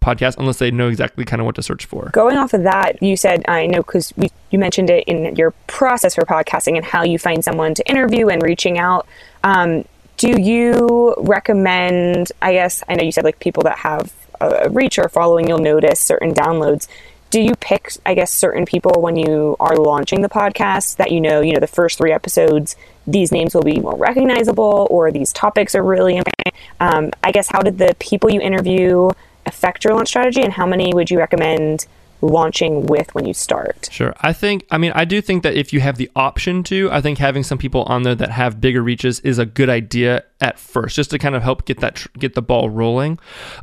podcast 0.01 0.39
unless 0.39 0.59
they 0.59 0.71
know 0.71 0.89
exactly 0.89 1.25
kind 1.25 1.41
of 1.41 1.47
what 1.47 1.55
to 1.57 1.63
search 1.63 1.85
for. 1.85 2.11
Going 2.13 2.37
off 2.37 2.55
of 2.55 2.63
that, 2.63 3.03
you 3.03 3.17
said 3.17 3.45
I 3.49 3.67
know 3.67 3.83
because 3.83 4.13
you 4.51 4.59
mentioned 4.59 4.91
it 4.91 5.05
in 5.05 5.37
your 5.37 5.53
process 5.67 6.15
for 6.15 6.23
podcasting 6.23 6.77
and 6.77 6.85
how 6.85 7.05
you 7.05 7.19
find 7.19 7.45
someone 7.45 7.75
to 7.75 7.89
interview 7.89 8.29
and 8.29 8.43
reaching 8.43 8.79
out. 8.79 9.07
Um, 9.45 9.85
do 10.17 10.41
you 10.41 11.15
recommend? 11.19 12.33
I 12.41 12.53
guess 12.53 12.83
I 12.89 12.95
know 12.95 13.03
you 13.03 13.13
said 13.13 13.25
like 13.25 13.39
people 13.39 13.63
that 13.65 13.79
have 13.79 14.13
a 14.41 14.69
reach 14.71 14.99
or 14.99 15.09
following, 15.09 15.49
you'll 15.49 15.59
notice 15.59 16.01
certain 16.01 16.35
downloads 16.35 16.89
do 17.33 17.41
you 17.41 17.55
pick 17.57 17.95
i 18.05 18.15
guess 18.15 18.31
certain 18.31 18.65
people 18.65 18.93
when 19.01 19.17
you 19.17 19.57
are 19.59 19.75
launching 19.77 20.21
the 20.21 20.29
podcast 20.29 20.97
that 20.97 21.11
you 21.11 21.21
know 21.21 21.41
you 21.41 21.53
know 21.53 21.61
the 21.61 21.67
first 21.67 21.99
three 21.99 22.13
episodes 22.13 22.77
these 23.07 23.33
names 23.33 23.55
will 23.55 23.63
be 23.63 23.81
more 23.81 23.97
recognizable 23.97 24.87
or 24.91 25.11
these 25.11 25.33
topics 25.33 25.75
are 25.75 25.83
really 25.83 26.17
important 26.17 26.55
um, 26.79 27.11
i 27.25 27.33
guess 27.33 27.49
how 27.49 27.61
did 27.61 27.79
the 27.79 27.97
people 27.99 28.31
you 28.31 28.41
interview 28.41 29.11
affect 29.47 29.83
your 29.83 29.95
launch 29.95 30.09
strategy 30.09 30.43
and 30.43 30.53
how 30.53 30.67
many 30.67 30.93
would 30.95 31.11
you 31.11 31.19
recommend 31.19 31.87
launching 32.23 32.87
with 32.87 33.13
when 33.15 33.27
you 33.27 33.35
start. 33.35 33.89
Sure. 33.91 34.15
I 34.21 34.33
think, 34.33 34.65
I 34.71 34.79
mean, 34.79 34.93
I 34.95 35.05
do 35.05 35.21
think 35.21 35.43
that 35.43 35.55
if 35.55 35.73
you 35.73 35.81
have 35.81 35.97
the 35.97 36.09
option 36.15 36.63
to, 36.65 36.89
I 36.91 37.01
think 37.01 37.19
having 37.19 37.43
some 37.43 37.59
people 37.59 37.83
on 37.85 38.05
there 38.05 38.15
that 38.15 38.31
have 38.31 38.61
bigger 38.61 38.81
reaches 38.81 39.21
is 39.21 39.39
a 39.39 39.45
good 39.45 39.69
idea 39.69 40.23
at 40.43 40.59
first, 40.59 40.97
just 40.97 41.11
to 41.11 41.19
kind 41.19 41.35
of 41.37 41.43
help 41.43 41.65
get 41.65 41.79
that 41.81 42.05
get 42.19 42.35
the 42.35 42.43
ball 42.43 42.69
rolling. 42.69 43.19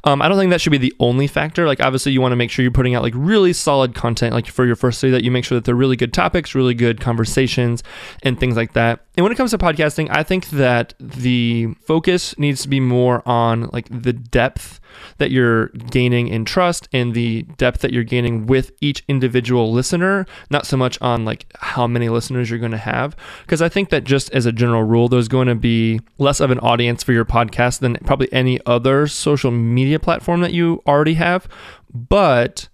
Um, 0.05 0.21
I 0.21 0.29
don't 0.29 0.37
think 0.37 0.49
that 0.51 0.61
should 0.61 0.71
be 0.71 0.77
the 0.77 0.93
only 0.99 1.27
factor. 1.27 1.67
Like, 1.67 1.81
obviously, 1.81 2.13
you 2.13 2.21
want 2.21 2.31
to 2.31 2.37
make 2.37 2.49
sure 2.49 2.63
you're 2.63 2.71
putting 2.71 2.95
out 2.95 3.03
like 3.03 3.13
really 3.15 3.51
solid 3.51 3.93
content, 3.93 4.33
like 4.33 4.47
for 4.47 4.65
your 4.65 4.77
first 4.77 5.01
three, 5.01 5.11
that 5.11 5.23
you 5.23 5.29
make 5.29 5.43
sure 5.43 5.57
that 5.57 5.65
they're 5.65 5.75
really 5.75 5.97
good 5.97 6.13
topics, 6.13 6.55
really 6.55 6.73
good 6.73 7.01
conversations, 7.01 7.83
and 8.23 8.39
things 8.39 8.55
like 8.55 8.73
that. 8.73 9.01
And 9.17 9.25
when 9.25 9.33
it 9.33 9.35
comes 9.35 9.51
to 9.51 9.57
podcasting, 9.57 10.07
I 10.09 10.23
think 10.23 10.49
that 10.51 10.93
the 10.99 11.75
focus 11.85 12.37
needs 12.39 12.61
to 12.61 12.69
be 12.69 12.79
more 12.79 13.21
on 13.27 13.69
like 13.73 13.87
the 13.91 14.13
depth 14.13 14.79
that 15.17 15.31
you're 15.31 15.67
gaining 15.67 16.27
in 16.27 16.45
trust 16.45 16.87
and 16.93 17.13
the 17.13 17.43
depth 17.57 17.81
that 17.81 17.91
you're 17.91 18.03
gaining 18.03 18.47
with 18.47 18.71
each 18.81 19.03
individual 19.07 19.71
listener, 19.71 20.25
not 20.49 20.65
so 20.65 20.77
much 20.77 20.97
on 21.01 21.25
like 21.25 21.45
how 21.59 21.87
many 21.87 22.09
listeners 22.09 22.49
you're 22.49 22.59
going 22.59 22.71
to 22.71 22.77
have. 22.77 23.15
Because 23.41 23.61
I 23.61 23.69
think 23.69 23.89
that 23.89 24.03
just 24.03 24.31
as 24.31 24.45
a 24.45 24.51
general 24.51 24.83
rule, 24.83 25.09
there's 25.09 25.27
going 25.27 25.47
to 25.47 25.55
be 25.55 25.99
less 26.17 26.39
of 26.39 26.51
an 26.51 26.59
audience 26.69 27.03
for 27.03 27.13
your 27.13 27.25
podcast 27.25 27.79
than 27.79 27.95
probably 28.05 28.31
any 28.31 28.59
other 28.65 29.07
social 29.07 29.49
media 29.49 29.99
platform 29.99 30.41
that 30.41 30.53
you 30.53 30.83
already 30.85 31.15
have. 31.15 31.47
But 31.91 32.69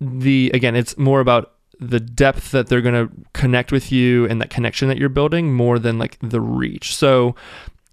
the 0.00 0.50
again, 0.54 0.76
it's 0.76 0.96
more 0.96 1.20
about 1.20 1.54
the 1.80 1.98
depth 1.98 2.52
that 2.52 2.68
they're 2.68 2.80
going 2.80 3.08
to 3.08 3.12
connect 3.32 3.72
with 3.72 3.90
you 3.90 4.26
and 4.26 4.40
that 4.40 4.50
connection 4.50 4.88
that 4.88 4.98
you're 4.98 5.08
building 5.08 5.52
more 5.52 5.80
than 5.80 5.98
like 5.98 6.16
the 6.20 6.40
reach. 6.40 6.94
So 6.94 7.34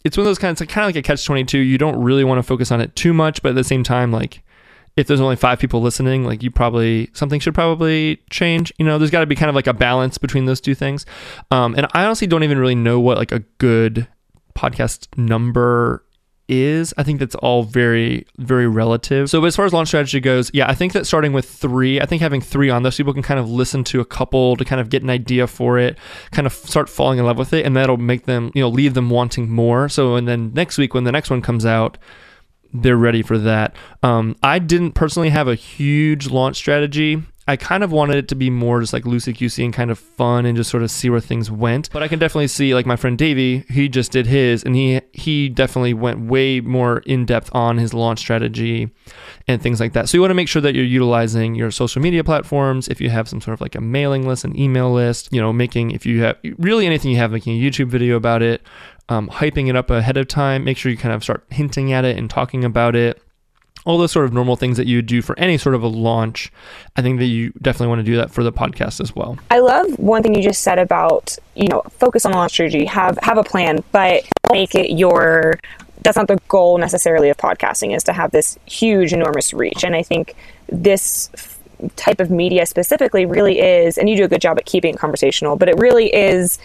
it's 0.05 0.15
one 0.15 0.21
of 0.21 0.29
those 0.29 0.37
kinds 0.37 0.61
of 0.61 0.67
kind 0.67 0.85
of 0.85 0.89
like 0.89 0.95
a 0.95 1.01
catch 1.01 1.25
22. 1.25 1.57
You 1.57 1.77
don't 1.79 1.99
really 2.01 2.23
want 2.23 2.37
to 2.37 2.43
focus 2.43 2.71
on 2.71 2.81
it 2.81 2.95
too 2.95 3.13
much, 3.13 3.41
but 3.41 3.49
at 3.49 3.55
the 3.55 3.63
same 3.63 3.83
time, 3.83 4.11
like 4.11 4.43
if 4.95 5.07
there's 5.07 5.21
only 5.21 5.35
five 5.35 5.59
people 5.59 5.81
listening, 5.81 6.23
like 6.23 6.43
you 6.43 6.51
probably 6.51 7.09
something 7.13 7.39
should 7.39 7.55
probably 7.55 8.21
change. 8.29 8.71
You 8.77 8.85
know, 8.85 8.99
there's 8.99 9.11
got 9.11 9.21
to 9.21 9.25
be 9.25 9.35
kind 9.35 9.49
of 9.49 9.55
like 9.55 9.67
a 9.67 9.73
balance 9.73 10.19
between 10.19 10.45
those 10.45 10.61
two 10.61 10.75
things. 10.75 11.05
Um, 11.49 11.73
and 11.75 11.87
I 11.93 12.05
honestly 12.05 12.27
don't 12.27 12.43
even 12.43 12.59
really 12.59 12.75
know 12.75 12.99
what 12.99 13.17
like 13.17 13.31
a 13.31 13.39
good 13.57 14.07
podcast 14.59 15.07
number 15.17 16.03
is. 16.49 16.93
I 16.97 17.03
think 17.03 17.19
that's 17.19 17.35
all 17.35 17.63
very, 17.63 18.25
very 18.37 18.67
relative. 18.67 19.29
So 19.29 19.45
as 19.45 19.55
far 19.55 19.65
as 19.65 19.71
launch 19.71 19.89
strategy 19.89 20.19
goes, 20.19 20.51
yeah, 20.53 20.67
I 20.67 20.73
think 20.73 20.93
that 20.93 21.05
starting 21.05 21.31
with 21.31 21.49
three, 21.49 22.01
I 22.01 22.05
think 22.05 22.21
having 22.21 22.41
three 22.41 22.69
on 22.69 22.83
those 22.83 22.97
people 22.97 23.13
can 23.13 23.23
kind 23.23 23.39
of 23.39 23.49
listen 23.49 23.83
to 23.85 24.01
a 24.01 24.05
couple 24.05 24.55
to 24.57 24.65
kind 24.65 24.81
of 24.81 24.89
get 24.89 25.03
an 25.03 25.09
idea 25.09 25.47
for 25.47 25.77
it, 25.77 25.97
kind 26.31 26.47
of 26.47 26.53
start 26.53 26.89
falling 26.89 27.19
in 27.19 27.25
love 27.25 27.37
with 27.37 27.53
it, 27.53 27.65
and 27.65 27.75
that'll 27.75 27.97
make 27.97 28.25
them, 28.25 28.51
you 28.55 28.61
know, 28.61 28.69
leave 28.69 28.95
them 28.95 29.09
wanting 29.09 29.49
more. 29.49 29.87
So 29.87 30.15
and 30.15 30.27
then 30.27 30.51
next 30.53 30.77
week 30.77 30.93
when 30.93 31.03
the 31.03 31.11
next 31.11 31.29
one 31.29 31.41
comes 31.41 31.65
out, 31.65 31.97
they're 32.73 32.97
ready 32.97 33.21
for 33.21 33.37
that. 33.37 33.75
Um, 34.03 34.35
I 34.43 34.59
didn't 34.59 34.91
personally 34.93 35.29
have 35.29 35.47
a 35.47 35.55
huge 35.55 36.29
launch 36.29 36.57
strategy. 36.57 37.23
I 37.49 37.57
kind 37.57 37.83
of 37.83 37.91
wanted 37.91 38.17
it 38.17 38.27
to 38.27 38.35
be 38.35 38.51
more 38.51 38.79
just 38.79 38.93
like 38.93 39.05
loosey 39.05 39.35
goosey 39.35 39.65
and 39.65 39.73
kind 39.73 39.89
of 39.89 39.97
fun 39.97 40.45
and 40.45 40.55
just 40.55 40.69
sort 40.69 40.83
of 40.83 40.91
see 40.91 41.09
where 41.09 41.19
things 41.19 41.49
went. 41.49 41.89
But 41.91 42.03
I 42.03 42.07
can 42.07 42.19
definitely 42.19 42.47
see 42.47 42.75
like 42.75 42.85
my 42.85 42.95
friend 42.95 43.17
Davey, 43.17 43.65
he 43.69 43.89
just 43.89 44.11
did 44.11 44.27
his 44.27 44.63
and 44.63 44.75
he 44.75 45.01
he 45.13 45.49
definitely 45.49 45.95
went 45.95 46.29
way 46.29 46.61
more 46.61 46.99
in 47.07 47.25
depth 47.25 47.49
on 47.51 47.79
his 47.79 47.91
launch 47.91 48.19
strategy 48.19 48.91
and 49.47 49.59
things 49.63 49.79
like 49.79 49.93
that. 49.93 50.07
So 50.07 50.15
you 50.15 50.21
want 50.21 50.29
to 50.29 50.35
make 50.35 50.47
sure 50.47 50.61
that 50.61 50.75
you're 50.75 50.85
utilizing 50.85 51.55
your 51.55 51.71
social 51.71 52.03
media 52.03 52.23
platforms. 52.23 52.87
If 52.87 53.01
you 53.01 53.09
have 53.09 53.27
some 53.27 53.41
sort 53.41 53.55
of 53.55 53.61
like 53.61 53.73
a 53.73 53.81
mailing 53.81 54.27
list, 54.27 54.45
an 54.45 54.55
email 54.55 54.93
list, 54.93 55.29
you 55.31 55.41
know, 55.41 55.51
making 55.51 55.89
if 55.89 56.05
you 56.05 56.21
have 56.21 56.37
really 56.59 56.85
anything 56.85 57.09
you 57.09 57.17
have, 57.17 57.31
making 57.31 57.57
a 57.57 57.59
YouTube 57.59 57.87
video 57.87 58.15
about 58.15 58.43
it, 58.43 58.61
um, 59.09 59.27
hyping 59.27 59.69
it 59.69 59.75
up 59.75 59.89
ahead 59.89 60.17
of 60.17 60.27
time. 60.27 60.63
Make 60.63 60.77
sure 60.77 60.91
you 60.91 60.99
kind 60.99 61.15
of 61.15 61.23
start 61.23 61.43
hinting 61.49 61.91
at 61.93 62.05
it 62.05 62.15
and 62.15 62.29
talking 62.29 62.63
about 62.63 62.95
it. 62.95 63.19
All 63.89 63.97
those 63.97 64.11
sort 64.11 64.25
of 64.25 64.33
normal 64.33 64.55
things 64.55 64.77
that 64.77 64.85
you 64.85 65.01
do 65.01 65.23
for 65.23 65.37
any 65.39 65.57
sort 65.57 65.73
of 65.73 65.81
a 65.81 65.87
launch. 65.87 66.51
I 66.95 67.01
think 67.01 67.17
that 67.19 67.25
you 67.25 67.51
definitely 67.61 67.87
want 67.87 67.99
to 67.99 68.03
do 68.03 68.17
that 68.17 68.29
for 68.29 68.43
the 68.43 68.51
podcast 68.51 69.01
as 69.01 69.15
well. 69.15 69.39
I 69.49 69.59
love 69.59 69.97
one 69.97 70.21
thing 70.21 70.35
you 70.35 70.43
just 70.43 70.61
said 70.61 70.77
about, 70.77 71.35
you 71.55 71.67
know, 71.67 71.81
focus 71.97 72.25
on 72.25 72.33
the 72.33 72.37
launch 72.37 72.51
strategy, 72.51 72.85
have 72.85 73.17
have 73.23 73.39
a 73.39 73.43
plan, 73.43 73.83
but 73.91 74.23
make 74.51 74.75
it 74.75 74.91
your 74.91 75.59
that's 76.03 76.17
not 76.17 76.27
the 76.27 76.37
goal 76.47 76.77
necessarily 76.77 77.29
of 77.29 77.37
podcasting 77.37 77.95
is 77.95 78.03
to 78.03 78.13
have 78.13 78.29
this 78.31 78.59
huge 78.65 79.11
enormous 79.11 79.53
reach. 79.53 79.83
And 79.83 79.95
I 79.95 80.03
think 80.03 80.35
this 80.67 81.29
type 81.95 82.19
of 82.19 82.29
media 82.29 82.65
specifically 82.65 83.25
really 83.25 83.59
is 83.59 83.97
and 83.97 84.09
you 84.09 84.15
do 84.15 84.25
a 84.25 84.27
good 84.27 84.41
job 84.41 84.57
at 84.59 84.65
keeping 84.65 84.93
it 84.93 84.99
conversational, 84.99 85.55
but 85.55 85.67
it 85.67 85.77
really 85.79 86.13
is 86.13 86.59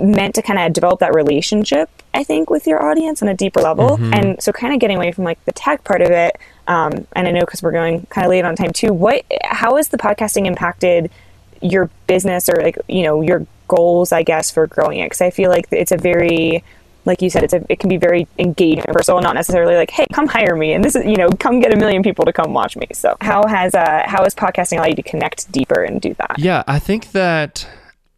meant 0.00 0.34
to 0.34 0.42
kind 0.42 0.58
of 0.58 0.72
develop 0.72 1.00
that 1.00 1.14
relationship, 1.14 1.90
I 2.12 2.24
think, 2.24 2.50
with 2.50 2.66
your 2.66 2.82
audience 2.82 3.22
on 3.22 3.28
a 3.28 3.34
deeper 3.34 3.60
level. 3.60 3.90
Mm-hmm. 3.90 4.14
And 4.14 4.42
so, 4.42 4.52
kind 4.52 4.74
of 4.74 4.80
getting 4.80 4.96
away 4.96 5.12
from 5.12 5.24
like 5.24 5.44
the 5.44 5.52
tech 5.52 5.84
part 5.84 6.02
of 6.02 6.10
it. 6.10 6.36
Um, 6.66 7.06
and 7.14 7.28
I 7.28 7.30
know 7.30 7.40
because 7.40 7.62
we're 7.62 7.72
going 7.72 8.06
kind 8.06 8.24
of 8.24 8.30
late 8.30 8.44
on 8.44 8.56
time 8.56 8.72
too. 8.72 8.92
What, 8.92 9.24
how 9.44 9.76
has 9.76 9.88
the 9.88 9.98
podcasting 9.98 10.46
impacted 10.46 11.10
your 11.62 11.90
business 12.06 12.48
or 12.48 12.56
like 12.62 12.78
you 12.88 13.02
know 13.02 13.20
your 13.20 13.46
goals? 13.68 14.12
I 14.12 14.22
guess 14.22 14.50
for 14.50 14.66
growing 14.66 14.98
it 14.98 15.06
because 15.06 15.20
I 15.20 15.30
feel 15.30 15.50
like 15.50 15.66
it's 15.70 15.92
a 15.92 15.96
very 15.96 16.64
like 17.06 17.20
you 17.20 17.30
said, 17.30 17.42
it's 17.44 17.52
a, 17.52 17.64
it 17.68 17.78
can 17.78 17.88
be 17.88 17.96
very 17.96 18.26
engaging 18.38 18.84
for 18.92 19.02
someone, 19.02 19.24
not 19.24 19.34
necessarily 19.34 19.74
like, 19.74 19.90
hey, 19.90 20.06
come 20.12 20.26
hire 20.26 20.56
me, 20.56 20.72
and 20.72 20.82
this 20.82 20.96
is 20.96 21.04
you 21.04 21.16
know, 21.16 21.28
come 21.28 21.60
get 21.60 21.72
a 21.72 21.76
million 21.76 22.02
people 22.02 22.24
to 22.24 22.32
come 22.32 22.52
watch 22.52 22.76
me. 22.76 22.86
So 22.92 23.16
how 23.20 23.46
has 23.46 23.74
uh, 23.74 24.04
how 24.06 24.24
has 24.24 24.34
podcasting 24.34 24.78
allowed 24.78 24.90
you 24.90 24.96
to 24.96 25.02
connect 25.02 25.50
deeper 25.52 25.82
and 25.82 26.00
do 26.00 26.14
that? 26.14 26.36
Yeah, 26.38 26.64
I 26.66 26.78
think 26.78 27.12
that 27.12 27.68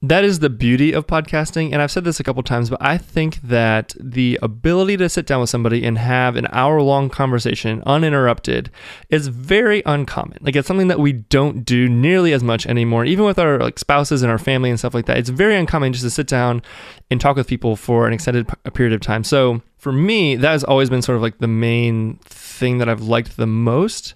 that 0.08 0.24
is 0.24 0.38
the 0.38 0.50
beauty 0.50 0.92
of 0.92 1.06
podcasting 1.06 1.72
and 1.72 1.82
i've 1.82 1.90
said 1.90 2.04
this 2.04 2.20
a 2.20 2.24
couple 2.24 2.42
times 2.42 2.70
but 2.70 2.80
i 2.82 2.96
think 2.96 3.40
that 3.42 3.94
the 3.98 4.38
ability 4.42 4.96
to 4.96 5.08
sit 5.08 5.26
down 5.26 5.40
with 5.40 5.50
somebody 5.50 5.84
and 5.84 5.98
have 5.98 6.36
an 6.36 6.46
hour 6.52 6.80
long 6.82 7.08
conversation 7.08 7.82
uninterrupted 7.86 8.70
is 9.10 9.28
very 9.28 9.82
uncommon. 9.86 10.38
Like 10.40 10.56
it's 10.56 10.68
something 10.68 10.88
that 10.88 10.98
we 10.98 11.12
don't 11.12 11.64
do 11.64 11.88
nearly 11.88 12.32
as 12.32 12.42
much 12.42 12.66
anymore. 12.66 13.04
Even 13.04 13.24
with 13.24 13.38
our 13.38 13.58
like 13.58 13.78
spouses 13.78 14.22
and 14.22 14.30
our 14.30 14.38
family 14.38 14.70
and 14.70 14.78
stuff 14.78 14.94
like 14.94 15.06
that 15.06 15.18
it's 15.18 15.28
very 15.28 15.56
uncommon 15.56 15.92
just 15.92 16.04
to 16.04 16.10
sit 16.10 16.26
down 16.26 16.62
and 17.10 17.20
talk 17.20 17.36
with 17.36 17.46
people 17.46 17.76
for 17.76 18.06
an 18.06 18.12
extended 18.12 18.48
p- 18.48 18.70
period 18.70 18.92
of 18.92 19.00
time. 19.00 19.24
So 19.24 19.62
for 19.78 19.92
me 19.92 20.36
that 20.36 20.50
has 20.50 20.64
always 20.64 20.90
been 20.90 21.02
sort 21.02 21.16
of 21.16 21.22
like 21.22 21.38
the 21.38 21.46
main 21.46 22.18
thing 22.24 22.78
that 22.78 22.88
i've 22.88 23.02
liked 23.02 23.36
the 23.36 23.46
most 23.46 24.14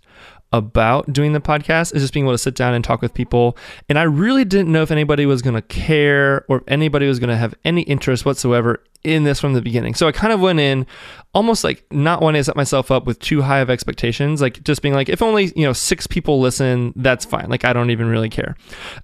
about 0.53 1.13
doing 1.13 1.33
the 1.33 1.41
podcast 1.41 1.95
is 1.95 2.03
just 2.03 2.13
being 2.13 2.27
able 2.27 2.35
to 2.35 2.39
sit 2.39 2.55
down 2.55 2.75
and 2.75 2.85
talk 2.85 3.01
with 3.01 3.15
people. 3.15 3.57
And 3.89 3.99
I 3.99 4.03
really 4.03 4.45
didn't 4.45 4.73
know 4.73 4.83
if 4.83 4.91
anybody 4.91 5.25
was 5.25 5.43
going 5.43 5.55
to 5.55 5.63
care 5.63 6.45
or 6.49 6.59
if 6.59 6.65
anybody 6.67 7.07
was 7.07 7.19
going 7.21 7.31
to 7.31 7.37
have 7.37 7.55
any 7.65 7.83
interest 7.83 8.25
whatsoever 8.25 8.83
in 9.05 9.25
this 9.25 9.41
from 9.41 9.55
the 9.55 9.63
beginning. 9.63 9.95
So 9.95 10.09
I 10.09 10.13
kind 10.13 10.33
of 10.33 10.41
went 10.41 10.59
in 10.59 10.87
almost 11.35 11.63
like 11.63 11.85
not 11.93 12.21
wanting 12.21 12.41
to 12.41 12.45
set 12.45 12.57
myself 12.57 12.91
up 12.91 13.07
with 13.07 13.21
too 13.21 13.43
high 13.43 13.61
of 13.61 13.71
expectations, 13.71 14.41
like 14.43 14.63
just 14.65 14.83
being 14.83 14.95
like, 14.95 15.09
if 15.09 15.23
only, 15.23 15.53
you 15.55 15.65
know, 15.65 15.73
six 15.73 16.07
people 16.07 16.41
listen, 16.41 16.93
that's 16.97 17.25
fine. 17.25 17.49
Like 17.49 17.65
I 17.65 17.73
don't 17.73 17.91
even 17.91 18.09
really 18.09 18.29
care. 18.29 18.57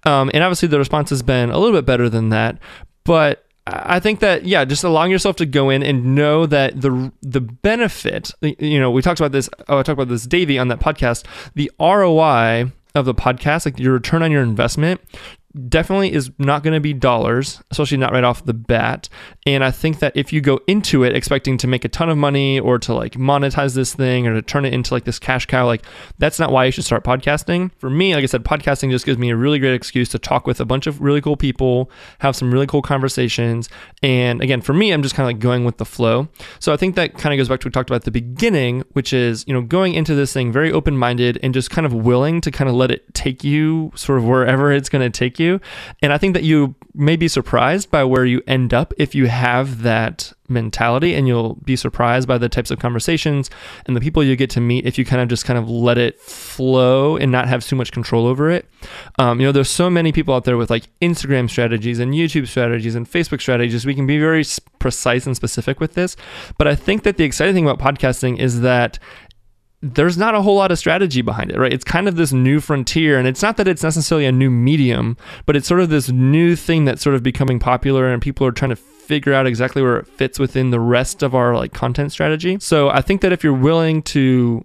Um, 0.04 0.30
and 0.34 0.42
obviously 0.42 0.68
the 0.68 0.78
response 0.78 1.10
has 1.10 1.22
been 1.22 1.50
a 1.50 1.58
little 1.58 1.76
bit 1.76 1.86
better 1.86 2.08
than 2.08 2.30
that. 2.30 2.58
But 3.04 3.45
I 3.66 3.98
think 3.98 4.20
that 4.20 4.44
yeah, 4.44 4.64
just 4.64 4.84
allowing 4.84 5.10
yourself 5.10 5.36
to 5.36 5.46
go 5.46 5.70
in 5.70 5.82
and 5.82 6.14
know 6.14 6.46
that 6.46 6.80
the 6.80 7.12
the 7.22 7.40
benefit, 7.40 8.30
you 8.40 8.78
know, 8.78 8.90
we 8.90 9.02
talked 9.02 9.18
about 9.18 9.32
this. 9.32 9.48
Oh, 9.68 9.78
I 9.78 9.82
talked 9.82 9.88
about 9.98 10.08
this, 10.08 10.24
Davey, 10.24 10.58
on 10.58 10.68
that 10.68 10.78
podcast. 10.78 11.24
The 11.54 11.70
ROI 11.80 12.70
of 12.94 13.04
the 13.04 13.14
podcast, 13.14 13.66
like 13.66 13.78
your 13.78 13.94
return 13.94 14.22
on 14.22 14.30
your 14.30 14.42
investment, 14.42 15.00
definitely 15.68 16.12
is 16.12 16.30
not 16.38 16.62
going 16.62 16.74
to 16.74 16.80
be 16.80 16.92
dollars, 16.92 17.62
especially 17.70 17.96
not 17.96 18.12
right 18.12 18.24
off 18.24 18.44
the 18.44 18.54
bat. 18.54 19.08
And 19.46 19.64
I 19.64 19.70
think 19.70 20.00
that 20.00 20.16
if 20.16 20.32
you 20.32 20.40
go 20.40 20.60
into 20.66 21.04
it 21.04 21.14
expecting 21.14 21.56
to 21.58 21.66
make 21.66 21.84
a 21.84 21.88
ton 21.88 22.08
of 22.08 22.18
money 22.18 22.60
or 22.60 22.78
to 22.80 22.94
like 22.94 23.12
monetize 23.12 23.74
this 23.74 23.94
thing 23.94 24.26
or 24.26 24.34
to 24.34 24.42
turn 24.42 24.64
it 24.64 24.74
into 24.74 24.92
like 24.92 25.04
this 25.04 25.18
cash 25.18 25.46
cow, 25.46 25.66
like 25.66 25.84
that's 26.18 26.38
not 26.38 26.52
why 26.52 26.64
you 26.64 26.72
should 26.72 26.84
start 26.84 27.04
podcasting. 27.04 27.70
For 27.78 27.88
me, 27.88 28.14
like 28.14 28.22
I 28.22 28.26
said, 28.26 28.44
podcasting 28.44 28.90
just 28.90 29.06
gives 29.06 29.18
me 29.18 29.30
a 29.30 29.36
really 29.36 29.58
great 29.58 29.74
excuse 29.74 30.08
to 30.10 30.18
talk 30.18 30.46
with 30.46 30.60
a 30.60 30.64
bunch 30.64 30.86
of 30.86 31.00
really 31.00 31.20
cool 31.20 31.36
people, 31.36 31.90
have 32.18 32.36
some 32.36 32.52
really 32.52 32.66
cool 32.66 32.82
conversations. 32.82 33.68
And 34.02 34.42
again, 34.42 34.60
for 34.60 34.74
me, 34.74 34.92
I'm 34.92 35.02
just 35.02 35.14
kind 35.14 35.28
of 35.28 35.34
like 35.34 35.40
going 35.40 35.64
with 35.64 35.78
the 35.78 35.86
flow. 35.86 36.28
So 36.58 36.72
I 36.72 36.76
think 36.76 36.96
that 36.96 37.16
kind 37.16 37.32
of 37.32 37.38
goes 37.38 37.48
back 37.48 37.60
to 37.60 37.66
what 37.66 37.70
we 37.70 37.72
talked 37.72 37.90
about 37.90 38.02
at 38.02 38.04
the 38.04 38.10
beginning, 38.10 38.84
which 38.92 39.12
is, 39.12 39.44
you 39.46 39.54
know, 39.54 39.62
going 39.62 39.94
into 39.94 40.14
this 40.14 40.32
thing 40.32 40.52
very 40.52 40.70
open 40.70 40.96
minded 40.96 41.38
and 41.42 41.54
just 41.54 41.70
kind 41.70 41.86
of 41.86 41.94
willing 41.94 42.40
to 42.42 42.50
kind 42.50 42.68
of 42.68 42.76
let 42.76 42.90
it 42.90 43.14
take 43.14 43.42
you 43.42 43.90
sort 43.94 44.18
of 44.18 44.24
wherever 44.24 44.72
it's 44.72 44.88
going 44.88 45.02
to 45.02 45.16
take 45.16 45.38
you 45.38 45.45
you. 45.46 45.60
And 46.02 46.12
I 46.12 46.18
think 46.18 46.34
that 46.34 46.42
you 46.42 46.74
may 46.94 47.16
be 47.16 47.28
surprised 47.28 47.90
by 47.90 48.04
where 48.04 48.24
you 48.24 48.42
end 48.46 48.72
up 48.72 48.92
if 48.98 49.14
you 49.14 49.26
have 49.26 49.82
that 49.82 50.32
mentality 50.48 51.14
and 51.14 51.26
you'll 51.26 51.54
be 51.64 51.76
surprised 51.76 52.28
by 52.28 52.38
the 52.38 52.48
types 52.48 52.70
of 52.70 52.78
conversations 52.78 53.50
and 53.86 53.96
the 53.96 54.00
people 54.00 54.22
you 54.22 54.36
get 54.36 54.50
to 54.50 54.60
meet 54.60 54.86
if 54.86 54.98
you 54.98 55.04
kind 55.04 55.20
of 55.20 55.28
just 55.28 55.44
kind 55.44 55.58
of 55.58 55.68
let 55.68 55.98
it 55.98 56.20
flow 56.20 57.16
and 57.16 57.32
not 57.32 57.48
have 57.48 57.64
too 57.64 57.76
much 57.76 57.92
control 57.92 58.26
over 58.26 58.50
it. 58.50 58.68
Um, 59.18 59.40
you 59.40 59.46
know, 59.46 59.52
there's 59.52 59.70
so 59.70 59.90
many 59.90 60.12
people 60.12 60.34
out 60.34 60.44
there 60.44 60.56
with 60.56 60.70
like 60.70 60.88
Instagram 61.00 61.50
strategies 61.50 61.98
and 61.98 62.14
YouTube 62.14 62.46
strategies 62.46 62.94
and 62.94 63.10
Facebook 63.10 63.40
strategies. 63.40 63.84
We 63.84 63.94
can 63.94 64.06
be 64.06 64.18
very 64.18 64.44
precise 64.78 65.26
and 65.26 65.36
specific 65.36 65.80
with 65.80 65.94
this. 65.94 66.16
But 66.58 66.68
I 66.68 66.74
think 66.74 67.02
that 67.02 67.16
the 67.16 67.24
exciting 67.24 67.54
thing 67.54 67.68
about 67.68 67.78
podcasting 67.78 68.38
is 68.38 68.60
that 68.60 68.98
there's 69.82 70.16
not 70.16 70.34
a 70.34 70.42
whole 70.42 70.56
lot 70.56 70.72
of 70.72 70.78
strategy 70.78 71.22
behind 71.22 71.50
it, 71.50 71.58
right? 71.58 71.72
It's 71.72 71.84
kind 71.84 72.08
of 72.08 72.16
this 72.16 72.32
new 72.32 72.60
frontier. 72.60 73.18
And 73.18 73.28
it's 73.28 73.42
not 73.42 73.56
that 73.58 73.68
it's 73.68 73.82
necessarily 73.82 74.26
a 74.26 74.32
new 74.32 74.50
medium, 74.50 75.16
but 75.44 75.56
it's 75.56 75.68
sort 75.68 75.80
of 75.80 75.90
this 75.90 76.08
new 76.08 76.56
thing 76.56 76.84
that's 76.84 77.02
sort 77.02 77.14
of 77.14 77.22
becoming 77.22 77.58
popular 77.58 78.08
and 78.08 78.22
people 78.22 78.46
are 78.46 78.52
trying 78.52 78.70
to 78.70 78.76
figure 78.76 79.32
out 79.32 79.46
exactly 79.46 79.82
where 79.82 79.98
it 79.98 80.06
fits 80.06 80.38
within 80.38 80.70
the 80.70 80.80
rest 80.80 81.22
of 81.22 81.34
our 81.34 81.54
like 81.54 81.72
content 81.72 82.10
strategy. 82.10 82.58
So 82.60 82.88
I 82.88 83.02
think 83.02 83.20
that 83.20 83.32
if 83.32 83.44
you're 83.44 83.52
willing 83.52 84.02
to 84.04 84.64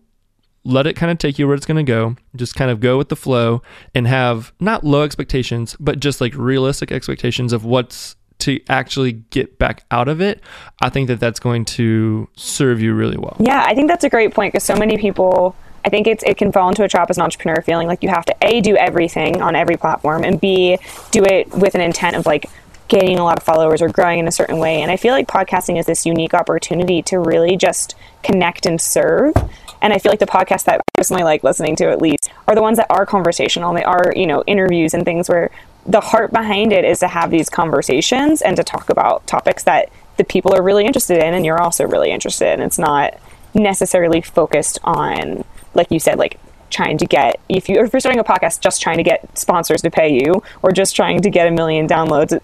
let 0.63 0.87
it 0.87 0.95
kind 0.95 1.11
of 1.11 1.17
take 1.17 1.39
you 1.39 1.47
where 1.47 1.55
it's 1.55 1.65
going 1.65 1.83
to 1.83 1.89
go, 1.89 2.15
just 2.35 2.55
kind 2.55 2.71
of 2.71 2.79
go 2.79 2.97
with 2.97 3.09
the 3.09 3.15
flow 3.15 3.61
and 3.93 4.07
have 4.07 4.53
not 4.59 4.83
low 4.83 5.03
expectations, 5.03 5.75
but 5.79 5.99
just 5.99 6.21
like 6.21 6.33
realistic 6.35 6.91
expectations 6.91 7.51
of 7.53 7.65
what's 7.65 8.15
to 8.41 8.59
actually 8.69 9.13
get 9.13 9.57
back 9.57 9.85
out 9.91 10.07
of 10.07 10.21
it, 10.21 10.41
I 10.81 10.89
think 10.89 11.07
that 11.07 11.19
that's 11.19 11.39
going 11.39 11.65
to 11.65 12.27
serve 12.35 12.81
you 12.81 12.93
really 12.93 13.17
well. 13.17 13.37
Yeah, 13.39 13.63
I 13.65 13.73
think 13.73 13.87
that's 13.87 14.03
a 14.03 14.09
great 14.09 14.33
point 14.33 14.53
because 14.53 14.63
so 14.63 14.75
many 14.75 14.97
people. 14.97 15.55
I 15.83 15.89
think 15.89 16.05
it's 16.05 16.23
it 16.27 16.37
can 16.37 16.51
fall 16.51 16.69
into 16.69 16.83
a 16.83 16.87
trap 16.87 17.09
as 17.09 17.17
an 17.17 17.23
entrepreneur 17.23 17.59
feeling 17.63 17.87
like 17.87 18.03
you 18.03 18.09
have 18.09 18.23
to 18.25 18.35
a 18.43 18.61
do 18.61 18.77
everything 18.77 19.41
on 19.41 19.55
every 19.55 19.77
platform 19.77 20.23
and 20.23 20.39
b 20.39 20.77
do 21.09 21.23
it 21.23 21.49
with 21.55 21.73
an 21.73 21.81
intent 21.81 22.15
of 22.15 22.27
like 22.27 22.45
gaining 22.91 23.17
a 23.17 23.23
lot 23.23 23.37
of 23.37 23.43
followers 23.43 23.81
or 23.81 23.87
growing 23.87 24.19
in 24.19 24.27
a 24.27 24.31
certain 24.31 24.57
way. 24.57 24.81
And 24.81 24.91
I 24.91 24.97
feel 24.97 25.13
like 25.13 25.25
podcasting 25.25 25.79
is 25.79 25.85
this 25.85 26.05
unique 26.05 26.33
opportunity 26.33 27.01
to 27.03 27.19
really 27.19 27.55
just 27.55 27.95
connect 28.21 28.65
and 28.65 28.79
serve. 28.81 29.33
And 29.81 29.93
I 29.93 29.97
feel 29.97 30.11
like 30.11 30.19
the 30.19 30.25
podcasts 30.25 30.65
that 30.65 30.79
I 30.79 30.81
personally 30.93 31.23
like 31.23 31.41
listening 31.41 31.77
to 31.77 31.89
at 31.89 32.01
least 32.01 32.29
are 32.49 32.53
the 32.53 32.61
ones 32.61 32.77
that 32.77 32.87
are 32.89 33.05
conversational 33.05 33.73
they 33.73 33.83
are, 33.83 34.11
you 34.15 34.27
know, 34.27 34.43
interviews 34.45 34.93
and 34.93 35.05
things 35.05 35.29
where 35.29 35.51
the 35.85 36.01
heart 36.01 36.31
behind 36.31 36.71
it 36.71 36.85
is 36.85 36.99
to 36.99 37.07
have 37.07 37.31
these 37.31 37.49
conversations 37.49 38.41
and 38.41 38.55
to 38.57 38.63
talk 38.63 38.89
about 38.89 39.25
topics 39.27 39.63
that 39.63 39.91
the 40.17 40.23
people 40.23 40.53
are 40.53 40.61
really 40.61 40.85
interested 40.85 41.17
in 41.17 41.33
and 41.33 41.45
you're 41.45 41.61
also 41.61 41.85
really 41.85 42.11
interested 42.11 42.53
in. 42.53 42.61
It's 42.61 42.79
not 42.79 43.17
necessarily 43.53 44.21
focused 44.21 44.79
on, 44.83 45.43
like 45.73 45.91
you 45.91 45.99
said, 45.99 46.17
like 46.19 46.39
trying 46.69 46.97
to 46.97 47.05
get 47.05 47.37
if 47.49 47.67
you 47.67 47.83
if 47.83 47.91
you're 47.91 47.99
starting 47.99 48.19
a 48.19 48.23
podcast 48.23 48.61
just 48.61 48.81
trying 48.81 48.95
to 48.95 49.03
get 49.03 49.37
sponsors 49.37 49.81
to 49.81 49.91
pay 49.91 50.13
you 50.13 50.41
or 50.63 50.71
just 50.71 50.95
trying 50.95 51.21
to 51.21 51.29
get 51.29 51.45
a 51.45 51.51
million 51.51 51.85
downloads 51.85 52.39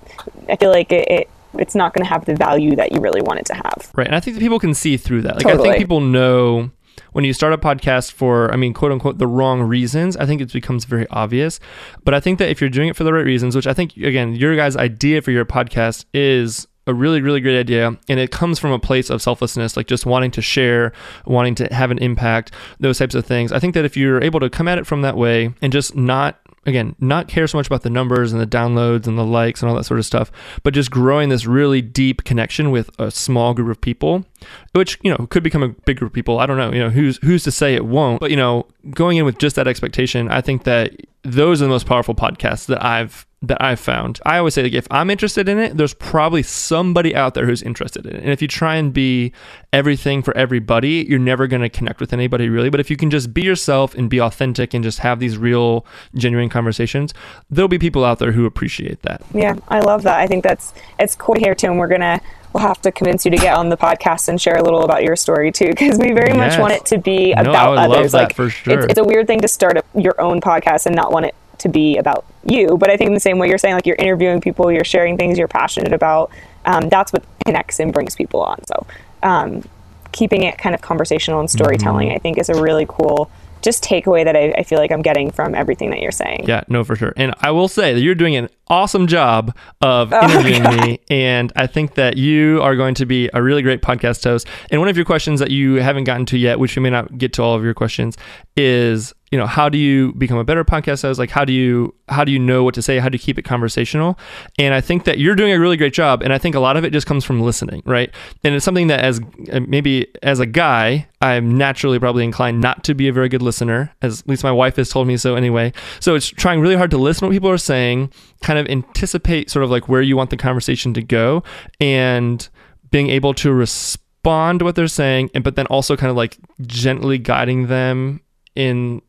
i 0.49 0.55
feel 0.57 0.69
like 0.69 0.91
it, 0.91 1.07
it 1.09 1.29
it's 1.53 1.75
not 1.75 1.93
going 1.93 2.03
to 2.03 2.09
have 2.09 2.25
the 2.25 2.35
value 2.35 2.75
that 2.75 2.91
you 2.91 2.99
really 2.99 3.21
want 3.21 3.39
it 3.39 3.45
to 3.45 3.53
have 3.53 3.89
Right. 3.95 4.05
And 4.05 4.15
I 4.15 4.19
think 4.19 4.35
that 4.35 4.41
people 4.41 4.59
can 4.59 4.73
see 4.73 4.95
through 4.95 5.23
that. 5.23 5.37
Like, 5.37 5.47
I 5.47 5.57
think 5.57 5.77
people 5.77 6.01
know 6.01 6.69
when 7.13 7.23
you 7.23 7.33
start 7.33 7.53
a 7.53 7.57
podcast 7.57 8.11
for, 8.11 8.51
I 8.51 8.55
mean, 8.55 8.73
quote 8.73 8.91
unquote, 8.91 9.17
the 9.17 9.27
wrong 9.27 9.61
reasons, 9.61 10.17
I 10.17 10.25
think 10.25 10.41
it 10.41 10.51
becomes 10.51 10.85
very 10.85 11.07
obvious. 11.09 11.59
But 12.03 12.13
I 12.13 12.19
think 12.19 12.39
that 12.39 12.49
if 12.49 12.61
you're 12.61 12.69
doing 12.69 12.89
it 12.89 12.95
for 12.95 13.03
the 13.03 13.13
right 13.13 13.25
reasons, 13.25 13.55
which 13.55 13.67
I 13.67 13.73
think, 13.73 13.95
again, 13.97 14.35
your 14.35 14.55
guys' 14.55 14.75
idea 14.75 15.21
for 15.21 15.31
your 15.31 15.45
podcast 15.45 16.05
is 16.13 16.67
a 16.87 16.93
really, 16.93 17.21
really 17.21 17.41
great 17.41 17.59
idea. 17.59 17.97
And 18.07 18.19
it 18.19 18.31
comes 18.31 18.59
from 18.59 18.71
a 18.71 18.79
place 18.79 19.09
of 19.09 19.21
selflessness, 19.21 19.75
like 19.75 19.87
just 19.87 20.05
wanting 20.05 20.31
to 20.31 20.41
share, 20.41 20.93
wanting 21.25 21.55
to 21.55 21.73
have 21.73 21.91
an 21.91 21.97
impact, 21.99 22.51
those 22.79 22.97
types 22.97 23.13
of 23.13 23.25
things. 23.25 23.51
I 23.51 23.59
think 23.59 23.73
that 23.73 23.85
if 23.85 23.97
you're 23.97 24.23
able 24.23 24.39
to 24.39 24.49
come 24.49 24.67
at 24.67 24.77
it 24.77 24.87
from 24.87 25.01
that 25.01 25.17
way 25.17 25.53
and 25.61 25.71
just 25.71 25.95
not 25.95 26.39
again, 26.67 26.95
not 26.99 27.27
care 27.27 27.47
so 27.47 27.57
much 27.57 27.67
about 27.67 27.81
the 27.81 27.89
numbers 27.89 28.33
and 28.33 28.41
the 28.41 28.45
downloads 28.45 29.07
and 29.07 29.17
the 29.17 29.25
likes 29.25 29.61
and 29.61 29.69
all 29.69 29.75
that 29.75 29.85
sort 29.85 29.99
of 29.99 30.05
stuff, 30.05 30.31
but 30.63 30.73
just 30.73 30.91
growing 30.91 31.29
this 31.29 31.45
really 31.45 31.81
deep 31.81 32.23
connection 32.23 32.71
with 32.71 32.89
a 32.99 33.09
small 33.09 33.53
group 33.53 33.69
of 33.69 33.81
people, 33.81 34.25
which, 34.73 34.99
you 35.01 35.09
know, 35.09 35.27
could 35.29 35.43
become 35.43 35.63
a 35.63 35.69
big 35.69 35.97
group 35.97 36.11
of 36.11 36.13
people. 36.13 36.39
I 36.39 36.45
don't 36.45 36.57
know, 36.57 36.71
you 36.71 36.79
know, 36.79 36.89
who's 36.89 37.17
who's 37.23 37.43
to 37.43 37.51
say 37.51 37.75
it 37.75 37.85
won't. 37.85 38.19
But, 38.19 38.31
you 38.31 38.37
know, 38.37 38.67
going 38.91 39.17
in 39.17 39.25
with 39.25 39.37
just 39.37 39.55
that 39.55 39.67
expectation, 39.67 40.29
I 40.29 40.41
think 40.41 40.63
that 40.63 40.93
those 41.23 41.61
are 41.61 41.65
the 41.65 41.69
most 41.69 41.85
powerful 41.85 42.15
podcasts 42.15 42.67
that 42.67 42.83
I've 42.83 43.26
that 43.43 43.61
I've 43.61 43.79
found. 43.79 44.19
I 44.25 44.39
always 44.39 44.55
say 44.55 44.63
like 44.63 44.73
if 44.73 44.87
I'm 44.89 45.09
interested 45.11 45.47
in 45.47 45.59
it, 45.59 45.77
there's 45.77 45.93
probably 45.93 46.41
somebody 46.41 47.15
out 47.15 47.35
there 47.35 47.45
who's 47.45 47.61
interested 47.61 48.05
in 48.05 48.15
it. 48.15 48.23
And 48.23 48.31
if 48.31 48.41
you 48.41 48.47
try 48.47 48.75
and 48.77 48.91
be 48.91 49.31
everything 49.71 50.23
for 50.23 50.35
everybody, 50.35 51.05
you're 51.07 51.19
never 51.19 51.45
going 51.45 51.61
to 51.61 51.69
connect 51.69 51.99
with 51.99 52.13
anybody 52.13 52.49
really. 52.49 52.71
But 52.71 52.79
if 52.79 52.89
you 52.89 52.97
can 52.97 53.11
just 53.11 53.33
be 53.35 53.43
yourself 53.43 53.93
and 53.93 54.09
be 54.09 54.19
authentic 54.19 54.73
and 54.73 54.83
just 54.83 54.99
have 54.99 55.19
these 55.19 55.37
real 55.37 55.85
genuine 56.15 56.49
conversations, 56.49 57.13
there'll 57.51 57.67
be 57.67 57.77
people 57.77 58.03
out 58.03 58.17
there 58.17 58.31
who 58.31 58.45
appreciate 58.45 59.03
that. 59.03 59.21
Yeah, 59.35 59.55
I 59.67 59.81
love 59.81 60.01
that. 60.03 60.19
I 60.19 60.25
think 60.25 60.43
that's 60.43 60.73
it's 60.99 61.15
cool 61.15 61.35
to 61.35 61.41
hear 61.41 61.53
too, 61.53 61.67
and 61.67 61.77
we're 61.77 61.87
gonna 61.89 62.19
we'll 62.53 62.63
have 62.63 62.81
to 62.81 62.91
convince 62.91 63.23
you 63.23 63.29
to 63.29 63.37
get 63.37 63.55
on 63.55 63.69
the 63.69 63.77
podcast 63.77 64.29
and 64.29 64.41
share 64.41 64.55
a 64.55 64.63
little 64.63 64.83
about 64.83 65.03
your 65.03 65.15
story 65.15 65.51
too, 65.51 65.67
because 65.67 65.99
we 65.99 66.11
very 66.11 66.33
much 66.33 66.57
want 66.57 66.73
it 66.73 66.85
to 66.87 66.97
be 66.97 67.33
No, 67.35 67.41
I 67.41 67.41
about 67.41 67.75
love 67.75 67.91
others. 67.91 68.13
that 68.13 68.17
like 68.17 68.35
for 68.35 68.49
sure. 68.49 68.79
it's, 68.79 68.93
it's 68.93 68.99
a 68.99 69.03
weird 69.03 69.27
thing 69.27 69.41
to 69.41 69.47
start 69.47 69.77
a, 69.77 69.83
your 69.93 70.19
own 70.19 70.41
podcast 70.41 70.87
and 70.87 70.95
not 70.95 71.11
want 71.11 71.27
it 71.27 71.35
to 71.67 71.71
be 71.71 71.97
about 71.97 72.25
you. 72.43 72.77
But 72.77 72.89
I 72.89 72.97
think 72.97 73.09
in 73.09 73.13
the 73.13 73.19
same 73.19 73.37
way 73.39 73.49
you're 73.49 73.57
saying, 73.57 73.75
like 73.75 73.85
you're 73.85 73.95
interviewing 73.97 74.41
people, 74.41 74.71
you're 74.71 74.83
sharing 74.83 75.17
things 75.17 75.37
you're 75.37 75.47
passionate 75.47 75.93
about. 75.93 76.31
Um, 76.65 76.89
that's 76.89 77.13
what 77.13 77.23
connects 77.45 77.79
and 77.79 77.93
brings 77.93 78.15
people 78.15 78.41
on. 78.41 78.63
So 78.65 78.87
um, 79.23 79.63
keeping 80.11 80.43
it 80.43 80.57
kind 80.57 80.75
of 80.75 80.81
conversational 80.81 81.39
and 81.39 81.49
storytelling, 81.49 82.09
Mm-hmm. 82.09 82.15
I 82.15 82.19
think, 82.19 82.37
is 82.37 82.49
a 82.49 82.61
really 82.61 82.85
cool 82.87 83.29
just 83.61 83.83
takeaway 83.83 84.23
that 84.23 84.35
I, 84.35 84.53
I 84.57 84.63
feel 84.63 84.77
like 84.77 84.91
I'm 84.91 85.01
getting 85.01 85.31
from 85.31 85.55
everything 85.55 85.89
that 85.89 85.99
you're 85.99 86.11
saying. 86.11 86.45
Yeah, 86.47 86.63
no, 86.67 86.83
for 86.83 86.95
sure. 86.95 87.13
And 87.17 87.33
I 87.41 87.51
will 87.51 87.67
say 87.67 87.93
that 87.93 88.01
you're 88.01 88.15
doing 88.15 88.35
an 88.35 88.49
awesome 88.67 89.07
job 89.07 89.55
of 89.81 90.13
Oh, 90.13 90.21
interviewing 90.23 90.63
me. 90.81 90.99
And 91.09 91.51
I 91.55 91.67
think 91.67 91.95
that 91.95 92.17
you 92.17 92.61
are 92.61 92.75
going 92.75 92.93
to 92.95 93.05
be 93.05 93.29
a 93.33 93.41
really 93.41 93.61
great 93.61 93.81
podcast 93.81 94.23
host. 94.23 94.47
And 94.69 94.79
one 94.79 94.89
of 94.89 94.95
your 94.95 95.05
questions 95.05 95.39
that 95.39 95.51
you 95.51 95.75
haven't 95.75 96.03
gotten 96.03 96.25
to 96.27 96.37
yet, 96.37 96.59
which 96.59 96.75
we 96.75 96.81
may 96.81 96.89
not 96.91 97.17
get 97.17 97.33
to 97.33 97.43
all 97.43 97.55
of 97.55 97.63
your 97.63 97.73
questions, 97.73 98.15
is 98.55 99.13
you 99.31 99.37
know 99.37 99.45
how 99.45 99.67
do 99.67 99.77
you 99.77 100.13
become 100.13 100.37
a 100.37 100.43
better 100.43 100.63
podcast 100.63 101.01
host? 101.01 101.19
Like 101.19 101.29
how 101.29 101.43
do 101.43 101.51
you 101.51 101.93
how 102.07 102.23
do 102.23 102.31
you 102.31 102.39
know 102.39 102.63
what 102.63 102.73
to 102.75 102.81
say? 102.81 102.99
How 102.99 103.09
do 103.09 103.15
you 103.15 103.19
keep 103.19 103.37
it 103.37 103.43
conversational? 103.43 104.17
And 104.57 104.73
i 104.73 104.81
think 104.81 105.03
that 105.03 105.19
you're 105.19 105.35
doing 105.35 105.51
a 105.51 105.59
really 105.59 105.77
great 105.77 105.93
job 105.93 106.21
and 106.21 106.31
i 106.31 106.37
think 106.37 106.55
a 106.55 106.59
lot 106.59 106.77
of 106.77 106.83
it 106.85 106.91
just 106.91 107.07
comes 107.07 107.25
from 107.25 107.41
listening 107.41 107.81
right? 107.85 108.11
And 108.43 108.55
it's 108.55 108.65
something 108.65 108.87
that 108.87 109.01
as 109.01 109.19
uh, 109.51 109.59
maybe 109.67 110.07
as 110.23 110.39
a 110.39 110.45
guy 110.45 111.07
i'm 111.21 111.57
naturally 111.57 111.99
probably 111.99 112.23
inclined 112.23 112.61
not 112.61 112.83
to 112.83 112.93
be 112.93 113.07
a 113.07 113.13
very 113.13 113.27
good 113.27 113.41
listener 113.41 113.93
as 114.01 114.21
at 114.21 114.29
least 114.29 114.43
my 114.43 114.51
wife 114.51 114.75
has 114.77 114.89
told 114.89 115.07
me 115.07 115.17
so 115.17 115.35
anyway. 115.35 115.73
So 115.99 116.15
it's 116.15 116.27
trying 116.27 116.61
really 116.61 116.75
hard 116.75 116.91
to 116.91 116.97
listen 116.97 117.21
to 117.21 117.25
what 117.27 117.33
people 117.33 117.49
are 117.49 117.57
saying 117.57 118.11
kind 118.41 118.59
of 118.59 118.67
anticipate 118.67 119.49
sort 119.49 119.63
of 119.63 119.71
like 119.71 119.89
where 119.89 120.01
you 120.01 120.15
want 120.15 120.29
the 120.29 120.37
conversation 120.37 120.93
to 120.93 121.01
go 121.01 121.43
and 121.79 122.47
being 122.91 123.09
able 123.09 123.33
to 123.33 123.51
respond 123.51 124.59
to 124.59 124.65
what 124.65 124.75
they're 124.75 124.87
saying 124.87 125.29
and 125.33 125.43
but 125.43 125.55
then 125.55 125.65
also 125.67 125.97
kind 125.97 126.09
of 126.09 126.15
like 126.15 126.37
gently 126.61 127.17
guiding 127.17 127.67
them 127.67 128.21
in 128.55 129.01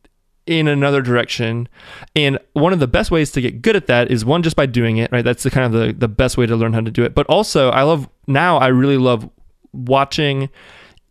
in 0.48 0.66
another 0.66 1.02
direction. 1.02 1.68
And 2.16 2.38
one 2.54 2.72
of 2.72 2.80
the 2.80 2.86
best 2.86 3.10
ways 3.10 3.30
to 3.32 3.40
get 3.40 3.62
good 3.62 3.76
at 3.76 3.86
that 3.86 4.10
is 4.10 4.24
one 4.24 4.42
just 4.42 4.56
by 4.56 4.66
doing 4.66 4.96
it 4.96 5.12
right? 5.12 5.24
That's 5.24 5.42
the 5.42 5.50
kind 5.50 5.66
of 5.66 5.80
the, 5.80 5.92
the 5.92 6.08
best 6.08 6.36
way 6.36 6.46
to 6.46 6.56
learn 6.56 6.72
how 6.72 6.80
to 6.80 6.90
do 6.90 7.04
it. 7.04 7.14
But 7.14 7.26
also 7.28 7.70
i 7.70 7.82
love 7.82 8.08
now 8.26 8.58
i 8.58 8.68
really 8.68 8.96
love 8.96 9.28
watching 9.72 10.48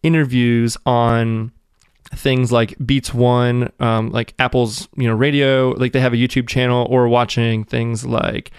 interviews 0.04 0.78
on 0.86 1.52
things 2.16 2.52
like 2.52 2.76
beats 2.86 3.14
one 3.14 3.72
um, 3.80 4.12
like 4.12 4.34
apple's 4.40 4.88
you 4.96 5.08
know 5.08 5.14
radio 5.14 5.70
like 5.72 5.92
they 5.92 6.00
have 6.00 6.14
a 6.14 6.18
youtube 6.18 6.48
channel 6.48 6.88
or 6.90 7.08
watching 7.08 7.66
things 7.66 8.06
like 8.06 8.52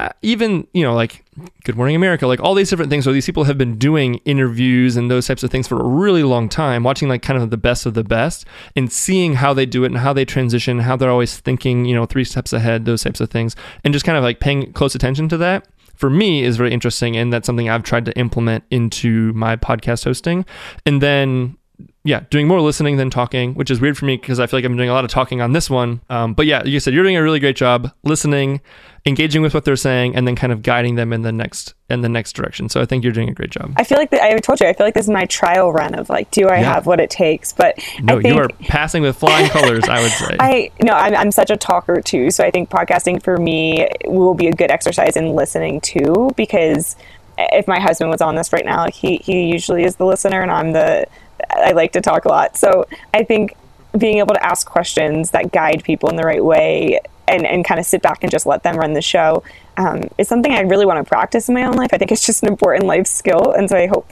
Uh, 0.00 0.08
even 0.22 0.66
you 0.72 0.82
know 0.82 0.94
like 0.94 1.26
good 1.64 1.76
morning 1.76 1.94
america 1.94 2.26
like 2.26 2.40
all 2.40 2.54
these 2.54 2.70
different 2.70 2.88
things 2.88 3.04
where 3.04 3.12
these 3.12 3.26
people 3.26 3.44
have 3.44 3.58
been 3.58 3.76
doing 3.76 4.14
interviews 4.24 4.96
and 4.96 5.10
those 5.10 5.26
types 5.26 5.42
of 5.42 5.50
things 5.50 5.68
for 5.68 5.78
a 5.78 5.84
really 5.84 6.22
long 6.22 6.48
time 6.48 6.82
watching 6.82 7.06
like 7.06 7.20
kind 7.20 7.42
of 7.42 7.50
the 7.50 7.58
best 7.58 7.84
of 7.84 7.92
the 7.92 8.02
best 8.02 8.46
and 8.74 8.90
seeing 8.90 9.34
how 9.34 9.52
they 9.52 9.66
do 9.66 9.84
it 9.84 9.88
and 9.88 9.98
how 9.98 10.14
they 10.14 10.24
transition 10.24 10.78
how 10.78 10.96
they're 10.96 11.10
always 11.10 11.38
thinking 11.40 11.84
you 11.84 11.94
know 11.94 12.06
three 12.06 12.24
steps 12.24 12.54
ahead 12.54 12.86
those 12.86 13.02
types 13.02 13.20
of 13.20 13.28
things 13.28 13.54
and 13.84 13.92
just 13.92 14.06
kind 14.06 14.16
of 14.16 14.24
like 14.24 14.40
paying 14.40 14.72
close 14.72 14.94
attention 14.94 15.28
to 15.28 15.36
that 15.36 15.68
for 15.96 16.08
me 16.08 16.42
is 16.42 16.56
very 16.56 16.72
interesting 16.72 17.14
and 17.14 17.30
that's 17.30 17.44
something 17.44 17.68
i've 17.68 17.82
tried 17.82 18.06
to 18.06 18.16
implement 18.16 18.64
into 18.70 19.34
my 19.34 19.54
podcast 19.54 20.04
hosting. 20.04 20.46
And 20.86 21.02
then 21.02 21.58
yeah, 22.02 22.20
doing 22.30 22.48
more 22.48 22.60
listening 22.62 22.96
than 22.96 23.10
talking, 23.10 23.54
which 23.54 23.70
is 23.70 23.78
weird 23.80 23.98
for 23.98 24.06
me 24.06 24.16
because 24.16 24.40
I 24.40 24.46
feel 24.46 24.56
like 24.58 24.64
I'm 24.64 24.74
doing 24.76 24.88
a 24.88 24.92
lot 24.94 25.04
of 25.04 25.10
talking 25.10 25.42
on 25.42 25.52
this 25.52 25.68
one. 25.68 26.00
Um, 26.08 26.32
but 26.32 26.46
yeah, 26.46 26.58
like 26.60 26.68
you 26.68 26.80
said, 26.80 26.94
you're 26.94 27.02
doing 27.02 27.16
a 27.16 27.22
really 27.22 27.40
great 27.40 27.56
job 27.56 27.92
listening, 28.04 28.62
engaging 29.04 29.42
with 29.42 29.52
what 29.52 29.66
they're 29.66 29.76
saying, 29.76 30.16
and 30.16 30.26
then 30.26 30.34
kind 30.34 30.50
of 30.50 30.62
guiding 30.62 30.94
them 30.94 31.12
in 31.12 31.20
the 31.22 31.30
next 31.32 31.74
in 31.90 32.00
the 32.00 32.08
next 32.08 32.32
direction. 32.32 32.70
So 32.70 32.80
I 32.80 32.86
think 32.86 33.04
you're 33.04 33.12
doing 33.12 33.28
a 33.28 33.34
great 33.34 33.50
job. 33.50 33.74
I 33.76 33.84
feel 33.84 33.98
like 33.98 34.10
the, 34.10 34.22
I 34.22 34.34
told 34.38 34.60
you 34.60 34.66
I 34.66 34.72
feel 34.72 34.86
like 34.86 34.94
this 34.94 35.04
is 35.06 35.10
my 35.10 35.26
trial 35.26 35.72
run 35.72 35.94
of 35.94 36.08
like, 36.08 36.30
do 36.30 36.48
I 36.48 36.60
Yeah. 36.60 36.72
have 36.74 36.86
what 36.86 37.00
it 37.00 37.10
takes? 37.10 37.52
But 37.52 37.78
No, 38.02 38.16
I 38.18 38.22
think 38.22 38.34
you 38.34 38.40
are 38.40 38.48
passing 38.60 39.02
with 39.02 39.16
flying 39.16 39.50
colors. 39.50 39.84
I 39.86 40.00
would 40.00 40.12
say. 40.12 40.36
I 40.40 40.70
no, 40.82 40.94
I'm, 40.94 41.14
I'm 41.14 41.30
such 41.32 41.50
a 41.50 41.56
talker 41.56 42.00
too. 42.00 42.30
So 42.30 42.44
I 42.44 42.50
think 42.50 42.70
podcasting 42.70 43.22
for 43.22 43.36
me 43.36 43.86
will 44.06 44.32
be 44.34 44.46
a 44.46 44.52
good 44.52 44.70
exercise 44.70 45.16
in 45.18 45.34
listening 45.34 45.82
too. 45.82 46.30
Because 46.34 46.96
if 47.36 47.68
my 47.68 47.78
husband 47.78 48.08
was 48.10 48.22
on 48.22 48.36
this 48.36 48.54
right 48.54 48.64
now, 48.64 48.86
he 48.90 49.16
he 49.18 49.48
usually 49.50 49.84
is 49.84 49.96
the 49.96 50.06
listener, 50.06 50.40
and 50.40 50.50
I'm 50.50 50.72
the 50.72 51.06
I 51.50 51.72
like 51.72 51.92
to 51.92 52.00
talk 52.00 52.24
a 52.24 52.28
lot. 52.28 52.56
So 52.56 52.86
I 53.14 53.24
think 53.24 53.56
being 53.96 54.18
able 54.18 54.34
to 54.34 54.44
ask 54.44 54.66
questions 54.66 55.30
that 55.32 55.52
guide 55.52 55.82
people 55.84 56.08
in 56.10 56.16
the 56.16 56.22
right 56.22 56.44
way 56.44 57.00
and, 57.26 57.46
and 57.46 57.64
kind 57.64 57.78
of 57.78 57.86
sit 57.86 58.02
back 58.02 58.22
and 58.22 58.30
just 58.30 58.46
let 58.46 58.62
them 58.62 58.76
run 58.76 58.92
the 58.92 59.02
show 59.02 59.42
um, 59.76 60.02
is 60.18 60.28
something 60.28 60.52
I 60.52 60.60
really 60.60 60.86
want 60.86 61.04
to 61.04 61.08
practice 61.08 61.48
in 61.48 61.54
my 61.54 61.64
own 61.64 61.74
life. 61.74 61.90
I 61.92 61.98
think 61.98 62.12
it's 62.12 62.26
just 62.26 62.42
an 62.42 62.48
important 62.48 62.84
life 62.84 63.06
skill. 63.06 63.52
And 63.52 63.68
so 63.68 63.76
I 63.76 63.86
hope 63.86 64.08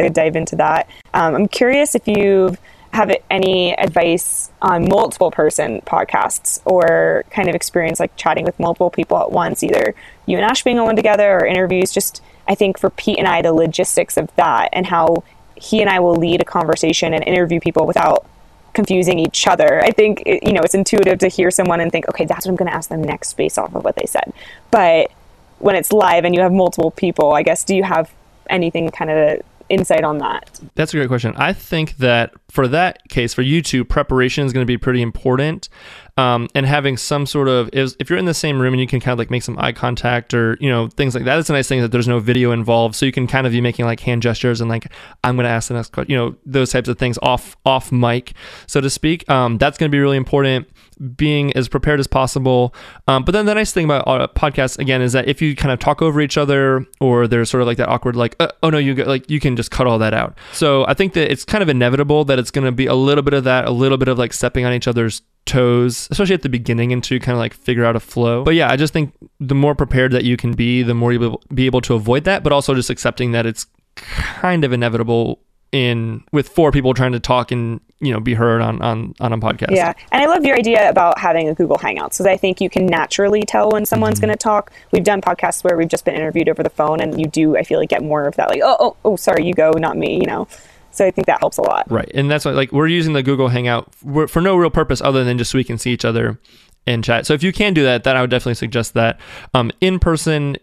could 0.00 0.14
dive 0.14 0.36
into 0.36 0.56
that. 0.56 0.88
Um, 1.14 1.34
I'm 1.34 1.48
curious 1.48 1.94
if 1.94 2.06
you 2.08 2.56
have 2.92 3.10
any 3.30 3.74
advice 3.78 4.50
on 4.60 4.86
multiple 4.86 5.30
person 5.30 5.80
podcasts 5.86 6.60
or 6.66 7.24
kind 7.30 7.48
of 7.48 7.54
experience 7.54 7.98
like 7.98 8.14
chatting 8.16 8.44
with 8.44 8.58
multiple 8.60 8.90
people 8.90 9.18
at 9.18 9.32
once, 9.32 9.62
either 9.62 9.94
you 10.26 10.36
and 10.36 10.44
Ash 10.44 10.62
being 10.62 10.78
on 10.78 10.84
one 10.84 10.96
together 10.96 11.38
or 11.38 11.46
interviews. 11.46 11.90
Just, 11.90 12.22
I 12.46 12.54
think 12.54 12.78
for 12.78 12.90
Pete 12.90 13.18
and 13.18 13.26
I, 13.26 13.40
the 13.40 13.52
logistics 13.52 14.18
of 14.18 14.34
that 14.36 14.68
and 14.74 14.86
how 14.86 15.24
he 15.62 15.80
and 15.80 15.88
I 15.88 16.00
will 16.00 16.16
lead 16.16 16.42
a 16.42 16.44
conversation 16.44 17.14
and 17.14 17.22
interview 17.24 17.60
people 17.60 17.86
without 17.86 18.26
confusing 18.74 19.18
each 19.18 19.46
other. 19.46 19.80
I 19.82 19.90
think 19.90 20.22
you 20.26 20.52
know 20.52 20.60
it's 20.62 20.74
intuitive 20.74 21.18
to 21.20 21.28
hear 21.28 21.50
someone 21.50 21.80
and 21.80 21.92
think, 21.92 22.08
okay, 22.08 22.24
that's 22.24 22.46
what 22.46 22.50
I'm 22.50 22.56
going 22.56 22.70
to 22.70 22.76
ask 22.76 22.88
them 22.88 23.02
next 23.02 23.34
based 23.34 23.58
off 23.58 23.74
of 23.74 23.84
what 23.84 23.94
they 23.96 24.06
said. 24.06 24.32
But 24.70 25.12
when 25.58 25.76
it's 25.76 25.92
live 25.92 26.24
and 26.24 26.34
you 26.34 26.40
have 26.40 26.52
multiple 26.52 26.90
people, 26.90 27.32
I 27.32 27.44
guess 27.44 27.62
do 27.62 27.76
you 27.76 27.84
have 27.84 28.10
anything 28.50 28.90
kind 28.90 29.10
of 29.10 29.42
insight 29.68 30.02
on 30.02 30.18
that? 30.18 30.60
That's 30.74 30.92
a 30.92 30.96
great 30.96 31.08
question. 31.08 31.32
I 31.36 31.52
think 31.52 31.96
that 31.98 32.34
for 32.52 32.68
that 32.68 33.08
case, 33.08 33.32
for 33.32 33.40
you 33.40 33.62
two, 33.62 33.82
preparation 33.82 34.44
is 34.44 34.52
going 34.52 34.60
to 34.60 34.70
be 34.70 34.76
pretty 34.76 35.00
important. 35.00 35.70
Um, 36.18 36.48
and 36.54 36.66
having 36.66 36.98
some 36.98 37.24
sort 37.24 37.48
of 37.48 37.70
if 37.72 38.10
you're 38.10 38.18
in 38.18 38.26
the 38.26 38.34
same 38.34 38.60
room 38.60 38.74
and 38.74 38.80
you 38.82 38.86
can 38.86 39.00
kind 39.00 39.14
of 39.14 39.18
like 39.18 39.30
make 39.30 39.42
some 39.42 39.58
eye 39.58 39.72
contact 39.72 40.34
or 40.34 40.58
you 40.60 40.68
know 40.68 40.88
things 40.88 41.14
like 41.14 41.24
that. 41.24 41.38
It's 41.38 41.48
a 41.48 41.54
nice 41.54 41.68
thing 41.68 41.80
that 41.80 41.90
there's 41.90 42.06
no 42.06 42.18
video 42.18 42.52
involved, 42.52 42.94
so 42.96 43.06
you 43.06 43.12
can 43.12 43.26
kind 43.26 43.46
of 43.46 43.52
be 43.54 43.62
making 43.62 43.86
like 43.86 44.00
hand 44.00 44.20
gestures 44.20 44.60
and 44.60 44.68
like 44.68 44.92
I'm 45.24 45.36
going 45.36 45.44
to 45.44 45.50
ask 45.50 45.68
the 45.68 45.74
next 45.74 45.92
question. 45.92 46.12
You 46.12 46.18
know 46.18 46.36
those 46.44 46.70
types 46.70 46.90
of 46.90 46.98
things 46.98 47.18
off 47.22 47.56
off 47.64 47.90
mic, 47.90 48.34
so 48.66 48.82
to 48.82 48.90
speak. 48.90 49.26
Um, 49.30 49.56
that's 49.56 49.78
going 49.78 49.90
to 49.90 49.96
be 49.96 50.00
really 50.00 50.18
important. 50.18 50.68
Being 51.16 51.56
as 51.56 51.68
prepared 51.68 51.98
as 51.98 52.06
possible. 52.06 52.74
Um, 53.08 53.24
but 53.24 53.32
then 53.32 53.46
the 53.46 53.54
nice 53.54 53.72
thing 53.72 53.86
about 53.86 54.06
uh, 54.06 54.28
podcasts 54.36 54.78
again 54.78 55.00
is 55.00 55.14
that 55.14 55.26
if 55.26 55.40
you 55.40 55.56
kind 55.56 55.72
of 55.72 55.80
talk 55.80 56.02
over 56.02 56.20
each 56.20 56.36
other 56.36 56.86
or 57.00 57.26
there's 57.26 57.48
sort 57.48 57.62
of 57.62 57.66
like 57.66 57.78
that 57.78 57.88
awkward 57.88 58.14
like 58.14 58.36
uh, 58.38 58.48
oh 58.62 58.68
no 58.68 58.78
you 58.78 58.94
go, 58.94 59.04
like 59.04 59.28
you 59.30 59.40
can 59.40 59.56
just 59.56 59.70
cut 59.70 59.86
all 59.86 59.98
that 59.98 60.12
out. 60.12 60.36
So 60.52 60.86
I 60.86 60.92
think 60.92 61.14
that 61.14 61.32
it's 61.32 61.46
kind 61.46 61.62
of 61.62 61.70
inevitable 61.70 62.26
that 62.26 62.38
it's 62.42 62.50
going 62.50 62.66
to 62.66 62.72
be 62.72 62.86
a 62.86 62.94
little 62.94 63.22
bit 63.22 63.32
of 63.32 63.44
that, 63.44 63.64
a 63.64 63.70
little 63.70 63.96
bit 63.96 64.08
of 64.08 64.18
like 64.18 64.32
stepping 64.34 64.66
on 64.66 64.72
each 64.74 64.86
other's 64.86 65.22
toes, 65.46 66.06
especially 66.10 66.34
at 66.34 66.42
the 66.42 66.48
beginning, 66.50 66.92
and 66.92 67.02
to 67.04 67.18
kind 67.18 67.32
of 67.32 67.38
like 67.38 67.54
figure 67.54 67.84
out 67.84 67.96
a 67.96 68.00
flow. 68.00 68.44
But 68.44 68.54
yeah, 68.54 68.70
I 68.70 68.76
just 68.76 68.92
think 68.92 69.14
the 69.40 69.54
more 69.54 69.74
prepared 69.74 70.12
that 70.12 70.24
you 70.24 70.36
can 70.36 70.52
be, 70.52 70.82
the 70.82 70.94
more 70.94 71.12
you'll 71.12 71.42
be 71.54 71.64
able 71.66 71.80
to 71.82 71.94
avoid 71.94 72.24
that, 72.24 72.42
but 72.42 72.52
also 72.52 72.74
just 72.74 72.90
accepting 72.90 73.32
that 73.32 73.46
it's 73.46 73.66
kind 73.96 74.64
of 74.64 74.72
inevitable 74.72 75.40
in 75.72 76.22
with 76.32 76.50
four 76.50 76.70
people 76.70 76.92
trying 76.92 77.12
to 77.12 77.18
talk 77.20 77.50
and 77.50 77.80
you 77.98 78.12
know 78.12 78.20
be 78.20 78.34
heard 78.34 78.60
on 78.60 78.82
on 78.82 79.14
on 79.20 79.32
a 79.32 79.38
podcast. 79.38 79.70
Yeah, 79.74 79.94
and 80.12 80.22
I 80.22 80.26
love 80.26 80.44
your 80.44 80.54
idea 80.54 80.86
about 80.90 81.18
having 81.18 81.48
a 81.48 81.54
Google 81.54 81.78
Hangouts 81.78 82.10
because 82.10 82.26
I 82.26 82.36
think 82.36 82.60
you 82.60 82.68
can 82.68 82.84
naturally 82.84 83.42
tell 83.42 83.70
when 83.70 83.86
someone's 83.86 84.16
Mm-hmm. 84.18 84.26
going 84.26 84.36
to 84.36 84.42
talk. 84.42 84.70
We've 84.92 85.02
done 85.02 85.22
podcasts 85.22 85.64
where 85.64 85.76
we've 85.78 85.88
just 85.88 86.04
been 86.04 86.14
interviewed 86.14 86.50
over 86.50 86.62
the 86.62 86.68
phone, 86.70 87.00
and 87.00 87.18
you 87.18 87.26
do 87.26 87.56
I 87.56 87.62
feel 87.62 87.78
like 87.80 87.88
get 87.88 88.02
more 88.02 88.26
of 88.26 88.36
that 88.36 88.50
like 88.50 88.60
oh 88.62 88.76
oh 88.80 88.96
oh 89.04 89.16
sorry 89.16 89.46
you 89.46 89.54
go 89.54 89.70
not 89.70 89.96
me 89.96 90.16
you 90.20 90.26
know. 90.26 90.46
So 90.92 91.06
I 91.06 91.10
think 91.10 91.26
that 91.26 91.40
helps 91.40 91.58
a 91.58 91.62
lot. 91.62 91.90
Right. 91.90 92.10
And 92.14 92.30
that's 92.30 92.44
why, 92.44 92.52
like, 92.52 92.70
we're 92.70 92.86
using 92.86 93.14
the 93.14 93.22
Google 93.22 93.48
Hangout 93.48 93.94
for, 93.94 94.28
for 94.28 94.40
no 94.40 94.56
real 94.56 94.70
purpose 94.70 95.00
other 95.00 95.24
than 95.24 95.38
just 95.38 95.50
so 95.50 95.58
we 95.58 95.64
can 95.64 95.78
see 95.78 95.90
each 95.90 96.04
other 96.04 96.38
and 96.86 97.02
chat. 97.02 97.26
So 97.26 97.34
if 97.34 97.42
you 97.42 97.52
can 97.52 97.74
do 97.74 97.82
that, 97.82 98.04
then 98.04 98.16
I 98.16 98.20
would 98.20 98.30
definitely 98.30 98.54
suggest 98.54 98.94
that. 98.94 99.18
Um, 99.54 99.72
in 99.80 99.98
person 99.98 100.56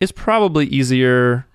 is 0.00 0.12
probably 0.12 0.66
easier, 0.66 1.46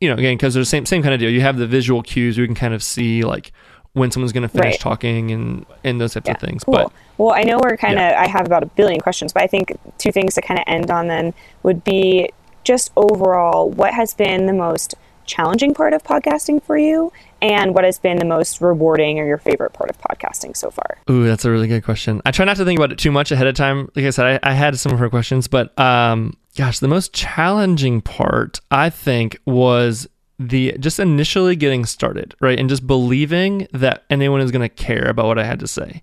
you 0.00 0.08
know, 0.08 0.16
again, 0.16 0.36
because 0.36 0.54
there's 0.54 0.66
the 0.66 0.70
same, 0.70 0.86
same 0.86 1.02
kind 1.02 1.14
of 1.14 1.20
deal. 1.20 1.30
You 1.30 1.40
have 1.40 1.56
the 1.56 1.66
visual 1.66 2.02
cues, 2.02 2.36
you 2.36 2.46
can 2.46 2.54
kind 2.54 2.74
of 2.74 2.82
see, 2.82 3.24
like, 3.24 3.52
when 3.94 4.10
someone's 4.10 4.32
going 4.32 4.42
to 4.42 4.48
finish 4.48 4.74
Right. 4.74 4.80
talking 4.80 5.30
and, 5.30 5.66
and 5.82 6.00
those 6.00 6.14
types 6.14 6.28
of 6.28 6.38
things. 6.38 6.62
Cool. 6.62 6.74
But 6.74 6.92
well, 7.16 7.32
I 7.34 7.42
know 7.42 7.58
we're 7.60 7.76
kind 7.76 7.98
of. 7.98 8.14
I 8.14 8.28
have 8.28 8.46
about 8.46 8.62
a 8.62 8.66
billion 8.66 9.00
questions, 9.00 9.32
but 9.32 9.42
I 9.42 9.46
think 9.46 9.76
two 9.96 10.12
things 10.12 10.34
to 10.34 10.42
kind 10.42 10.60
of 10.60 10.64
end 10.68 10.90
on 10.90 11.08
then 11.08 11.34
would 11.62 11.82
be 11.82 12.30
just 12.62 12.92
overall, 12.96 13.70
what 13.70 13.94
has 13.94 14.14
been 14.14 14.46
the 14.46 14.52
most 14.52 14.94
challenging 15.28 15.74
part 15.74 15.92
of 15.92 16.02
podcasting 16.02 16.60
for 16.60 16.76
you, 16.76 17.12
and 17.40 17.74
what 17.74 17.84
has 17.84 17.98
been 18.00 18.16
the 18.16 18.24
most 18.24 18.60
rewarding 18.60 19.20
or 19.20 19.26
your 19.26 19.38
favorite 19.38 19.72
part 19.72 19.90
of 19.90 19.98
podcasting 19.98 20.56
so 20.56 20.70
far? 20.70 20.98
Ooh, 21.08 21.24
that's 21.24 21.44
a 21.44 21.50
really 21.50 21.68
good 21.68 21.84
question. 21.84 22.20
I 22.26 22.32
try 22.32 22.44
not 22.44 22.56
to 22.56 22.64
think 22.64 22.80
about 22.80 22.90
it 22.90 22.98
too 22.98 23.12
much 23.12 23.30
ahead 23.30 23.46
of 23.46 23.54
time. 23.54 23.88
Like 23.94 24.06
I 24.06 24.10
said, 24.10 24.40
I, 24.42 24.50
I 24.50 24.54
had 24.54 24.76
some 24.78 24.92
of 24.92 24.98
her 24.98 25.08
questions, 25.08 25.46
but 25.46 25.78
um, 25.78 26.34
gosh, 26.56 26.80
the 26.80 26.88
most 26.88 27.12
challenging 27.12 28.00
part 28.00 28.58
I 28.72 28.90
think 28.90 29.38
was 29.46 30.08
the 30.40 30.76
just 30.80 30.98
initially 30.98 31.54
getting 31.54 31.84
started, 31.84 32.34
right, 32.40 32.58
and 32.58 32.68
just 32.68 32.86
believing 32.86 33.68
that 33.72 34.04
anyone 34.10 34.40
is 34.40 34.50
going 34.50 34.68
to 34.68 34.74
care 34.74 35.08
about 35.08 35.26
what 35.26 35.38
I 35.38 35.44
had 35.44 35.60
to 35.60 35.68
say, 35.68 36.02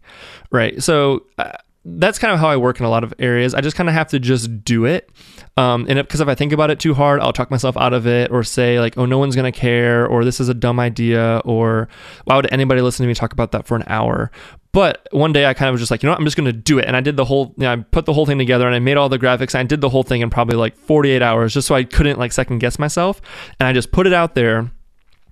right. 0.51 0.81
So. 0.81 1.25
Uh, 1.37 1.51
that's 1.85 2.17
kind 2.17 2.33
of 2.33 2.39
how 2.39 2.49
I 2.49 2.57
work 2.57 2.79
in 2.79 2.85
a 2.85 2.89
lot 2.89 3.03
of 3.03 3.13
areas. 3.19 3.53
I 3.53 3.61
just 3.61 3.77
kind 3.77 3.87
of 3.87 3.93
have 3.93 4.07
to 4.09 4.19
just 4.19 4.65
do 4.65 4.85
it. 4.85 5.09
Um, 5.55 5.85
and 5.87 5.99
because 5.99 6.19
if 6.19 6.27
I 6.27 6.33
think 6.33 6.51
about 6.51 6.71
it 6.71 6.79
too 6.79 6.95
hard, 6.95 7.21
I'll 7.21 7.31
talk 7.31 7.51
myself 7.51 7.77
out 7.77 7.93
of 7.93 8.07
it 8.07 8.31
or 8.31 8.43
say, 8.43 8.79
like, 8.79 8.97
oh, 8.97 9.05
no 9.05 9.19
one's 9.19 9.35
going 9.35 9.51
to 9.51 9.57
care, 9.57 10.07
or 10.07 10.25
this 10.25 10.39
is 10.39 10.49
a 10.49 10.53
dumb 10.53 10.79
idea, 10.79 11.41
or 11.45 11.87
why 12.25 12.35
would 12.35 12.51
anybody 12.51 12.81
listen 12.81 13.03
to 13.03 13.07
me 13.07 13.13
talk 13.13 13.33
about 13.33 13.51
that 13.51 13.67
for 13.67 13.75
an 13.75 13.83
hour? 13.87 14.31
But 14.71 15.07
one 15.11 15.31
day 15.31 15.45
I 15.45 15.53
kind 15.53 15.69
of 15.69 15.73
was 15.73 15.81
just 15.81 15.91
like, 15.91 16.03
you 16.03 16.07
know 16.07 16.11
what, 16.11 16.19
I'm 16.19 16.25
just 16.25 16.35
going 16.35 16.51
to 16.51 16.53
do 16.53 16.79
it. 16.79 16.85
And 16.85 16.97
I 16.97 17.01
did 17.01 17.15
the 17.15 17.23
whole, 17.23 17.53
you 17.55 17.63
know, 17.63 17.71
I 17.71 17.75
put 17.77 18.05
the 18.05 18.11
whole 18.11 18.25
thing 18.25 18.37
together 18.37 18.65
and 18.65 18.75
I 18.75 18.79
made 18.79 18.97
all 18.97 19.07
the 19.07 19.17
graphics 19.17 19.53
and 19.53 19.61
I 19.61 19.63
did 19.63 19.79
the 19.79 19.87
whole 19.87 20.03
thing 20.03 20.19
in 20.19 20.29
probably 20.29 20.57
like 20.57 20.75
48 20.75 21.21
hours 21.21 21.53
just 21.53 21.65
so 21.65 21.75
I 21.75 21.85
couldn't 21.85 22.19
like 22.19 22.33
second 22.33 22.59
guess 22.59 22.77
myself. 22.77 23.21
And 23.57 23.67
I 23.67 23.71
just 23.71 23.93
put 23.93 24.05
it 24.05 24.11
out 24.11 24.35
there. 24.35 24.69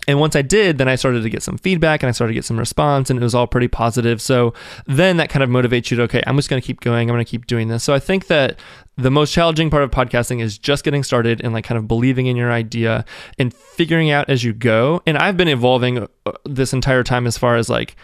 And 0.08 0.20
once 0.20 0.36
I 0.36 0.42
did, 0.42 0.78
then 0.78 0.88
I 0.90 0.96
started 0.96 1.24
to 1.24 1.30
get 1.30 1.44
some 1.44 1.58
feedback 1.58 2.04
and 2.04 2.10
I 2.10 2.12
started 2.12 2.32
to 2.32 2.36
get 2.36 2.46
some 2.46 2.60
response 2.60 3.10
and 3.10 3.18
it 3.18 3.24
was 3.24 3.34
all 3.34 3.48
pretty 3.48 3.70
positive. 3.70 4.22
So 4.22 4.54
then 4.86 5.18
that 5.18 5.30
kind 5.30 5.44
of 5.44 5.50
motivates 5.50 5.92
you 5.92 5.98
to, 5.98 6.04
okay, 6.04 6.22
I'm 6.28 6.36
just 6.36 6.50
going 6.50 6.62
to 6.62 6.66
keep 6.66 6.82
going. 6.82 7.10
I'm 7.10 7.16
going 7.16 7.24
to 7.24 7.30
keep 7.30 7.48
doing 7.48 7.70
this. 7.70 7.84
So 7.84 7.94
I 7.94 8.00
think 8.00 8.28
that 8.28 8.60
the 8.98 9.10
most 9.10 9.32
challenging 9.32 9.70
part 9.70 9.84
of 9.84 9.92
podcasting 9.92 10.42
is 10.42 10.58
just 10.58 10.84
getting 10.84 11.04
started 11.04 11.42
and 11.42 11.54
like 11.54 11.64
kind 11.64 11.78
of 11.78 11.88
believing 11.88 12.28
in 12.28 12.36
your 12.36 12.52
idea 12.52 13.06
and 13.40 13.54
figuring 13.54 14.12
out 14.12 14.30
as 14.30 14.44
you 14.44 14.54
go. 14.54 15.02
And 15.06 15.18
I've 15.18 15.38
been 15.38 15.48
evolving 15.48 16.08
uh, 16.26 16.32
this 16.46 16.74
entire 16.74 17.04
time 17.04 17.26
as 17.26 17.38
far 17.38 17.56
as 17.56 17.70
like, 17.70 17.96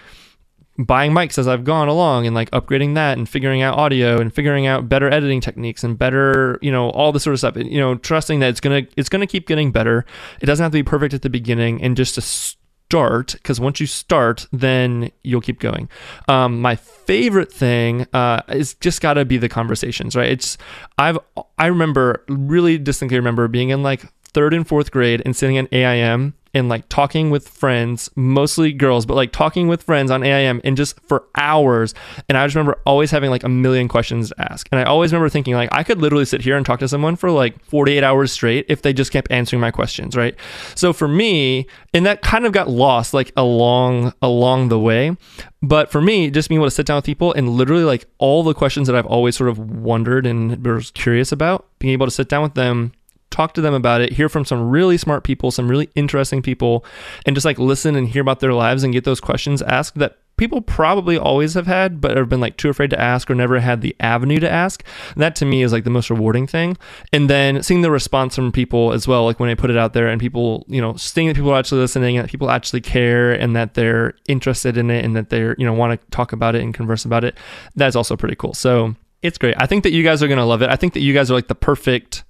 buying 0.80 1.12
mics 1.12 1.38
as 1.38 1.48
I've 1.48 1.66
gone 1.66 1.90
along 1.90 2.26
and 2.26 2.34
like 2.34 2.50
upgrading 2.52 2.96
that 2.96 3.18
and 3.18 3.28
figuring 3.28 3.62
out 3.62 3.78
audio 3.78 4.20
and 4.20 4.34
figuring 4.34 4.66
out 4.66 4.88
better 4.88 5.12
editing 5.12 5.42
techniques 5.42 5.84
and 5.84 5.98
better, 5.98 6.58
you 6.62 6.72
know, 6.72 6.90
all 6.92 7.12
this 7.12 7.24
sort 7.24 7.34
of 7.34 7.40
stuff. 7.40 7.58
You 7.58 7.80
know, 7.80 7.96
trusting 7.96 8.40
that 8.40 8.50
it's 8.50 8.62
gonna 8.62 8.84
it's 8.96 9.10
gonna 9.10 9.28
keep 9.28 9.46
getting 9.46 9.72
better. 9.72 10.06
It 10.42 10.46
doesn't 10.46 10.64
have 10.64 10.72
to 10.72 10.78
be 10.78 10.84
perfect 10.84 11.14
at 11.14 11.22
the 11.22 11.30
beginning 11.30 11.84
and 11.84 11.98
just 11.98 12.16
to 12.16 12.22
start 12.22 13.34
because 13.34 13.60
once 13.60 13.80
you 13.80 13.86
start, 13.86 14.48
then 14.52 15.12
you'll 15.24 15.42
keep 15.42 15.60
going. 15.60 15.90
Um, 16.28 16.62
my 16.62 16.76
favorite 16.76 17.52
thing 17.52 18.08
uh, 18.14 18.42
is 18.48 18.74
just 18.76 19.02
got 19.02 19.14
to 19.16 19.26
be 19.26 19.38
the 19.38 19.50
conversations, 19.50 20.16
right? 20.16 20.32
It's 20.32 20.58
I've 20.98 21.20
I 21.58 21.68
remember 21.68 22.24
really 22.30 22.78
distinctly 22.78 23.18
remember 23.18 23.48
being 23.48 23.70
in 23.70 23.84
like 23.84 24.06
third 24.34 24.54
and 24.54 24.68
fourth 24.68 24.92
grade 24.92 25.22
and 25.26 25.36
sitting 25.36 25.56
in 25.56 25.68
AIM 25.72 26.34
and 26.54 26.70
like 26.70 26.88
talking 26.90 27.30
with 27.30 27.48
friends, 27.48 28.10
mostly 28.16 28.74
girls, 28.74 29.06
but 29.06 29.14
like 29.14 29.32
talking 29.32 29.68
with 29.68 29.84
friends 29.84 30.10
on 30.10 30.24
AIM 30.24 30.62
and 30.64 30.76
just 30.76 31.00
for 31.02 31.26
hours. 31.36 31.94
And 32.28 32.38
I 32.38 32.46
just 32.46 32.56
remember 32.56 32.80
always 32.86 33.12
having 33.12 33.30
like 33.30 33.44
a 33.44 33.50
million 33.50 33.88
questions 33.88 34.30
to 34.30 34.52
ask. 34.52 34.68
And 34.72 34.80
I 34.80 34.86
always 34.86 35.12
remember 35.12 35.30
thinking 35.30 35.54
like 35.54 35.70
I 35.72 35.84
could 35.84 36.00
literally 36.00 36.26
sit 36.26 36.42
here 36.42 36.58
and 36.58 36.66
talk 36.66 36.80
to 36.80 36.88
someone 36.88 37.16
for 37.16 37.30
like 37.32 37.64
48 37.66 38.04
hours 38.04 38.32
straight 38.32 38.66
if 38.68 38.82
they 38.82 38.94
just 38.94 39.12
kept 39.12 39.32
answering 39.32 39.60
my 39.60 39.72
questions, 39.72 40.16
right? 40.16 40.36
So 40.76 40.92
for 40.92 41.08
me, 41.08 41.68
and 41.94 42.06
that 42.06 42.22
kind 42.22 42.46
of 42.46 42.52
got 42.52 42.70
lost 42.70 43.14
like 43.14 43.32
along 43.38 44.14
along 44.22 44.70
the 44.70 44.80
way. 44.80 45.16
But 45.62 45.92
for 45.92 46.02
me, 46.02 46.32
just 46.32 46.50
being 46.50 46.60
able 46.60 46.68
to 46.68 46.72
sit 46.72 46.86
down 46.86 46.98
with 46.98 47.06
people 47.06 47.34
and 47.34 47.50
literally 47.50 47.84
like 47.84 48.06
all 48.18 48.44
the 48.44 48.54
questions 48.54 48.88
that 48.88 48.96
I've 48.96 49.06
always 49.06 49.36
sort 49.36 49.50
of 49.50 49.60
wondered 49.60 50.26
and 50.26 50.66
was 50.66 50.92
curious 50.92 51.32
about, 51.32 51.68
being 51.80 51.92
able 51.92 52.08
to 52.08 52.12
sit 52.12 52.30
down 52.30 52.44
with 52.44 52.54
them 52.54 52.94
talk 53.30 53.54
to 53.54 53.62
them 53.62 53.74
about 53.74 54.02
it, 54.02 54.14
hear 54.14 54.30
from 54.30 54.46
some 54.46 54.70
really 54.70 54.98
smart 54.98 55.24
people, 55.24 55.52
some 55.52 55.70
really 55.70 55.90
interesting 55.96 56.42
people, 56.42 56.86
and 57.26 57.36
just 57.36 57.46
like 57.46 57.60
listen 57.60 57.96
and 57.96 58.08
hear 58.08 58.22
about 58.22 58.40
their 58.40 58.54
lives 58.54 58.84
and 58.84 58.94
get 58.94 59.04
those 59.04 59.20
questions 59.20 59.62
asked 59.62 59.98
that 60.00 60.18
people 60.40 60.62
probably 60.62 61.18
always 61.18 61.54
have 61.54 61.68
had, 61.68 62.00
but 62.00 62.16
have 62.16 62.30
been 62.30 62.40
like 62.40 62.56
too 62.56 62.70
afraid 62.70 62.90
to 62.90 63.00
ask 63.00 63.30
or 63.30 63.36
never 63.36 63.60
had 63.60 63.82
the 63.82 63.94
avenue 64.00 64.40
to 64.40 64.50
ask. 64.50 64.86
That 65.18 65.36
to 65.36 65.46
me 65.46 65.64
is 65.64 65.74
like 65.74 65.84
the 65.84 65.90
most 65.90 66.10
rewarding 66.10 66.48
thing. 66.48 66.78
And 67.12 67.30
then 67.30 67.62
seeing 67.62 67.82
the 67.82 67.92
response 67.92 68.36
from 68.36 68.54
people 68.54 68.94
as 68.94 69.06
well, 69.06 69.26
like 69.26 69.40
when 69.40 69.50
I 69.50 69.56
put 69.56 69.70
it 69.70 69.78
out 69.78 69.92
there 69.92 70.08
and 70.08 70.20
people, 70.20 70.66
you 70.70 70.82
know, 70.82 70.96
seeing 70.96 71.28
that 71.28 71.36
people 71.36 71.52
are 71.52 71.60
actually 71.60 71.82
listening 71.82 72.18
and 72.18 72.26
that 72.26 72.32
people 72.32 72.50
actually 72.50 72.80
care 72.80 73.34
and 73.34 73.54
that 73.58 73.74
they're 73.74 74.14
interested 74.30 74.78
in 74.78 74.90
it 74.90 75.04
and 75.04 75.14
that 75.18 75.30
they're, 75.30 75.56
you 75.60 75.66
know, 75.66 75.74
want 75.74 76.00
to 76.00 76.08
talk 76.10 76.32
about 76.32 76.56
it 76.56 76.62
and 76.62 76.74
converse 76.74 77.04
about 77.04 77.26
it. 77.26 77.36
That's 77.76 77.98
also 77.98 78.16
pretty 78.16 78.38
cool. 78.38 78.54
So 78.54 78.96
it's 79.22 79.38
great. 79.38 79.56
I 79.58 79.66
think 79.66 79.84
that 79.84 79.92
you 79.92 80.04
guys 80.04 80.24
are 80.24 80.28
going 80.28 80.40
to 80.40 80.46
love 80.46 80.62
it. 80.62 80.70
I 80.70 80.78
think 80.78 80.94
that 80.94 81.02
you 81.02 81.14
guys 81.14 81.30
are 81.30 81.34
like 81.34 81.50
the 81.50 81.56
perfect 81.56 82.24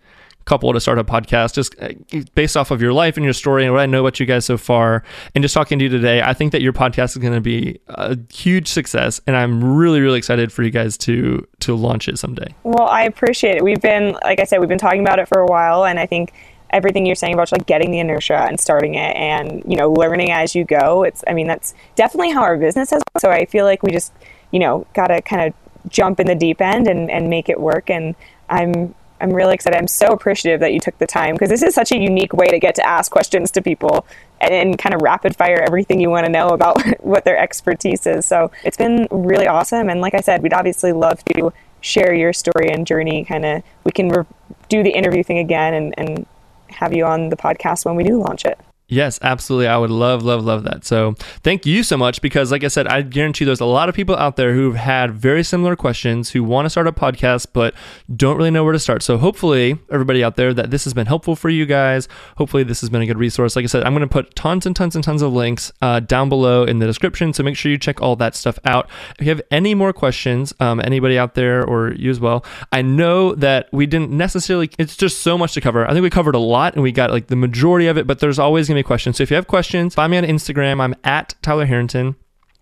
couple 0.49 0.73
to 0.73 0.79
start 0.79 0.99
a 0.99 1.03
podcast 1.03 1.53
just 1.53 1.75
uh, 1.81 1.89
based 2.35 2.57
off 2.57 2.71
of 2.71 2.81
your 2.81 2.91
life 2.91 3.15
and 3.17 3.23
your 3.23 3.33
story 3.33 3.63
and 3.63 3.73
what 3.73 3.81
I 3.81 3.85
know 3.85 4.01
about 4.01 4.19
you 4.19 4.25
guys 4.25 4.45
so 4.45 4.57
far 4.57 5.03
and 5.35 5.41
just 5.43 5.53
talking 5.53 5.79
to 5.79 5.85
you 5.85 5.89
today 5.89 6.21
I 6.21 6.33
think 6.33 6.51
that 6.51 6.61
your 6.61 6.73
podcast 6.73 7.11
is 7.11 7.17
going 7.17 7.33
to 7.33 7.41
be 7.41 7.79
a 7.87 8.17
huge 8.33 8.67
success 8.67 9.21
and 9.25 9.35
I'm 9.35 9.63
really 9.75 10.01
really 10.01 10.17
excited 10.17 10.51
for 10.51 10.63
you 10.63 10.71
guys 10.71 10.97
to 10.99 11.47
to 11.59 11.75
launch 11.75 12.07
it 12.07 12.17
someday 12.17 12.53
Well, 12.63 12.87
I 12.87 13.03
appreciate 13.03 13.55
it. 13.55 13.63
We've 13.63 13.81
been, 13.81 14.17
like 14.23 14.39
I 14.39 14.43
said, 14.43 14.59
we've 14.59 14.69
been 14.69 14.77
talking 14.77 15.01
about 15.01 15.19
it 15.19 15.27
for 15.27 15.39
a 15.39 15.45
while, 15.45 15.85
and 15.85 15.99
I 15.99 16.05
think 16.05 16.33
everything 16.71 17.05
you're 17.05 17.15
saying 17.15 17.33
about 17.33 17.51
like 17.51 17.65
getting 17.65 17.91
the 17.91 17.99
inertia 17.99 18.45
and 18.47 18.59
starting 18.59 18.95
it, 18.95 19.15
and 19.15 19.63
you 19.67 19.75
know, 19.75 19.91
learning 19.91 20.31
as 20.31 20.55
you 20.55 20.63
go. 20.63 21.03
It's, 21.03 21.23
I 21.27 21.33
mean, 21.33 21.47
that's 21.47 21.73
definitely 21.95 22.31
how 22.31 22.41
our 22.41 22.57
business 22.57 22.91
has. 22.91 23.01
So 23.19 23.29
I 23.29 23.45
feel 23.45 23.65
like 23.65 23.83
we 23.83 23.91
just, 23.91 24.13
you 24.51 24.59
know, 24.59 24.85
gotta 24.93 25.21
kind 25.21 25.47
of 25.47 25.91
jump 25.91 26.19
in 26.19 26.27
the 26.27 26.35
deep 26.35 26.61
end 26.61 26.87
and 26.87 27.09
and 27.09 27.29
make 27.29 27.49
it 27.49 27.59
work. 27.59 27.89
And 27.89 28.15
I'm 28.49 28.95
I'm 29.21 29.31
really 29.31 29.53
excited. 29.53 29.77
I'm 29.77 29.87
so 29.87 30.07
appreciative 30.07 30.59
that 30.61 30.73
you 30.73 30.79
took 30.79 30.97
the 30.97 31.07
time 31.07 31.35
because 31.35 31.49
this 31.49 31.61
is 31.61 31.75
such 31.75 31.91
a 31.91 31.97
unique 31.97 32.33
way 32.33 32.47
to 32.47 32.59
get 32.59 32.75
to 32.75 32.87
ask 32.87 33.11
questions 33.11 33.51
to 33.51 33.61
people 33.61 34.05
and, 34.39 34.53
and 34.53 34.77
kind 34.77 34.95
of 34.95 35.01
rapid 35.01 35.35
fire 35.35 35.61
everything 35.61 35.99
you 35.99 36.09
want 36.09 36.25
to 36.25 36.31
know 36.31 36.49
about 36.49 36.81
what 37.01 37.25
their 37.25 37.37
expertise 37.37 38.07
is. 38.07 38.25
So 38.25 38.51
it's 38.63 38.77
been 38.77 39.07
really 39.11 39.47
awesome. 39.47 39.89
And 39.89 40.01
like 40.01 40.13
I 40.13 40.21
said, 40.21 40.41
we'd 40.41 40.53
obviously 40.53 40.93
love 40.93 41.23
to 41.25 41.51
share 41.81 42.13
your 42.13 42.33
story 42.33 42.69
and 42.69 42.87
journey. 42.87 43.25
Kind 43.25 43.45
of, 43.45 43.63
we 43.83 43.91
can 43.91 44.09
re- 44.09 44.25
do 44.69 44.83
the 44.83 44.91
interview 44.91 45.23
thing 45.23 45.39
again 45.39 45.73
and, 45.73 45.93
and 45.97 46.25
have 46.69 46.93
you 46.93 47.05
on 47.05 47.29
the 47.29 47.37
podcast 47.37 47.85
when 47.85 47.95
we 47.95 48.03
do 48.03 48.17
launch 48.17 48.45
it. 48.45 48.59
Yes, 48.91 49.19
absolutely. 49.21 49.67
I 49.67 49.77
would 49.77 49.91
love, 49.91 50.23
love, 50.23 50.43
love 50.43 50.63
that. 50.63 50.83
So 50.83 51.13
thank 51.43 51.67
you 51.67 51.83
so 51.83 51.95
much 51.95 52.21
because, 52.21 52.51
like 52.51 52.63
I 52.63 52.69
said, 52.69 52.87
I 52.87 53.03
guarantee 53.03 53.45
there's 53.45 53.59
a 53.59 53.65
lot 53.65 53.87
of 53.87 53.93
people 53.93 54.15
out 54.15 54.35
there 54.35 54.55
who've 54.55 54.75
had 54.75 55.11
very 55.11 55.43
similar 55.43 55.75
questions 55.75 56.31
who 56.31 56.43
want 56.43 56.65
to 56.65 56.71
start 56.71 56.87
a 56.87 56.91
podcast 56.91 57.47
but 57.53 57.75
don't 58.15 58.35
really 58.35 58.49
know 58.49 58.63
where 58.63 58.73
to 58.73 58.79
start. 58.79 59.03
So 59.03 59.19
hopefully, 59.19 59.77
everybody 59.91 60.23
out 60.23 60.37
there, 60.37 60.55
that 60.55 60.71
this 60.71 60.85
has 60.85 60.95
been 60.95 61.05
helpful 61.05 61.35
for 61.35 61.49
you 61.49 61.67
guys. 61.67 62.07
Hopefully, 62.37 62.63
this 62.63 62.81
has 62.81 62.89
been 62.89 63.03
a 63.03 63.05
good 63.05 63.19
resource. 63.19 63.55
Like 63.55 63.63
I 63.63 63.67
said, 63.67 63.83
I'm 63.83 63.93
going 63.93 64.01
to 64.01 64.11
put 64.11 64.35
tons 64.35 64.65
and 64.65 64.75
tons 64.75 64.95
and 64.95 65.03
tons 65.03 65.21
of 65.21 65.33
links 65.33 65.71
uh, 65.83 65.99
down 65.99 66.27
below 66.27 66.63
in 66.63 66.79
the 66.79 66.87
description. 66.87 67.31
So 67.31 67.43
make 67.43 67.55
sure 67.55 67.71
you 67.71 67.77
check 67.77 68.01
all 68.01 68.15
that 68.15 68.35
stuff 68.35 68.57
out. 68.65 68.89
If 69.19 69.27
you 69.27 69.29
have 69.29 69.41
any 69.51 69.75
more 69.75 69.93
questions, 69.93 70.51
um, 70.59 70.79
anybody 70.79 71.15
out 71.15 71.35
there 71.35 71.63
or 71.63 71.93
you 71.93 72.09
as 72.09 72.19
well, 72.19 72.43
I 72.71 72.81
know 72.81 73.35
that 73.35 73.69
we 73.71 73.85
didn't 73.85 74.09
necessarily, 74.09 74.71
it's 74.79 74.97
just 74.97 75.19
so 75.19 75.37
much 75.37 75.53
to 75.53 75.61
cover. 75.61 75.87
I 75.87 75.93
think 75.93 76.01
we 76.01 76.09
covered 76.09 76.33
a 76.33 76.39
lot 76.39 76.73
and 76.73 76.81
we 76.81 76.91
got 76.91 77.11
like 77.11 77.27
the 77.27 77.35
majority 77.35 77.85
of 77.85 77.95
it, 77.95 78.07
but 78.07 78.17
there's 78.17 78.39
always 78.39 78.67
going 78.67 78.77
to 78.77 78.78
be 78.79 78.83
questions. 78.83 79.17
So 79.17 79.23
if 79.23 79.31
you 79.31 79.35
have 79.35 79.47
questions, 79.47 79.95
find 79.95 80.11
me 80.11 80.17
on 80.17 80.23
Instagram. 80.23 80.81
I'm 80.81 80.95
at 81.03 81.35
Tyler 81.41 81.65
Harrington 81.65 82.15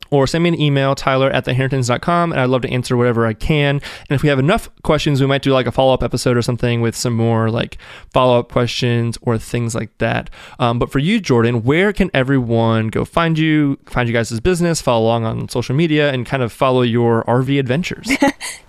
or 0.09 0.27
send 0.27 0.43
me 0.43 0.49
an 0.49 0.59
email, 0.59 0.95
tyler 0.95 1.29
at 1.31 1.45
theharringtons.com, 1.45 2.31
and 2.31 2.39
I'd 2.39 2.49
love 2.49 2.61
to 2.61 2.69
answer 2.69 2.95
whatever 2.95 3.25
I 3.25 3.33
can. 3.33 3.75
And 4.09 4.15
if 4.15 4.23
we 4.23 4.29
have 4.29 4.39
enough 4.39 4.69
questions, 4.83 5.19
we 5.19 5.27
might 5.27 5.41
do 5.41 5.51
like 5.51 5.67
a 5.67 5.71
follow 5.71 5.93
up 5.93 6.03
episode 6.03 6.37
or 6.37 6.41
something 6.41 6.81
with 6.81 6.95
some 6.95 7.13
more 7.13 7.49
like 7.49 7.77
follow 8.13 8.39
up 8.39 8.51
questions 8.51 9.17
or 9.21 9.37
things 9.37 9.75
like 9.75 9.97
that. 9.97 10.29
Um, 10.59 10.79
but 10.79 10.91
for 10.91 10.99
you, 10.99 11.19
Jordan, 11.19 11.63
where 11.63 11.91
can 11.93 12.09
everyone 12.13 12.87
go 12.87 13.05
find 13.05 13.37
you, 13.37 13.79
find 13.85 14.07
you 14.07 14.13
guys' 14.13 14.39
business, 14.39 14.81
follow 14.81 15.05
along 15.05 15.25
on 15.25 15.49
social 15.49 15.75
media, 15.75 16.11
and 16.11 16.25
kind 16.25 16.43
of 16.43 16.51
follow 16.51 16.81
your 16.81 17.23
RV 17.25 17.59
adventures? 17.59 18.09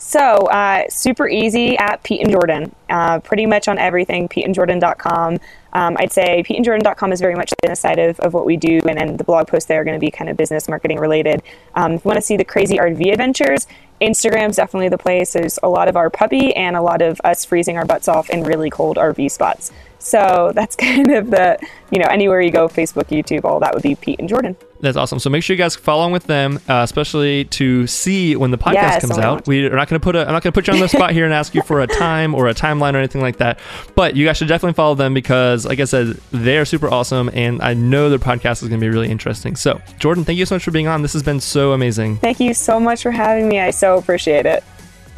So, 0.09 0.21
uh, 0.21 0.85
super 0.89 1.29
easy 1.29 1.77
at 1.77 2.03
Pete 2.03 2.23
and 2.23 2.31
Jordan. 2.31 2.75
Uh, 2.89 3.21
pretty 3.21 3.45
much 3.45 3.69
on 3.69 3.77
everything, 3.77 4.27
peteandjordan.com. 4.27 5.37
Um, 5.73 5.97
I'd 5.99 6.13
say 6.13 6.43
peteandjordan.com 6.43 7.13
is 7.13 7.21
very 7.21 7.35
much 7.35 7.51
the 7.51 7.57
business 7.63 7.81
side 7.81 7.99
of, 7.99 8.19
of 8.21 8.35
what 8.35 8.47
we 8.47 8.57
do, 8.57 8.81
and 8.89 8.99
then 8.99 9.17
the 9.17 9.25
blog 9.25 9.49
posts 9.49 9.67
there 9.67 9.81
are 9.81 9.85
going 9.85 9.97
to 9.97 10.01
be 10.01 10.11
kind 10.11 10.31
of 10.31 10.37
business 10.37 10.69
marketing 10.69 10.99
related. 10.99 11.43
Um, 11.75 11.93
if 11.93 12.05
you 12.05 12.09
want 12.09 12.19
to 12.19 12.23
see 12.23 12.37
the 12.37 12.45
crazy 12.45 12.77
RV 12.79 13.13
adventures, 13.13 13.67
Instagram's 14.01 14.57
definitely 14.57 14.89
the 14.89 14.99
place. 14.99 15.33
There's 15.33 15.59
a 15.63 15.69
lot 15.69 15.89
of 15.89 15.97
our 15.97 16.11
puppy 16.11 16.55
and 16.55 16.77
a 16.77 16.83
lot 16.83 17.03
of 17.03 17.21
us 17.25 17.45
freezing 17.45 17.77
our 17.77 17.85
butts 17.85 18.09
off 18.09 18.31
in 18.31 18.45
really 18.45 18.71
cold 18.71 18.97
RV 18.97 19.31
spots. 19.31 19.73
So 19.99 20.53
that's 20.55 20.77
kind 20.77 21.11
of 21.11 21.31
the, 21.31 21.59
you 21.91 21.99
know, 21.99 22.07
anywhere 22.09 22.41
you 22.41 22.51
go, 22.51 22.69
Facebook, 22.69 23.07
YouTube, 23.07 23.45
all 23.45 23.61
that 23.61 23.75
would 23.75 23.83
be 23.83 23.95
Pete 23.95 24.19
and 24.19 24.29
Jordan. 24.29 24.57
That's 24.81 24.97
awesome. 24.97 25.19
So 25.19 25.29
make 25.29 25.43
sure 25.43 25.55
you 25.55 25.59
guys 25.59 25.75
follow 25.75 26.03
along 26.03 26.13
with 26.13 26.25
them, 26.25 26.61
uh, 26.69 26.83
especially 26.85 27.47
to 27.47 27.89
see 27.89 28.37
when 28.37 28.53
the 28.53 28.59
podcast 28.59 28.75
Yes, 28.75 29.01
comes 29.01 29.19
oh 29.19 29.23
out. 29.23 29.39
God. 29.39 29.49
We're 29.49 29.75
not 29.75 29.89
going 29.89 30.01
to 30.01 30.05
put 30.05 30.15
a, 30.15 30.21
I'm 30.21 30.33
not 30.33 30.45
going 30.45 30.53
to 30.53 30.57
put 30.57 30.69
you 30.69 30.75
on 30.75 30.79
the 30.79 30.89
spot 30.89 31.11
here 31.11 31.25
and 31.25 31.35
ask 31.35 31.53
you 31.53 31.63
for 31.63 31.81
a 31.81 31.89
time 31.89 32.33
or 32.33 32.47
a 32.47 32.55
timeline 32.55 32.95
or 32.95 32.99
anything 32.99 33.21
like 33.21 33.39
that. 33.39 33.59
But 33.97 34.15
you 34.15 34.25
guys 34.25 34.37
should 34.37 34.47
definitely 34.47 34.75
follow 34.75 34.95
them 34.95 35.15
because, 35.15 35.67
like 35.67 35.81
I 35.81 35.85
said, 35.85 36.21
they 36.31 36.59
are 36.59 36.65
super 36.65 36.89
awesome, 36.89 37.29
and 37.35 37.61
I 37.61 37.75
know 37.75 38.09
their 38.09 38.21
podcast 38.21 38.63
is 38.63 38.69
going 38.69 38.81
to 38.81 38.85
be 38.85 38.89
really 38.89 39.11
interesting. 39.11 39.57
So 39.57 39.81
Jordan, 39.99 40.25
thank 40.25 40.39
you 40.39 40.47
so 40.47 40.55
much 40.55 40.63
for 40.63 40.71
being 40.71 40.87
on. 40.87 41.03
This 41.03 41.13
has 41.15 41.25
been 41.25 41.41
so 41.41 41.73
amazing. 41.73 42.19
Thank 42.19 42.39
you 42.39 42.55
so 42.55 42.79
much 42.79 43.03
for 43.03 43.11
having 43.11 43.49
me. 43.49 43.59
I 43.59 43.71
so 43.71 43.88
appreciate 43.97 44.45
it. 44.45 44.63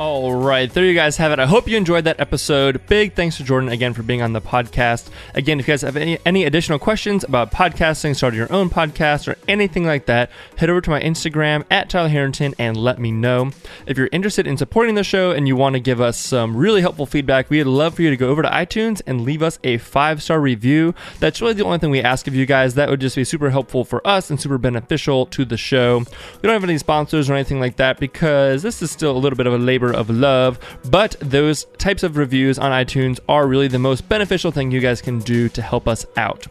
All 0.00 0.34
right, 0.34 0.72
there 0.72 0.86
you 0.86 0.94
guys 0.94 1.18
have 1.18 1.30
it. 1.30 1.38
I 1.38 1.44
hope 1.44 1.68
you 1.68 1.76
enjoyed 1.76 2.04
that 2.04 2.20
episode. 2.20 2.86
Big 2.86 3.12
thanks 3.12 3.36
to 3.36 3.44
Jordan 3.44 3.68
again 3.68 3.92
for 3.92 4.02
being 4.02 4.22
on 4.22 4.32
the 4.32 4.40
podcast. 4.40 5.10
Again, 5.34 5.60
if 5.60 5.68
you 5.68 5.72
guys 5.72 5.82
have 5.82 5.98
any, 5.98 6.18
any 6.24 6.44
additional 6.44 6.78
questions 6.78 7.22
about 7.22 7.52
podcasting, 7.52 8.16
starting 8.16 8.38
your 8.38 8.50
own 8.50 8.70
podcast, 8.70 9.28
or 9.28 9.36
anything 9.46 9.84
like 9.84 10.06
that, 10.06 10.30
head 10.56 10.70
over 10.70 10.80
to 10.80 10.88
my 10.88 11.02
Instagram 11.02 11.66
at 11.70 11.90
Tyler 11.90 12.08
Harrington 12.08 12.54
and 12.58 12.78
let 12.78 12.98
me 12.98 13.12
know. 13.12 13.50
If 13.86 13.98
you're 13.98 14.08
interested 14.10 14.46
in 14.46 14.56
supporting 14.56 14.94
the 14.94 15.04
show 15.04 15.32
and 15.32 15.46
you 15.46 15.54
want 15.54 15.74
to 15.74 15.80
give 15.80 16.00
us 16.00 16.18
some 16.18 16.56
really 16.56 16.80
helpful 16.80 17.04
feedback, 17.04 17.50
we'd 17.50 17.64
love 17.64 17.96
for 17.96 18.00
you 18.00 18.08
to 18.08 18.16
go 18.16 18.30
over 18.30 18.40
to 18.40 18.48
iTunes 18.48 19.02
and 19.06 19.20
leave 19.20 19.42
us 19.42 19.58
a 19.64 19.76
five 19.76 20.22
star 20.22 20.40
review. 20.40 20.94
That's 21.18 21.42
really 21.42 21.52
the 21.52 21.64
only 21.66 21.76
thing 21.76 21.90
we 21.90 22.00
ask 22.00 22.26
of 22.26 22.34
you 22.34 22.46
guys. 22.46 22.72
That 22.72 22.88
would 22.88 23.02
just 23.02 23.16
be 23.16 23.24
super 23.24 23.50
helpful 23.50 23.84
for 23.84 24.00
us 24.06 24.30
and 24.30 24.40
super 24.40 24.56
beneficial 24.56 25.26
to 25.26 25.44
the 25.44 25.58
show. 25.58 25.98
We 25.98 26.46
don't 26.46 26.54
have 26.54 26.64
any 26.64 26.78
sponsors 26.78 27.28
or 27.28 27.34
anything 27.34 27.60
like 27.60 27.76
that 27.76 28.00
because 28.00 28.62
this 28.62 28.80
is 28.80 28.90
still 28.90 29.14
a 29.14 29.18
little 29.18 29.36
bit 29.36 29.46
of 29.46 29.52
a 29.52 29.58
labor 29.90 30.00
of 30.00 30.10
love, 30.10 30.58
but 30.90 31.16
those 31.20 31.66
types 31.78 32.02
of 32.02 32.16
reviews 32.16 32.58
on 32.58 32.72
iTunes 32.72 33.18
are 33.28 33.46
really 33.46 33.68
the 33.68 33.78
most 33.78 34.08
beneficial 34.08 34.50
thing 34.50 34.70
you 34.70 34.80
guys 34.80 35.02
can 35.02 35.20
do 35.20 35.48
to 35.50 35.62
help 35.62 35.88
us 35.88 36.06
out. 36.16 36.46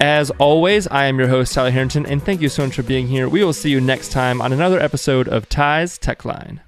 As 0.00 0.30
always, 0.32 0.86
I 0.88 1.06
am 1.06 1.18
your 1.18 1.28
host, 1.28 1.52
Tyler 1.52 1.70
Harrington, 1.70 2.06
and 2.06 2.22
thank 2.22 2.40
you 2.40 2.48
so 2.48 2.64
much 2.64 2.74
for 2.74 2.82
being 2.82 3.06
here. 3.06 3.28
We 3.28 3.44
will 3.44 3.52
see 3.52 3.70
you 3.70 3.80
next 3.80 4.12
time 4.12 4.40
on 4.40 4.52
another 4.52 4.80
episode 4.80 5.28
of 5.28 5.48
Ties 5.48 5.98
Tech 5.98 6.24
Line. 6.24 6.62